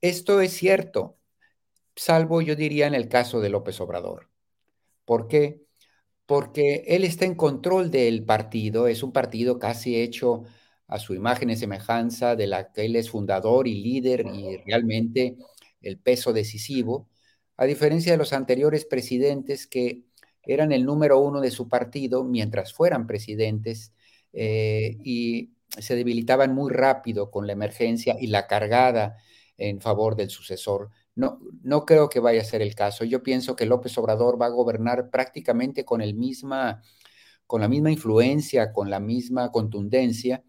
Esto 0.00 0.40
es 0.40 0.52
cierto, 0.54 1.18
salvo 1.96 2.42
yo 2.42 2.56
diría 2.56 2.86
en 2.86 2.94
el 2.94 3.08
caso 3.08 3.40
de 3.40 3.50
López 3.50 3.80
Obrador. 3.80 4.30
¿Por 5.04 5.28
qué? 5.28 5.62
Porque 6.26 6.84
él 6.88 7.04
está 7.04 7.26
en 7.26 7.34
control 7.34 7.90
del 7.90 8.24
partido, 8.24 8.88
es 8.88 9.02
un 9.02 9.12
partido 9.12 9.58
casi 9.58 9.96
hecho 10.00 10.44
a 10.88 10.98
su 10.98 11.14
imagen 11.14 11.50
y 11.50 11.56
semejanza 11.56 12.36
de 12.36 12.46
la 12.46 12.72
que 12.72 12.86
él 12.86 12.96
es 12.96 13.10
fundador 13.10 13.68
y 13.68 13.82
líder 13.82 14.26
y 14.34 14.58
realmente 14.58 15.36
el 15.82 15.98
peso 15.98 16.32
decisivo, 16.32 17.08
a 17.56 17.66
diferencia 17.66 18.12
de 18.12 18.18
los 18.18 18.32
anteriores 18.32 18.86
presidentes 18.86 19.66
que 19.66 20.04
eran 20.42 20.72
el 20.72 20.84
número 20.86 21.18
uno 21.20 21.40
de 21.40 21.50
su 21.50 21.68
partido 21.68 22.24
mientras 22.24 22.72
fueran 22.72 23.06
presidentes 23.06 23.92
eh, 24.32 24.98
y 25.04 25.52
se 25.68 25.94
debilitaban 25.96 26.54
muy 26.54 26.72
rápido 26.72 27.30
con 27.30 27.46
la 27.46 27.52
emergencia 27.52 28.16
y 28.18 28.28
la 28.28 28.46
cargada 28.46 29.18
en 29.60 29.80
favor 29.80 30.16
del 30.16 30.30
sucesor. 30.30 30.90
No, 31.14 31.38
no 31.62 31.84
creo 31.84 32.08
que 32.08 32.18
vaya 32.18 32.40
a 32.40 32.44
ser 32.44 32.62
el 32.62 32.74
caso. 32.74 33.04
Yo 33.04 33.22
pienso 33.22 33.54
que 33.54 33.66
López 33.66 33.96
Obrador 33.98 34.40
va 34.40 34.46
a 34.46 34.50
gobernar 34.50 35.10
prácticamente 35.10 35.84
con, 35.84 36.00
el 36.00 36.14
misma, 36.14 36.82
con 37.46 37.60
la 37.60 37.68
misma 37.68 37.90
influencia, 37.90 38.72
con 38.72 38.88
la 38.88 39.00
misma 39.00 39.52
contundencia, 39.52 40.42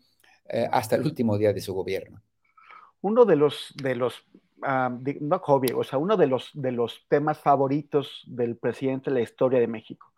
eh, 0.47 0.67
hasta 0.71 0.95
el 0.95 1.03
último 1.03 1.38
día 1.38 1.51
de 1.51 1.59
su 1.59 1.73
gobierno. 1.73 2.21
Uno 3.01 3.25
de 3.25 3.35
los, 3.35 3.73
de 3.75 3.95
los 3.95 4.25
no 4.61 5.39
hobby, 5.39 5.71
o 5.75 5.83
sea, 5.83 5.99
uno 5.99 6.15
de 6.17 6.27
los, 6.27 6.51
de 6.53 6.71
los 6.71 7.05
temas 7.09 7.39
favoritos 7.39 8.23
del 8.27 8.57
presidente 8.57 9.09
de 9.09 9.15
la 9.15 9.23
historia 9.23 9.59
de 9.59 9.67
México. 9.67 10.13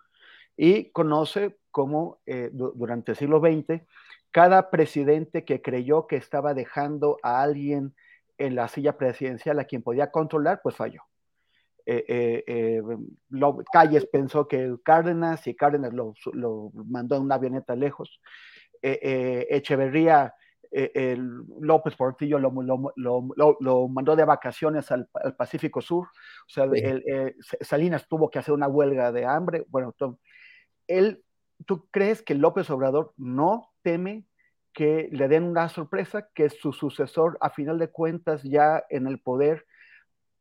Y 0.56 0.92
conoce 0.92 1.58
cómo 1.72 2.20
eh, 2.26 2.52
durante 2.52 3.12
el 3.12 3.18
siglo 3.18 3.40
XX, 3.40 3.82
cada 4.32 4.70
presidente 4.70 5.46
que 5.46 5.62
creyó 5.62 6.06
que 6.06 6.18
estaba 6.18 6.54
dejando 6.54 7.18
a 7.24 7.42
alguien 7.42 7.96
en 8.38 8.56
la 8.56 8.68
silla 8.68 8.98
presidencial 8.98 9.60
a 9.60 9.66
quien 9.66 9.84
podía 9.84 10.12
controlar, 10.12 10.62
pues 10.64 10.76
falló. 10.76 11.02
Eh, 11.86 12.82
Calles 13.74 14.06
pensó 14.06 14.48
que 14.48 14.76
Cárdenas 14.84 15.46
y 15.48 15.56
Cárdenas 15.56 15.94
lo, 15.94 16.14
lo, 16.32 16.72
mandó 16.74 17.18
en 17.18 17.24
una 17.24 17.36
avioneta 17.36 17.76
lejos. 17.76 18.22
Eh, 18.84 19.00
eh, 19.02 19.48
Echeverría, 19.50 20.36
eh, 20.70 21.18
López 21.62 21.96
Portillo 21.96 22.38
lo, 22.38 22.52
lo, 22.98 23.88
mandó 23.88 24.16
de 24.18 24.26
vacaciones 24.26 24.92
al, 24.92 25.08
Pacífico 25.38 25.82
Sur, 25.82 26.08
o 26.08 26.50
sea, 26.50 26.68
Salinas 27.62 28.06
tuvo 28.10 28.30
que 28.30 28.40
hacer 28.40 28.54
una 28.54 28.68
huelga 28.68 29.14
de 29.14 29.26
hambre. 29.26 29.66
Bueno, 29.70 29.96
él, 30.88 31.24
¿tú 31.66 31.88
crees 31.92 32.22
que 32.22 32.36
López 32.36 32.70
Obrador 32.70 33.14
no 33.16 33.72
teme 33.84 34.26
que 34.74 35.10
le 35.12 35.28
den 35.28 35.44
una 35.44 35.70
sorpresa, 35.70 36.30
que 36.34 36.50
su 36.50 36.74
sucesor, 36.74 37.38
a 37.42 37.50
final 37.50 37.78
de 37.80 37.90
cuentas, 37.90 38.42
ya 38.44 38.84
en 38.90 39.08
el 39.08 39.20
poder, 39.20 39.66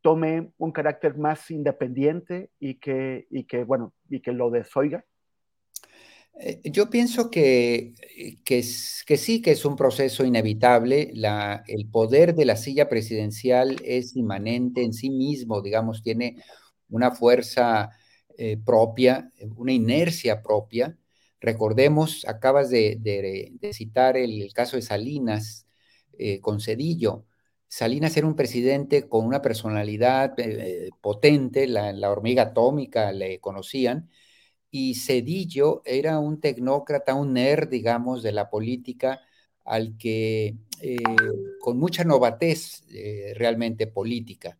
tome 0.00 0.52
un 0.58 0.72
carácter 0.72 1.16
más 1.16 1.50
independiente 1.50 2.50
y 2.58 2.80
que, 2.80 3.26
y 3.30 3.44
que 3.44 3.64
bueno, 3.64 3.94
y 4.08 4.20
que 4.20 4.32
lo 4.32 4.50
desoiga? 4.50 5.04
Eh, 6.40 6.60
yo 6.64 6.88
pienso 6.88 7.30
que, 7.30 7.94
eh, 8.16 8.38
que, 8.44 8.62
sí, 8.62 9.42
que 9.42 9.50
es 9.52 9.64
un 9.64 9.76
proceso 9.76 10.24
inevitable. 10.24 11.12
El 11.66 11.86
poder 11.90 12.34
de 12.34 12.44
la 12.44 12.56
silla 12.56 12.88
presidencial 12.88 13.76
es 13.84 14.16
inmanente 14.16 14.82
en 14.82 14.92
sí 14.92 15.10
mismo, 15.10 15.60
digamos, 15.62 16.02
tiene 16.02 16.42
una 16.88 17.12
fuerza 17.12 17.90
eh, 18.36 18.56
propia, 18.56 19.30
una 19.56 19.72
inercia 19.72 20.42
propia. 20.42 20.96
Recordemos, 21.42 22.24
acabas 22.26 22.70
de, 22.70 23.52
citar 23.72 24.16
el, 24.16 24.52
caso 24.54 24.76
de 24.76 24.82
Salinas 24.82 25.66
con 26.40 26.60
Cedillo. 26.60 27.26
Salinas 27.68 28.16
era 28.16 28.26
un 28.26 28.36
presidente 28.36 29.08
con 29.08 29.26
una 29.26 29.42
personalidad 29.42 30.34
potente, 31.00 31.66
la, 31.66 32.10
hormiga 32.10 32.44
atómica 32.44 33.12
le 33.12 33.40
conocían, 33.40 34.08
y 34.70 34.94
Cedillo 34.94 35.82
era 35.84 36.18
un 36.18 36.40
tecnócrata, 36.40 37.14
un 37.14 37.34
nerd, 37.34 37.68
digamos, 37.68 38.22
de 38.22 38.32
la 38.32 38.48
política, 38.50 39.20
al 39.64 39.96
que 39.98 40.56
eh, 40.80 40.96
con 41.60 41.78
mucha 41.78 42.04
novatez 42.04 42.82
eh, 42.90 43.34
realmente 43.36 43.86
política. 43.86 44.58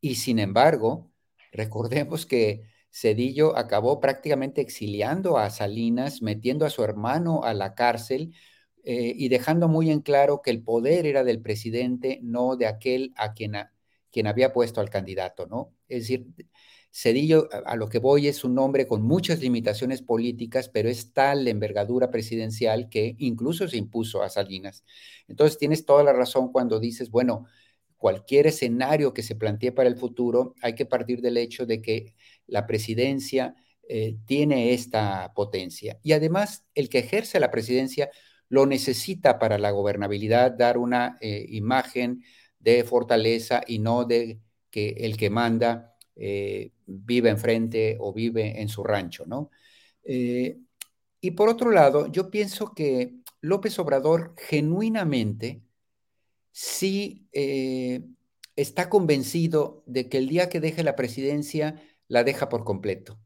Y 0.00 0.16
sin 0.16 0.38
embargo, 0.38 1.10
recordemos 1.52 2.26
que 2.26 2.64
Cedillo 2.98 3.58
acabó 3.58 4.00
prácticamente 4.00 4.62
exiliando 4.62 5.36
a 5.36 5.50
Salinas, 5.50 6.22
metiendo 6.22 6.64
a 6.64 6.70
su 6.70 6.82
hermano 6.82 7.44
a 7.44 7.52
la 7.52 7.74
cárcel 7.74 8.32
eh, 8.84 9.12
y 9.14 9.28
dejando 9.28 9.68
muy 9.68 9.90
en 9.90 10.00
claro 10.00 10.40
que 10.40 10.50
el 10.50 10.62
poder 10.62 11.04
era 11.04 11.22
del 11.22 11.42
presidente, 11.42 12.20
no 12.22 12.56
de 12.56 12.66
aquel 12.66 13.12
a 13.16 13.34
quien, 13.34 13.56
a, 13.56 13.74
quien 14.10 14.26
había 14.26 14.54
puesto 14.54 14.80
al 14.80 14.88
candidato, 14.88 15.46
¿no? 15.46 15.74
Es 15.88 16.04
decir, 16.04 16.26
Cedillo, 16.90 17.50
a 17.66 17.76
lo 17.76 17.90
que 17.90 17.98
voy, 17.98 18.28
es 18.28 18.44
un 18.44 18.58
hombre 18.58 18.86
con 18.86 19.02
muchas 19.02 19.40
limitaciones 19.40 20.00
políticas, 20.00 20.70
pero 20.70 20.88
es 20.88 21.12
tal 21.12 21.44
la 21.44 21.50
envergadura 21.50 22.10
presidencial 22.10 22.88
que 22.88 23.14
incluso 23.18 23.68
se 23.68 23.76
impuso 23.76 24.22
a 24.22 24.30
Salinas. 24.30 24.84
Entonces 25.28 25.58
tienes 25.58 25.84
toda 25.84 26.02
la 26.02 26.14
razón 26.14 26.50
cuando 26.50 26.80
dices, 26.80 27.10
bueno, 27.10 27.44
cualquier 27.96 28.46
escenario 28.46 29.12
que 29.12 29.22
se 29.22 29.34
plantee 29.34 29.72
para 29.72 29.88
el 29.88 29.96
futuro, 29.96 30.54
hay 30.62 30.74
que 30.74 30.86
partir 30.86 31.20
del 31.20 31.36
hecho 31.36 31.66
de 31.66 31.82
que 31.82 32.14
la 32.46 32.66
presidencia 32.66 33.54
eh, 33.88 34.16
tiene 34.26 34.72
esta 34.72 35.32
potencia. 35.34 35.98
Y 36.02 36.12
además, 36.12 36.64
el 36.74 36.88
que 36.88 37.00
ejerce 37.00 37.40
la 37.40 37.50
presidencia 37.50 38.10
lo 38.48 38.66
necesita 38.66 39.38
para 39.38 39.58
la 39.58 39.70
gobernabilidad, 39.70 40.52
dar 40.52 40.78
una 40.78 41.18
eh, 41.20 41.46
imagen 41.48 42.22
de 42.58 42.84
fortaleza 42.84 43.62
y 43.66 43.78
no 43.78 44.04
de 44.04 44.40
que 44.70 44.90
el 44.98 45.16
que 45.16 45.30
manda 45.30 45.94
eh, 46.14 46.72
vive 46.86 47.30
enfrente 47.30 47.96
o 48.00 48.12
vive 48.12 48.60
en 48.60 48.68
su 48.68 48.84
rancho, 48.84 49.24
¿no? 49.26 49.50
Eh, 50.04 50.58
y 51.20 51.32
por 51.32 51.48
otro 51.48 51.70
lado, 51.70 52.06
yo 52.12 52.30
pienso 52.30 52.72
que 52.74 53.16
López 53.40 53.78
Obrador 53.78 54.34
genuinamente 54.38 55.62
sí 56.52 57.28
está 58.54 58.88
convencido 58.88 59.82
de 59.86 60.08
que 60.08 60.18
el 60.18 60.28
día 60.28 60.48
que 60.48 60.60
deje 60.60 60.82
la 60.84 60.96
presidencia, 60.96 61.82
la 62.08 62.24
deja 62.24 62.48
por 62.48 62.64
completo. 62.64 63.18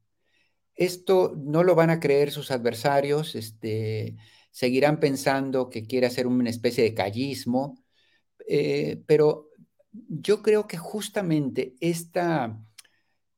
Esto 0.75 1.35
no 1.37 1.63
lo 1.63 1.75
van 1.75 1.91
a 1.91 2.01
creer 2.01 2.31
sus 2.31 2.51
adversarios, 2.51 3.35
este, 3.35 4.17
seguirán 4.51 5.01
pensando 5.01 5.69
que 5.71 5.87
quiere 5.87 6.07
hacer 6.07 6.27
una 6.27 6.51
especie 6.51 6.85
de 6.85 6.95
callismo, 6.95 7.85
pero 9.07 9.51
yo 9.93 10.43
creo 10.43 10.67
que 10.67 10.77
justamente 10.77 11.75
esta 11.81 12.61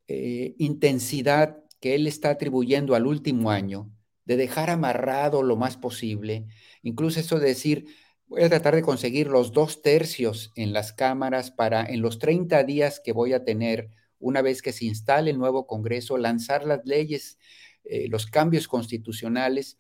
eh, 0.07 0.55
intensidad 0.59 1.63
que 1.81 1.95
él 1.95 2.07
está 2.07 2.31
atribuyendo 2.31 2.95
al 2.95 3.07
último 3.07 3.51
año, 3.51 3.91
de 4.25 4.37
dejar 4.37 4.71
amarrado 4.71 5.43
lo 5.43 5.57
más 5.57 5.77
posible, 5.77 6.47
incluso 6.83 7.21
eso 7.21 7.41
de 7.41 7.49
decir, 7.49 7.87
Voy 8.33 8.45
a 8.45 8.49
tratar 8.49 8.75
de 8.75 8.81
conseguir 8.81 9.27
los 9.27 9.53
dos 9.53 9.83
tercios 9.83 10.53
en 10.57 10.73
las 10.73 10.95
cámaras 10.95 11.51
para 11.51 11.85
en 11.85 12.01
los 12.01 12.19
30 12.19 12.65
días 12.65 12.99
que 12.99 13.13
voy 13.13 13.35
a 13.35 13.45
tener, 13.45 13.91
una 14.23 14.41
vez 14.41 14.63
que 14.63 14.73
se 14.73 14.87
instale 14.87 15.33
el 15.33 15.39
nuevo 15.39 15.67
Congreso, 15.67 16.17
lanzar 16.17 16.65
las 16.65 16.81
leyes, 16.85 17.39
eh, 17.85 18.09
los 18.09 18.27
cambios 18.27 18.69
constitucionales. 18.69 19.79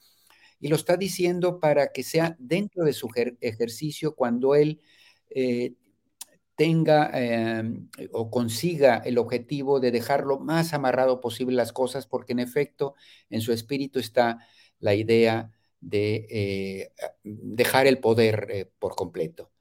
Y 0.60 0.68
lo 0.68 0.76
está 0.76 0.96
diciendo 0.96 1.60
para 1.60 1.92
que 1.92 2.02
sea 2.02 2.36
dentro 2.38 2.84
de 2.84 2.92
su 2.92 3.08
ejercicio 3.40 4.14
cuando 4.14 4.54
él 4.54 4.80
eh, 5.30 5.74
tenga 6.56 7.10
em, 7.14 7.88
o 8.12 8.30
consiga 8.30 8.98
el 8.98 9.18
objetivo 9.18 9.80
de 9.80 9.90
dejar 9.90 10.24
lo 10.24 10.38
más 10.38 10.74
amarrado 10.74 11.20
posible 11.20 11.56
las 11.56 11.72
cosas, 11.72 12.06
porque 12.06 12.32
en 12.32 12.40
efecto 12.40 12.94
en 13.30 13.40
su 13.40 13.52
espíritu 13.52 13.98
está 13.98 14.38
la 14.78 14.94
idea 14.94 15.52
de 15.80 16.26
eh, 16.30 16.92
dejar 17.22 17.86
el 17.86 17.98
poder 17.98 18.72
por 18.78 18.94
completo. 18.94 19.51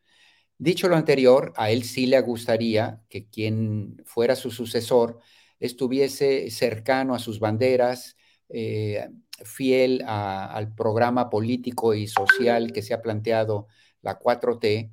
Dicho 0.61 0.88
lo 0.88 0.95
anterior, 0.95 1.53
a 1.55 1.71
él 1.71 1.81
sí 1.81 2.05
le 2.05 2.21
gustaría 2.21 3.01
que 3.09 3.25
quien 3.25 3.99
fuera 4.05 4.35
su 4.35 4.51
sucesor 4.51 5.17
estuviese 5.59 6.51
cercano 6.51 7.15
a 7.15 7.19
sus 7.19 7.39
banderas, 7.39 8.15
eh, 8.47 9.09
fiel 9.43 10.03
al 10.05 10.75
programa 10.75 11.31
político 11.31 11.95
y 11.95 12.05
social 12.05 12.71
que 12.71 12.83
se 12.83 12.93
ha 12.93 13.01
planteado 13.01 13.69
la 14.03 14.19
4T, 14.19 14.91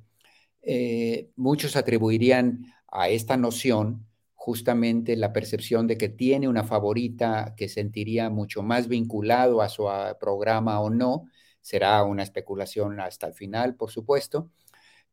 muchos 1.35 1.75
atribuirían 1.75 2.65
a 2.87 3.09
esta 3.09 3.37
noción 3.37 4.07
justamente 4.33 5.15
la 5.17 5.33
percepción 5.33 5.85
de 5.85 5.99
que 5.99 6.09
tiene 6.09 6.47
una 6.47 6.63
favorita 6.63 7.53
que 7.55 7.69
sentiría 7.69 8.31
mucho 8.31 8.63
más 8.63 8.87
vinculado 8.87 9.61
a 9.61 9.69
su 9.69 9.87
programa 10.19 10.79
o 10.79 10.89
no. 10.89 11.27
Será 11.61 12.03
una 12.05 12.23
especulación 12.23 12.99
hasta 12.99 13.27
el 13.27 13.35
final, 13.35 13.75
por 13.75 13.91
supuesto, 13.91 14.49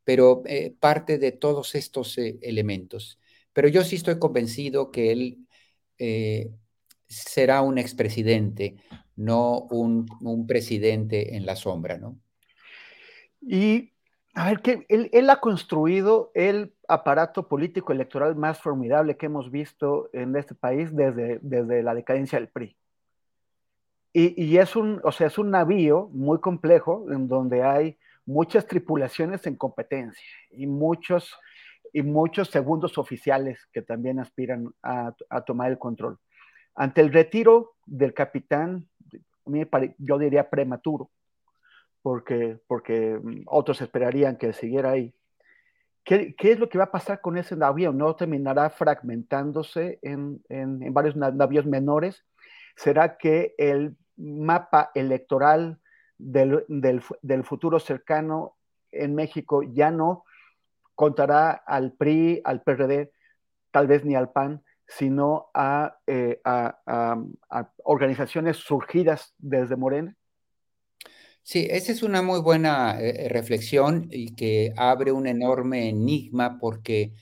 pero 0.06 0.42
eh, 0.46 0.72
parte 0.78 1.18
de 1.18 1.32
todos 1.32 1.74
estos 1.74 2.16
eh, 2.16 2.38
elementos. 2.40 3.18
Pero 3.52 3.66
yo 3.66 3.82
sí 3.82 3.96
estoy 3.96 4.20
convencido 4.20 4.92
que 4.92 5.10
él 5.10 5.48
eh, 5.98 6.52
será 7.08 7.60
un 7.60 7.76
expresidente, 7.76 8.76
no 9.16 9.62
un, 9.62 10.06
un, 10.20 10.46
presidente 10.46 11.34
en 11.36 11.44
la 11.44 11.56
sombra, 11.56 11.98
¿no? 11.98 12.16
Y 13.40 13.94
a 14.34 14.48
ver, 14.48 14.60
que 14.60 14.86
él, 14.88 15.28
ha 15.28 15.40
construido 15.40 16.30
el 16.34 16.72
aparato 16.86 17.48
político 17.48 17.92
electoral 17.92 18.36
más 18.36 18.60
formidable 18.60 19.16
que 19.16 19.26
hemos 19.26 19.50
visto 19.50 20.08
en 20.12 20.36
este 20.36 20.54
país 20.54 20.94
desde, 20.94 21.40
desde 21.42 21.82
la 21.82 21.94
decadencia 21.94 22.38
del 22.38 22.48
PRI. 22.48 22.76
Y, 24.12 24.56
es, 24.56 24.76
un, 24.76 25.00
o 25.02 25.10
sea, 25.10 25.26
es 25.26 25.36
un 25.36 25.50
navío 25.50 26.08
muy 26.12 26.38
complejo 26.38 27.06
en 27.10 27.28
donde 27.28 27.62
hay 27.64 27.98
muchas 28.26 28.66
tripulaciones 28.66 29.46
en 29.46 29.56
competencia 29.56 30.26
y 30.50 30.66
muchos, 30.66 31.34
y 31.92 32.02
muchos 32.02 32.48
segundos 32.50 32.98
oficiales 32.98 33.66
que 33.72 33.82
también 33.82 34.18
aspiran 34.18 34.74
a, 34.82 35.14
tomar 35.46 35.70
el 35.70 35.78
control. 35.78 36.18
Ante 36.74 37.00
el 37.00 37.12
retiro 37.12 37.76
del 37.86 38.12
capitán, 38.12 38.88
yo 39.98 40.18
diría 40.18 40.50
prematuro, 40.50 41.10
porque, 42.02 42.58
porque 42.66 43.18
mm, 43.22 43.42
otros 43.46 43.80
esperarían 43.80 44.36
que 44.36 44.52
siguiera 44.52 44.90
ahí. 44.90 45.14
¿Qué, 46.04 46.34
¿Qué, 46.36 46.52
es 46.52 46.58
lo 46.58 46.68
que 46.68 46.78
va 46.78 46.84
a 46.84 46.92
pasar 46.92 47.20
con 47.20 47.36
ese 47.36 47.56
navío? 47.56 47.92
¿No 47.92 48.14
terminará 48.14 48.70
fragmentándose 48.70 49.98
en, 50.02 50.40
en, 50.48 50.92
varios 50.92 51.16
navíos 51.16 51.66
menores? 51.66 52.24
¿Será 52.76 53.16
que 53.16 53.54
el 53.58 53.96
mapa 54.16 54.90
electoral 54.94 55.80
del, 56.18 56.64
del, 56.68 57.02
del, 57.22 57.44
futuro 57.44 57.78
cercano 57.78 58.56
en 58.90 59.14
México 59.14 59.62
ya 59.62 59.90
no 59.90 60.24
contará 60.94 61.50
al 61.50 61.92
PRI, 61.92 62.40
al 62.44 62.62
PRD, 62.62 63.12
tal 63.70 63.86
vez 63.86 64.04
ni 64.04 64.14
al 64.14 64.32
PAN, 64.32 64.62
sino 64.86 65.50
a, 65.52 65.98
eh, 66.06 66.40
a, 66.44 66.80
a 67.50 67.72
organizaciones 67.84 68.56
surgidas 68.56 69.34
desde 69.38 69.76
Morena? 69.76 70.16
Sí, 71.46 71.68
esa 71.70 71.92
es 71.92 72.02
una 72.02 72.22
muy 72.22 72.40
buena 72.40 73.00
eh, 73.00 73.26
eh, 73.26 73.28
reflexión 73.28 74.08
y 74.10 74.34
que 74.34 74.72
abre 74.76 75.12
un 75.12 75.28
enorme 75.28 75.88
enigma 75.88 76.58
porque, 76.58 77.12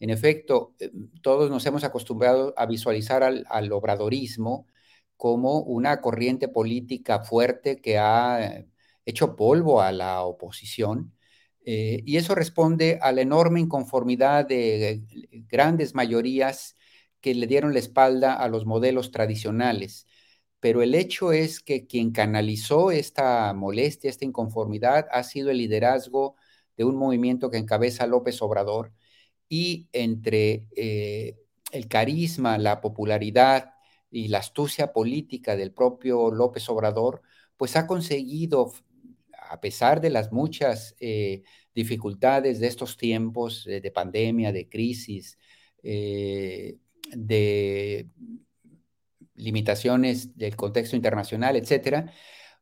en 0.00 0.08
efecto, 0.08 0.74
todos 1.20 1.50
nos 1.50 1.66
hemos 1.66 1.84
acostumbrado 1.84 2.54
a 2.56 2.64
visualizar 2.64 3.22
al, 3.22 3.72
obradorismo 3.72 4.66
como 5.16 5.60
una 5.60 6.00
corriente 6.00 6.48
política 6.48 7.24
fuerte 7.24 7.80
que 7.80 7.98
ha 7.98 8.64
hecho 9.06 9.36
polvo 9.36 9.80
a 9.80 9.92
la 9.92 10.22
oposición. 10.22 11.12
y 11.66 12.16
eso 12.16 12.34
responde 12.34 12.98
a 13.02 13.12
la 13.12 13.22
enorme 13.22 13.60
inconformidad 13.60 14.46
de 14.46 15.02
grandes 15.48 15.94
mayorías 15.94 16.76
que 17.20 17.34
le 17.34 17.46
dieron 17.46 17.72
la 17.72 17.78
espalda 17.80 18.34
a 18.34 18.48
los 18.48 18.66
modelos 18.66 19.10
tradicionales 19.10 20.06
pero 20.64 20.80
el 20.82 20.94
hecho 20.94 21.32
es 21.32 21.60
que 21.60 21.86
quien 21.86 22.10
canalizó 22.10 22.90
esta 22.90 23.52
molestia, 23.52 24.08
esta 24.08 24.24
inconformidad, 24.24 25.06
ha 25.12 25.22
sido 25.22 25.50
el 25.50 25.58
liderazgo 25.58 26.36
de 26.78 26.84
un 26.84 26.96
movimiento 26.96 27.50
que 27.50 27.58
encabeza 27.58 28.06
López 28.06 28.40
Obrador 28.40 28.90
y 29.46 29.90
entre 29.92 30.66
eh, 30.74 31.36
el 31.70 31.86
carisma, 31.86 32.56
la 32.56 32.80
popularidad 32.80 33.73
y 34.14 34.28
la 34.28 34.38
astucia 34.38 34.92
política 34.92 35.56
del 35.56 35.72
propio 35.72 36.30
López 36.30 36.68
Obrador, 36.68 37.22
pues 37.56 37.74
ha 37.74 37.88
conseguido, 37.88 38.72
a 39.50 39.60
pesar 39.60 40.00
de 40.00 40.10
las 40.10 40.30
muchas 40.30 40.94
eh, 41.00 41.42
dificultades 41.74 42.60
de 42.60 42.68
estos 42.68 42.96
tiempos 42.96 43.64
de 43.64 43.90
pandemia, 43.90 44.52
de 44.52 44.68
crisis, 44.68 45.36
eh, 45.82 46.76
de 47.10 48.08
limitaciones 49.34 50.38
del 50.38 50.54
contexto 50.54 50.94
internacional, 50.94 51.56
etcétera, 51.56 52.12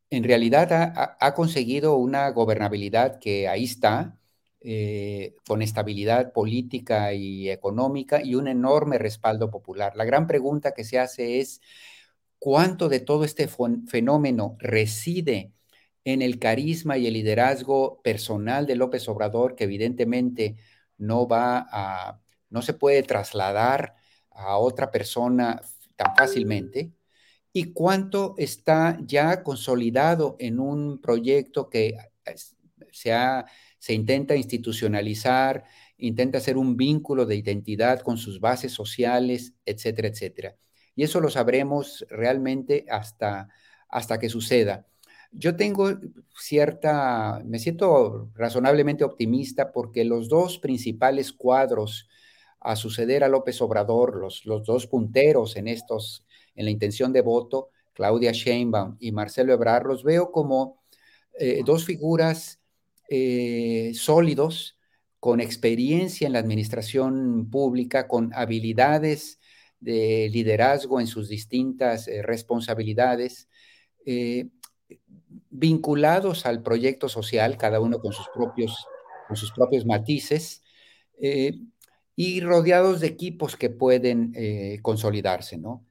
en 0.09 0.24
realidad 0.24 0.73
ha, 1.20 1.35
conseguido 1.35 1.97
una 1.97 2.31
gobernabilidad 2.31 3.19
que 3.19 3.47
ahí 3.47 3.65
está, 3.65 4.19
eh, 4.64 5.34
con 5.47 5.62
estabilidad 5.62 6.32
política 6.32 7.12
y 7.14 7.51
económica 7.51 8.22
y 8.22 8.34
un 8.34 8.48
enorme 8.48 8.98
respaldo 8.98 9.51
popular. 9.51 9.94
La 9.97 10.05
gran 10.05 10.26
pregunta 10.26 10.72
que 10.72 10.84
se 10.84 10.98
hace 10.98 11.40
es, 11.40 11.60
¿cuánto 12.39 12.89
de 12.89 13.01
todo 13.01 13.24
este 13.24 13.48
fenómeno 13.89 14.56
reside 14.59 15.52
en 16.05 16.22
el 16.22 16.39
carisma 16.39 16.98
y 16.98 17.06
el 17.06 17.14
liderazgo 17.14 18.01
personal 18.02 18.66
de 18.66 18.76
López 18.76 19.09
Obrador, 19.09 19.55
que 19.55 19.64
evidentemente 19.64 20.56
no 20.98 21.26
va 21.28 22.20
no 22.52 22.62
se 22.62 22.74
puede 22.74 23.02
trasladar 23.02 23.97
a 24.30 24.59
otra 24.59 24.90
persona 24.90 25.60
tan 25.97 26.14
fácilmente 26.14 26.93
y 27.52 27.72
cuánto 27.72 28.34
está 28.39 28.98
ya 29.02 29.43
consolidado 29.43 30.36
en 30.39 30.60
un 30.60 31.01
proyecto 31.01 31.68
que 31.68 31.97
se, 32.93 33.12
se 33.82 33.94
intenta 33.94 34.36
institucionalizar, 34.36 35.64
intenta 35.96 36.38
hacer 36.38 36.56
un 36.56 36.76
vínculo 36.76 37.26
de 37.26 37.34
identidad 37.34 37.98
con 37.98 38.16
sus 38.16 38.38
bases 38.38 38.70
sociales, 38.70 39.54
etcétera, 39.66 40.06
etcétera. 40.06 40.56
Y 40.94 41.02
eso 41.02 41.20
lo 41.20 41.28
sabremos 41.30 42.06
realmente 42.09 42.86
hasta, 42.88 43.48
hasta 43.88 44.20
que 44.20 44.28
suceda. 44.28 44.86
Yo 45.32 45.56
tengo 45.56 45.90
cierta, 46.38 47.42
me 47.44 47.59
siento 47.59 48.30
razonablemente 48.36 49.02
optimista 49.02 49.72
porque 49.72 50.04
los 50.04 50.28
dos 50.28 50.60
principales 50.60 51.32
cuadros 51.32 52.09
a 52.60 52.76
suceder 52.76 53.24
a 53.24 53.28
López 53.28 53.60
Obrador, 53.62 54.14
los, 54.14 54.46
los 54.46 54.64
dos 54.64 54.86
punteros 54.86 55.56
en 55.56 55.66
estos, 55.66 56.24
en 56.54 56.66
la 56.66 56.70
intención 56.70 57.12
de 57.12 57.22
voto, 57.22 57.70
Claudia 57.94 58.30
Sheinbaum 58.30 58.96
y 59.00 59.10
Marcelo 59.10 59.52
Ebrard, 59.52 59.88
los 59.88 60.04
veo 60.04 60.30
como 60.30 60.80
eh, 61.36 61.62
dos 61.64 61.84
figuras 61.84 62.61
eh, 63.14 63.93
sólidos, 63.94 64.78
con 65.20 65.40
experiencia 65.40 66.26
en 66.26 66.32
la 66.32 66.39
administración 66.39 67.51
pública, 67.51 68.09
con 68.09 68.32
habilidades 68.34 69.39
de 69.80 70.30
liderazgo 70.32 70.98
en 71.01 71.06
sus 71.06 71.28
distintas 71.28 72.09
eh, 72.09 72.22
responsabilidades, 72.22 73.48
vinculados 75.48 76.44
al 76.47 76.62
proyecto 76.62 77.09
social, 77.09 77.56
cada 77.56 77.80
uno 77.80 78.01
con 78.01 78.12
sus 78.12 78.26
propios, 78.34 78.86
con 79.28 79.36
sus 79.36 79.52
propios 79.52 79.86
matices, 79.86 80.62
y 82.16 82.40
rodeados 82.40 83.01
de 83.01 83.06
equipos 83.09 83.56
que 83.56 83.70
pueden 83.70 84.32
eh, 84.36 84.78
consolidarse, 84.82 85.59
¿no? 85.59 85.86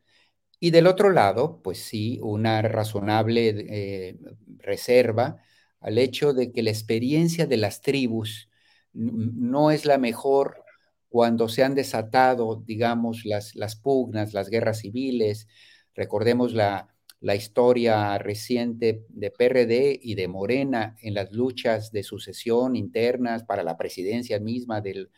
Y 0.59 0.71
del 0.71 0.87
otro 0.87 1.09
lado, 1.09 1.61
pues 1.63 1.79
sí, 1.79 2.19
una 2.21 2.61
razonable 2.61 3.49
eh, 3.49 4.19
reserva 4.59 5.37
al 5.81 5.97
hecho 5.97 6.33
de 6.33 6.51
que 6.51 6.63
la 6.63 6.71
experiencia 6.71 7.45
de 7.47 7.57
las 7.57 7.81
tribus 7.81 8.49
no 8.93 9.71
es 9.71 9.85
la 9.85 9.97
mejor 9.97 10.63
cuando 11.09 11.49
se 11.49 11.63
han 11.63 11.75
desatado, 11.75 12.63
digamos, 12.65 13.25
las, 13.25 13.55
las 13.55 13.75
pugnas, 13.75 14.33
las 14.33 14.49
guerras 14.49 14.79
civiles. 14.79 15.47
Recordemos 15.93 16.53
la, 16.53 16.91
la 17.21 17.35
historia 17.35 18.17
reciente 18.17 19.05
de 19.09 19.31
PRD 19.31 19.99
y 20.01 20.15
de 20.15 20.27
Morena 20.27 20.97
en 21.01 21.13
las 21.13 21.31
luchas 21.31 21.91
de 21.91 22.03
sucesión 22.03 22.75
internas 22.75 23.43
para 23.43 23.63
la 23.63 23.77
presidencia 23.77 24.39
misma 24.39 24.81
del, 24.81 25.09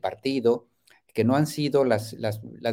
partido, 0.00 0.68
que 1.12 1.24
no 1.24 1.34
han 1.34 1.46
sido 1.46 1.84
las, 1.84 2.14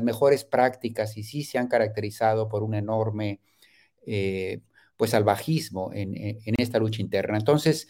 mejores 0.03 0.45
prácticas 0.45 1.17
y 1.17 1.23
sí 1.23 1.43
se 1.43 1.57
han 1.57 1.67
caracterizado 1.67 2.47
por 2.49 2.61
un 2.63 2.75
enorme 2.75 3.41
eh, 4.05 4.61
pues 5.01 5.09
salvajismo 5.09 5.89
en, 5.95 6.37
esta 6.59 6.77
lucha 6.77 7.01
interna. 7.01 7.35
Entonces, 7.35 7.87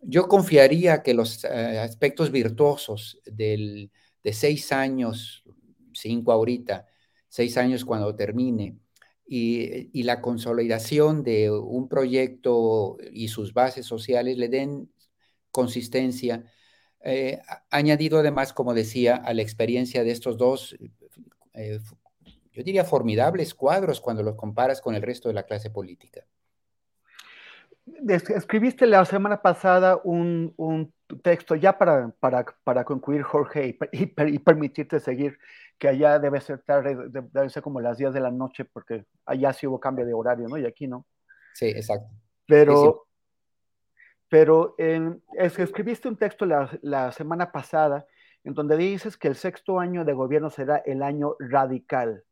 yo 0.00 0.28
confiaría 0.28 1.02
que 1.02 1.12
los 1.12 1.42
eh, 1.42 1.80
aspectos 1.80 2.30
virtuosos 2.30 3.20
del, 3.26 3.90
de 4.22 4.32
seis 4.32 4.70
años, 4.70 5.42
cinco 5.92 6.30
ahorita, 6.30 6.86
seis 7.28 7.56
años 7.56 7.84
cuando 7.84 8.14
termine, 8.14 8.78
y, 9.26 10.04
la 10.04 10.20
consolidación 10.20 11.24
de 11.24 11.50
un 11.50 11.88
proyecto 11.88 12.96
y 13.12 13.26
sus 13.26 13.52
bases 13.52 13.84
sociales 13.84 14.38
le 14.38 14.48
den 14.48 14.88
consistencia, 15.50 16.44
eh, 17.02 17.40
añadido 17.70 18.20
además, 18.20 18.52
como 18.52 18.72
decía, 18.72 19.16
a 19.16 19.34
la 19.34 19.42
experiencia 19.42 20.04
de 20.04 20.12
estos 20.12 20.36
dos, 20.36 20.76
eh, 21.54 21.80
yo 22.56 22.62
diría, 22.62 22.84
formidables 22.84 23.54
cuadros 23.54 24.00
cuando 24.00 24.22
los 24.22 24.34
comparas 24.34 24.80
con 24.80 24.94
el 24.94 25.02
resto 25.02 25.28
de 25.28 25.34
la 25.34 25.42
clase 25.42 25.68
política. 25.68 26.24
Escribiste 28.08 28.86
la 28.86 29.04
semana 29.04 29.42
pasada 29.42 30.00
un, 30.02 30.90
texto 31.22 31.54
ya 31.54 31.76
para, 31.76 32.10
para, 32.18 32.84
concluir, 32.84 33.22
Jorge, 33.22 33.78
y, 33.92 34.38
permitirte 34.38 35.00
seguir, 35.00 35.38
que 35.78 35.88
allá 35.88 36.18
debe 36.18 36.40
ser 36.40 36.60
tarde, 36.60 36.96
debe 37.30 37.50
ser 37.50 37.62
como 37.62 37.78
las 37.82 37.98
10 37.98 38.14
de 38.14 38.20
la 38.20 38.30
noche, 38.30 38.64
porque 38.64 39.04
allá 39.26 39.52
sí 39.52 39.66
hubo 39.66 39.78
cambio 39.78 40.06
de 40.06 40.14
horario, 40.14 40.48
¿no? 40.48 40.56
Y 40.56 40.64
aquí 40.64 40.86
no. 40.86 41.04
Sí, 41.52 41.66
exacto. 41.66 42.08
Pero, 42.46 43.06
pero 44.30 44.74
escribiste 44.78 46.08
un 46.08 46.16
texto 46.16 46.46
la, 46.46 46.70
la 46.80 47.12
semana 47.12 47.52
pasada 47.52 48.06
en 48.44 48.54
donde 48.54 48.78
dices 48.78 49.18
que 49.18 49.28
el 49.28 49.34
sexto 49.34 49.78
año 49.78 50.06
de 50.06 50.14
gobierno 50.14 50.48
será 50.48 50.78
el 50.78 51.02
año 51.02 51.36
radical 51.38 52.24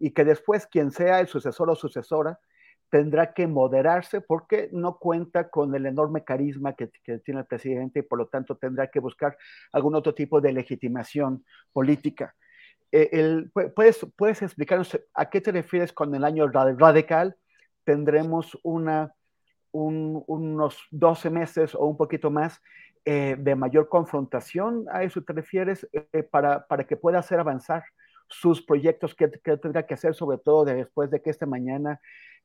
y 0.00 0.10
que 0.10 0.24
después 0.24 0.66
quien 0.66 0.90
sea 0.90 1.20
el 1.20 1.28
sucesor 1.28 1.70
o 1.70 1.76
sucesora 1.76 2.40
tendrá 2.88 3.32
que 3.32 3.46
moderarse 3.46 4.20
porque 4.20 4.68
no 4.72 4.98
cuenta 4.98 5.48
con 5.48 5.72
el 5.76 5.86
enorme 5.86 6.24
carisma 6.24 6.72
que, 6.72 6.88
tiene 7.24 7.40
el 7.40 7.46
presidente 7.46 8.00
y 8.00 8.02
por 8.02 8.18
lo 8.18 8.26
tanto 8.26 8.56
tendrá 8.56 8.88
que 8.88 8.98
buscar 8.98 9.38
algún 9.72 9.94
otro 9.94 10.12
tipo 10.12 10.40
de 10.40 10.52
legitimación 10.52 11.44
política. 11.72 12.34
Eh, 12.90 13.44
¿puedes, 13.76 14.04
¿Puedes 14.16 14.42
explicarnos 14.42 14.98
a 15.14 15.30
qué 15.30 15.40
te 15.40 15.52
refieres 15.52 15.92
con 15.92 16.12
el 16.14 16.24
año 16.24 16.48
radical? 16.48 17.36
Tendremos 17.84 18.58
una, 18.64 19.14
unos 19.70 20.76
12 20.90 21.30
meses 21.30 21.74
o 21.76 21.84
un 21.84 21.96
poquito 21.96 22.32
más 22.32 22.60
eh, 23.04 23.36
de 23.38 23.54
mayor 23.54 23.88
confrontación, 23.88 24.86
¿a 24.90 25.04
eso 25.04 25.22
te 25.22 25.32
refieres? 25.32 25.88
Eh, 25.92 26.24
para, 26.24 26.66
para 26.66 26.84
que 26.84 26.96
pueda 26.96 27.20
hacer 27.20 27.38
avanzar 27.38 27.84
sus 28.30 28.62
proyectos 28.62 29.14
que, 29.14 29.30
que, 29.30 29.56
tendrá 29.56 29.86
que 29.86 29.94
hacer, 29.94 30.14
sobre 30.14 30.38
todo 30.38 30.64
después 30.64 31.10
de 31.10 31.20
que 31.20 31.30
esta 31.30 31.46
mañana 31.46 32.00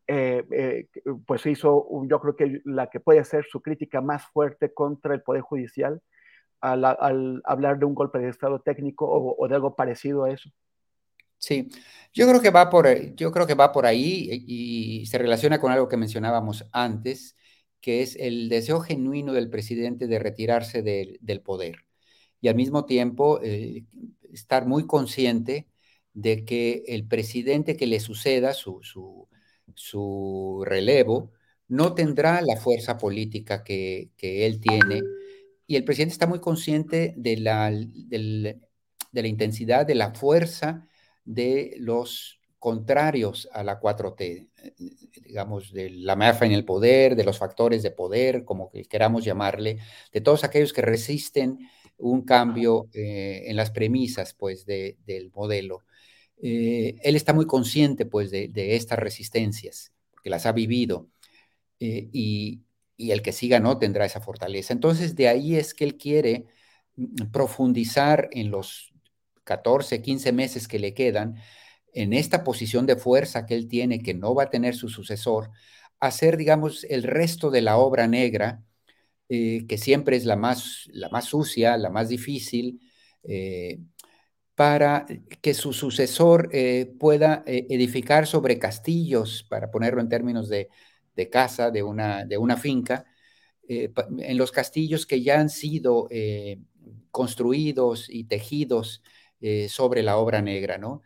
eh, 0.08 0.44
eh, 0.52 0.88
pues 1.26 1.46
hizo, 1.46 1.88
yo 2.08 2.20
creo 2.20 2.36
que 2.36 2.62
la 2.66 2.90
que 2.90 3.00
puede 3.00 3.24
ser 3.24 3.46
su 3.46 3.62
crítica 3.62 4.02
más 4.02 4.24
fuerte 4.32 4.74
contra 4.74 5.14
el 5.14 5.22
Poder 5.22 5.42
Judicial 5.42 6.02
al, 6.62 7.42
hablar 7.44 7.80
de 7.80 7.86
un 7.86 7.96
golpe 7.96 8.20
de 8.20 8.30
Estado 8.30 8.60
técnico 8.60 9.08
o, 9.08 9.48
de 9.48 9.56
algo 9.56 9.76
parecido 9.76 10.24
a 10.24 10.32
eso. 10.32 10.50
Sí, 11.38 11.70
yo 12.14 12.28
creo 12.28 12.42
que 12.42 12.50
va 12.50 12.70
por, 12.70 12.88
yo 13.16 13.32
creo 13.32 13.46
que 13.46 13.54
va 13.54 13.72
por 13.72 13.86
ahí 13.86 14.30
y, 14.48 15.06
se 15.06 15.18
relaciona 15.18 15.60
con 15.60 15.72
algo 15.72 15.88
que 15.88 15.98
mencionábamos 15.98 16.68
antes, 16.72 17.36
que 17.82 18.02
es 18.02 18.16
el 18.16 18.50
deseo 18.50 18.80
genuino 18.80 19.34
del 19.34 19.50
presidente 19.50 20.08
de 20.08 20.18
retirarse 20.18 20.82
del 20.82 21.42
poder 21.42 21.86
y 22.42 22.48
al 22.48 22.56
mismo 22.56 22.86
tiempo 22.86 23.40
eh, 23.42 23.86
estar 24.32 24.68
muy 24.68 24.86
consciente 24.86 25.68
de 26.16 26.46
que 26.46 26.84
el 26.88 27.08
presidente 27.08 27.78
que 27.78 27.86
le 27.86 28.00
suceda, 28.00 28.54
su, 28.54 28.80
su, 28.82 29.28
su 29.76 30.64
relevo, 30.66 31.32
no 31.68 31.94
tendrá 31.94 32.42
la 32.42 32.58
fuerza 32.58 32.98
política 32.98 33.64
que, 33.64 34.12
él 34.18 34.60
tiene. 34.60 35.02
Y 35.68 35.76
el 35.76 35.84
presidente 35.84 36.14
está 36.14 36.26
muy 36.26 36.40
consciente 36.40 37.14
de 37.18 37.38
la, 37.38 37.70
de 37.70 39.22
la 39.22 39.28
intensidad, 39.28 39.86
de 39.86 39.96
la 39.96 40.14
fuerza 40.14 40.88
de 41.26 41.76
los 41.80 42.40
contrarios 42.60 43.48
a 43.52 43.64
la 43.64 43.80
4T, 43.80 44.50
digamos, 45.24 45.72
de 45.72 45.90
la 45.90 46.16
mafa 46.16 46.46
en 46.46 46.52
el 46.52 46.66
poder, 46.66 47.16
de 47.16 47.24
los 47.24 47.38
factores 47.38 47.84
de 47.84 47.92
poder, 47.92 48.46
como 48.46 48.70
que 48.70 48.86
queramos 48.86 49.24
llamarle, 49.24 49.80
de 50.12 50.22
todos 50.22 50.44
aquellos 50.44 50.74
que 50.74 50.82
resisten 50.82 51.60
un 51.98 52.24
cambio 52.24 52.88
eh, 52.94 53.44
en 53.48 53.56
las 53.56 53.72
premisas, 53.72 54.34
pues, 54.34 54.66
del 54.66 55.32
modelo. 55.34 55.85
Eh, 56.42 56.96
él 57.04 57.16
está 57.16 57.34
muy 57.34 57.46
consciente 57.48 58.06
pues 58.06 58.32
de, 58.32 58.52
estas 58.76 59.00
resistencias, 59.00 59.94
porque 60.12 60.30
las 60.30 60.46
ha 60.46 60.52
vivido, 60.52 61.10
eh, 61.80 62.10
y, 62.12 62.62
el 62.98 63.22
que 63.22 63.34
siga 63.34 63.60
no 63.60 63.78
tendrá 63.78 64.06
esa 64.06 64.22
fortaleza. 64.22 64.74
Entonces, 64.74 65.16
de 65.16 65.28
ahí 65.28 65.56
es 65.56 65.74
que 65.74 65.84
él 65.86 65.98
quiere 65.98 66.46
mm, 66.96 67.32
profundizar 67.32 68.30
en 68.32 68.52
los 68.52 68.94
14, 69.44 70.02
15 70.02 70.32
meses 70.32 70.68
que 70.68 70.80
le 70.80 70.94
quedan, 70.94 71.36
en 71.94 72.14
esta 72.14 72.44
posición 72.44 72.86
de 72.86 72.98
fuerza 72.98 73.46
que 73.46 73.56
él 73.56 73.68
tiene, 73.68 74.02
que 74.02 74.14
no 74.14 74.36
va 74.36 74.44
a 74.44 74.50
tener 74.50 74.76
su 74.76 74.90
sucesor, 74.90 75.52
hacer, 76.00 76.38
digamos, 76.38 76.86
el 76.86 77.04
resto 77.04 77.52
de 77.52 77.62
la 77.62 77.78
obra 77.78 78.08
negra, 78.08 78.64
eh, 79.30 79.66
que 79.68 79.78
siempre 79.78 80.18
es 80.18 80.26
la 80.26 80.36
más, 80.36 80.90
la 80.94 81.10
más 81.10 81.26
sucia, 81.26 81.78
la 81.78 81.90
más 81.90 82.10
difícil, 82.10 82.82
para 84.56 85.06
que 85.42 85.54
su 85.54 85.74
sucesor 85.74 86.50
eh, 86.54 86.94
pueda 86.98 87.44
eh, 87.46 87.68
edificar 87.70 88.26
sobre 88.26 88.58
castillos, 88.58 89.44
para 89.50 89.70
ponerlo 89.70 90.00
en 90.02 90.10
términos 90.10 90.48
de, 90.50 90.70
casa, 91.30 91.72
de 91.72 91.84
una, 91.84 92.58
finca, 92.58 93.06
eh, 93.68 93.92
en 94.20 94.38
los 94.38 94.52
castillos 94.52 95.06
que 95.06 95.22
ya 95.22 95.40
han 95.40 95.50
sido 95.50 96.08
construidos 97.12 98.10
y 98.10 98.26
tejidos 98.26 99.04
sobre 99.70 100.02
la 100.04 100.18
obra 100.18 100.42
negra, 100.42 100.78
¿no? 100.78 101.04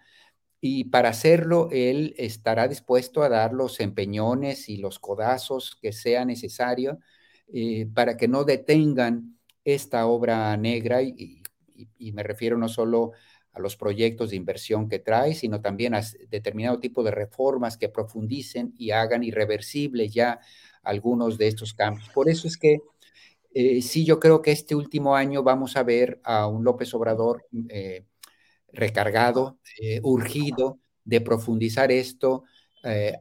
Y 0.61 0.85
para 0.85 1.09
hacerlo, 1.09 1.69
él 1.71 2.15
estará 2.17 2.67
dispuesto 2.67 3.23
a 3.23 3.30
dar 3.30 3.53
los 3.53 3.80
empeñones 3.80 4.69
y 4.69 4.77
los 4.77 4.99
codazos 4.99 5.77
que 5.81 5.93
sea 5.93 6.26
necesario 6.26 6.99
para 7.93 8.17
que 8.17 8.27
no 8.27 8.43
detengan 8.43 9.38
esta 9.63 10.05
obra 10.07 10.55
negra 10.57 11.01
y, 11.01 11.43
y 11.97 12.11
me 12.11 12.23
refiero 12.23 12.57
no 12.57 12.69
solo 12.69 13.11
a 13.51 13.59
los 13.59 13.76
proyectos 13.76 14.30
de 14.30 14.35
inversión 14.35 14.88
que 14.89 14.99
trae, 14.99 15.34
sino 15.34 15.61
también 15.61 15.95
a 15.95 16.01
determinado 16.30 16.80
tipo 16.80 17.03
de 17.03 17.11
reformas 17.11 17.77
que 17.77 17.89
profundicen 17.89 18.73
y 18.77 18.91
hagan 18.91 19.23
irreversible 19.23 20.09
ya 20.09 20.39
algunos 20.84 21.38
de 21.38 21.47
estos 21.47 21.73
cambios. 21.73 22.09
Por 22.09 22.30
eso 22.30 22.47
es 22.47 22.57
que 22.57 22.80
eh, 23.53 23.81
sí, 23.81 24.05
yo 24.05 24.19
creo 24.19 24.41
que 24.41 24.51
este 24.51 24.76
último 24.76 25.15
año 25.15 25.43
vamos 25.43 25.76
a 25.76 25.84
ver 25.84 26.19
a 26.23 26.47
un 26.47 26.63
López 26.63 26.93
Obrador 26.93 27.45
eh, 27.69 28.05
recargado, 28.71 29.59
eh, 29.81 29.99
urgido 30.03 30.80
de 31.03 31.21
profundizar 31.21 31.91
esto 31.91 32.43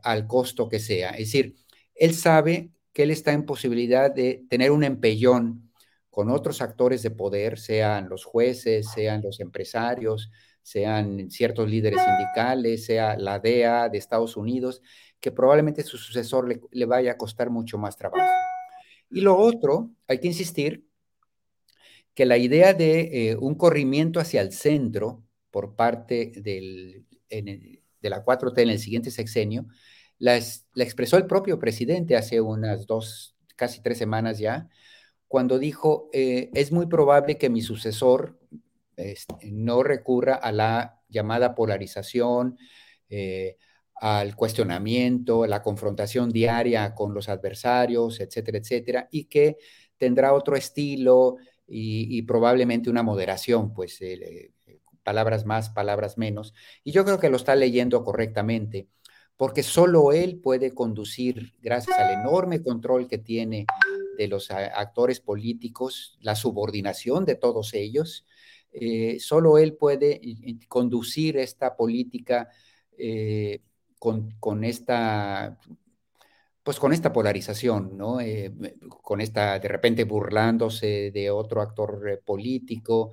al 0.05 0.29
costo 0.29 0.69
que 0.69 0.79
sea. 0.79 1.11
Es 1.11 1.33
decir, 1.33 1.57
él 1.97 2.15
sabe 2.15 2.71
que 2.93 3.03
él 3.03 3.11
está 3.11 3.33
en 3.33 3.45
posibilidad 3.45 4.09
de 4.15 4.45
tener 4.49 4.71
un 4.71 4.85
empellón 4.85 5.68
con 6.19 6.31
otros 6.31 6.63
actores 6.63 7.05
de 7.05 7.13
poder, 7.13 7.61
sean 7.61 8.09
los 8.09 8.25
jueces, 8.25 8.91
sean 8.93 9.23
los 9.23 9.39
empresarios, 9.39 10.33
sean 10.63 11.31
ciertos 11.31 11.71
líderes 11.71 12.01
sindicales, 12.03 12.87
sea 12.87 13.17
la 13.17 13.39
DEA 13.39 13.89
de 13.89 13.99
Estados 13.99 14.37
Unidos, 14.37 14.83
que 15.21 15.31
probablemente 15.31 15.85
su 15.85 15.97
sucesor 15.97 16.61
le, 16.73 16.87
vaya 16.87 17.13
a 17.13 17.17
costar 17.17 17.51
mucho 17.51 17.79
más 17.79 17.97
trabajo. 17.97 18.33
Y 19.09 19.21
lo 19.21 19.39
otro, 19.39 19.93
hay 20.09 20.19
que 20.19 20.27
insistir 20.27 20.89
que 22.15 22.27
la 22.27 22.37
idea 22.37 22.75
de 22.75 23.31
eh, 23.31 23.37
un 23.37 23.55
corrimiento 23.55 24.19
hacia 24.19 24.41
el 24.41 24.51
centro 24.51 25.23
por 25.53 25.77
parte 25.77 26.33
del, 26.35 27.07
de 27.29 28.11
la 28.11 28.25
4T 28.25 28.61
en 28.63 28.71
el 28.71 28.81
siguiente 28.81 29.13
sexenio, 29.13 29.67
la, 30.19 30.37
la 30.75 30.83
expresó 30.83 31.17
el 31.17 31.29
propio 31.29 31.61
presidente 31.61 32.17
hace 32.17 32.41
unas 32.41 32.89
dos, 32.89 33.37
casi 33.55 33.81
tres 33.81 33.99
semanas 33.99 34.41
ya, 34.41 34.69
cuando 35.29 35.59
dijo, 35.59 36.09
eh, 36.13 36.51
es 36.55 36.73
muy 36.73 36.87
probable 36.87 37.37
que 37.37 37.51
mi 37.51 37.61
sucesor 37.61 38.39
este, 38.97 39.53
no 39.53 39.83
recurra 39.83 40.35
a 40.35 40.51
la 40.51 41.01
llamada 41.09 41.55
polarización, 41.55 42.59
eh, 43.11 43.57
al 43.95 44.35
cuestionamiento, 44.37 45.47
la 45.47 45.63
confrontación 45.63 46.31
diaria 46.31 46.95
con 46.95 47.13
los 47.15 47.29
adversarios, 47.29 48.21
etcétera, 48.21 48.59
etcétera, 48.59 49.09
y 49.11 49.25
que 49.25 49.59
tendrá 49.97 50.33
otro 50.33 50.57
estilo 50.57 51.37
y, 51.67 52.23
probablemente 52.23 52.89
una 52.89 53.03
moderación, 53.03 53.75
pues 53.75 54.01
eh, 54.01 54.53
palabras 55.03 55.45
más, 55.45 55.69
palabras 55.71 56.17
menos. 56.17 56.55
Y 56.85 56.93
yo 56.93 57.05
creo 57.05 57.19
que 57.19 57.29
lo 57.29 57.37
está 57.37 57.55
leyendo 57.57 58.03
correctamente, 58.05 58.89
porque 59.37 59.63
solo 59.63 60.13
él 60.13 60.41
puede 60.41 60.75
conducir, 60.75 61.55
gracias 61.61 61.99
al 61.99 62.21
enorme 62.21 62.63
control 62.63 63.09
que 63.09 63.19
tiene 63.19 63.67
de 64.19 64.29
los 64.29 64.51
actores 64.51 65.21
políticos, 65.21 66.19
la 66.21 66.35
subordinación 66.35 67.25
de 67.25 67.37
todos 67.37 67.73
ellos, 67.73 68.27
eh, 68.73 69.19
solo 69.21 69.59
él 69.59 69.75
puede 69.75 70.21
conducir 70.69 71.39
esta 71.39 71.77
política 71.77 72.49
eh, 72.99 73.63
con, 73.99 74.65
esta 74.65 75.59
pues 76.65 76.79
con 76.79 76.93
esta 76.93 77.13
polarización, 77.13 77.97
¿no? 77.97 78.21
Eh, 78.21 78.53
con 79.03 79.21
esta, 79.21 79.59
de 79.61 79.69
repente 79.69 80.05
burlándose 80.05 81.11
de 81.13 81.31
otro 81.31 81.63
actor 81.63 82.23
político, 82.25 83.13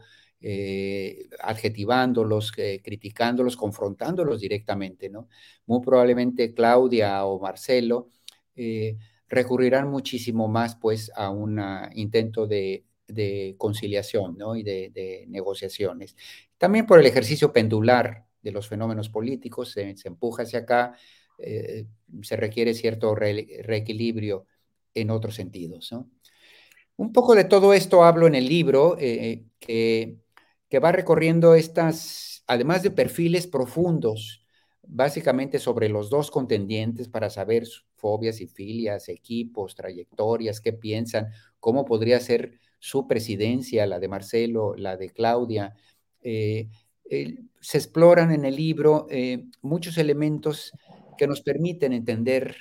adjetivándolos, 1.40 2.52
criticándolos, 2.52 3.56
confrontándolos 3.58 4.42
directamente, 4.42 5.10
¿no? 5.10 5.28
Muy 5.66 5.82
probablemente 5.82 6.54
Claudia 6.54 7.26
o 7.26 7.40
Marcelo 7.40 8.12
recurrirán 9.28 9.90
muchísimo 9.90 10.48
más, 10.48 10.76
pues, 10.76 11.12
a 11.16 11.30
un 11.30 11.62
intento 11.94 12.48
de, 12.48 12.86
conciliación, 13.58 14.38
¿no? 14.38 14.56
Y 14.56 14.64
de, 14.64 15.26
negociaciones. 15.28 16.16
También 16.58 16.86
por 16.86 17.00
el 17.00 17.06
ejercicio 17.06 17.54
pendular 17.54 18.26
de 18.42 18.52
los 18.52 18.68
fenómenos 18.68 19.10
políticos, 19.10 19.72
se, 19.72 19.96
empuja 20.06 20.44
hacia 20.44 20.60
acá, 20.60 20.96
se 21.38 22.36
requiere 22.38 22.74
cierto 22.74 23.16
reequilibrio 23.16 24.48
en 24.94 25.10
otros 25.10 25.36
sentidos. 25.36 25.94
Un 26.98 27.12
poco 27.12 27.36
de 27.36 27.44
todo 27.44 27.74
esto 27.74 28.04
hablo 28.04 28.28
en 28.28 28.36
el 28.36 28.48
libro, 28.48 28.96
que 28.98 30.20
que 30.70 30.80
va 30.80 30.92
recorriendo 30.92 31.56
estas, 31.56 32.44
además 32.48 32.84
de 32.84 32.92
perfiles 32.92 33.48
profundos, 33.48 34.45
básicamente 34.88 35.60
sobre 35.60 35.90
los 35.90 36.10
dos 36.10 36.32
contendientes 36.32 37.08
para 37.10 37.30
saber 37.30 37.66
fobias 37.96 38.42
y 38.42 38.48
filias, 38.48 39.10
equipos, 39.10 39.76
trayectorias, 39.76 40.62
qué 40.62 40.74
piensan, 40.74 41.30
cómo 41.60 41.86
podría 41.86 42.20
ser 42.20 42.60
su 42.80 43.08
presidencia, 43.08 43.86
la 43.88 44.00
de 44.00 44.08
Marcelo, 44.08 44.76
la 44.76 44.98
de 44.98 45.10
Claudia. 45.10 45.76
Eh, 46.22 46.70
se 47.60 47.78
exploran 47.78 48.32
en 48.32 48.46
el 48.46 48.56
libro 48.56 49.08
eh, 49.10 49.46
muchos 49.62 49.98
elementos 49.98 50.72
que 51.18 51.28
nos 51.28 51.42
permiten 51.42 51.94
entender 51.94 52.56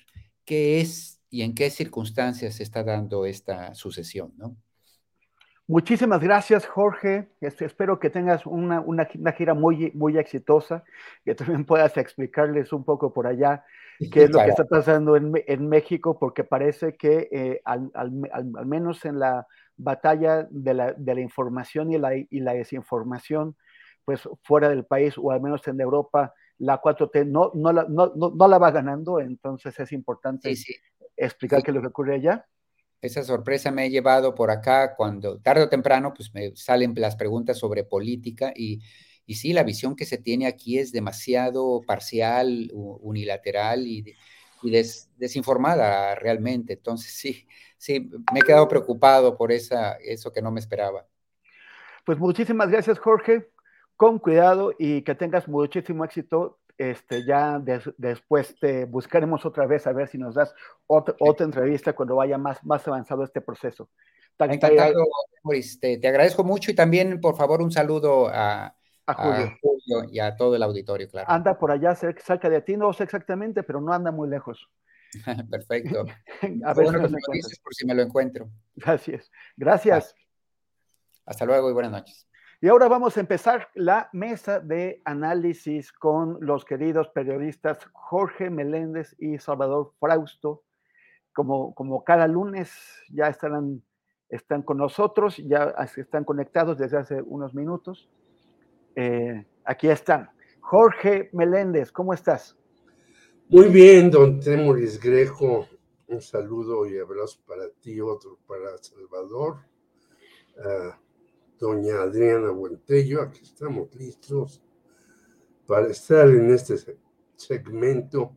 qué 0.44 0.80
es 0.80 1.20
y 1.30 1.42
en 1.42 1.54
qué 1.54 1.70
circunstancias 1.70 2.56
se 2.56 2.62
está 2.62 2.84
dando 2.84 3.26
esta 3.26 3.74
sucesión, 3.74 4.34
¿no? 4.36 4.56
Muchísimas 5.66 6.20
gracias, 6.20 6.66
Jorge. 6.66 7.30
Este, 7.40 7.64
espero 7.64 7.98
que 7.98 8.10
tengas 8.10 8.44
una, 8.44 8.80
una, 8.80 9.06
gira 9.06 9.54
muy, 9.54 9.90
muy 9.94 10.18
exitosa, 10.18 10.84
que 11.24 11.34
también 11.34 11.64
puedas 11.64 11.96
explicarles 11.96 12.72
un 12.72 12.84
poco 12.84 13.14
por 13.14 13.26
allá 13.26 13.64
qué 14.12 14.24
es 14.24 14.30
lo 14.30 14.40
que 14.40 14.50
está 14.50 14.64
pasando 14.64 15.16
en, 15.16 15.32
en, 15.46 15.68
México, 15.68 16.18
porque 16.18 16.44
parece 16.44 16.96
que 16.96 17.28
eh, 17.32 17.62
al, 17.64 17.90
al, 17.94 18.12
al, 18.32 18.66
menos 18.66 19.06
en 19.06 19.18
la 19.18 19.46
batalla 19.76 20.46
de 20.50 20.74
la, 20.74 20.92
de 20.92 21.14
la 21.14 21.20
información 21.22 21.90
y 21.92 21.98
la, 21.98 22.14
y 22.14 22.40
la, 22.40 22.52
desinformación, 22.52 23.56
pues 24.04 24.28
fuera 24.42 24.68
del 24.68 24.84
país 24.84 25.14
o 25.16 25.30
al 25.30 25.40
menos 25.40 25.66
en 25.66 25.80
Europa, 25.80 26.34
la 26.58 26.82
4T 26.82 27.26
no, 27.26 27.52
no, 27.54 27.72
la, 27.72 27.86
no, 27.88 28.12
no, 28.14 28.48
la 28.48 28.58
va 28.58 28.70
ganando, 28.70 29.18
entonces 29.18 29.80
es 29.80 29.92
importante 29.92 30.54
explicar 31.16 31.62
qué 31.62 31.70
es 31.70 31.74
lo 31.74 31.80
que 31.80 31.88
ocurre 31.88 32.16
allá 32.16 32.44
esa 33.04 33.22
sorpresa 33.22 33.70
me 33.70 33.82
ha 33.82 33.88
llevado 33.88 34.34
por 34.34 34.50
acá 34.50 34.94
cuando 34.96 35.38
tarde 35.38 35.64
o 35.64 35.68
temprano 35.68 36.14
pues 36.14 36.32
me 36.32 36.56
salen 36.56 36.94
las 36.96 37.16
preguntas 37.16 37.58
sobre 37.58 37.84
política 37.84 38.52
y, 38.56 38.80
y 39.26 39.34
sí, 39.36 39.52
la 39.52 39.62
visión 39.62 39.96
que 39.96 40.04
se 40.04 40.18
tiene 40.18 40.46
aquí 40.46 40.78
es 40.78 40.92
demasiado 40.92 41.82
parcial, 41.86 42.70
unilateral 42.72 43.86
y, 43.86 44.14
desinformada 45.18 46.14
realmente. 46.14 46.72
Entonces 46.72 47.12
sí, 47.12 47.46
sí, 47.76 48.08
me 48.32 48.40
he 48.40 48.42
quedado 48.42 48.66
preocupado 48.66 49.36
por 49.36 49.52
esa, 49.52 49.92
eso 49.96 50.32
que 50.32 50.40
no 50.40 50.50
me 50.50 50.60
esperaba. 50.60 51.06
Pues 52.06 52.18
muchísimas 52.18 52.70
gracias 52.70 52.98
Jorge, 52.98 53.46
con 53.96 54.18
cuidado 54.18 54.72
y 54.78 55.02
que 55.02 55.14
tengas 55.14 55.48
muchísimo 55.48 56.02
éxito 56.02 56.60
este, 56.78 57.24
ya 57.24 57.60
después 57.98 58.58
te 58.58 58.84
buscaremos 58.84 59.44
otra 59.46 59.66
vez 59.66 59.86
a 59.86 59.92
ver 59.92 60.08
si 60.08 60.18
nos 60.18 60.34
das 60.34 60.54
otra, 60.86 61.14
entrevista 61.44 61.92
cuando 61.92 62.16
vaya 62.16 62.38
más, 62.38 62.64
más 62.64 62.86
avanzado 62.88 63.24
este 63.24 63.40
proceso. 63.40 63.88
Encantado, 64.38 65.04
Te, 65.80 65.98
te, 65.98 66.08
agradezco 66.08 66.42
mucho 66.42 66.70
y 66.70 66.74
también, 66.74 67.20
por 67.20 67.36
favor, 67.36 67.62
un 67.62 67.70
saludo 67.70 68.28
a, 68.32 68.74
Julio. 69.06 70.10
y 70.10 70.18
a 70.18 70.34
todo 70.34 70.56
el 70.56 70.62
auditorio, 70.62 71.08
claro. 71.08 71.30
Anda 71.30 71.56
por 71.56 71.70
allá 71.70 71.94
cerca 71.94 72.50
de 72.50 72.60
ti, 72.62 72.76
no 72.76 72.92
sé 72.92 73.04
exactamente, 73.04 73.62
pero 73.62 73.80
no 73.80 73.92
anda 73.92 74.10
muy 74.10 74.28
lejos. 74.28 74.68
Perfecto. 75.50 76.04
a 76.64 76.74
ver 76.74 76.88
si 77.42 77.56
por 77.62 77.74
si 77.74 77.86
me 77.86 77.94
lo 77.94 78.02
encuentro. 78.02 78.48
Gracias. 78.74 79.30
Gracias. 79.56 80.14
Hasta 81.26 81.44
luego 81.44 81.70
y 81.70 81.72
buenas 81.72 81.92
noches. 81.92 82.26
Y 82.64 82.68
ahora 82.68 82.88
vamos 82.88 83.14
a 83.18 83.20
empezar 83.20 83.68
la 83.74 84.08
mesa 84.14 84.58
de 84.58 85.02
análisis 85.04 85.92
con 85.92 86.38
los 86.40 86.64
queridos 86.64 87.10
periodistas 87.10 87.76
Jorge 87.92 88.48
Meléndez 88.48 89.14
y 89.18 89.36
Salvador 89.36 89.92
Frausto. 90.00 90.62
Como, 91.34 91.74
como 91.74 92.02
cada 92.04 92.26
lunes 92.26 92.72
ya 93.10 93.28
estarán, 93.28 93.82
están 94.30 94.62
con 94.62 94.78
nosotros, 94.78 95.36
ya 95.44 95.74
están 95.94 96.24
conectados 96.24 96.78
desde 96.78 96.96
hace 96.96 97.20
unos 97.20 97.54
minutos. 97.54 98.08
Eh, 98.96 99.44
aquí 99.66 99.88
están. 99.88 100.30
Jorge 100.60 101.28
Meléndez, 101.34 101.92
¿cómo 101.92 102.14
estás? 102.14 102.56
Muy 103.50 103.68
bien, 103.68 104.10
don 104.10 104.40
Temoris 104.40 104.98
Grejo. 104.98 105.68
Un 106.06 106.22
saludo 106.22 106.86
y 106.86 106.98
abrazo 106.98 107.40
para 107.46 107.68
ti, 107.82 108.00
otro 108.00 108.38
para 108.46 108.78
Salvador. 108.78 109.58
Ah, 110.64 110.98
doña 111.58 112.02
Adriana 112.02 112.50
Buentello. 112.50 113.22
Aquí 113.22 113.40
estamos 113.42 113.94
listos 113.94 114.62
para 115.66 115.88
estar 115.88 116.28
en 116.28 116.50
este 116.50 116.76
segmento 117.36 118.36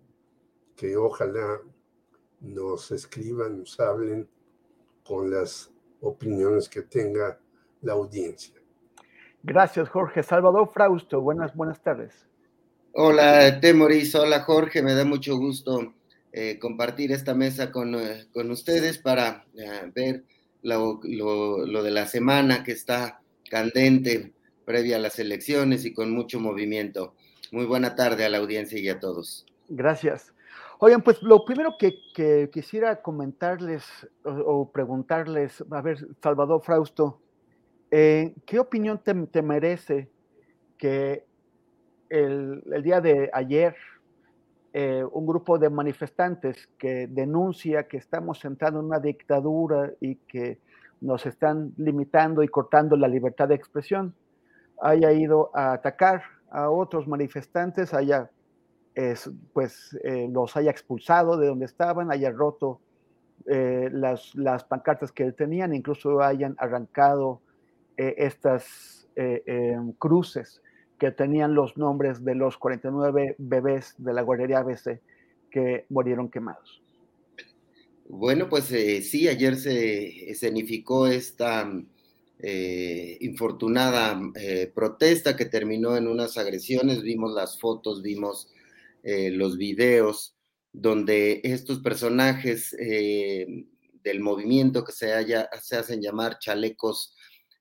que 0.76 0.95
ojalá 0.95 1.60
nos 2.39 2.91
escriban, 2.91 3.60
nos 3.60 3.80
hablen 3.80 4.30
con 5.03 5.31
las 5.31 5.72
opiniones 6.02 6.69
que 6.69 6.84
tenga 6.84 7.39
la 7.81 7.94
audiencia. 7.94 8.56
Gracias, 9.44 9.89
Jorge. 9.89 10.23
Salvador 10.23 10.69
Frausto, 10.69 11.22
buenas, 11.22 11.56
buenas 11.56 11.81
tardes. 11.81 12.27
Hola, 12.94 13.60
Temoris. 13.60 14.15
Hola, 14.15 14.41
Jorge. 14.41 14.81
Me 14.81 14.94
da 14.94 15.06
mucho 15.06 15.38
gusto 15.38 15.94
eh, 16.31 16.57
compartir 16.60 17.11
esta 17.11 17.34
mesa 17.34 17.72
con, 17.72 17.95
eh, 17.95 18.27
ustedes 18.34 18.98
para 18.98 19.45
eh, 19.56 19.91
ver 19.94 20.26
lo, 20.61 20.99
de 21.01 21.91
la 21.91 22.07
semana 22.07 22.63
que 22.63 22.71
está 22.71 23.21
candente 23.49 24.34
previa 24.65 24.97
a 24.97 24.99
las 24.99 25.19
elecciones 25.19 25.85
y 25.85 25.93
con 25.93 26.11
mucho 26.11 26.39
movimiento. 26.39 27.13
Muy 27.51 27.65
buena 27.65 27.95
tarde 27.95 28.25
a 28.25 28.29
la 28.29 28.39
audiencia 28.39 28.77
y 28.79 28.89
a 28.89 28.99
todos. 28.99 29.45
Gracias. 29.69 30.34
Oigan, 30.79 31.01
pues 31.01 31.21
lo 31.23 31.43
primero 31.45 31.75
que, 31.79 32.49
quisiera 32.51 33.01
comentarles 33.01 33.84
o, 34.23 34.69
preguntarles, 34.71 35.63
a 35.71 35.81
ver, 35.81 36.07
Salvador 36.21 36.61
Frausto, 36.61 37.19
eh, 37.89 38.35
¿qué 38.45 38.59
opinión 38.59 39.01
te, 39.01 39.41
merece 39.41 40.09
que 40.77 41.23
el, 42.09 42.61
día 42.84 43.01
de 43.01 43.29
ayer 43.34 43.75
eh, 44.80 45.04
un 45.04 45.26
grupo 45.26 45.58
de 45.58 45.72
manifestantes 45.72 46.70
que 46.78 47.08
denuncia 47.08 47.88
que 47.88 47.98
estamos 47.98 48.45
entrando 48.45 48.80
en 48.80 48.86
una 48.86 48.99
dictadura 48.99 49.91
y 49.99 50.18
que 50.18 50.60
nos 51.02 51.26
están 51.26 51.74
limitando 51.78 52.44
y 52.44 52.48
cortando 52.48 52.95
la 52.95 53.08
libertad 53.08 53.48
de 53.48 53.56
expresión, 53.56 54.14
haya 54.80 55.12
ido 55.14 55.49
a 55.56 55.74
atacar 55.74 56.22
a 56.52 56.70
otros 56.70 57.08
manifestantes, 57.08 57.91
haya 57.95 58.30
pues 59.52 59.98
eh, 60.04 60.28
los 60.32 60.56
haya 60.56 60.70
expulsado 60.70 61.38
de 61.38 61.48
donde 61.48 61.66
estaban, 61.66 62.12
haya 62.12 62.30
roto 62.30 62.80
eh, 63.48 63.90
las, 63.91 64.36
las, 64.36 64.64
pancartas 64.64 65.12
que 65.12 65.32
tenían, 65.32 65.74
incluso 65.74 66.22
hayan 66.22 66.56
arrancado 66.60 67.41
estas 67.98 69.10
em, 69.16 69.91
cruces 69.94 70.62
que 70.99 71.11
tenían 71.11 71.53
los 71.53 71.78
nombres 71.78 72.24
de 72.24 72.36
los 72.36 72.57
49 72.57 73.36
bebés 73.38 73.94
de 73.98 74.14
la 74.14 74.22
guardería 74.22 74.60
ABC 74.60 74.99
que 75.52 75.86
murieron 75.90 76.30
quemados. 76.30 76.82
Bueno, 78.10 78.48
pues 78.49 78.72
eh, 78.72 79.02
sí, 79.02 79.28
ayer 79.28 79.57
se 79.57 80.32
escenificó 80.32 81.07
esta 81.07 81.69
eh, 82.40 83.18
infortunada 83.22 84.19
eh, 84.36 84.72
protesta 84.74 85.36
que 85.36 85.45
terminó 85.45 85.98
en 85.98 86.07
unas 86.07 86.38
agresiones. 86.38 87.02
Vimos 87.02 87.34
las 87.34 87.60
fotos, 87.60 88.02
vimos 88.02 88.53
los 89.03 89.57
videos 89.57 90.36
donde 90.74 91.40
estos 91.45 91.80
personajes 91.80 92.76
del 92.76 94.19
movimiento 94.19 94.84
que 94.84 94.91
se, 94.91 95.07
se 95.61 95.78
hacen 95.78 96.02
llamar 96.02 96.40
chalecos 96.40 97.15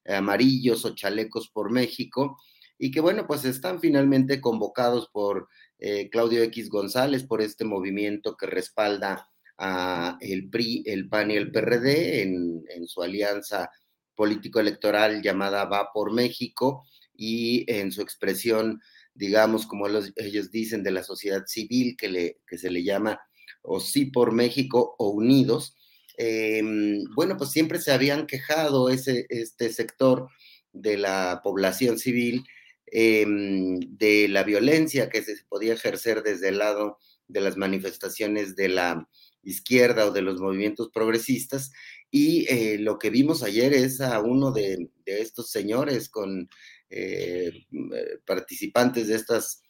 amarillos 0.08 0.84
o 0.84 0.92
chalecos 0.96 1.48
por 1.48 1.70
México 1.70 2.36
y 2.78 2.90
que 2.90 3.00
bueno, 3.00 3.26
pues 3.26 3.44
están 3.44 3.80
finalmente 3.80 4.40
convocados 4.40 5.08
por 5.12 5.48
eh, 5.78 6.08
Claudio 6.10 6.42
X 6.44 6.68
González 6.68 7.24
por 7.24 7.42
este 7.42 7.64
movimiento 7.64 8.36
que 8.36 8.46
respalda 8.46 9.28
a 9.58 10.18
el 10.20 10.50
PRI, 10.50 10.82
el 10.86 11.08
PAN 11.08 11.30
y 11.30 11.36
el 11.36 11.50
PRD 11.50 12.22
en, 12.22 12.64
en 12.68 12.86
su 12.86 13.02
alianza 13.02 13.70
político-electoral 14.14 15.22
llamada 15.22 15.64
Va 15.64 15.92
por 15.92 16.12
México 16.12 16.84
y 17.14 17.70
en 17.72 17.92
su 17.92 18.02
expresión, 18.02 18.80
digamos, 19.14 19.66
como 19.66 19.86
ellos 19.88 20.50
dicen, 20.50 20.82
de 20.82 20.90
la 20.90 21.02
sociedad 21.02 21.44
civil 21.46 21.96
que, 21.96 22.08
le, 22.08 22.38
que 22.46 22.58
se 22.58 22.70
le 22.70 22.82
llama 22.82 23.20
o 23.62 23.80
Sí 23.80 24.06
por 24.06 24.32
México 24.32 24.94
o 24.98 25.10
Unidos. 25.10 25.76
Em, 26.16 27.04
bueno, 27.14 27.36
pues 27.36 27.50
siempre 27.50 27.80
se 27.80 27.92
habían 27.92 28.26
quejado 28.26 28.90
ese, 28.90 29.26
este 29.28 29.70
sector 29.70 30.28
de 30.72 30.98
la 30.98 31.40
población 31.42 31.98
civil 31.98 32.44
em, 32.86 33.80
de 33.80 34.28
la 34.28 34.42
violencia 34.44 35.08
que 35.08 35.22
se 35.22 35.36
podía 35.48 35.74
ejercer 35.74 36.22
desde 36.22 36.48
el 36.48 36.58
lado 36.58 36.98
de 37.28 37.40
las 37.40 37.56
manifestaciones 37.56 38.56
de 38.56 38.68
la 38.68 39.08
izquierda 39.42 40.06
o 40.06 40.10
de 40.10 40.22
los 40.22 40.40
movimientos 40.40 40.90
progresistas. 40.92 41.72
Y 42.10 42.46
eh, 42.48 42.78
lo 42.78 42.98
que 42.98 43.10
vimos 43.10 43.42
ayer 43.42 43.72
es 43.72 44.00
a 44.00 44.20
uno 44.20 44.52
de, 44.52 44.90
estos 45.04 45.50
señores 45.50 46.08
con 46.08 46.48
eh, 46.90 47.50
eh, 47.50 48.18
participantes 48.24 49.08
de 49.08 49.16
estas 49.16 49.62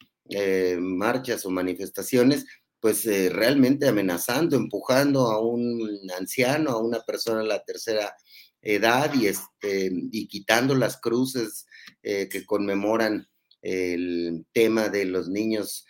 marchas 0.79 1.45
o 1.45 1.49
manifestaciones, 1.49 2.45
pues 2.81 3.05
realmente 3.05 3.87
amenazando, 3.87 4.57
empujando 4.57 5.31
a 5.31 5.39
un 5.39 5.89
anciano, 6.19 6.71
a 6.71 6.83
una 6.83 6.99
persona 6.99 7.39
de 7.39 7.47
la 7.47 7.63
tercera 7.63 8.13
edad 8.61 9.13
y, 9.13 9.27
este, 9.27 9.89
y 10.11 10.27
quitando 10.27 10.75
las 10.75 10.99
cruces 10.99 11.65
que 12.01 12.45
conmemoran 12.45 13.27
el 13.61 14.45
tema 14.53 14.89
de 14.89 15.05
los 15.05 15.29
niños 15.29 15.85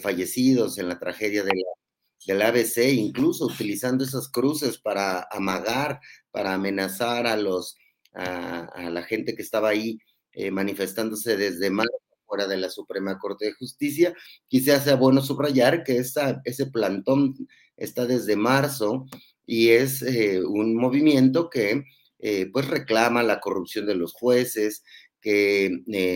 fallecidos 0.00 0.78
en 0.78 0.88
la 0.88 0.98
tragedia 0.98 1.42
de 1.42 1.54
la 1.54 1.80
del 2.26 2.42
ABC, 2.42 2.92
incluso 2.92 3.46
utilizando 3.46 4.04
esas 4.04 4.28
cruces 4.28 4.78
para 4.78 5.26
amagar, 5.30 6.00
para 6.30 6.54
amenazar 6.54 7.26
a 7.26 7.36
los 7.36 7.76
a, 8.12 8.90
la 8.90 9.02
gente 9.02 9.34
que 9.34 9.42
estaba 9.42 9.68
ahí 9.68 9.98
eh, 10.32 10.50
manifestándose 10.50 11.36
desde 11.36 11.70
marzo 11.70 11.92
fuera 12.26 12.46
de 12.46 12.56
la 12.56 12.70
Suprema 12.70 13.18
Corte 13.18 13.46
de 13.46 13.52
Justicia. 13.52 14.14
Quizás 14.48 14.84
sea 14.84 14.96
bueno 14.96 15.22
subrayar 15.22 15.82
que 15.82 15.96
esa, 15.96 16.40
ese 16.44 16.66
plantón 16.66 17.34
está 17.76 18.06
desde 18.06 18.36
marzo 18.36 19.06
y 19.46 19.70
es 19.70 20.02
eh, 20.02 20.42
un 20.44 20.76
movimiento 20.76 21.50
que 21.50 21.84
eh, 22.20 22.50
pues 22.52 22.68
reclama 22.68 23.22
la 23.22 23.40
corrupción 23.40 23.86
de 23.86 23.94
los 23.94 24.12
jueces, 24.12 24.84
que 25.20 25.70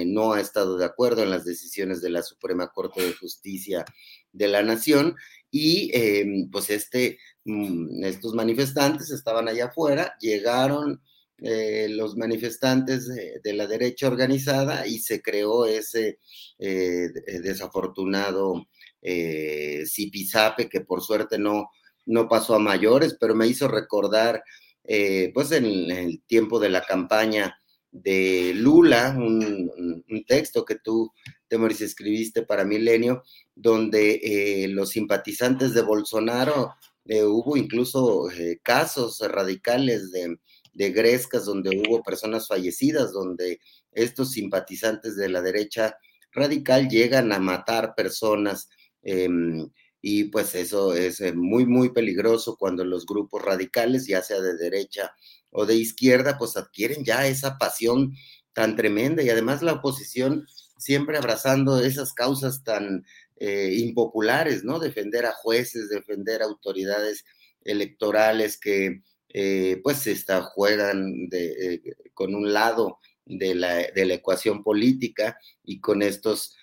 no 0.07 0.33
ha 0.33 0.41
estado 0.41 0.77
de 0.79 0.85
acuerdo 0.85 1.23
en 1.23 1.31
las 1.31 1.45
decisiones 1.45 2.01
de 2.01 2.11
la 2.11 2.23
Suprema 2.23 2.73
Corte 2.73 3.03
de 3.03 3.13
Justicia 3.13 3.85
de 4.33 4.49
la 4.49 4.63
Nación 4.63 5.17
y 5.51 5.91
em, 5.95 6.51
pues 6.51 6.69
este, 6.71 7.19
mm, 7.45 8.03
estos 8.05 8.35
manifestantes 8.35 9.11
estaban 9.11 9.49
allá 9.49 9.67
afuera, 9.67 10.17
llegaron 10.21 11.01
eh, 11.39 11.89
los 11.91 12.17
manifestantes 12.17 13.07
de, 13.09 13.53
la 13.53 13.67
derecha 13.67 14.07
organizada 14.07 14.87
y 14.87 14.99
se 14.99 15.21
creó 15.21 15.67
ese 15.67 16.19
eh, 16.59 17.09
desafortunado 17.43 18.67
eh, 19.03 19.85
zipizape 19.87 20.69
que 20.69 20.81
por 20.81 21.03
suerte 21.03 21.39
no, 21.39 21.71
no 22.07 22.29
pasó 22.29 22.55
a 22.55 22.61
mayores, 22.61 23.17
pero 23.21 23.35
me 23.35 23.47
hizo 23.47 23.69
recordar 23.69 24.43
pues 24.83 25.53
en, 25.53 25.65
el 25.91 26.23
tiempo 26.27 26.59
de 26.61 26.69
la 26.69 26.83
campaña 26.83 27.59
de 27.95 28.53
Lula, 28.57 29.15
un, 29.17 30.03
texto 30.27 30.65
que 30.65 30.75
tú, 30.75 31.13
Temoris, 31.49 31.81
escribiste 31.81 32.43
para 32.43 32.65
Milenio, 32.65 33.23
donde 33.55 34.21
eh, 34.23 34.69
los 34.69 34.91
simpatizantes 34.91 35.75
de 35.75 35.83
Bolsonaro, 35.83 36.75
eh, 37.05 37.23
hubo 37.23 37.57
incluso 37.57 38.31
eh, 38.31 38.59
casos 38.63 39.21
radicales 39.21 40.11
de, 40.11 40.39
de 40.73 40.91
grescas 40.91 41.45
donde 41.45 41.71
hubo 41.71 42.03
personas 42.03 42.49
fallecidas, 42.49 43.13
donde 43.13 43.61
estos 43.93 44.33
simpatizantes 44.33 45.15
de 45.15 45.29
la 45.29 45.41
derecha 45.41 45.97
radical 46.33 46.89
llegan 46.89 47.33
a 47.33 47.39
matar 47.39 47.95
personas 47.95 48.69
em, 49.03 49.71
y 50.01 50.25
pues 50.25 50.55
eso 50.57 50.95
es 50.95 51.23
muy, 51.35 51.65
muy 51.65 51.91
peligroso 51.91 52.57
cuando 52.59 52.85
los 52.85 53.07
grupos 53.07 53.43
radicales, 53.43 54.07
ya 54.07 54.21
sea 54.21 54.41
de 54.41 54.57
derecha 54.57 55.15
o 55.55 55.67
de 55.67 55.77
izquierda, 55.77 56.37
pues 56.37 56.57
adquieren 56.57 57.05
ya 57.05 57.27
esa 57.29 57.59
pasión 57.59 58.13
tan 58.53 58.75
tremenda 58.75 59.23
y 59.23 59.31
además 59.31 59.63
la 59.63 59.75
oposición 59.75 60.47
siempre 60.77 61.17
abrazando 61.17 61.81
esas 61.81 62.13
causas 62.13 62.65
tan 62.65 63.05
eh, 63.37 63.73
impopulares, 63.79 64.65
¿no? 64.65 64.81
Defender 64.81 65.27
a 65.27 65.33
jueces, 65.33 65.89
defender 65.89 66.43
a 66.43 66.47
autoridades 66.47 67.25
electorales 67.63 68.59
que 68.59 69.03
eh, 69.29 69.81
pues 69.85 70.07
está, 70.09 70.43
juegan 70.43 71.29
de, 71.29 71.75
eh, 71.75 71.83
con 72.15 72.35
un 72.35 72.53
lado 72.53 72.99
de 73.25 73.55
la, 73.55 73.77
de 73.77 74.05
la, 74.07 74.15
ecuación 74.15 74.63
política 74.63 75.39
y 75.63 75.81
con 75.81 76.03
estos 76.03 76.57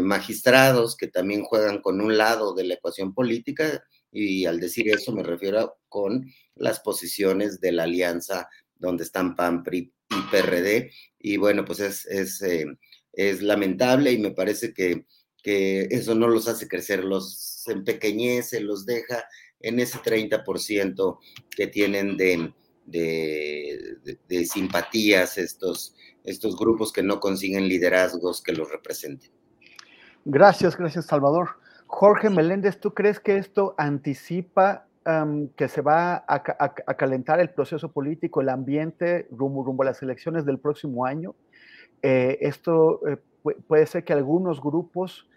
magistrados 0.00 0.96
que 0.96 1.08
también 1.08 1.42
juegan 1.42 1.82
con 1.82 2.00
un 2.00 2.16
lado 2.16 2.54
de 2.54 2.62
la 2.62 2.74
ecuación 2.74 3.12
política 3.12 3.82
y 4.12 4.46
al 4.46 4.60
decir 4.60 4.88
eso 4.88 5.10
me 5.10 5.24
refiero 5.24 5.78
con 5.88 6.24
las 6.56 6.80
posiciones 6.80 7.60
de 7.60 7.72
la 7.72 7.84
alianza 7.84 8.48
donde 8.74 9.04
están 9.04 9.36
PAN, 9.36 9.62
PRI 9.62 9.92
y 10.10 10.30
PRD 10.30 10.90
y 11.18 11.36
bueno 11.36 11.64
pues 11.64 11.80
es, 11.80 12.06
es, 12.06 12.42
es 13.12 13.42
lamentable 13.42 14.12
y 14.12 14.18
me 14.18 14.32
parece 14.32 14.74
que 14.74 15.06
que 15.46 15.86
eso 15.92 16.16
no 16.16 16.26
los 16.26 16.48
hace 16.48 16.66
crecer, 16.66 17.04
los 17.04 17.62
empequeñece, 17.68 18.58
los 18.58 18.84
deja 18.84 19.24
en 19.60 19.78
ese 19.78 19.98
30% 19.98 21.20
que 21.56 21.68
tienen 21.68 22.16
de, 22.16 22.52
de, 22.84 24.44
simpatías 24.44 25.38
estos, 25.38 25.94
estos 26.24 26.56
grupos 26.56 26.92
que 26.92 27.04
no 27.04 27.20
consiguen 27.20 27.68
liderazgos 27.68 28.42
que 28.42 28.54
los 28.54 28.72
representen. 28.72 29.30
Gracias, 30.24 30.76
gracias 30.76 31.06
Salvador. 31.06 31.60
Jorge 31.86 32.28
Meléndez, 32.28 32.80
¿tú 32.80 32.92
crees 32.92 33.20
que 33.20 33.36
esto 33.36 33.76
anticipa 33.78 34.85
que 35.56 35.68
se 35.68 35.82
va 35.82 36.24
a, 36.26 36.42
calentar 36.96 37.38
el 37.38 37.50
proceso 37.50 37.92
político, 37.92 38.40
el 38.40 38.48
ambiente 38.48 39.28
rumbo, 39.30 39.62
rumbo 39.64 39.84
a 39.84 39.86
las 39.86 40.02
elecciones 40.02 40.44
del 40.44 40.58
próximo 40.58 41.06
año? 41.06 41.34
Eh, 42.02 42.38
esto 42.40 43.06
eh, 43.06 43.16
puede 43.66 43.86
ser 43.86 44.04
que 44.04 44.12
algunos 44.12 44.60
grupos 44.60 45.28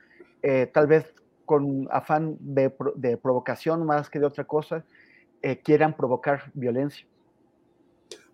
eh, 0.41 0.69
tal 0.73 0.87
vez 0.87 1.13
con 1.45 1.87
afán 1.91 2.37
de, 2.39 2.69
provocación 3.17 3.85
más 3.85 4.09
que 4.09 4.19
de 4.19 4.25
otra 4.25 4.43
cosa, 4.43 4.85
eh, 5.41 5.59
quieran 5.59 5.97
provocar 5.97 6.51
violencia. 6.53 7.07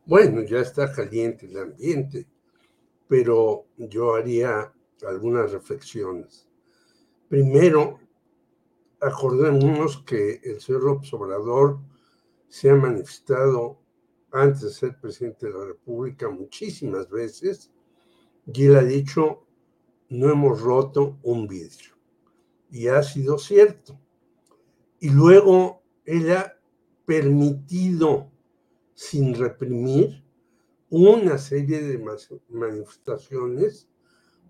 Bueno, 0.05 0.41
ya 0.41 0.59
está 0.59 0.91
caliente 0.91 1.45
el 1.45 1.57
ambiente, 1.57 2.27
pero 3.07 3.67
yo 3.77 4.15
haría 4.15 4.71
algunas 5.07 5.51
reflexiones. 5.51 6.45
Primero, 7.29 7.99
acordémonos 9.05 10.03
que 10.03 10.41
el 10.43 10.59
señor 10.59 10.83
López 10.83 11.13
Obrador 11.13 11.79
se 12.47 12.69
ha 12.69 12.75
manifestado 12.75 13.79
antes 14.31 14.61
de 14.61 14.69
ser 14.71 14.99
presidente 14.99 15.47
de 15.47 15.53
la 15.53 15.65
República 15.65 16.29
muchísimas 16.29 17.09
veces 17.09 17.71
y 18.51 18.65
él 18.65 18.75
ha 18.75 18.83
dicho, 18.83 19.45
no 20.09 20.29
hemos 20.29 20.61
roto 20.61 21.17
un 21.23 21.47
vidrio 21.47 21.95
y 22.69 22.87
ha 22.87 23.01
sido 23.03 23.37
cierto. 23.37 23.99
Y 24.99 25.09
luego 25.09 25.83
él 26.05 26.31
ha 26.31 26.59
permitido, 27.05 28.31
sin 28.93 29.35
reprimir, 29.35 30.23
una 30.89 31.37
serie 31.37 31.81
de 31.81 32.03
manifestaciones. 32.49 33.89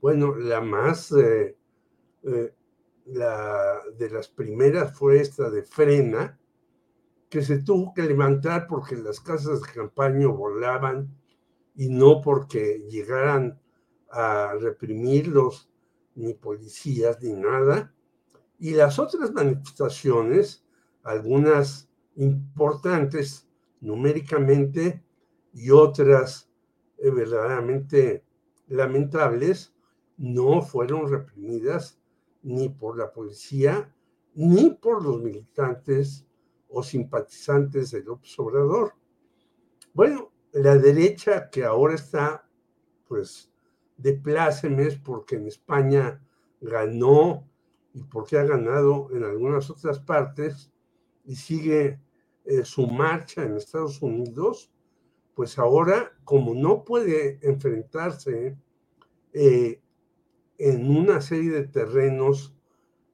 Bueno, 0.01 0.35
la 0.35 0.61
más, 0.61 1.11
eh, 1.11 1.57
eh, 2.23 2.54
la 3.05 3.81
de 3.97 4.09
las 4.09 4.27
primeras 4.27 4.97
fue 4.97 5.19
esta 5.19 5.49
de 5.49 5.63
Frena, 5.63 6.39
que 7.29 7.41
se 7.41 7.59
tuvo 7.59 7.93
que 7.93 8.03
levantar 8.03 8.67
porque 8.67 8.95
las 8.95 9.19
casas 9.19 9.61
de 9.61 9.73
campaña 9.73 10.27
volaban 10.27 11.15
y 11.75 11.89
no 11.89 12.21
porque 12.21 12.85
llegaran 12.89 13.59
a 14.09 14.53
reprimirlos 14.59 15.69
ni 16.15 16.33
policías 16.33 17.21
ni 17.21 17.33
nada. 17.33 17.93
Y 18.57 18.71
las 18.71 18.99
otras 18.99 19.31
manifestaciones, 19.33 20.65
algunas 21.03 21.89
importantes 22.15 23.47
numéricamente 23.81 25.03
y 25.53 25.71
otras 25.71 26.49
eh, 26.97 27.09
verdaderamente 27.11 28.23
lamentables, 28.67 29.73
no 30.17 30.61
fueron 30.61 31.09
reprimidas 31.09 31.99
ni 32.45 32.69
por 32.69 32.97
la 32.97 33.11
policía 33.11 33.91
ni 34.35 34.69
por 34.69 35.03
los 35.03 35.21
militantes 35.21 36.25
o 36.69 36.83
simpatizantes 36.83 37.91
del 37.91 38.05
Obrador. 38.37 38.93
Bueno, 39.93 40.31
la 40.51 40.77
derecha 40.77 41.49
que 41.49 41.63
ahora 41.63 41.95
está 41.95 42.47
pues 43.07 43.49
de 43.97 44.13
plácemes 44.13 44.97
porque 44.97 45.37
en 45.37 45.47
España 45.47 46.21
ganó 46.59 47.49
y 47.93 48.03
porque 48.03 48.37
ha 48.37 48.43
ganado 48.43 49.09
en 49.11 49.23
algunas 49.23 49.69
otras 49.69 49.99
partes 49.99 50.71
y 51.23 51.35
sigue 51.35 52.01
eh, 52.43 52.65
su 52.65 52.87
marcha 52.87 53.43
en 53.43 53.55
Estados 53.55 54.01
Unidos, 54.01 54.69
pues 55.33 55.57
ahora 55.57 56.11
como 56.25 56.53
no 56.53 56.83
puede 56.83 57.39
enfrentarse 57.41 58.57
eh, 59.31 59.81
en 60.57 60.89
una 60.89 61.21
serie 61.21 61.51
de 61.51 61.67
terrenos 61.67 62.55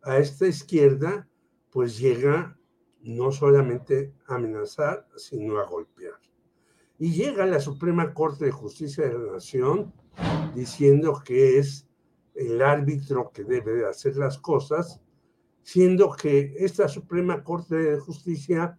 a 0.03 0.17
esta 0.17 0.47
izquierda, 0.47 1.27
pues 1.69 1.99
llega 1.99 2.57
no 3.01 3.31
solamente 3.31 4.13
a 4.27 4.35
amenazar, 4.35 5.07
sino 5.15 5.59
a 5.59 5.65
golpear. 5.65 6.19
Y 6.99 7.13
llega 7.13 7.45
la 7.45 7.59
Suprema 7.59 8.13
Corte 8.13 8.45
de 8.45 8.51
Justicia 8.51 9.07
de 9.07 9.17
la 9.17 9.33
Nación 9.33 9.93
diciendo 10.53 11.21
que 11.25 11.57
es 11.57 11.87
el 12.35 12.61
árbitro 12.61 13.31
que 13.31 13.43
debe 13.43 13.73
de 13.73 13.87
hacer 13.87 14.17
las 14.17 14.37
cosas, 14.37 15.01
siendo 15.63 16.11
que 16.11 16.53
esta 16.57 16.87
Suprema 16.87 17.43
Corte 17.43 17.75
de 17.75 17.99
Justicia 17.99 18.77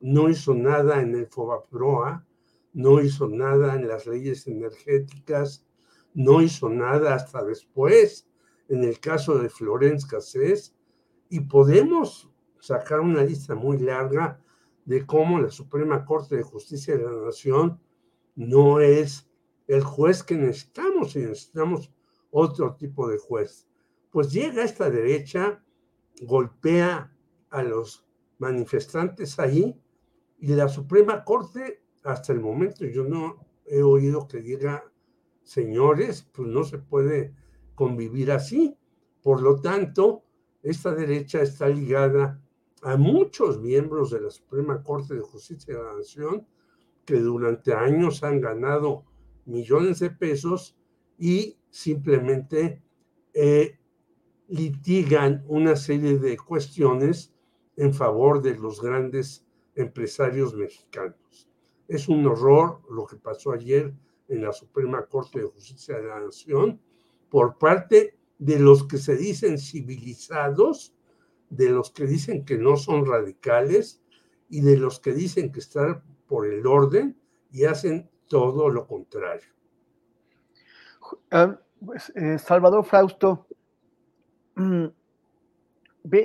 no 0.00 0.28
hizo 0.28 0.54
nada 0.54 1.00
en 1.00 1.14
el 1.14 1.26
FOBAPROA, 1.26 2.26
no 2.72 3.00
hizo 3.00 3.28
nada 3.28 3.74
en 3.74 3.88
las 3.88 4.06
leyes 4.06 4.46
energéticas, 4.46 5.66
no 6.14 6.42
hizo 6.42 6.68
nada 6.68 7.14
hasta 7.14 7.44
después 7.44 8.28
en 8.68 8.84
el 8.84 9.00
caso 9.00 9.38
de 9.38 9.48
Florence 9.48 10.06
Cassés, 10.08 10.76
y 11.28 11.40
podemos 11.40 12.30
sacar 12.60 13.00
una 13.00 13.24
lista 13.24 13.54
muy 13.54 13.78
larga 13.78 14.40
de 14.84 15.06
cómo 15.06 15.40
la 15.40 15.50
Suprema 15.50 16.04
Corte 16.04 16.36
de 16.36 16.42
Justicia 16.42 16.96
de 16.96 17.04
la 17.04 17.24
Nación 17.24 17.80
no 18.34 18.80
es 18.80 19.30
el 19.66 19.82
juez 19.82 20.22
que 20.22 20.36
necesitamos 20.36 21.14
y 21.16 21.20
necesitamos 21.20 21.92
otro 22.30 22.74
tipo 22.74 23.08
de 23.08 23.18
juez. 23.18 23.68
Pues 24.10 24.32
llega 24.32 24.64
esta 24.64 24.90
derecha, 24.90 25.62
golpea 26.22 27.16
a 27.50 27.62
los 27.62 28.06
manifestantes 28.38 29.38
ahí 29.38 29.80
y 30.38 30.48
la 30.54 30.68
Suprema 30.68 31.24
Corte, 31.24 31.82
hasta 32.02 32.32
el 32.32 32.40
momento 32.40 32.84
yo 32.84 33.04
no 33.04 33.46
he 33.66 33.82
oído 33.82 34.26
que 34.26 34.40
diga, 34.40 34.89
señores, 35.42 36.28
pues 36.32 36.48
no 36.48 36.64
se 36.64 36.78
puede 36.78 37.34
convivir 37.74 38.32
así. 38.32 38.76
Por 39.22 39.42
lo 39.42 39.60
tanto, 39.60 40.24
esta 40.62 40.94
derecha 40.94 41.42
está 41.42 41.68
ligada 41.68 42.40
a 42.82 42.96
muchos 42.96 43.60
miembros 43.60 44.10
de 44.10 44.20
la 44.20 44.30
Suprema 44.30 44.82
Corte 44.82 45.14
de 45.14 45.20
Justicia 45.20 45.76
de 45.76 45.82
la 45.82 45.96
Nación 45.96 46.46
que 47.04 47.18
durante 47.18 47.72
años 47.72 48.22
han 48.22 48.40
ganado 48.40 49.04
millones 49.44 49.98
de 49.98 50.10
pesos 50.10 50.76
y 51.18 51.58
simplemente 51.70 52.82
eh, 53.34 53.78
litigan 54.48 55.44
una 55.48 55.76
serie 55.76 56.18
de 56.18 56.36
cuestiones 56.36 57.32
en 57.76 57.94
favor 57.94 58.42
de 58.42 58.56
los 58.56 58.80
grandes 58.80 59.46
empresarios 59.74 60.54
mexicanos. 60.54 61.48
Es 61.88 62.08
un 62.08 62.26
horror 62.26 62.80
lo 62.90 63.06
que 63.06 63.16
pasó 63.16 63.52
ayer 63.52 63.94
en 64.30 64.42
la 64.42 64.52
Suprema 64.52 65.04
Corte 65.06 65.40
de 65.40 65.46
Justicia 65.46 65.96
de 65.96 66.08
la 66.08 66.20
Nación 66.20 66.80
por 67.28 67.58
parte 67.58 68.16
de 68.38 68.58
los 68.58 68.84
que 68.84 68.96
se 68.96 69.16
dicen 69.16 69.58
civilizados, 69.58 70.94
de 71.50 71.70
los 71.70 71.90
que 71.90 72.06
dicen 72.06 72.44
que 72.44 72.56
no 72.56 72.76
son 72.76 73.04
radicales 73.04 74.02
y 74.48 74.62
de 74.62 74.76
los 74.76 75.00
que 75.00 75.12
dicen 75.12 75.52
que 75.52 75.60
están 75.60 76.02
por 76.26 76.46
el 76.46 76.66
orden 76.66 77.20
y 77.52 77.64
hacen 77.64 78.08
todo 78.28 78.70
lo 78.70 78.86
contrario. 78.86 79.48
Ah, 81.30 81.58
pues, 81.84 82.12
eh, 82.14 82.38
Salvador 82.38 82.84
Frausto, 82.84 83.46
mm, 84.54 84.86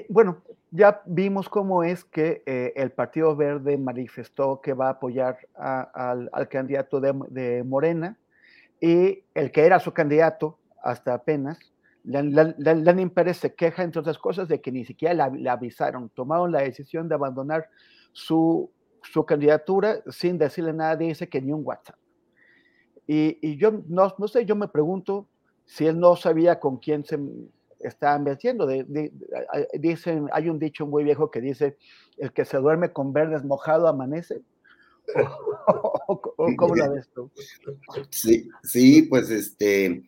bueno, 0.09 0.43
ya 0.75 1.01
vimos 1.05 1.47
cómo 1.47 1.83
es 1.83 2.03
que 2.03 2.43
eh, 2.45 2.73
el 2.75 2.91
Partido 2.91 3.35
Verde 3.35 3.77
manifestó 3.77 4.61
que 4.61 4.73
va 4.73 4.87
a 4.87 4.91
apoyar 4.91 5.37
al, 5.55 6.29
candidato 6.49 6.99
de, 6.99 7.63
Morena 7.63 8.17
y 8.81 9.23
el 9.33 9.51
que 9.51 9.65
era 9.65 9.79
su 9.79 9.93
candidato 9.93 10.59
hasta 10.83 11.13
apenas, 11.13 11.57
Lenin 12.03 13.09
Pérez 13.09 13.37
se 13.37 13.55
queja, 13.55 13.83
entre 13.83 14.01
otras 14.01 14.19
cosas, 14.19 14.47
de 14.47 14.61
que 14.61 14.71
ni 14.71 14.85
siquiera 14.85 15.29
le 15.29 15.49
avisaron, 15.49 16.09
tomaron 16.09 16.51
la 16.51 16.61
decisión 16.61 17.07
de 17.09 17.15
abandonar 17.15 17.67
su, 18.11 18.69
su 19.01 19.25
candidatura 19.25 20.03
sin 20.09 20.37
decirle 20.37 20.73
nada, 20.73 20.95
dice 20.95 21.27
que 21.27 21.41
ni 21.41 21.51
un 21.51 21.61
WhatsApp. 21.63 21.95
Y, 23.07 23.57
yo 23.57 23.71
no, 23.87 24.13
no, 24.17 24.27
sé, 24.27 24.45
yo 24.45 24.55
me 24.55 24.67
pregunto 24.67 25.27
si 25.65 25.87
él 25.87 25.99
no 25.99 26.15
sabía 26.15 26.59
con 26.59 26.77
quién 26.77 27.05
se 27.05 27.19
estaban 27.87 28.23
metiendo. 28.23 28.67
dicen, 29.73 30.27
hay 30.31 30.49
un 30.49 30.59
dicho 30.59 30.85
muy 30.85 31.03
viejo 31.03 31.31
que 31.31 31.41
dice, 31.41 31.77
el 32.17 32.31
que 32.33 32.45
se 32.45 32.57
duerme 32.57 32.91
con 32.91 33.13
verdes 33.13 33.43
mojado 33.43 33.87
amanece. 33.87 34.41
¿Cómo 36.57 36.75
la 36.75 36.89
ves 36.89 37.09
tú? 37.13 37.31
Sí, 38.09 38.47
sí, 38.63 39.03
pues 39.03 39.29
este, 39.29 40.03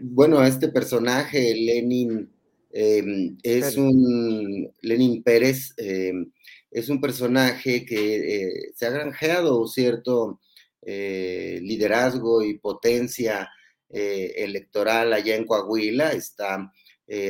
bueno, 0.00 0.42
este 0.44 0.68
personaje, 0.68 1.54
Lenin, 1.54 2.30
em, 2.72 3.36
es 3.42 3.76
un, 3.76 4.70
Lenin 4.82 5.22
Pérez, 5.22 5.74
em, 5.76 6.30
es 6.70 6.88
un 6.88 7.00
personaje 7.00 7.84
que 7.84 8.42
eh, 8.42 8.72
se 8.74 8.86
ha 8.86 8.90
granjeado 8.90 9.66
cierto 9.66 10.40
eh, 10.82 11.60
liderazgo 11.62 12.42
y 12.42 12.58
potencia 12.58 13.48
eh, 13.90 14.34
electoral 14.36 15.12
allá 15.12 15.34
en 15.36 15.46
Coahuila, 15.46 16.12
está 16.12 16.70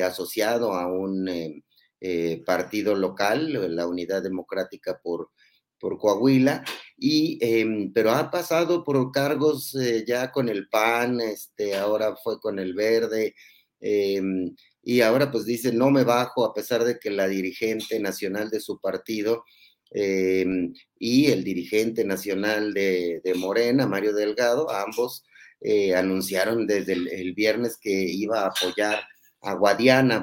asociado 0.04 0.72
a 0.72 0.86
un 0.86 1.62
partido 2.44 2.94
local, 2.94 3.74
la 3.74 3.86
Unidad 3.86 4.22
Democrática 4.22 5.00
por, 5.02 5.30
por 5.78 5.98
Coahuila, 5.98 6.64
y, 6.96 7.38
em, 7.40 7.92
pero 7.92 8.10
ha 8.10 8.30
pasado 8.30 8.84
por 8.84 9.12
cargos 9.12 9.76
ya 10.06 10.30
con 10.30 10.48
el 10.48 10.68
PAN, 10.68 11.20
este, 11.20 11.76
ahora 11.76 12.16
fue 12.16 12.40
con 12.40 12.58
el 12.58 12.74
Verde, 12.74 13.34
em, 13.80 14.54
y 14.82 15.00
ahora 15.02 15.30
pues 15.30 15.44
dice, 15.44 15.72
no 15.72 15.90
me 15.90 16.04
bajo 16.04 16.44
a 16.44 16.54
pesar 16.54 16.84
de 16.84 16.98
que 16.98 17.10
la 17.10 17.28
dirigente 17.28 18.00
nacional 18.00 18.50
de 18.50 18.60
su 18.60 18.80
partido 18.80 19.44
em, 19.90 20.72
y 20.98 21.26
el 21.26 21.44
dirigente 21.44 22.04
nacional 22.04 22.74
de, 22.74 23.20
Morena, 23.36 23.86
Mario 23.86 24.14
Delgado, 24.14 24.70
ambos 24.70 25.24
eh, 25.60 25.94
anunciaron 25.94 26.66
desde 26.66 26.92
el, 26.94 27.34
viernes 27.34 27.78
que 27.80 27.90
iba 27.90 28.42
a 28.42 28.48
apoyar 28.48 29.00
a 29.40 29.54
Guadiana 29.54 30.22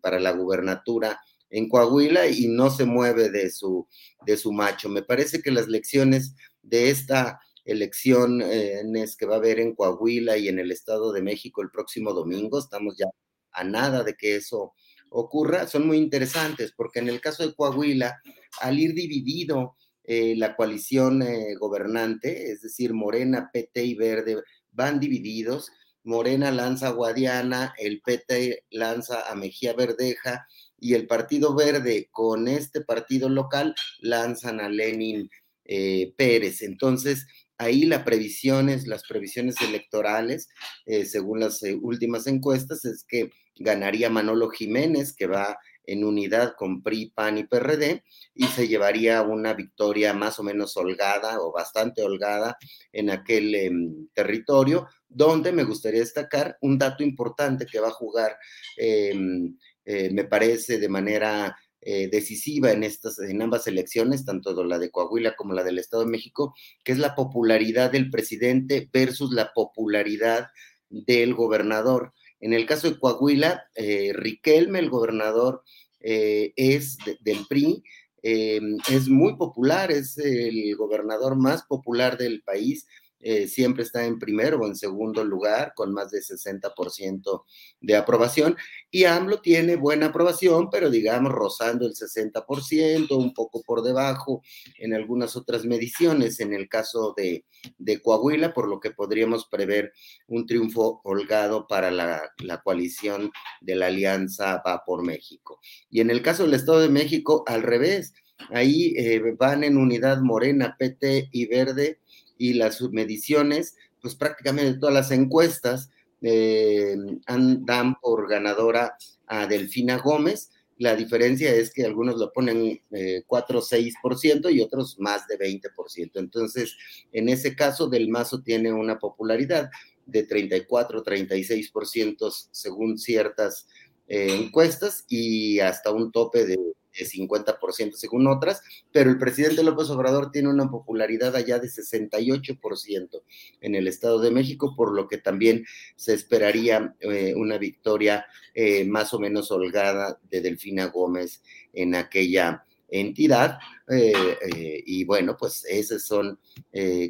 para 0.00 0.20
la 0.20 0.32
gubernatura 0.32 1.20
en 1.50 1.68
Coahuila 1.68 2.28
y 2.28 2.48
no 2.48 2.70
se 2.70 2.84
mueve 2.84 3.28
de 3.30 3.50
su, 3.50 3.86
de 4.24 4.36
su 4.36 4.52
macho. 4.52 4.88
Me 4.88 5.02
parece 5.02 5.42
que 5.42 5.50
las 5.50 5.68
lecciones 5.68 6.34
de 6.62 6.90
esta 6.90 7.40
elección 7.64 8.42
eh, 8.42 8.82
que 9.18 9.26
va 9.26 9.34
a 9.34 9.38
haber 9.38 9.60
en 9.60 9.74
Coahuila 9.74 10.36
y 10.36 10.48
en 10.48 10.58
el 10.58 10.72
Estado 10.72 11.12
de 11.12 11.22
México 11.22 11.62
el 11.62 11.70
próximo 11.70 12.12
domingo, 12.12 12.58
estamos 12.58 12.96
ya 12.96 13.06
a 13.52 13.64
nada 13.64 14.02
de 14.02 14.14
que 14.14 14.36
eso 14.36 14.72
ocurra, 15.10 15.66
son 15.66 15.86
muy 15.86 15.98
interesantes, 15.98 16.72
porque 16.74 17.00
en 17.00 17.08
el 17.08 17.20
caso 17.20 17.46
de 17.46 17.54
Coahuila, 17.54 18.20
al 18.60 18.78
ir 18.78 18.94
dividido 18.94 19.76
eh, 20.04 20.34
la 20.36 20.56
coalición 20.56 21.22
eh, 21.22 21.54
gobernante, 21.60 22.50
es 22.50 22.62
decir, 22.62 22.94
Morena, 22.94 23.50
PT 23.52 23.84
y 23.84 23.94
Verde, 23.94 24.42
van 24.70 24.98
divididos, 24.98 25.70
Morena 26.04 26.50
lanza 26.50 26.88
a 26.88 26.92
Guadiana, 26.92 27.74
el 27.78 28.00
PT 28.00 28.64
lanza 28.70 29.30
a 29.30 29.34
Mejía 29.34 29.72
Verdeja 29.72 30.46
y 30.78 30.94
el 30.94 31.06
Partido 31.06 31.54
Verde 31.54 32.08
con 32.10 32.48
este 32.48 32.80
partido 32.80 33.28
local 33.28 33.74
lanzan 34.00 34.60
a 34.60 34.68
Lenin 34.68 35.30
eh, 35.64 36.12
Pérez. 36.16 36.62
Entonces, 36.62 37.26
Ahí 37.62 37.84
las 37.84 38.02
previsiones, 38.02 38.88
las 38.88 39.04
previsiones 39.04 39.60
electorales, 39.60 40.48
eh, 40.84 41.04
según 41.04 41.38
las 41.38 41.62
eh, 41.62 41.78
últimas 41.80 42.26
encuestas, 42.26 42.84
es 42.84 43.04
que 43.06 43.30
ganaría 43.54 44.10
Manolo 44.10 44.48
Jiménez, 44.48 45.14
que 45.14 45.28
va 45.28 45.56
en 45.84 46.02
unidad 46.02 46.54
con 46.56 46.82
PRI, 46.82 47.12
PAN 47.14 47.38
y 47.38 47.44
PRD, 47.44 48.02
y 48.34 48.46
se 48.46 48.66
llevaría 48.66 49.22
una 49.22 49.54
victoria 49.54 50.12
más 50.12 50.40
o 50.40 50.42
menos 50.42 50.76
holgada 50.76 51.40
o 51.40 51.52
bastante 51.52 52.02
holgada 52.02 52.56
en 52.92 53.10
aquel 53.10 53.54
em, 53.54 54.08
territorio, 54.12 54.88
donde 55.14 55.52
me 55.52 55.64
gustaría 55.64 56.00
destacar 56.00 56.56
un 56.60 56.78
dato 56.78 57.02
importante 57.02 57.66
que 57.66 57.80
va 57.80 57.88
a 57.88 57.92
jugar, 57.92 58.36
em, 58.76 59.56
eh, 59.84 60.10
me 60.10 60.24
parece, 60.24 60.78
de 60.78 60.88
manera 60.88 61.56
eh, 61.84 62.08
decisiva 62.08 62.70
en, 62.70 62.84
estas, 62.84 63.18
en 63.18 63.42
ambas 63.42 63.66
elecciones, 63.66 64.24
tanto 64.24 64.62
la 64.62 64.78
de 64.78 64.92
Coahuila 64.92 65.34
como 65.34 65.52
la 65.52 65.64
del 65.64 65.80
Estado 65.80 66.04
de 66.04 66.10
México, 66.10 66.54
que 66.84 66.92
es 66.92 66.98
la 66.98 67.16
popularidad 67.16 67.90
del 67.90 68.08
presidente 68.08 68.88
versus 68.92 69.32
la 69.32 69.52
popularidad 69.52 70.46
del 70.90 71.34
gobernador. 71.34 72.12
En 72.38 72.52
el 72.52 72.66
caso 72.66 72.88
de 72.88 73.00
Coahuila, 73.00 73.64
eh, 73.74 74.12
Riquelme, 74.14 74.78
el 74.78 74.90
gobernador, 74.90 75.64
eh, 75.98 76.52
es 76.54 76.98
del 77.20 77.46
PRI, 77.48 77.82
es 78.22 79.08
muy 79.08 79.34
popular, 79.36 79.90
es 79.90 80.16
el 80.18 80.76
gobernador 80.76 81.34
más 81.34 81.64
popular 81.64 82.16
del 82.16 82.44
país, 82.44 82.86
eh, 83.22 83.46
siempre 83.46 83.84
está 83.84 84.04
en 84.04 84.18
primero 84.18 84.58
o 84.58 84.66
en 84.66 84.74
segundo 84.74 85.24
lugar, 85.24 85.72
con 85.76 85.92
más 85.92 86.10
de 86.10 86.20
60% 86.20 87.44
de 87.80 87.96
aprobación. 87.96 88.56
Y 88.90 89.04
AMLO 89.04 89.40
tiene 89.40 89.76
buena 89.76 90.06
aprobación, 90.06 90.68
pero 90.70 90.90
digamos 90.90 91.32
rozando 91.32 91.86
el 91.86 91.94
60%, 91.94 93.16
un 93.16 93.32
poco 93.32 93.62
por 93.62 93.82
debajo 93.82 94.42
en 94.76 94.92
algunas 94.92 95.36
otras 95.36 95.64
mediciones, 95.64 96.40
en 96.40 96.52
el 96.52 96.68
caso 96.68 97.14
de, 97.16 97.44
de 97.78 98.02
Coahuila, 98.02 98.52
por 98.52 98.68
lo 98.68 98.80
que 98.80 98.90
podríamos 98.90 99.46
prever 99.46 99.92
un 100.26 100.44
triunfo 100.44 101.00
holgado 101.04 101.68
para 101.68 101.92
la, 101.92 102.32
la 102.38 102.60
coalición 102.60 103.30
de 103.60 103.76
la 103.76 103.86
Alianza 103.86 104.60
Va 104.66 104.84
por 104.84 105.04
México. 105.04 105.60
Y 105.90 106.00
en 106.00 106.10
el 106.10 106.22
caso 106.22 106.42
del 106.42 106.54
Estado 106.54 106.80
de 106.80 106.88
México, 106.88 107.44
al 107.46 107.62
revés. 107.62 108.14
Ahí 108.50 108.92
eh, 108.96 109.22
van 109.38 109.62
en 109.62 109.76
unidad 109.76 110.20
morena, 110.20 110.74
PT 110.76 111.28
y 111.30 111.46
verde 111.46 112.00
y 112.42 112.54
las 112.54 112.82
mediciones, 112.90 113.76
pues 114.00 114.16
prácticamente 114.16 114.80
todas 114.80 114.94
las 114.94 115.12
encuestas 115.12 115.90
eh, 116.20 116.96
dan 117.26 117.94
por 118.00 118.28
ganadora 118.28 118.96
a 119.28 119.46
Delfina 119.46 119.98
Gómez. 119.98 120.50
La 120.76 120.96
diferencia 120.96 121.54
es 121.54 121.72
que 121.72 121.84
algunos 121.84 122.16
lo 122.16 122.32
ponen 122.32 122.80
4 123.28 123.58
o 123.60 123.62
6% 123.62 124.52
y 124.52 124.60
otros 124.60 124.98
más 124.98 125.28
de 125.28 125.38
20%. 125.38 126.10
Entonces, 126.14 126.76
en 127.12 127.28
ese 127.28 127.54
caso, 127.54 127.88
Del 127.88 128.08
Mazo 128.08 128.42
tiene 128.42 128.72
una 128.72 128.98
popularidad 128.98 129.70
de 130.04 130.24
34, 130.24 131.04
36% 131.04 132.48
según 132.50 132.98
ciertas 132.98 133.68
eh, 134.08 134.34
encuestas 134.34 135.04
y 135.08 135.60
hasta 135.60 135.92
un 135.92 136.10
tope 136.10 136.44
de 136.44 136.58
de 136.98 137.06
50% 137.06 137.92
según 137.92 138.26
otras, 138.26 138.62
pero 138.90 139.10
el 139.10 139.18
presidente 139.18 139.62
López 139.62 139.90
Obrador 139.90 140.30
tiene 140.30 140.48
una 140.48 140.70
popularidad 140.70 141.34
allá 141.36 141.58
de 141.58 141.68
68% 141.68 143.22
en 143.60 143.74
el 143.74 143.88
Estado 143.88 144.20
de 144.20 144.30
México, 144.30 144.74
por 144.76 144.92
lo 144.92 145.08
que 145.08 145.18
también 145.18 145.64
se 145.96 146.14
esperaría 146.14 146.94
eh, 147.00 147.34
una 147.36 147.58
victoria 147.58 148.26
eh, 148.54 148.84
más 148.84 149.14
o 149.14 149.18
menos 149.18 149.50
holgada 149.50 150.18
de 150.30 150.40
Delfina 150.40 150.86
Gómez 150.86 151.42
en 151.72 151.94
aquella 151.94 152.64
entidad. 152.88 153.58
Eh, 153.88 154.82
y 154.86 155.04
bueno, 155.04 155.36
pues 155.38 155.64
esos 155.68 156.04
son, 156.04 156.38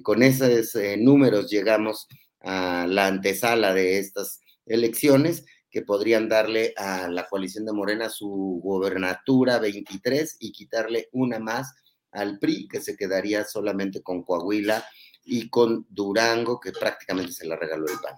con 0.02 0.22
esos 0.22 0.76
números 0.98 1.50
llegamos 1.50 2.08
a 2.40 2.86
la 2.88 3.06
antesala 3.06 3.74
de 3.74 3.98
estas 3.98 4.40
elecciones 4.66 5.44
que 5.72 5.82
podrían 5.82 6.28
darle 6.28 6.74
a 6.76 7.08
la 7.08 7.26
coalición 7.26 7.64
de 7.64 7.72
Morena 7.72 8.10
su 8.10 8.60
gobernatura 8.62 9.58
23 9.58 10.36
y 10.38 10.52
quitarle 10.52 11.08
una 11.12 11.38
más 11.38 11.74
al 12.12 12.38
PRI, 12.38 12.68
que 12.68 12.82
se 12.82 12.94
quedaría 12.94 13.44
solamente 13.44 14.02
con 14.02 14.22
Coahuila 14.22 14.84
y 15.24 15.48
con 15.48 15.86
Durango, 15.88 16.60
que 16.60 16.72
prácticamente 16.72 17.32
se 17.32 17.46
la 17.46 17.56
regaló 17.56 17.86
el 17.86 17.98
PAN. 18.02 18.14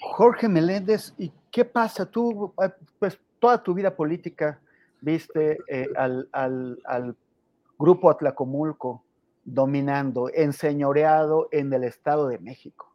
Jorge 0.00 0.48
Meléndez, 0.48 1.12
¿y 1.18 1.30
qué 1.50 1.66
pasa? 1.66 2.06
Tú, 2.06 2.54
eh, 2.64 2.70
pues 2.98 3.18
toda 3.38 3.62
tu 3.62 3.74
vida 3.74 3.94
política 3.94 4.58
viste 5.02 5.58
eh, 5.68 5.88
al, 5.94 6.26
al, 6.32 7.16
grupo 7.78 8.10
Atlacomulco 8.10 9.04
dominando, 9.44 10.30
enseñoreado 10.32 11.48
en 11.50 11.72
el 11.72 11.84
Estado 11.84 12.28
de 12.28 12.38
México. 12.38 12.89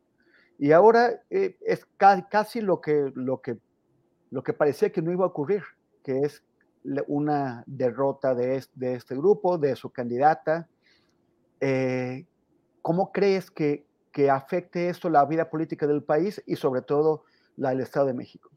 Y 0.57 0.71
ahora 0.71 1.21
eh, 1.29 1.57
es 1.61 1.85
casi 1.97 2.61
lo 2.61 2.79
que, 2.79 3.11
lo, 3.13 3.41
que, 3.41 3.57
lo 4.31 4.43
que 4.43 4.53
parecía 4.53 4.91
que 4.91 5.01
no 5.01 5.11
iba 5.11 5.25
a 5.25 5.29
ocurrir, 5.29 5.63
que 6.03 6.19
es 6.19 6.43
una 7.07 7.63
derrota 7.65 8.35
de 8.35 8.55
este, 8.55 9.15
grupo, 9.15 9.57
de 9.57 9.75
su 9.75 9.89
candidata. 9.89 10.69
Eh, 11.59 12.25
¿Cómo 12.81 13.11
crees 13.11 13.49
que, 13.51 13.85
afecte 14.31 14.87
esto 14.87 15.09
la 15.09 15.25
vida 15.25 15.49
política 15.49 15.85
del 15.87 16.01
país 16.01 16.41
y 16.45 16.55
sobre 16.55 16.81
todo 16.81 17.25
la 17.57 17.71
del 17.71 17.81
Estado 17.81 18.05
de 18.05 18.13
México? 18.13 18.49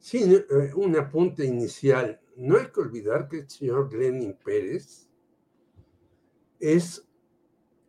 Sí, 0.00 0.34
eh, 0.34 0.72
un 0.74 0.96
apunte 0.96 1.44
inicial. 1.44 2.20
No 2.36 2.56
hay 2.56 2.66
que 2.72 2.80
olvidar 2.80 3.28
que 3.28 3.40
el 3.40 3.50
señor 3.50 3.92
Lenin 3.94 4.36
Pérez 4.44 5.08
es 6.58 7.06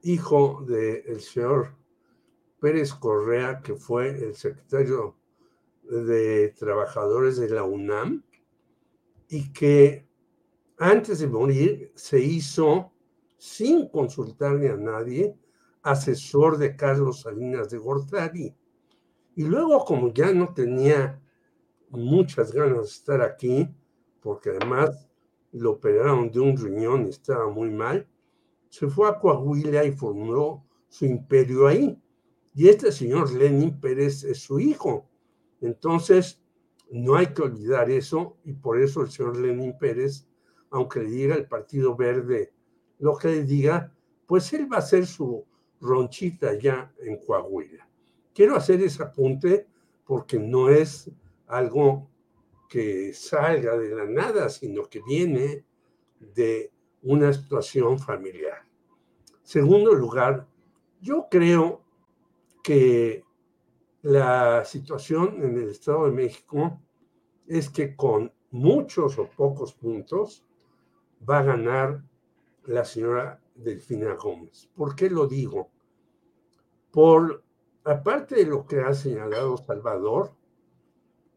hijo 0.03 0.63
del 0.67 1.19
señor 1.19 1.75
Pérez 2.59 2.93
Correa, 2.93 3.61
que 3.61 3.75
fue 3.75 4.09
el 4.09 4.35
secretario 4.35 5.15
de 5.83 6.53
Trabajadores 6.57 7.37
de 7.37 7.49
la 7.49 7.63
UNAM, 7.63 8.23
y 9.29 9.51
que 9.53 10.07
antes 10.77 11.19
de 11.19 11.27
morir 11.27 11.91
se 11.95 12.19
hizo, 12.19 12.91
sin 13.37 13.89
consultarle 13.89 14.69
a 14.69 14.77
nadie, 14.77 15.35
asesor 15.83 16.57
de 16.57 16.75
Carlos 16.75 17.21
Salinas 17.21 17.69
de 17.69 17.77
Gortari. 17.77 18.55
Y 19.35 19.43
luego, 19.43 19.85
como 19.85 20.13
ya 20.13 20.33
no 20.33 20.53
tenía 20.53 21.21
muchas 21.89 22.51
ganas 22.51 22.77
de 22.77 22.83
estar 22.83 23.21
aquí, 23.21 23.69
porque 24.21 24.49
además 24.49 25.07
lo 25.51 25.71
operaron 25.71 26.29
de 26.31 26.39
un 26.39 26.57
riñón 26.57 27.05
y 27.05 27.09
estaba 27.09 27.49
muy 27.49 27.69
mal, 27.69 28.07
se 28.69 28.87
fue 28.87 29.07
a 29.07 29.17
Coahuila 29.17 29.85
y 29.85 29.91
formó 29.91 30.67
su 30.89 31.05
imperio 31.05 31.67
ahí. 31.67 32.01
Y 32.57 32.69
este 32.69 32.91
señor 32.91 33.31
Lenin 33.31 33.79
Pérez 33.79 34.23
es 34.23 34.39
su 34.39 34.59
hijo. 34.59 35.07
Entonces, 35.61 36.41
no 36.89 37.15
hay 37.15 37.27
que 37.27 37.43
olvidar 37.43 37.91
eso 37.91 38.35
y 38.43 38.53
por 38.53 38.81
eso 38.81 39.01
el 39.03 39.11
señor 39.11 39.37
Lenin 39.37 39.77
Pérez, 39.77 40.27
aunque 40.71 41.01
le 41.01 41.11
diga 41.11 41.35
el 41.35 41.47
Partido 41.47 41.95
Verde 41.95 42.51
lo 42.97 43.15
que 43.15 43.27
le 43.27 43.43
diga, 43.43 43.93
pues 44.25 44.51
él 44.53 44.67
va 44.73 44.77
a 44.77 44.79
hacer 44.79 45.05
su 45.05 45.45
ronchita 45.79 46.57
ya 46.57 46.91
en 46.97 47.17
Coahuila. 47.17 47.87
Quiero 48.33 48.55
hacer 48.55 48.81
ese 48.81 49.03
apunte 49.03 49.67
porque 50.03 50.39
no 50.39 50.69
es 50.69 51.11
algo 51.45 52.09
que 52.67 53.13
salga 53.13 53.77
de 53.77 53.93
la 53.93 54.05
nada, 54.05 54.49
sino 54.49 54.89
que 54.89 55.03
viene 55.07 55.63
de 56.19 56.71
una 57.03 57.31
situación 57.33 57.99
familiar. 57.99 58.63
Segundo 59.43 59.93
lugar, 59.93 60.47
yo 60.99 61.27
creo 61.29 61.85
que 62.67 63.23
la 64.01 64.65
situación 64.65 65.41
en 65.41 65.57
el 65.57 65.69
Estado 65.69 66.03
de 66.07 66.11
México 66.11 66.81
es 67.47 67.69
que 67.69 67.95
con 67.95 68.33
muchos 68.51 69.17
o 69.19 69.29
pocos 69.29 69.73
puntos 69.73 70.45
va 71.27 71.39
a 71.39 71.43
ganar 71.43 72.03
la 72.65 72.83
señora 72.83 73.41
Delfina 73.55 74.15
Gómez. 74.15 74.69
¿Por 74.75 74.97
qué 74.97 75.09
lo 75.09 75.27
digo? 75.27 75.71
Por, 76.91 77.41
aparte 77.85 78.35
de 78.35 78.45
lo 78.47 78.65
que 78.65 78.81
ha 78.81 78.93
señalado 78.93 79.55
Salvador, 79.55 80.35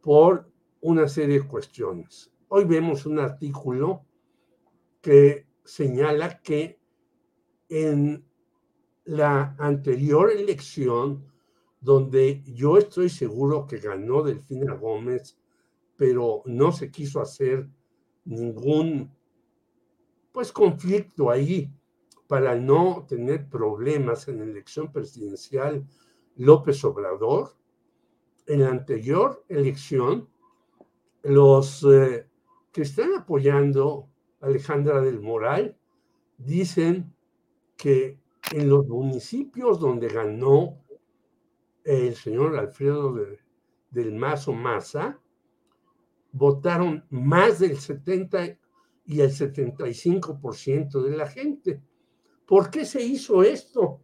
por 0.01 0.51
una 0.81 1.07
serie 1.07 1.43
de 1.43 1.47
cuestiones. 1.47 2.33
Hoy 2.49 2.65
vemos 2.65 3.07
un 3.07 3.21
artículo 3.21 4.05
que 5.01 5.47
señala 5.63 6.41
que 6.43 6.81
en 7.69 8.29
la 9.05 9.55
anterior 9.59 10.31
elección, 10.31 11.25
donde 11.81 12.43
yo 12.45 12.77
estoy 12.79 13.09
seguro 13.09 13.67
que 13.67 13.79
ganó 13.79 14.23
Delfina 14.23 14.75
Gómez, 14.75 15.39
pero 15.97 16.43
no 16.47 16.73
se 16.73 16.91
quiso 16.91 17.21
hacer 17.21 17.69
ningún 18.25 19.11
pues 20.33 20.53
conflicto 20.53 21.31
ahí 21.31 21.71
para 22.29 22.55
no 22.55 23.07
tener 23.09 23.49
problemas 23.49 24.29
en 24.29 24.39
la 24.39 24.45
elección 24.45 24.93
presidencial 24.93 25.85
López 26.37 26.85
Obrador. 26.85 27.57
En 28.47 28.63
la 28.63 28.71
anterior 28.71 29.45
elección, 29.49 30.29
los 31.23 31.85
eh, 31.85 32.27
que 32.73 32.83
están 32.83 33.15
apoyando 33.15 34.09
a 34.41 34.47
Alejandra 34.47 35.01
del 35.01 35.21
Moral 35.21 35.77
dicen 36.39 37.13
que 37.77 38.19
en 38.53 38.69
los 38.69 38.87
municipios 38.89 39.79
donde 39.79 40.09
ganó 40.09 40.79
el 41.85 42.15
señor 42.15 42.57
Alfredo 42.59 43.15
del 43.91 44.15
Mazo 44.15 44.53
Maza, 44.53 45.21
votaron 46.33 47.05
más 47.11 47.59
del 47.61 47.79
70 47.79 48.59
y 49.07 49.21
el 49.21 49.31
75% 49.31 51.03
de 51.03 51.17
la 51.17 51.27
gente. 51.27 51.83
¿Por 52.47 52.71
qué 52.71 52.85
se 52.85 53.03
hizo 53.03 53.43
esto? 53.43 54.01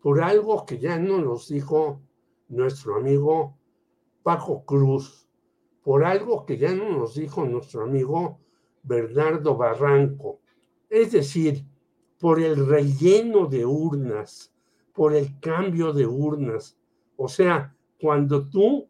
Por 0.00 0.22
algo 0.22 0.64
que 0.66 0.78
ya 0.78 0.98
no 0.98 1.18
nos 1.20 1.48
dijo 1.48 2.00
nuestro 2.48 2.96
amigo 2.96 3.56
Paco 4.22 4.64
Cruz, 4.64 5.28
por 5.82 6.04
algo 6.04 6.44
que 6.44 6.56
ya 6.56 6.74
no 6.74 6.90
nos 6.90 7.14
dijo 7.14 7.44
nuestro 7.44 7.82
amigo 7.82 8.40
Bernardo 8.82 9.56
Barranco. 9.56 10.40
Es 10.88 11.12
decir, 11.12 11.64
por 12.22 12.40
el 12.40 12.68
relleno 12.68 13.48
de 13.48 13.66
urnas, 13.66 14.54
por 14.94 15.12
el 15.12 15.40
cambio 15.40 15.92
de 15.92 16.06
urnas. 16.06 16.78
O 17.16 17.26
sea, 17.26 17.76
cuando 18.00 18.48
tú 18.48 18.88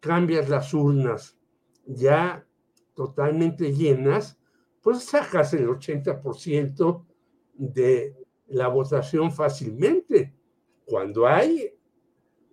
cambias 0.00 0.48
las 0.48 0.72
urnas 0.72 1.36
ya 1.84 2.46
totalmente 2.94 3.74
llenas, 3.74 4.38
pues 4.80 5.04
sacas 5.04 5.52
el 5.52 5.68
80% 5.68 7.04
de 7.52 8.16
la 8.46 8.68
votación 8.68 9.30
fácilmente. 9.30 10.34
cuando 10.86 11.26
hay 11.26 11.74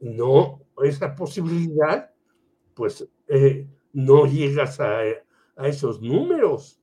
no 0.01 0.59
esa 0.83 1.15
posibilidad, 1.15 2.11
pues 2.73 3.07
eh, 3.29 3.69
no 3.93 4.25
llegas 4.25 4.81
a, 4.81 4.99
a 5.55 5.67
esos 5.69 6.01
números. 6.01 6.81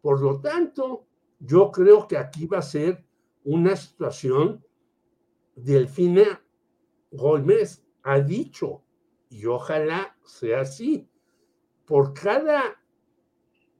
Por 0.00 0.22
lo 0.22 0.40
tanto, 0.40 1.07
yo 1.38 1.70
creo 1.70 2.06
que 2.08 2.16
aquí 2.16 2.46
va 2.46 2.58
a 2.58 2.62
ser 2.62 3.04
una 3.44 3.76
situación, 3.76 4.64
Delfina 5.54 6.44
Gómez 7.10 7.84
ha 8.02 8.20
dicho, 8.20 8.82
y 9.30 9.46
ojalá 9.46 10.16
sea 10.24 10.62
así, 10.62 11.08
por 11.86 12.12
cada 12.12 12.82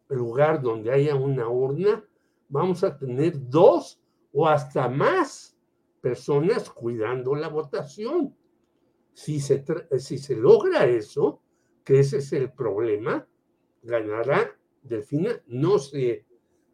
lugar 0.09 0.63
donde 0.63 0.91
haya 0.91 1.15
una 1.15 1.49
urna, 1.49 2.05
vamos 2.49 2.83
a 2.85 2.97
tener 2.97 3.49
dos 3.49 4.01
o 4.33 4.47
hasta 4.47 4.89
más 4.89 5.57
personas 6.01 6.71
cuidando 6.71 7.35
la 7.35 7.49
votación. 7.49 8.35
Si 9.13 9.41
se, 9.41 9.65
si 9.99 10.19
se 10.19 10.37
logra 10.37 10.87
eso, 10.87 11.43
que 11.85 12.01
ese 12.01 12.19
es 12.19 12.33
el 12.33 12.53
problema, 12.53 13.27
ganará 13.83 14.57
Delfina, 14.83 15.43
no 15.47 15.79
sé 15.79 16.28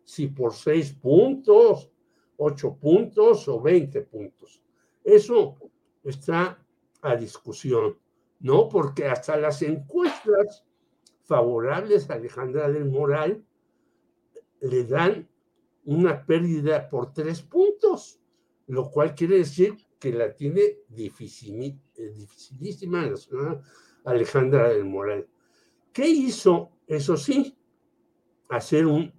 si 0.05 0.29
por 0.29 0.55
seis 0.55 0.93
puntos, 0.93 1.91
ocho 2.37 2.77
puntos 2.77 3.49
o 3.49 3.61
veinte 3.61 4.03
puntos. 4.03 4.63
Eso 5.03 5.57
está 6.03 6.65
a 7.03 7.17
discusión, 7.17 7.99
¿no? 8.41 8.69
Porque 8.69 9.07
hasta 9.07 9.37
las 9.37 9.63
encuestas 9.63 10.65
favorables 11.23 12.11
a 12.11 12.15
Alejandra 12.15 12.69
del 12.71 12.87
Moral 12.87 13.45
le 14.61 14.85
dan 14.85 15.29
una 15.85 16.25
pérdida 16.25 16.89
por 16.89 17.13
tres 17.13 17.43
puntos, 17.43 18.21
lo 18.67 18.91
cual 18.91 19.15
quiere 19.15 19.37
decir 19.39 19.77
que 19.99 20.13
la 20.13 20.35
tiene 20.35 20.61
eh, 20.61 20.85
dificilísima 20.91 23.07
la 23.07 23.17
señora 23.17 23.61
Alejandra 24.05 24.69
del 24.69 24.85
Moral. 24.85 25.27
¿Qué 25.93 26.09
hizo? 26.09 26.71
Eso 26.87 27.17
sí, 27.17 27.57
hacer 28.49 28.87
un 28.87 29.13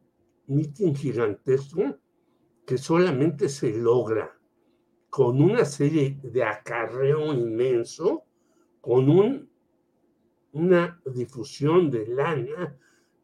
mitin 0.47 0.95
gigantesco 0.95 1.97
que 2.65 2.77
solamente 2.77 3.49
se 3.49 3.77
logra 3.77 4.37
con 5.09 5.41
una 5.41 5.63
serie 5.63 6.19
de 6.23 6.43
acarreo 6.43 7.33
inmenso, 7.33 8.25
con 8.81 9.09
un, 9.09 9.49
una 10.51 11.01
difusión 11.05 11.89
de 11.89 12.07
lana 12.07 12.77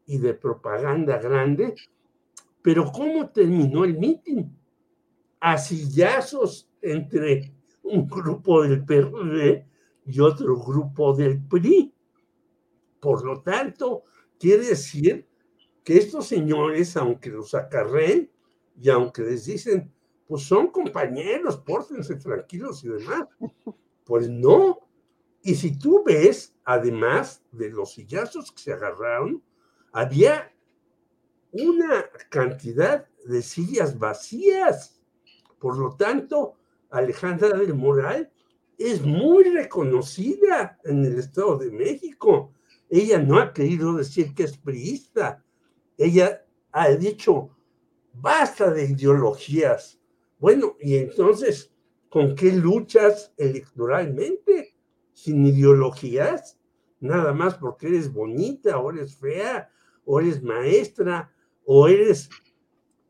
y 0.06 0.18
de 0.18 0.34
propaganda 0.34 1.18
grande, 1.18 1.74
pero 2.62 2.90
¿cómo 2.90 3.28
terminó 3.30 3.84
el 3.84 3.98
mitin? 3.98 4.56
A 5.40 5.58
sillazos 5.58 6.70
entre 6.80 7.52
un 7.82 8.06
grupo 8.08 8.62
del 8.62 8.84
PRD 8.84 9.66
y 10.06 10.20
otro 10.20 10.56
grupo 10.56 11.14
del 11.14 11.42
PRI. 11.42 11.92
Por 13.00 13.24
lo 13.24 13.42
tanto, 13.42 14.04
quiere 14.38 14.66
decir 14.66 15.26
que 15.84 15.96
estos 15.96 16.26
señores, 16.26 16.96
aunque 16.96 17.30
los 17.30 17.54
acarreen 17.54 18.30
y 18.80 18.88
aunque 18.88 19.22
les 19.22 19.44
dicen, 19.46 19.92
pues 20.26 20.44
son 20.44 20.68
compañeros, 20.68 21.58
pórtense 21.58 22.16
tranquilos 22.16 22.84
y 22.84 22.88
demás, 22.88 23.28
pues 24.04 24.28
no. 24.28 24.78
Y 25.42 25.54
si 25.54 25.76
tú 25.76 26.02
ves, 26.04 26.54
además 26.64 27.42
de 27.50 27.70
los 27.70 27.94
sillazos 27.94 28.52
que 28.52 28.62
se 28.62 28.72
agarraron, 28.72 29.42
había 29.92 30.52
una 31.50 32.06
cantidad 32.30 33.06
de 33.26 33.42
sillas 33.42 33.98
vacías. 33.98 35.00
Por 35.58 35.76
lo 35.76 35.96
tanto, 35.96 36.54
Alejandra 36.90 37.58
del 37.58 37.74
Moral 37.74 38.32
es 38.78 39.02
muy 39.02 39.44
reconocida 39.44 40.78
en 40.84 41.04
el 41.04 41.18
Estado 41.18 41.58
de 41.58 41.70
México. 41.70 42.52
Ella 42.88 43.18
no 43.18 43.38
ha 43.38 43.52
querido 43.52 43.94
decir 43.94 44.34
que 44.34 44.44
es 44.44 44.56
priista, 44.56 45.44
ella 46.04 46.44
ha 46.72 46.88
dicho, 46.90 47.50
basta 48.12 48.70
de 48.70 48.84
ideologías. 48.84 50.00
Bueno, 50.38 50.76
y 50.80 50.96
entonces, 50.96 51.72
¿con 52.08 52.34
qué 52.34 52.52
luchas 52.52 53.32
electoralmente? 53.36 54.74
Sin 55.12 55.46
ideologías, 55.46 56.58
nada 57.00 57.32
más 57.32 57.54
porque 57.54 57.88
eres 57.88 58.12
bonita 58.12 58.78
o 58.78 58.90
eres 58.90 59.16
fea 59.16 59.70
o 60.04 60.20
eres 60.20 60.42
maestra 60.42 61.32
o 61.64 61.86
eres 61.88 62.28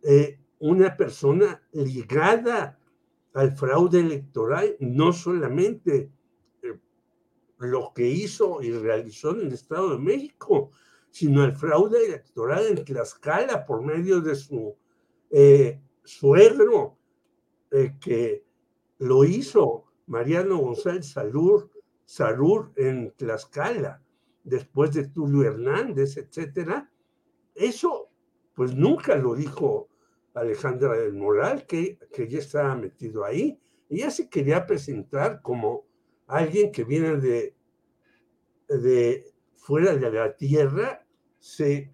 eh, 0.02 0.38
una 0.58 0.96
persona 0.96 1.62
ligada 1.72 2.78
al 3.34 3.56
fraude 3.56 4.00
electoral, 4.00 4.76
no 4.80 5.12
solamente 5.12 6.12
eh, 6.62 6.78
lo 7.58 7.92
que 7.94 8.08
hizo 8.08 8.62
y 8.62 8.72
realizó 8.72 9.30
en 9.30 9.46
el 9.46 9.52
Estado 9.52 9.90
de 9.90 9.98
México, 9.98 10.70
sino 11.12 11.44
el 11.44 11.54
fraude 11.54 12.06
electoral 12.06 12.66
en 12.68 12.84
Tlaxcala 12.84 13.66
por 13.66 13.82
medio 13.82 14.22
de 14.22 14.34
su 14.34 14.74
eh, 15.30 15.78
suegro, 16.02 16.96
eh, 17.70 17.94
que 18.00 18.44
lo 18.98 19.22
hizo 19.22 19.84
Mariano 20.06 20.56
González 20.56 21.12
Salur, 21.12 21.70
Salur 22.06 22.72
en 22.76 23.12
Tlaxcala, 23.12 24.02
después 24.42 24.92
de 24.94 25.08
Tulio 25.08 25.44
Hernández, 25.44 26.16
etcétera. 26.16 26.90
Eso, 27.54 28.08
pues 28.54 28.74
nunca 28.74 29.14
lo 29.14 29.34
dijo 29.34 29.88
Alejandra 30.32 30.94
del 30.94 31.12
Moral, 31.12 31.66
que, 31.66 31.98
que 32.10 32.26
ya 32.26 32.38
estaba 32.38 32.74
metido 32.74 33.22
ahí. 33.22 33.60
Ella 33.90 34.10
se 34.10 34.30
quería 34.30 34.66
presentar 34.66 35.42
como 35.42 35.84
alguien 36.26 36.72
que 36.72 36.84
viene 36.84 37.16
de, 37.16 37.54
de 38.68 39.30
fuera 39.56 39.94
de 39.94 40.10
la 40.10 40.34
tierra 40.34 41.01
se 41.42 41.90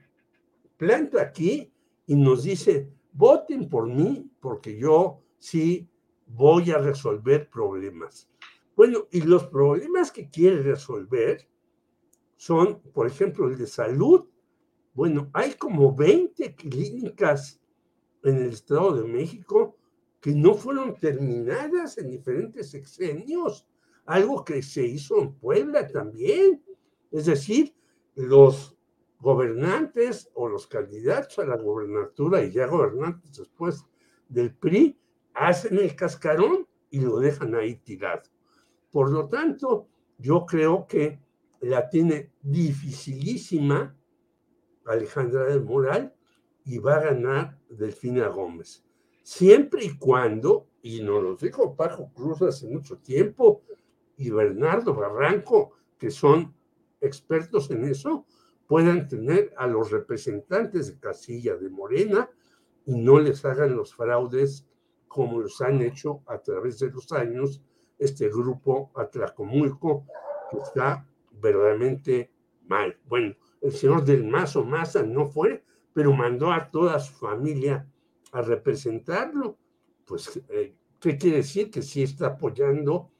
planta 0.76 1.22
aquí 1.22 1.72
y 2.06 2.14
nos 2.14 2.42
dice, 2.42 2.92
voten 3.14 3.70
por 3.70 3.88
mí 3.88 4.30
porque 4.40 4.78
yo 4.78 5.22
sí 5.38 5.88
voy 6.26 6.70
a 6.70 6.76
resolver 6.76 7.48
problemas. 7.48 8.28
Bueno, 8.76 9.06
y 9.10 9.22
los 9.22 9.46
problemas 9.46 10.12
que 10.12 10.28
quiere 10.28 10.62
resolver 10.62 11.48
son, 12.36 12.82
por 12.92 13.06
ejemplo, 13.06 13.48
el 13.48 13.56
de 13.56 13.66
salud. 13.66 14.26
Bueno, 14.92 15.30
hay 15.32 15.54
como 15.54 15.94
20 15.94 16.54
clínicas 16.54 17.58
en 18.24 18.36
el 18.36 18.50
Estado 18.50 19.00
de 19.00 19.08
México 19.08 19.78
que 20.20 20.32
no 20.32 20.52
fueron 20.52 20.94
terminadas 20.94 21.96
en 21.96 22.10
diferentes 22.10 22.70
sexenios, 22.70 23.66
algo 24.04 24.44
que 24.44 24.62
se 24.62 24.84
hizo 24.84 25.22
en 25.22 25.32
Puebla 25.32 25.86
también. 25.86 26.62
Es 27.10 27.24
decir, 27.24 27.74
los 28.14 28.77
gobernantes 29.20 30.30
o 30.34 30.48
los 30.48 30.66
candidatos 30.66 31.38
a 31.38 31.44
la 31.44 31.56
gobernatura 31.56 32.42
y 32.42 32.52
ya 32.52 32.66
gobernantes 32.66 33.36
después 33.36 33.84
del 34.28 34.54
PRI 34.54 34.98
hacen 35.34 35.78
el 35.78 35.94
cascarón 35.96 36.66
y 36.90 37.00
lo 37.00 37.18
dejan 37.18 37.54
ahí 37.54 37.76
tirado. 37.76 38.22
Por 38.90 39.10
lo 39.10 39.28
tanto, 39.28 39.88
yo 40.18 40.46
creo 40.46 40.86
que 40.86 41.20
la 41.60 41.88
tiene 41.88 42.32
dificilísima 42.42 43.96
Alejandra 44.86 45.44
del 45.46 45.62
Moral 45.62 46.14
y 46.64 46.78
va 46.78 46.96
a 46.96 47.04
ganar 47.04 47.58
Delfina 47.68 48.28
Gómez. 48.28 48.84
Siempre 49.22 49.84
y 49.84 49.98
cuando, 49.98 50.68
y 50.82 51.02
nos 51.02 51.22
lo 51.22 51.36
dijo 51.36 51.76
Paco 51.76 52.10
Cruz 52.14 52.40
hace 52.42 52.66
mucho 52.68 52.98
tiempo, 52.98 53.62
y 54.16 54.30
Bernardo 54.30 54.94
Barranco, 54.94 55.72
que 55.98 56.10
son 56.10 56.54
expertos 57.00 57.70
en 57.70 57.84
eso, 57.84 58.26
puedan 58.68 59.08
tener 59.08 59.52
a 59.56 59.66
los 59.66 59.90
representantes 59.90 60.86
de 60.88 61.00
casilla 61.00 61.56
de 61.56 61.70
Morena 61.70 62.30
y 62.84 62.94
no 62.96 63.18
les 63.18 63.44
hagan 63.44 63.74
los 63.74 63.94
fraudes 63.94 64.68
como 65.08 65.40
los 65.40 65.60
han 65.62 65.80
hecho 65.82 66.22
a 66.26 66.38
través 66.38 66.78
de 66.78 66.90
los 66.90 67.10
años 67.10 67.62
este 67.98 68.28
grupo 68.28 68.92
Atlacomulco 68.94 70.04
que 70.50 70.58
está 70.58 71.08
verdaderamente 71.32 72.30
mal. 72.66 72.96
Bueno, 73.06 73.34
el 73.62 73.72
señor 73.72 74.04
del 74.04 74.24
Mazo 74.24 74.64
Maza 74.64 75.02
no 75.02 75.26
fue, 75.26 75.64
pero 75.94 76.12
mandó 76.12 76.52
a 76.52 76.70
toda 76.70 77.00
su 77.00 77.14
familia 77.14 77.90
a 78.32 78.42
representarlo. 78.42 79.56
Pues, 80.04 80.42
eh, 80.50 80.74
¿qué 81.00 81.16
quiere 81.16 81.38
decir? 81.38 81.70
Que 81.70 81.82
sí 81.82 82.02
está 82.02 82.28
apoyando 82.28 83.10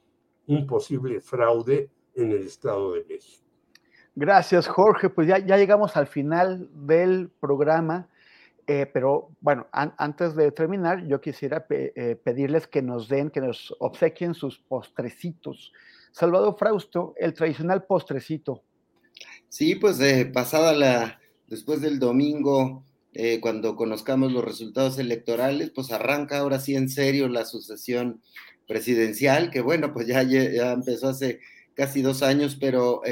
un 0.46 0.66
posible 0.66 1.20
fraude 1.20 1.90
en 2.14 2.32
el 2.32 2.46
Estado 2.46 2.92
de 2.92 3.04
México. 3.04 3.47
Gracias, 4.20 4.66
Jorge. 4.66 5.10
Pues 5.10 5.28
ya, 5.28 5.38
ya 5.38 5.56
llegamos 5.56 5.96
al 5.96 6.08
final 6.08 6.68
del 6.74 7.30
programa, 7.38 8.08
eh, 8.66 8.84
pero 8.92 9.30
bueno, 9.40 9.68
antes 9.70 10.34
de 10.34 10.50
terminar, 10.50 11.06
yo 11.06 11.20
quisiera 11.20 11.64
eh, 11.70 12.18
pedirles 12.24 12.66
que 12.66 12.82
nos 12.82 13.08
den, 13.08 13.30
que 13.30 13.40
nos 13.40 13.72
obsequien 13.78 14.34
sus 14.34 14.58
postrecitos. 14.58 15.72
Salvador 16.10 16.56
Frausto, 16.58 17.14
el 17.16 17.32
tradicional 17.32 17.84
postrecito. 17.84 18.64
Sí, 19.48 19.76
pues 19.76 20.00
eh, 20.00 20.26
pasada 20.26 20.72
la, 20.72 21.20
después 21.46 21.80
del 21.80 22.00
domingo, 22.00 22.82
cuando 23.40 23.74
conozcamos 23.74 24.32
los 24.32 24.44
resultados 24.44 24.98
electorales, 24.98 25.70
pues 25.70 25.90
arranca 25.92 26.38
ahora 26.38 26.60
sí 26.60 26.76
en 26.76 26.88
serio 26.88 27.28
la 27.28 27.44
sucesión 27.44 28.20
presidencial, 28.66 29.50
que 29.50 29.60
bueno, 29.60 29.92
pues 29.92 30.06
ya, 30.06 30.22
ya 30.22 30.72
empezó 30.72 31.08
hace 31.08 31.40
casi 31.74 32.00
dos 32.02 32.22
años, 32.22 32.56
pero 32.60 33.02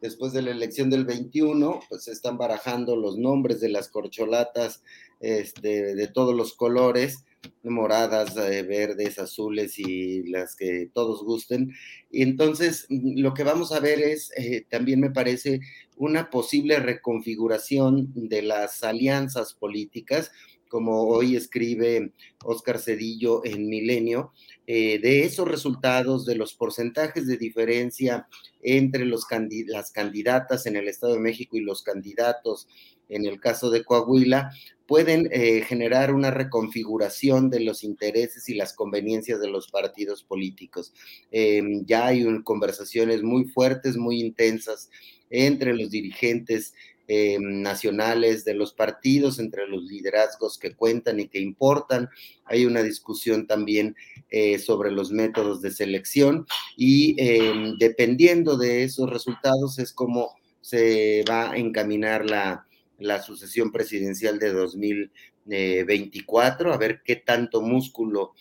después 0.00 0.32
de 0.32 0.42
la 0.42 0.50
elección 0.50 0.90
del 0.90 1.04
21, 1.04 1.80
pues 1.88 2.04
se 2.04 2.12
están 2.12 2.38
barajando 2.38 2.96
los 2.96 3.18
nombres 3.18 3.60
de 3.60 3.68
las 3.68 3.88
corcholatas 3.88 4.82
este, 5.20 5.94
de 5.94 6.08
todos 6.08 6.34
los 6.34 6.54
colores, 6.54 7.24
moradas, 7.62 8.36
eh, 8.36 8.62
verdes, 8.62 9.18
azules 9.18 9.78
y 9.78 10.24
las 10.28 10.56
que 10.56 10.90
todos 10.92 11.22
gusten. 11.24 11.72
Y 12.10 12.22
entonces 12.22 12.86
mm, 12.88 13.20
lo 13.20 13.34
que 13.34 13.44
vamos 13.44 13.72
a 13.72 13.80
ver 13.80 14.00
es, 14.00 14.30
eh, 14.36 14.66
también 14.68 15.00
me 15.00 15.10
parece, 15.10 15.60
una 15.96 16.30
posible 16.30 16.78
reconfiguración 16.78 18.12
de 18.14 18.42
las 18.42 18.84
alianzas 18.84 19.54
políticas, 19.54 20.30
como 20.68 21.04
hoy 21.08 21.36
escribe 21.36 22.12
Oscar 22.44 22.78
Cedillo 22.78 23.44
en 23.44 23.68
Milenio, 23.68 24.32
eh, 24.66 24.98
de 25.00 25.24
esos 25.24 25.48
resultados, 25.48 26.26
de 26.26 26.34
los 26.34 26.54
porcentajes 26.54 27.26
de 27.26 27.36
diferencia 27.36 28.28
entre 28.62 29.04
los 29.04 29.26
las 29.66 29.90
candidatas 29.90 30.66
en 30.66 30.76
el 30.76 30.88
Estado 30.88 31.14
de 31.14 31.20
México 31.20 31.56
y 31.56 31.60
los 31.60 31.82
candidatos 31.82 32.68
en 33.08 33.26
el 33.26 33.40
caso 33.40 33.70
de 33.70 33.84
Coahuila, 33.84 34.52
pueden 34.86 35.28
eh, 35.32 35.62
generar 35.62 36.14
una 36.14 36.30
reconfiguración 36.30 37.50
de 37.50 37.60
los 37.60 37.84
intereses 37.84 38.48
y 38.48 38.54
las 38.54 38.72
conveniencias 38.72 39.40
de 39.40 39.48
los 39.48 39.70
partidos 39.70 40.22
políticos. 40.22 40.92
Em, 41.30 41.84
ya 41.84 42.06
hay 42.06 42.24
conversaciones 42.42 43.22
muy 43.22 43.44
fuertes, 43.44 43.96
muy 43.96 44.20
intensas 44.20 44.88
entre 45.30 45.74
los 45.74 45.90
dirigentes 45.90 46.72
eh, 47.10 47.38
nacionales 47.40 48.44
de 48.44 48.52
los 48.52 48.74
partidos, 48.74 49.38
entre 49.38 49.66
los 49.66 49.84
liderazgos 49.84 50.58
que 50.58 50.76
cuentan 50.76 51.20
y 51.20 51.28
que 51.28 51.40
importan. 51.40 52.10
Hay 52.44 52.66
una 52.66 52.82
discusión 52.82 53.46
también 53.46 53.96
eh, 54.28 54.58
sobre 54.58 54.90
los 54.90 55.10
métodos 55.10 55.62
de 55.62 55.70
selección 55.70 56.46
y 56.76 57.16
eh, 57.18 57.72
dependiendo 57.78 58.58
de 58.58 58.84
esos 58.84 59.08
resultados 59.08 59.78
es 59.78 59.94
como 59.94 60.36
se 60.60 61.24
va 61.26 61.52
a 61.52 61.56
encaminar 61.56 62.28
la, 62.28 62.66
la 62.98 63.22
sucesión 63.22 63.72
presidencial 63.72 64.38
de 64.38 64.52
2024, 64.52 66.74
a 66.74 66.76
ver 66.76 67.00
qué 67.02 67.16
tanto 67.16 67.62
músculo 67.62 68.34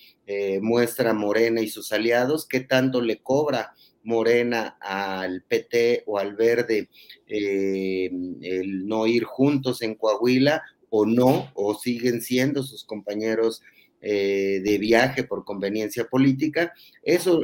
muestra 0.59 1.13
Morena 1.13 1.61
y 1.61 1.69
sus 1.69 1.93
aliados, 1.93 2.45
qué 2.45 2.59
tanto 2.59 2.99
le 2.99 3.21
cobra 3.21 3.73
Morena 4.03 4.77
al 4.79 5.43
PT 5.43 6.03
o 6.05 6.17
al 6.17 6.35
Verde 6.35 6.89
eh, 7.27 8.09
el 8.41 8.87
no 8.87 9.07
ir 9.07 9.23
juntos 9.23 9.81
en 9.81 9.95
Coahuila 9.95 10.63
o 10.89 11.05
no, 11.05 11.51
o 11.53 11.75
siguen 11.75 12.21
siendo 12.21 12.63
sus 12.63 12.83
compañeros 12.83 13.61
eh, 14.01 14.61
de 14.63 14.77
viaje 14.77 15.23
por 15.23 15.43
conveniencia 15.43 16.05
política. 16.05 16.73
Eso 17.03 17.41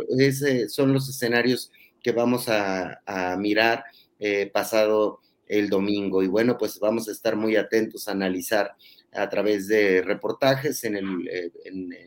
son 0.70 0.94
los 0.94 1.10
escenarios 1.10 1.72
que 2.02 2.12
vamos 2.12 2.46
a, 2.48 3.02
mirar 3.38 3.84
eh, 4.20 4.50
pasado 4.54 5.20
el 5.48 5.70
domingo. 5.70 6.24
Y 6.24 6.28
bueno, 6.28 6.58
pues 6.58 6.80
vamos 6.80 7.08
a 7.08 7.12
estar 7.12 7.36
muy 7.36 7.56
atentos 7.56 8.08
a 8.08 8.12
analizar 8.12 8.76
a 9.12 9.30
través 9.30 9.68
de 9.68 10.02
reportajes 10.02 10.84
en, 10.84 10.98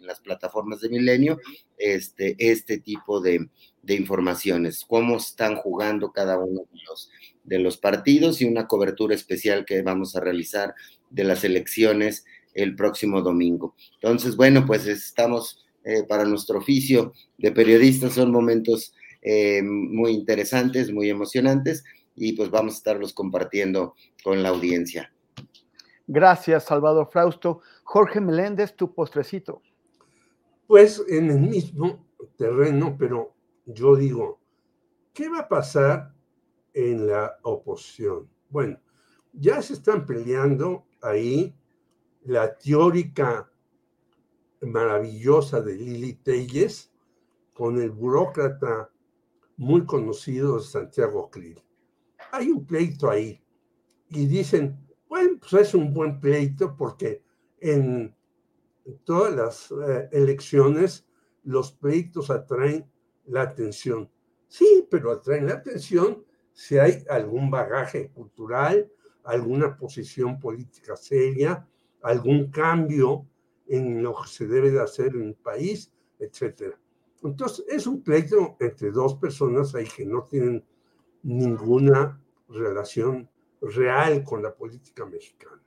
las 0.02 0.20
plataformas 0.20 0.80
de 0.80 0.88
Milenio 0.88 1.38
este, 1.76 2.34
este 2.38 2.78
tipo 2.78 3.20
de, 3.20 3.48
de 3.86 3.94
informaciones, 3.94 4.84
cómo 4.86 5.16
están 5.16 5.54
jugando 5.54 6.10
cada 6.10 6.38
uno 6.38 6.62
de 6.72 6.80
los, 6.88 7.10
de 7.44 7.58
los 7.60 7.78
partidos 7.78 8.42
y 8.42 8.44
una 8.44 8.66
cobertura 8.66 9.14
especial 9.14 9.64
que 9.64 9.80
vamos 9.82 10.16
a 10.16 10.20
realizar 10.20 10.74
de 11.08 11.22
las 11.22 11.44
elecciones 11.44 12.24
el 12.52 12.74
próximo 12.74 13.22
domingo. 13.22 13.76
Entonces, 13.94 14.34
bueno, 14.36 14.66
pues 14.66 14.86
estamos 14.88 15.64
eh, 15.84 16.02
para 16.02 16.24
nuestro 16.24 16.58
oficio 16.58 17.12
de 17.38 17.52
periodistas, 17.52 18.14
son 18.14 18.32
momentos 18.32 18.92
eh, 19.22 19.62
muy 19.62 20.12
interesantes, 20.12 20.92
muy 20.92 21.08
emocionantes 21.08 21.84
y 22.16 22.32
pues 22.32 22.50
vamos 22.50 22.74
a 22.74 22.76
estarlos 22.78 23.12
compartiendo 23.12 23.94
con 24.24 24.42
la 24.42 24.48
audiencia. 24.48 25.12
Gracias, 26.08 26.64
Salvador 26.64 27.08
Frausto. 27.12 27.60
Jorge 27.84 28.20
Meléndez, 28.20 28.74
tu 28.74 28.92
postrecito. 28.92 29.62
Pues 30.66 31.04
en 31.08 31.30
el 31.30 31.40
mismo 31.40 32.04
terreno, 32.36 32.96
pero 32.98 33.35
yo 33.66 33.96
digo, 33.96 34.40
¿qué 35.12 35.28
va 35.28 35.40
a 35.40 35.48
pasar 35.48 36.14
en 36.72 37.08
la 37.08 37.38
oposición? 37.42 38.30
Bueno, 38.48 38.80
ya 39.32 39.60
se 39.60 39.74
están 39.74 40.06
peleando 40.06 40.86
ahí 41.02 41.54
la 42.22 42.56
teórica 42.56 43.50
maravillosa 44.62 45.60
de 45.60 45.74
Lili 45.76 46.14
Telles 46.14 46.90
con 47.52 47.80
el 47.80 47.90
burócrata 47.90 48.90
muy 49.56 49.84
conocido 49.84 50.58
de 50.58 50.64
Santiago 50.64 51.30
Krill. 51.30 51.60
Hay 52.32 52.50
un 52.50 52.66
pleito 52.66 53.10
ahí 53.10 53.42
y 54.08 54.26
dicen, 54.26 54.78
bueno, 55.08 55.38
pues 55.40 55.68
es 55.68 55.74
un 55.74 55.92
buen 55.92 56.20
pleito 56.20 56.76
porque 56.76 57.22
en 57.58 58.14
todas 59.04 59.34
las 59.34 59.70
eh, 59.70 60.08
elecciones 60.12 61.06
los 61.42 61.72
pleitos 61.72 62.30
atraen 62.30 62.90
la 63.26 63.42
atención. 63.42 64.10
Sí, 64.48 64.86
pero 64.90 65.12
atraen 65.12 65.46
la 65.46 65.54
atención 65.54 66.24
si 66.52 66.78
hay 66.78 67.04
algún 67.10 67.50
bagaje 67.50 68.10
cultural, 68.10 68.90
alguna 69.24 69.76
posición 69.76 70.38
política 70.38 70.96
seria, 70.96 71.68
algún 72.02 72.50
cambio 72.50 73.26
en 73.66 74.02
lo 74.02 74.14
que 74.14 74.28
se 74.28 74.46
debe 74.46 74.70
de 74.70 74.80
hacer 74.80 75.14
en 75.14 75.22
el 75.28 75.34
país, 75.34 75.92
etc. 76.18 76.74
Entonces, 77.22 77.66
es 77.68 77.86
un 77.86 78.02
pleito 78.02 78.56
entre 78.60 78.90
dos 78.90 79.16
personas 79.16 79.74
ahí 79.74 79.86
que 79.86 80.06
no 80.06 80.24
tienen 80.24 80.64
ninguna 81.22 82.22
relación 82.48 83.28
real 83.60 84.22
con 84.22 84.42
la 84.42 84.54
política 84.54 85.04
mexicana. 85.04 85.60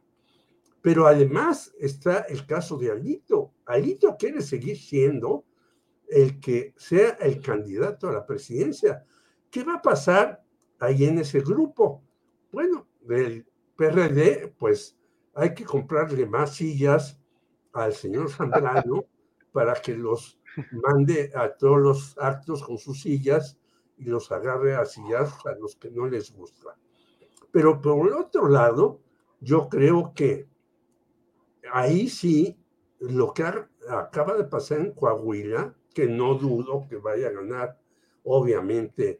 Pero 0.81 1.07
además 1.07 1.73
está 1.77 2.19
el 2.21 2.45
caso 2.45 2.77
de 2.77 2.91
Alito. 2.91 3.53
Alito 3.65 4.15
quiere 4.17 4.41
seguir 4.41 4.77
siendo 4.77 5.43
el 6.09 6.39
que 6.39 6.73
sea 6.77 7.11
el 7.19 7.41
candidato 7.41 8.09
a 8.09 8.13
la 8.13 8.25
presidencia. 8.25 9.05
¿Qué 9.49 9.63
va 9.63 9.75
a 9.75 9.81
pasar 9.81 10.43
ahí 10.79 11.05
en 11.05 11.19
ese 11.19 11.41
grupo? 11.41 12.03
Bueno, 12.51 12.87
del 13.01 13.45
PRD, 13.75 14.53
pues 14.57 14.97
hay 15.35 15.53
que 15.53 15.63
comprarle 15.63 16.25
más 16.25 16.55
sillas 16.55 17.19
al 17.73 17.93
señor 17.93 18.29
Zambrano 18.29 19.05
para 19.51 19.73
que 19.75 19.95
los 19.95 20.39
mande 20.71 21.31
a 21.35 21.55
todos 21.55 21.79
los 21.79 22.17
actos 22.17 22.63
con 22.63 22.77
sus 22.77 23.01
sillas 23.01 23.57
y 23.97 24.05
los 24.05 24.31
agarre 24.31 24.75
a 24.75 24.85
sillas 24.85 25.33
a 25.45 25.51
los 25.53 25.75
que 25.75 25.91
no 25.91 26.07
les 26.07 26.31
gusta. 26.31 26.77
Pero 27.51 27.81
por 27.81 28.07
el 28.07 28.13
otro 28.13 28.47
lado, 28.47 29.01
yo 29.39 29.69
creo 29.69 30.13
que 30.13 30.47
ahí 31.71 32.09
sí, 32.09 32.57
lo 32.99 33.33
que 33.33 33.43
acaba 33.89 34.35
de 34.35 34.43
pasar 34.43 34.79
en 34.79 34.93
Coahuila, 34.93 35.75
que 35.99 36.07
no 36.07 36.35
dudo 36.35 36.87
que 36.87 36.95
vaya 36.95 37.27
a 37.27 37.31
ganar, 37.31 37.77
obviamente, 38.23 39.19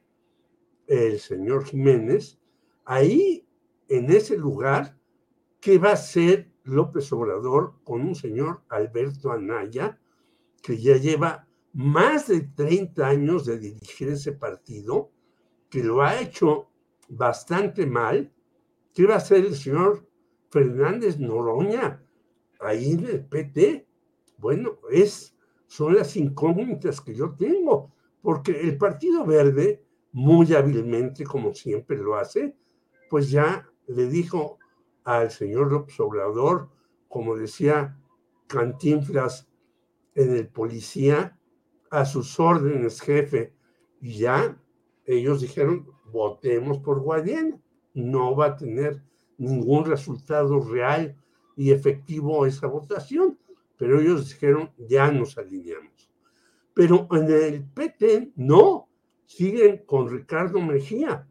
el 0.87 1.19
señor 1.19 1.65
Jiménez, 1.65 2.39
ahí, 2.85 3.45
en 3.89 4.09
ese 4.09 4.37
lugar, 4.37 4.97
¿qué 5.59 5.77
va 5.77 5.89
a 5.89 5.93
hacer 5.95 6.49
López 6.63 7.11
Obrador 7.11 7.73
con 7.83 7.99
un 7.99 8.15
señor 8.15 8.61
Alberto 8.69 9.29
Anaya, 9.29 9.99
que 10.63 10.77
ya 10.77 10.95
lleva 10.95 11.49
más 11.73 12.27
de 12.27 12.43
30 12.43 13.05
años 13.05 13.45
de 13.45 13.59
dirigir 13.59 14.07
ese 14.07 14.31
partido, 14.31 15.11
que 15.69 15.83
lo 15.83 16.01
ha 16.01 16.21
hecho 16.21 16.69
bastante 17.09 17.85
mal? 17.87 18.31
¿Qué 18.93 19.05
va 19.05 19.15
a 19.15 19.17
hacer 19.17 19.45
el 19.45 19.55
señor 19.55 20.07
Fernández 20.49 21.19
Noroña 21.19 22.01
ahí 22.61 22.93
en 22.93 23.05
el 23.05 23.25
PT? 23.25 23.85
Bueno, 24.37 24.79
es 24.89 25.35
son 25.69 25.95
las 25.95 26.17
incógnitas 26.17 26.99
que 26.99 27.13
yo 27.13 27.35
tengo, 27.35 27.93
porque 28.23 28.59
el 28.59 28.77
Partido 28.77 29.23
Verde, 29.23 29.85
muy 30.11 30.51
hábilmente, 30.55 31.23
como 31.23 31.53
siempre 31.53 31.95
lo 31.95 32.15
hace, 32.15 32.55
pues 33.07 33.29
ya 33.29 33.69
le 33.85 34.07
dijo 34.07 34.57
al 35.03 35.29
señor 35.29 35.71
López 35.71 35.99
Obrador, 35.99 36.69
como 37.07 37.35
decía 37.35 37.97
Cantinflas 38.47 39.47
en 40.15 40.35
el 40.35 40.47
policía, 40.47 41.39
a 41.91 42.03
sus 42.05 42.39
órdenes, 42.39 42.99
jefe, 42.99 43.53
y 44.01 44.17
ya 44.17 44.59
ellos 45.05 45.41
dijeron, 45.41 45.87
votemos 46.11 46.79
por 46.79 46.99
Guadiana, 46.99 47.61
no 47.93 48.35
va 48.35 48.47
a 48.47 48.55
tener 48.55 49.03
ningún 49.37 49.85
resultado 49.85 50.59
real 50.61 51.15
y 51.55 51.71
efectivo 51.71 52.47
esa 52.47 52.65
votación 52.65 53.38
pero 53.79 54.01
ellos 54.01 54.27
dijeron, 54.27 54.71
ya 54.77 55.09
nos 55.09 55.37
alineamos. 55.37 56.11
Pero 56.73 57.07
en 57.11 57.31
el 57.31 57.63
PT 57.63 58.33
no, 58.35 58.89
siguen 59.25 59.85
con 59.85 60.09
Ricardo 60.09 60.59
Mejía. 60.59 61.25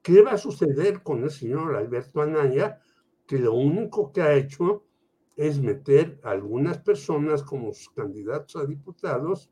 ¿Qué 0.00 0.22
va 0.22 0.32
a 0.32 0.38
suceder 0.38 1.02
con 1.02 1.24
el 1.24 1.30
señor 1.30 1.74
Alberto 1.74 2.22
Anaya? 2.22 2.80
Que 3.26 3.40
lo 3.40 3.52
único 3.52 4.12
que 4.12 4.22
ha 4.22 4.34
hecho 4.34 4.84
es 5.34 5.60
meter 5.60 6.20
a 6.22 6.30
algunas 6.30 6.78
personas 6.78 7.42
como 7.42 7.72
sus 7.72 7.90
candidatos 7.90 8.62
a 8.62 8.64
diputados 8.64 9.50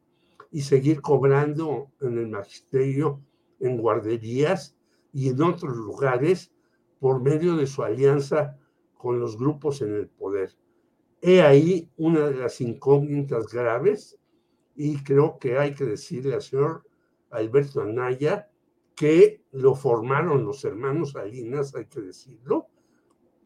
y 0.52 0.60
seguir 0.60 1.01
cobrando 1.01 1.90
en 2.01 2.16
el 2.16 2.28
magisterio, 2.28 3.20
en 3.59 3.77
guarderías 3.77 4.77
y 5.12 5.31
en 5.31 5.43
otros 5.43 5.77
lugares 5.77 6.52
por 7.01 7.20
medio 7.20 7.56
de 7.56 7.66
su 7.66 7.82
alianza 7.82 8.56
con 8.97 9.18
los 9.18 9.36
grupos 9.36 9.82
en 9.82 9.97
el 9.97 10.06
poder. 10.06 10.56
He 11.20 11.43
ahí 11.43 11.90
una 11.97 12.28
de 12.28 12.36
las 12.36 12.60
incógnitas 12.60 13.48
graves 13.48 14.18
y 14.74 15.02
creo 15.02 15.38
que 15.38 15.59
hay 15.59 15.74
que 15.74 15.84
decirle 15.84 16.34
al 16.34 16.43
señor 16.43 16.84
Alberto 17.30 17.80
Anaya 17.80 18.48
que 18.94 19.43
lo 19.52 19.74
formaron 19.74 20.44
los 20.44 20.64
hermanos 20.64 21.12
Salinas, 21.12 21.74
hay 21.74 21.86
que 21.86 22.01
decirlo. 22.01 22.66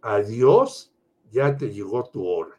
Adiós, 0.03 0.93
ya 1.31 1.57
te 1.57 1.71
llegó 1.71 2.09
tu 2.09 2.27
hora. 2.27 2.57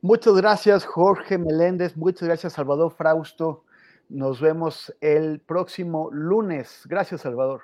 Muchas 0.00 0.34
gracias, 0.34 0.84
Jorge 0.84 1.38
Meléndez. 1.38 1.96
Muchas 1.96 2.28
gracias, 2.28 2.52
Salvador 2.52 2.92
Frausto. 2.92 3.64
Nos 4.08 4.40
vemos 4.40 4.94
el 5.00 5.40
próximo 5.40 6.10
lunes. 6.12 6.82
Gracias, 6.86 7.22
Salvador. 7.22 7.62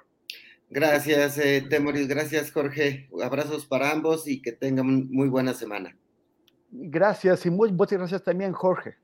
Gracias, 0.70 1.36
eh, 1.38 1.66
Temoris. 1.68 2.08
Gracias, 2.08 2.50
Jorge. 2.50 3.08
Abrazos 3.22 3.66
para 3.66 3.90
ambos 3.90 4.26
y 4.26 4.40
que 4.40 4.52
tengan 4.52 5.08
muy 5.10 5.28
buena 5.28 5.52
semana. 5.52 5.96
Gracias 6.70 7.46
y 7.46 7.50
muy, 7.50 7.72
muchas 7.72 7.98
gracias 7.98 8.22
también, 8.22 8.52
Jorge. 8.52 8.96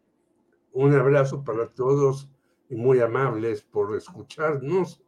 Un 0.72 0.94
abrazo 0.94 1.42
para 1.42 1.68
todos 1.68 2.30
y 2.68 2.76
muy 2.76 3.00
amables 3.00 3.62
por 3.62 3.96
escucharnos 3.96 5.02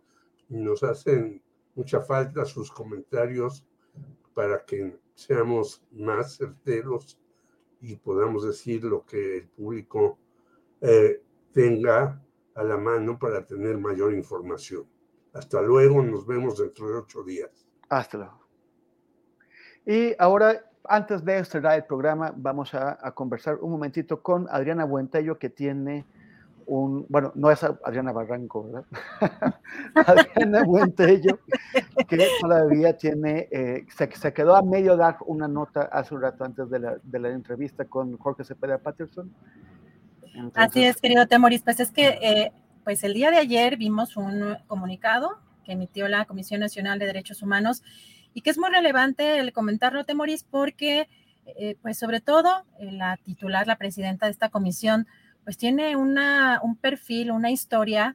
nos 0.48 0.82
hacen 0.82 1.42
mucha 1.74 2.00
falta 2.00 2.44
sus 2.44 2.70
comentarios 2.70 3.64
para 4.34 4.64
que 4.64 4.98
seamos 5.14 5.84
más 5.92 6.36
certeros 6.36 7.18
y 7.80 7.96
podamos 7.96 8.46
decir 8.46 8.84
lo 8.84 9.04
que 9.04 9.38
el 9.38 9.48
público 9.48 10.18
eh, 10.80 11.22
tenga 11.52 12.22
a 12.54 12.64
la 12.64 12.76
mano 12.76 13.18
para 13.18 13.44
tener 13.44 13.78
mayor 13.78 14.14
información. 14.14 14.86
Hasta 15.32 15.62
luego, 15.62 16.02
nos 16.02 16.26
vemos 16.26 16.58
dentro 16.58 16.88
de 16.88 16.94
ocho 16.96 17.22
días. 17.22 17.66
Hasta 17.88 18.18
luego. 18.18 18.48
Y 19.86 20.14
ahora, 20.18 20.67
antes 20.84 21.24
de 21.24 21.44
cerrar 21.44 21.76
el 21.76 21.84
programa, 21.84 22.32
vamos 22.36 22.74
a, 22.74 22.98
a 23.00 23.12
conversar 23.12 23.56
un 23.56 23.70
momentito 23.70 24.22
con 24.22 24.46
Adriana 24.50 24.84
Buentello, 24.84 25.38
que 25.38 25.50
tiene 25.50 26.04
un, 26.68 27.06
bueno, 27.08 27.32
no 27.34 27.50
es 27.50 27.64
Adriana 27.64 28.12
Barranco, 28.12 28.64
¿verdad? 28.64 28.84
Adriana 29.94 30.62
Buentello, 30.64 31.38
que 32.06 32.28
todavía 32.40 32.96
tiene, 32.96 33.48
eh, 33.50 33.86
se, 33.96 34.10
se, 34.12 34.32
quedó 34.32 34.54
a 34.54 34.62
medio 34.62 34.96
dar 34.96 35.16
una 35.26 35.48
nota 35.48 35.82
hace 35.90 36.14
un 36.14 36.22
rato 36.22 36.44
antes 36.44 36.68
de 36.68 36.78
la, 36.78 36.96
de 37.02 37.18
la 37.18 37.30
entrevista 37.30 37.86
con 37.86 38.16
Jorge 38.18 38.44
Cepeda 38.44 38.78
Patterson. 38.78 39.32
Entonces, 40.34 40.52
Así 40.54 40.84
es, 40.84 41.00
querido 41.00 41.26
Temoris, 41.26 41.62
pues 41.62 41.80
es 41.80 41.90
que 41.90 42.18
eh, 42.20 42.52
pues 42.84 43.02
el 43.02 43.14
día 43.14 43.30
de 43.30 43.38
ayer 43.38 43.78
vimos 43.78 44.16
un 44.16 44.56
comunicado 44.66 45.38
que 45.64 45.72
emitió 45.72 46.06
la 46.06 46.26
Comisión 46.26 46.60
Nacional 46.60 46.98
de 46.98 47.06
Derechos 47.06 47.42
Humanos 47.42 47.82
y 48.38 48.40
que 48.40 48.50
es 48.50 48.58
muy 48.58 48.70
relevante 48.70 49.40
el 49.40 49.52
comentarlo, 49.52 50.04
Temoris, 50.04 50.44
porque 50.44 51.08
eh, 51.44 51.76
pues 51.82 51.98
sobre 51.98 52.20
todo 52.20 52.64
la 52.78 53.16
titular, 53.16 53.66
la 53.66 53.74
presidenta 53.74 54.26
de 54.26 54.30
esta 54.30 54.48
comisión, 54.48 55.08
pues 55.42 55.56
tiene 55.56 55.96
una, 55.96 56.60
un 56.62 56.76
perfil, 56.76 57.32
una 57.32 57.50
historia, 57.50 58.14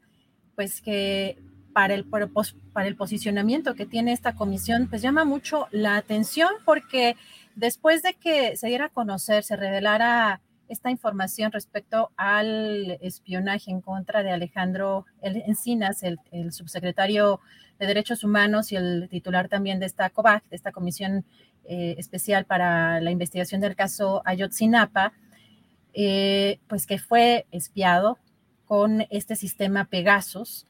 pues 0.55 0.81
que 0.81 1.37
para 1.73 1.93
el, 1.93 2.05
para 2.05 2.87
el 2.87 2.95
posicionamiento 2.95 3.75
que 3.75 3.85
tiene 3.85 4.13
esta 4.13 4.33
comisión, 4.33 4.87
pues 4.87 5.01
llama 5.01 5.25
mucho 5.25 5.67
la 5.71 5.97
atención 5.97 6.51
porque 6.63 7.17
después 7.55 8.01
de 8.01 8.13
que 8.13 8.55
se 8.55 8.67
diera 8.67 8.85
a 8.85 8.89
conocer, 8.89 9.43
se 9.43 9.57
revelara 9.57 10.39
esta 10.67 10.89
información 10.89 11.51
respecto 11.51 12.11
al 12.15 12.97
espionaje 13.01 13.71
en 13.71 13.81
contra 13.81 14.23
de 14.23 14.31
Alejandro 14.31 15.05
Encinas, 15.21 16.03
el, 16.03 16.19
subsecretario 16.51 17.39
de 17.79 17.87
Derechos 17.87 18.23
Humanos 18.23 18.71
y 18.71 18.75
el 18.75 19.07
titular 19.09 19.49
también 19.49 19.79
de 19.79 19.85
esta 19.85 20.09
COVAC, 20.09 20.47
de 20.49 20.55
esta 20.55 20.71
Comisión 20.71 21.25
eh, 21.65 21.95
Especial 21.97 22.45
para 22.45 23.01
la 23.01 23.11
Investigación 23.11 23.61
del 23.61 23.75
caso 23.75 24.21
Ayotzinapa, 24.25 25.13
eh, 25.93 26.59
pues 26.67 26.85
que 26.85 26.97
fue 26.97 27.45
espiado 27.51 28.17
con 28.65 29.05
este 29.09 29.35
sistema 29.35 29.85
Pegasus 29.85 30.65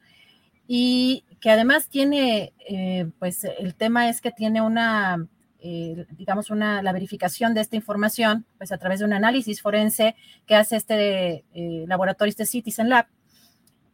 y 0.68 1.24
que 1.40 1.50
además 1.50 1.88
tiene, 1.88 2.54
eh, 2.68 3.10
pues 3.20 3.44
el 3.44 3.76
tema 3.76 4.10
es 4.10 4.22
que 4.22 4.32
tiene 4.32 4.62
una, 4.62 5.28
eh, 5.66 6.06
digamos, 6.18 6.50
una, 6.50 6.84
la 6.84 6.92
verificación 6.92 7.54
de 7.54 7.62
esta 7.62 7.78
información, 7.78 8.46
pues 8.58 8.74
a 8.74 8.78
través 8.78 9.00
de 9.00 9.06
un 9.06 9.14
análisis 9.14 9.62
forense 9.62 10.14
que 10.46 10.56
hace 10.56 10.76
este 10.76 11.46
eh, 11.54 11.86
laboratorio, 11.88 12.30
este 12.30 12.46
Citizen 12.46 12.90
Lab, 12.90 13.08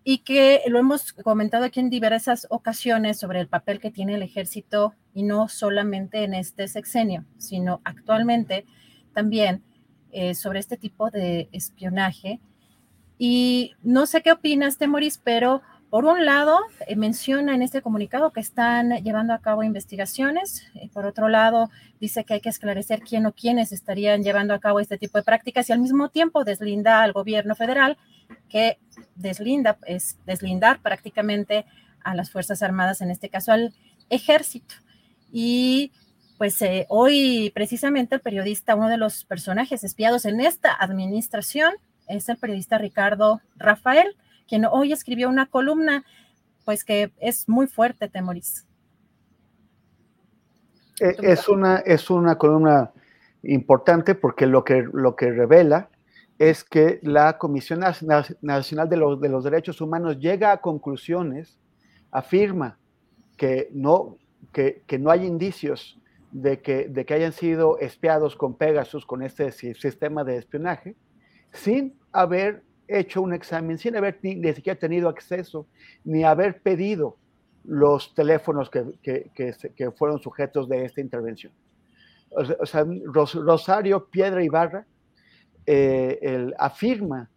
y 0.04 0.20
que 0.20 0.64
lo 0.68 0.80
hemos 0.80 1.14
comentado 1.14 1.66
aquí 1.66 1.80
en 1.80 1.92
diversas 1.92 2.48
ocasiones 2.50 3.20
sobre 3.20 3.40
el 3.40 3.48
papel 3.48 3.80
que 3.80 3.92
tiene 3.92 4.16
el 4.16 4.24
ejército 4.24 4.96
y 5.14 5.22
no 5.22 5.48
solamente 5.48 6.24
en 6.24 6.34
este 6.34 6.68
sexenio, 6.68 7.26
sino 7.38 7.82
actualmente 7.84 8.66
también 9.14 9.62
eh, 10.12 10.34
sobre 10.34 10.58
este 10.58 10.76
tipo 10.76 11.12
de 11.12 11.50
espionaje. 11.52 12.40
Y 13.20 13.74
no 13.84 14.08
sé 14.08 14.24
qué 14.24 14.32
opinas, 14.32 14.80
Temoris, 14.80 15.22
pero 15.24 15.62
por 15.90 16.06
un 16.06 16.24
lado 16.26 16.60
eh, 16.88 16.96
menciona 16.96 17.56
en 17.56 17.62
este 17.62 17.82
comunicado 17.82 18.32
que 18.32 18.40
están 18.40 19.04
llevando 19.04 19.34
a 19.34 19.40
cabo 19.40 19.64
investigaciones. 19.64 20.68
Eh, 20.76 20.90
por 20.94 21.06
otro 21.06 21.30
lado, 21.30 21.70
dice 22.00 22.24
que 22.24 22.36
hay 22.36 22.42
que 22.42 22.50
esclarecer 22.50 23.02
quién 23.02 23.26
o 23.26 23.34
quiénes 23.34 23.72
estarían 23.72 24.24
llevando 24.24 24.54
a 24.54 24.60
cabo 24.60 24.80
este 24.80 24.98
tipo 24.98 25.18
de 25.18 25.24
prácticas 25.24 25.70
y 25.70 25.74
al 25.74 25.80
mismo 25.80 26.10
tiempo 26.10 26.44
deslinda 26.44 27.02
al 27.02 27.14
gobierno 27.14 27.56
federal, 27.56 27.98
que 28.50 28.78
deslinda 29.16 29.78
es 29.86 30.18
deslindar 30.26 30.80
prácticamente 30.80 31.66
a 32.04 32.16
las 32.16 32.30
Fuerzas 32.30 32.62
Armadas, 32.62 33.02
en 33.02 33.10
este 33.10 33.30
caso 33.30 33.52
al 33.52 33.74
ejército. 34.10 34.76
Y 35.32 35.92
pues 36.38 36.62
eh, 36.62 36.86
hoy 36.90 37.52
precisamente 37.54 38.16
el 38.16 38.22
periodista, 38.22 38.76
uno 38.76 38.90
de 38.90 38.98
los 38.98 39.26
personajes 39.26 39.84
espiados 39.84 40.26
en 40.26 40.40
esta 40.40 40.74
administración, 40.74 41.74
es 42.08 42.30
el 42.30 42.38
periodista 42.38 42.78
Ricardo 42.78 43.42
Rafael, 43.58 44.16
quien 44.50 44.66
hoy 44.66 44.92
escribió 44.92 45.30
una 45.30 45.46
columna, 45.46 46.04
pues 46.66 46.84
que 46.84 47.14
es 47.20 47.48
muy 47.48 47.68
fuerte, 47.68 48.10
Temoris. 48.10 48.66
Eh, 51.00 51.16
es 51.22 51.48
una, 51.48 51.78
es 51.78 52.10
una 52.10 52.38
columna 52.38 52.92
importante 53.44 54.16
porque 54.16 54.46
lo 54.48 54.64
que, 54.64 54.86
lo 54.92 55.16
que 55.16 55.32
revela 55.32 55.90
es 56.38 56.64
que 56.64 57.00
la 57.04 57.38
Comisión 57.38 57.82
Nacional 57.82 58.90
de 58.90 58.98
los, 58.98 59.22
de 59.22 59.30
los 59.30 59.44
Derechos 59.44 59.82
Humanos 59.82 60.20
llega 60.20 60.52
a 60.52 60.62
conclusiones, 60.62 61.60
afirma 62.12 62.80
que 63.38 63.70
no, 63.74 64.18
que, 64.52 64.84
que 64.88 65.00
no 65.00 65.12
hay 65.12 65.26
indicios 65.26 66.00
de 66.32 66.62
que, 66.62 66.88
de 66.88 67.06
que 67.06 67.14
hayan 67.14 67.34
sido 67.34 67.78
espiados 67.80 68.36
con 68.36 68.56
Pegasus, 68.56 69.06
con 69.06 69.22
este 69.22 69.52
sistema 69.52 70.24
de 70.24 70.38
espionaje, 70.38 70.96
sin 71.52 71.98
haber 72.12 72.64
hecho 72.90 73.22
un 73.22 73.34
examen, 73.34 73.78
sin 73.78 73.96
haber 73.96 74.20
ni, 74.22 74.36
ni 74.36 74.54
siquiera 74.54 74.80
tenido 74.80 75.10
acceso, 75.10 75.68
ni 76.04 76.24
haber 76.24 76.62
pedido 76.62 77.18
los 77.64 78.14
teléfonos 78.16 78.70
que, 78.70 78.84
que, 79.04 79.32
que, 79.76 79.92
fueron 79.92 80.20
sujetos 80.20 80.68
de 80.68 80.86
esta 80.86 81.02
intervención. 81.02 81.54
O 82.32 82.66
sea, 82.66 82.86
Rosario 83.06 84.08
Piedra 84.10 84.44
Ibarra 84.44 84.86
eh, 85.66 86.52
afirma 86.58 87.30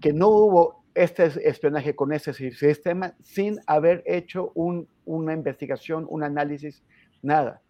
que 0.00 0.12
no 0.12 0.28
hubo 0.28 0.84
este 0.94 1.26
espionaje 1.48 1.94
con 1.94 2.12
ese 2.12 2.32
sistema 2.32 3.14
sin 3.22 3.60
haber 3.66 4.02
hecho 4.06 4.52
un, 4.54 4.88
una 5.04 5.34
investigación, 5.34 6.06
un 6.08 6.22
análisis, 6.22 6.82
nada. 7.22 7.60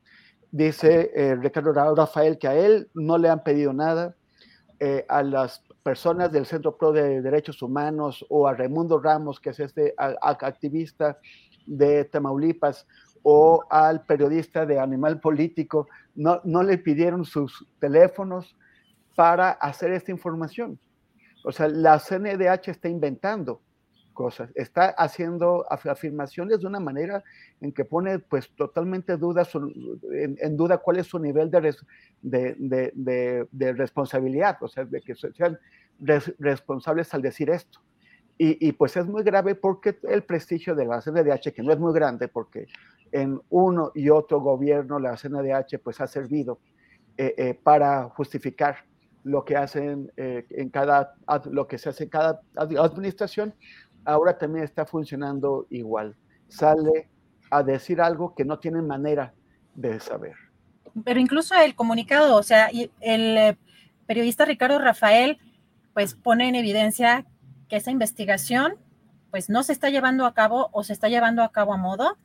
Dice 0.52 1.10
eh, 1.14 1.34
Ricardo 1.34 1.72
Rafael 1.72 2.38
que 2.38 2.48
a 2.48 2.54
él 2.54 2.88
no 2.94 3.18
le 3.18 3.28
han 3.28 3.42
pedido 3.42 3.72
nada, 3.72 4.14
eh, 4.78 5.06
a 5.08 5.22
las 5.22 5.64
personas 5.86 6.32
del 6.32 6.46
Centro 6.46 6.76
Pro 6.76 6.90
de 6.90 7.22
Derechos 7.22 7.62
Humanos 7.62 8.26
o 8.28 8.48
a 8.48 8.54
Raimundo 8.54 8.98
Ramos, 8.98 9.38
que 9.38 9.50
es 9.50 9.60
este 9.60 9.94
activista 9.96 11.16
de 11.64 12.04
Tamaulipas, 12.06 12.88
o 13.22 13.64
al 13.70 14.04
periodista 14.04 14.66
de 14.66 14.80
Animal 14.80 15.20
Político, 15.20 15.86
no, 16.16 16.40
no 16.42 16.64
le 16.64 16.78
pidieron 16.78 17.24
sus 17.24 17.64
teléfonos 17.78 18.56
para 19.14 19.50
hacer 19.52 19.92
esta 19.92 20.10
información. 20.10 20.76
O 21.44 21.52
sea, 21.52 21.68
la 21.68 22.00
CNDH 22.00 22.66
está 22.66 22.88
inventando 22.88 23.60
cosas, 24.16 24.51
está 24.56 24.88
haciendo 24.88 25.64
afirmaciones 25.70 26.60
de 26.60 26.66
una 26.66 26.80
manera 26.80 27.22
en 27.60 27.70
que 27.70 27.84
pone 27.84 28.18
pues 28.18 28.51
totalmente 28.56 29.16
duda 29.16 29.47
en, 30.12 30.36
en, 30.40 30.56
duda 30.56 30.78
cuál 30.78 30.97
es 30.98 31.06
su 31.06 31.20
nivel 31.20 31.51
de, 31.51 31.60
res, 31.60 31.86
de, 32.22 32.56
de, 32.59 33.47
de, 33.52 33.72
responsabilidad, 33.74 34.56
o 34.60 34.68
sea, 34.68 34.84
de 34.84 35.01
que 35.02 35.14
sean 35.14 35.59
res, 36.01 36.34
responsables 36.38 37.12
al 37.14 37.22
decir 37.22 37.51
esto. 37.51 37.78
Y, 38.38 38.66
y, 38.66 38.72
pues 38.72 38.97
es 38.97 39.06
muy 39.06 39.22
grave 39.22 39.55
porque 39.55 39.98
el 40.02 40.22
prestigio 40.24 40.74
de 40.74 40.86
la 40.86 41.01
CNDH, 41.01 41.52
que 41.55 41.62
no 41.62 41.72
es 41.72 41.78
muy 41.78 41.94
grande, 41.94 42.28
porque 42.28 42.66
en 43.12 43.40
uno 43.51 43.93
y 43.94 44.10
otro 44.10 44.40
gobierno 44.40 44.98
la 44.98 45.16
CNDH 45.16 45.78
pues 45.82 46.01
ha 46.01 46.06
servido 46.06 46.59
eh, 47.18 47.34
eh, 47.38 47.55
para 47.62 48.05
justificar 48.10 48.84
lo 49.26 49.44
que 49.44 49.56
hacen 49.56 50.12
eh, 50.16 50.47
en 50.51 50.68
cada, 50.70 51.16
lo 51.51 51.66
que 51.66 51.78
se 51.78 51.88
hace 51.88 52.05
en 52.05 52.10
cada 52.10 52.40
administración, 52.55 53.55
ahora 54.06 54.38
también 54.38 54.64
está 54.64 54.86
funcionando 54.86 55.66
igual. 55.70 56.16
Sale 56.48 57.08
a 57.50 57.62
decir 57.62 58.00
algo 58.00 58.34
que 58.34 58.44
no 58.44 58.58
tienen 58.58 58.86
manera 58.86 59.34
de 59.74 60.00
saber. 60.00 60.34
Pero 61.04 61.20
incluso 61.20 61.54
el 61.54 61.74
comunicado, 61.74 62.36
o 62.36 62.42
sea, 62.42 62.68
el 62.68 62.90
eh, 63.36 63.58
periodista 64.06 64.44
Ricardo 64.44 64.78
Rafael, 64.78 65.38
pues 65.92 66.14
pone 66.14 66.48
en 66.48 66.54
evidencia 66.54 67.26
que 67.68 67.76
esa 67.76 67.90
investigación, 67.90 68.76
pues 69.30 69.50
no 69.50 69.62
se 69.62 69.72
está 69.72 69.90
llevando 69.90 70.24
a 70.24 70.34
cabo 70.34 70.70
o 70.72 70.84
se 70.84 70.92
está 70.92 71.08
llevando 71.08 71.42
a 71.42 71.52
cabo 71.52 71.74
a 71.74 71.76
modo, 71.76 72.16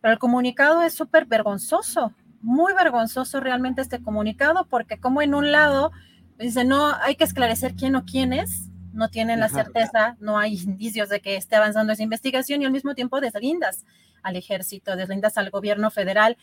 pero 0.00 0.12
el 0.12 0.18
comunicado 0.18 0.82
es 0.82 0.92
súper 0.92 1.24
vergonzoso, 1.24 2.12
muy 2.42 2.74
vergonzoso 2.74 3.40
realmente 3.40 3.80
este 3.80 4.02
comunicado, 4.02 4.66
porque 4.66 4.98
como 4.98 5.22
en 5.22 5.34
un 5.34 5.52
lado 5.52 5.92
dice, 6.38 6.64
no, 6.64 6.92
hay 7.00 7.14
que 7.14 7.24
esclarecer 7.24 7.74
quién 7.74 7.96
o 7.96 8.04
quién 8.04 8.32
es, 8.32 8.70
no 8.94 9.10
tienen 9.10 9.40
la 9.40 9.48
certeza, 9.48 10.16
no 10.20 10.38
hay 10.38 10.54
indicios 10.64 11.08
de 11.08 11.20
que 11.20 11.36
esté 11.36 11.56
avanzando 11.56 11.92
esa 11.92 12.02
investigación 12.02 12.62
y 12.62 12.64
al 12.64 12.72
mismo 12.72 12.94
tiempo 12.94 13.20
deslindas 13.20 13.84
al 14.22 14.36
ejército, 14.36 14.96
deslindas 14.96 15.36
al 15.36 15.50
gobierno 15.50 15.90
federal. 15.90 16.38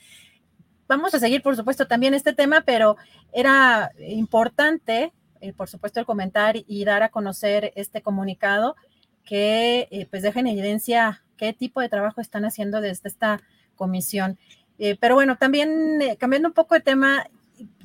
Vamos 0.88 1.14
a 1.16 1.20
seguir, 1.20 1.42
por 1.42 1.56
supuesto, 1.56 1.88
también 1.88 2.14
este 2.14 2.34
tema, 2.34 2.62
pero 2.62 2.98
era 3.32 3.92
importante, 3.98 5.14
eh, 5.40 5.54
por 5.54 5.70
supuesto, 5.70 6.00
el 6.00 6.06
comentar 6.06 6.56
y 6.68 6.86
dar 6.86 7.02
a 7.02 7.10
conocer 7.10 7.72
este 7.76 8.02
comunicado 8.02 8.76
que 9.24 9.88
eh, 9.90 10.08
pues 10.10 10.22
deja 10.22 10.42
en 10.42 10.48
evidencia 10.48 11.24
qué 11.38 11.54
tipo 11.54 11.80
de 11.80 11.90
trabajo 11.90 12.22
están 12.22 12.44
haciendo 12.44 12.82
desde 12.82 13.08
esta 13.08 13.42
comisión. 13.76 14.38
Eh, 14.78 14.98
pero 15.00 15.16
bueno, 15.16 15.38
también 15.38 16.00
cambiando 16.20 16.50
un 16.50 16.54
poco 16.54 16.76
de 16.76 16.82
tema, 16.82 17.26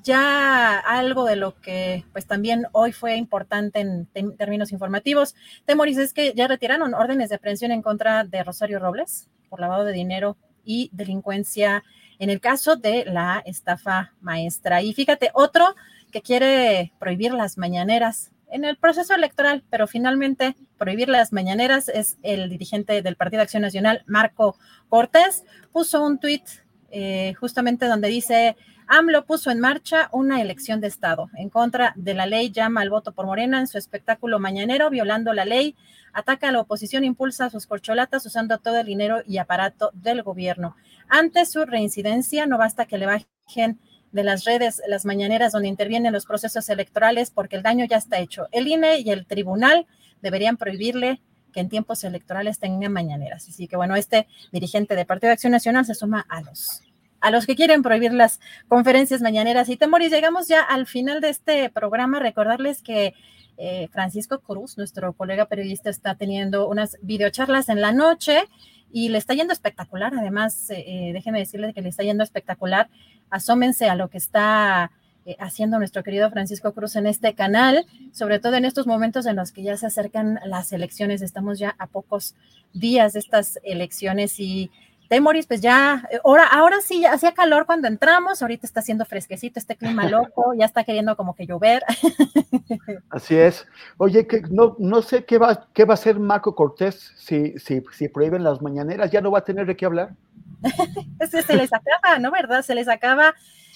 ya 0.03 0.79
algo 0.79 1.25
de 1.25 1.37
lo 1.37 1.61
que 1.61 2.05
pues 2.13 2.27
también 2.27 2.67
hoy 2.73 2.93
fue 2.93 3.17
importante 3.17 3.81
en 3.81 4.07
términos 4.37 4.73
informativos, 4.73 5.35
Temoris, 5.65 5.99
es 5.99 6.13
que 6.13 6.33
ya 6.35 6.47
retiraron 6.47 6.95
órdenes 6.95 7.29
de 7.29 7.37
aprehensión 7.37 7.73
en 7.73 7.83
contra 7.83 8.25
de 8.25 8.45
Rosario 8.45 8.79
Robles 8.79 9.29
por 9.49 9.61
lavado 9.61 9.85
de 9.85 9.93
dinero 9.93 10.37
y 10.65 10.91
delincuencia 10.93 11.83
en 12.19 12.31
el 12.31 12.41
caso 12.41 12.77
de 12.77 13.05
la 13.07 13.43
estafa 13.45 14.13
maestra. 14.21 14.83
Y 14.83 14.95
fíjate, 14.95 15.31
otro 15.35 15.75
que 16.11 16.23
quiere 16.23 16.93
prohibir 16.99 17.33
las 17.33 17.59
mañaneras 17.59 18.33
en 18.49 18.65
el 18.65 18.77
proceso 18.77 19.15
electoral, 19.15 19.65
pero 19.71 19.87
finalmente 19.87 20.57
prohibir 20.79 21.09
las 21.09 21.33
mañaneras 21.33 21.89
es 21.89 22.17
el 22.23 22.49
dirigente 22.49 23.03
del 23.03 23.17
Partido 23.17 23.43
Acción 23.43 23.63
Nacional, 23.63 24.05
Marco 24.07 24.57
Cortés, 24.89 25.45
puso 25.73 26.05
un 26.05 26.19
tuit 26.19 26.45
eh, 26.91 27.35
justamente 27.41 27.87
donde 27.87 28.09
dice 28.09 28.57
AMLO 28.89 29.27
puso 29.27 29.51
en 29.51 29.59
marcha 29.59 30.09
una 30.13 30.41
elección 30.41 30.81
de 30.81 30.87
Estado 30.87 31.29
en 31.35 31.51
contra 31.51 31.93
de 31.97 32.15
la 32.15 32.27
ley, 32.27 32.51
llama 32.51 32.83
al 32.83 32.91
voto 32.91 33.13
por 33.13 33.27
Morena 33.27 33.59
en 33.59 33.67
su 33.67 33.79
espectáculo 33.79 34.39
mañanero, 34.39 34.91
violando 34.91 35.33
la 35.33 35.45
ley, 35.45 35.75
ataca 36.13 36.49
a 36.49 36.53
la 36.53 36.61
oposición, 36.61 37.05
impulsa 37.05 37.51
sus 37.51 37.67
corcholatas 37.67 38.25
usando 38.27 38.59
todo 38.59 38.79
el 38.79 38.87
dinero 38.87 39.23
y 39.27 39.39
aparato 39.39 39.91
del 39.93 40.23
gobierno. 40.23 40.77
Ante 41.09 41.47
su 41.47 41.65
reincidencia, 41.65 42.47
no 42.47 42.59
basta 42.59 42.87
que 42.87 42.99
le 42.99 43.07
bajen 43.07 43.81
de 44.13 44.25
las 44.25 44.45
redes 44.45 44.81
las 44.87 45.05
mañaneras 45.05 45.53
donde 45.53 45.69
intervienen 45.69 46.13
los 46.13 46.25
procesos 46.25 46.69
electorales 46.69 47.31
porque 47.31 47.57
el 47.57 47.63
daño 47.63 47.85
ya 47.87 47.97
está 47.97 48.19
hecho. 48.19 48.47
El 48.53 48.69
INE 48.69 49.01
y 49.01 49.11
el 49.11 49.27
tribunal 49.27 49.87
deberían 50.23 50.57
prohibirle 50.57 51.21
que 51.53 51.61
en 51.61 51.69
tiempos 51.69 52.05
electorales 52.05 52.59
tengan 52.59 52.93
mañaneras. 52.93 53.49
Así 53.49 53.67
que 53.67 53.77
bueno, 53.77 53.97
este 53.97 54.29
dirigente 54.53 54.95
de 54.95 55.05
Partido 55.05 55.29
de 55.29 55.35
Acción 55.35 55.53
Nacional 55.53 55.85
se 55.85 55.95
suma 55.95 56.25
a 56.29 56.41
los 56.43 56.83
a 57.27 57.31
los 57.33 57.45
que 57.45 57.57
quieren 57.57 57.83
prohibir 57.83 58.13
las 58.13 58.39
conferencias 58.69 59.21
mañaneras. 59.21 59.69
Y 59.69 59.77
Temoris, 59.77 60.13
llegamos 60.13 60.47
ya 60.47 60.63
al 60.63 60.87
final 60.87 61.21
de 61.21 61.31
este 61.31 61.69
programa. 61.71 62.21
Recordarles 62.21 62.83
que 62.83 63.15
eh, 63.57 63.89
Francisco 63.91 64.39
Cruz, 64.39 64.79
nuestro 64.79 65.13
colega 65.13 65.47
periodista, 65.47 65.91
está 65.91 66.15
teniendo 66.15 66.69
unas 66.69 66.99
videocharlas 67.03 67.69
en 67.69 67.81
la 67.81 67.91
noche 67.91 68.45
y 68.93 69.09
le 69.09 69.19
está 69.19 69.35
yendo 69.35 69.53
espectacular. 69.53 70.13
Además, 70.17 70.71
eh, 70.71 70.85
eh, 70.87 71.13
déjenme 71.13 71.41
decirles 71.41 71.75
que 71.75 71.83
le 71.83 71.89
está 71.89 72.05
yendo 72.05 72.23
espectacular. 72.23 72.89
Asómense 73.29 73.89
a 73.89 73.97
lo 73.97 74.09
que 74.09 74.19
está 74.19 74.93
haciendo 75.41 75.79
nuestro 75.79 76.05
querido 76.05 76.31
Francisco 76.31 76.73
Cruz 76.73 76.95
en 76.95 77.09
este 77.09 77.35
canal, 77.35 77.85
sobre 78.13 78.39
todo 78.39 78.55
en 78.55 78.65
estos 78.65 78.87
momentos 78.87 79.27
en 79.27 79.35
los 79.35 79.51
que 79.51 79.65
ya 79.65 79.77
se 79.77 79.87
acercan 79.87 80.39
las 80.45 80.73
elecciones. 80.73 81.21
Estamos 81.21 81.59
ya 81.59 81.75
a 81.81 81.89
pocos 81.89 82.37
días 82.73 83.15
de 83.15 83.19
estas 83.19 83.59
elecciones 83.65 84.39
y 84.39 84.71
Temoris, 85.09 85.47
pues 85.47 85.61
ya, 85.61 86.05
eh, 86.11 86.19
ahora, 86.25 86.47
ahora 86.47 86.81
sí, 86.81 87.01
ya 87.01 87.13
hacía 87.13 87.33
calor 87.33 87.67
cuando 87.67 87.89
entramos, 87.89 88.43
ahorita 88.43 88.67
está 88.67 88.81
haciendo 88.81 89.05
fresquecito 89.05 89.59
este 89.59 89.77
clima 89.77 90.05
loco, 90.11 90.55
ya 90.55 90.65
está 90.65 90.85
queriendo 90.85 91.17
como 91.17 91.35
que 91.35 91.47
llover. 91.47 91.83
Así 93.11 93.37
es. 93.37 93.67
Oye, 93.99 94.27
que 94.27 94.43
no, 94.51 94.77
no 94.79 95.03
sé 95.03 95.25
qué 95.25 95.39
va, 95.39 95.69
qué 95.73 95.85
va 95.85 95.95
a 95.95 95.95
hacer 95.95 96.19
Marco 96.19 96.55
Cortés 96.55 97.13
si, 97.17 97.59
si, 97.59 97.83
si 97.93 98.09
prohíben 98.09 98.45
las 98.45 98.63
mañaneras, 98.63 99.11
ya 99.11 99.21
no 99.21 99.31
va 99.31 99.41
a 99.41 99.45
tener 99.45 99.67
de 99.67 99.77
qué 99.77 99.87
hablar. 99.87 100.15
que 101.21 101.43
se 101.43 101.57
les 101.57 101.73
acaba, 101.73 102.19
¿no? 102.19 102.31
¿Verdad? 102.31 102.63
Se 102.63 102.75
les 102.75 102.89
acaba. 102.89 103.35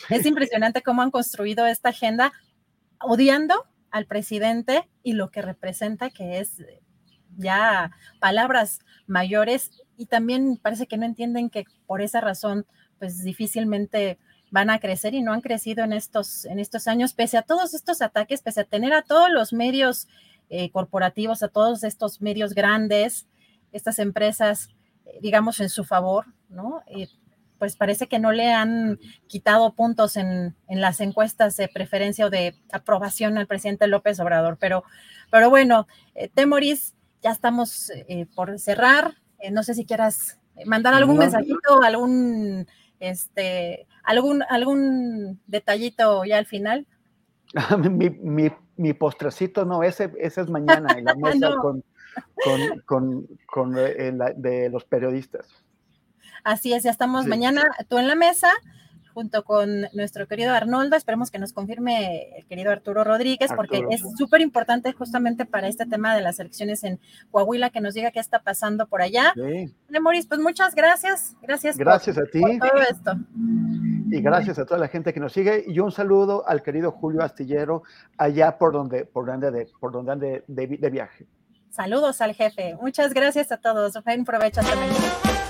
Es 0.08 0.24
impresionante 0.26 0.82
cómo 0.82 1.02
han 1.02 1.10
construido 1.10 1.66
esta 1.66 1.90
agenda 1.90 2.32
odiando 3.00 3.66
al 3.90 4.06
presidente 4.06 4.88
y 5.02 5.12
lo 5.12 5.30
que 5.30 5.42
representa, 5.42 6.10
que 6.10 6.38
es 6.40 6.62
ya 7.36 7.92
palabras 8.18 8.80
mayores 9.06 9.70
y 10.00 10.06
también 10.06 10.56
parece 10.56 10.86
que 10.86 10.96
no 10.96 11.04
entienden 11.04 11.50
que 11.50 11.66
por 11.86 12.00
esa 12.00 12.22
razón 12.22 12.64
pues 12.98 13.22
difícilmente 13.22 14.18
van 14.50 14.70
a 14.70 14.78
crecer 14.78 15.12
y 15.12 15.20
no 15.20 15.34
han 15.34 15.42
crecido 15.42 15.84
en 15.84 15.92
estos, 15.92 16.46
en 16.46 16.58
estos 16.58 16.88
años, 16.88 17.12
pese 17.12 17.36
a 17.36 17.42
todos 17.42 17.74
estos 17.74 18.00
ataques, 18.00 18.40
pese 18.40 18.62
a 18.62 18.64
tener 18.64 18.94
a 18.94 19.02
todos 19.02 19.28
los 19.30 19.52
medios 19.52 20.08
eh, 20.48 20.70
corporativos, 20.70 21.42
a 21.42 21.48
todos 21.48 21.84
estos 21.84 22.22
medios 22.22 22.54
grandes, 22.54 23.28
estas 23.72 23.98
empresas, 23.98 24.70
eh, 25.04 25.18
digamos, 25.20 25.60
en 25.60 25.68
su 25.68 25.84
favor, 25.84 26.24
¿no? 26.48 26.82
pues 27.58 27.76
parece 27.76 28.06
que 28.06 28.18
no 28.18 28.32
le 28.32 28.54
han 28.54 28.98
quitado 29.26 29.74
puntos 29.74 30.16
en, 30.16 30.56
en, 30.66 30.80
las 30.80 31.02
encuestas 31.02 31.58
de 31.58 31.68
preferencia 31.68 32.24
o 32.24 32.30
de 32.30 32.54
aprobación 32.72 33.36
al 33.36 33.46
presidente 33.46 33.86
López 33.86 34.18
Obrador. 34.18 34.56
Pero, 34.58 34.82
pero 35.30 35.50
bueno, 35.50 35.86
eh, 36.14 36.30
Temoris, 36.32 36.94
ya 37.20 37.32
estamos 37.32 37.92
por 38.34 38.58
cerrar. 38.58 39.19
Eh, 39.40 39.50
no 39.50 39.62
sé 39.62 39.74
si 39.74 39.84
quieras 39.84 40.38
mandar 40.66 40.94
algún 40.94 41.18
mensajito, 41.18 41.82
algún, 41.82 42.66
este, 42.98 43.86
algún, 44.04 44.42
algún 44.48 45.40
detallito 45.46 46.24
ya 46.24 46.38
al 46.38 46.46
final. 46.46 46.86
mi, 47.78 48.10
mi, 48.10 48.50
mi, 48.76 48.92
postrecito, 48.92 49.64
no, 49.64 49.82
ese, 49.82 50.12
ese 50.18 50.42
es 50.42 50.50
mañana 50.50 50.94
en 50.96 51.04
la 51.04 51.14
mesa 51.16 51.50
con, 51.60 51.82
con, 52.44 52.80
con, 52.86 53.28
con 53.46 53.78
eh, 53.78 54.12
de 54.36 54.68
los 54.70 54.84
periodistas. 54.84 55.46
Así 56.44 56.72
es, 56.72 56.82
ya 56.82 56.90
estamos 56.90 57.26
mañana 57.26 57.64
tú 57.88 57.98
en 57.98 58.08
la 58.08 58.14
mesa 58.14 58.50
junto 59.20 59.44
con 59.44 59.82
nuestro 59.92 60.26
querido 60.26 60.54
Arnoldo. 60.54 60.96
Esperemos 60.96 61.30
que 61.30 61.38
nos 61.38 61.52
confirme 61.52 62.38
el 62.38 62.46
querido 62.46 62.72
Arturo 62.72 63.04
Rodríguez, 63.04 63.50
porque 63.54 63.84
es 63.90 64.00
súper 64.16 64.40
importante 64.40 64.94
justamente 64.94 65.44
para 65.44 65.68
este 65.68 65.84
tema 65.84 66.14
de 66.14 66.22
las 66.22 66.40
elecciones 66.40 66.84
en 66.84 66.98
Coahuila, 67.30 67.68
que 67.68 67.82
nos 67.82 67.92
diga 67.92 68.12
qué 68.12 68.18
está 68.18 68.38
pasando 68.38 68.86
por 68.86 69.02
allá. 69.02 69.34
Sí. 69.34 69.74
Moris, 70.00 70.26
pues 70.26 70.40
muchas 70.40 70.74
gracias. 70.74 71.36
Gracias, 71.42 71.76
gracias 71.76 72.16
a 72.16 72.24
ti. 72.24 72.40
Por 72.40 72.70
todo 72.70 72.80
esto. 72.80 73.12
Y 74.10 74.22
gracias 74.22 74.58
a 74.58 74.64
toda 74.64 74.80
la 74.80 74.88
gente 74.88 75.12
que 75.12 75.20
nos 75.20 75.34
sigue. 75.34 75.64
Y 75.68 75.80
un 75.80 75.92
saludo 75.92 76.48
al 76.48 76.62
querido 76.62 76.92
Julio 76.92 77.22
Astillero, 77.22 77.82
allá 78.16 78.56
por 78.56 78.72
donde, 78.72 79.04
por 79.04 79.26
donde, 79.26 79.50
de, 79.50 79.68
por 79.78 79.92
donde 79.92 80.12
ande 80.12 80.44
de, 80.46 80.66
de 80.66 80.90
viaje. 80.90 81.26
Saludos 81.68 82.22
al 82.22 82.34
jefe. 82.34 82.74
Muchas 82.80 83.12
gracias 83.12 83.52
a 83.52 83.58
todos. 83.58 84.02
Buen 84.02 84.24
provecho 84.24 84.62
también. 84.62 85.49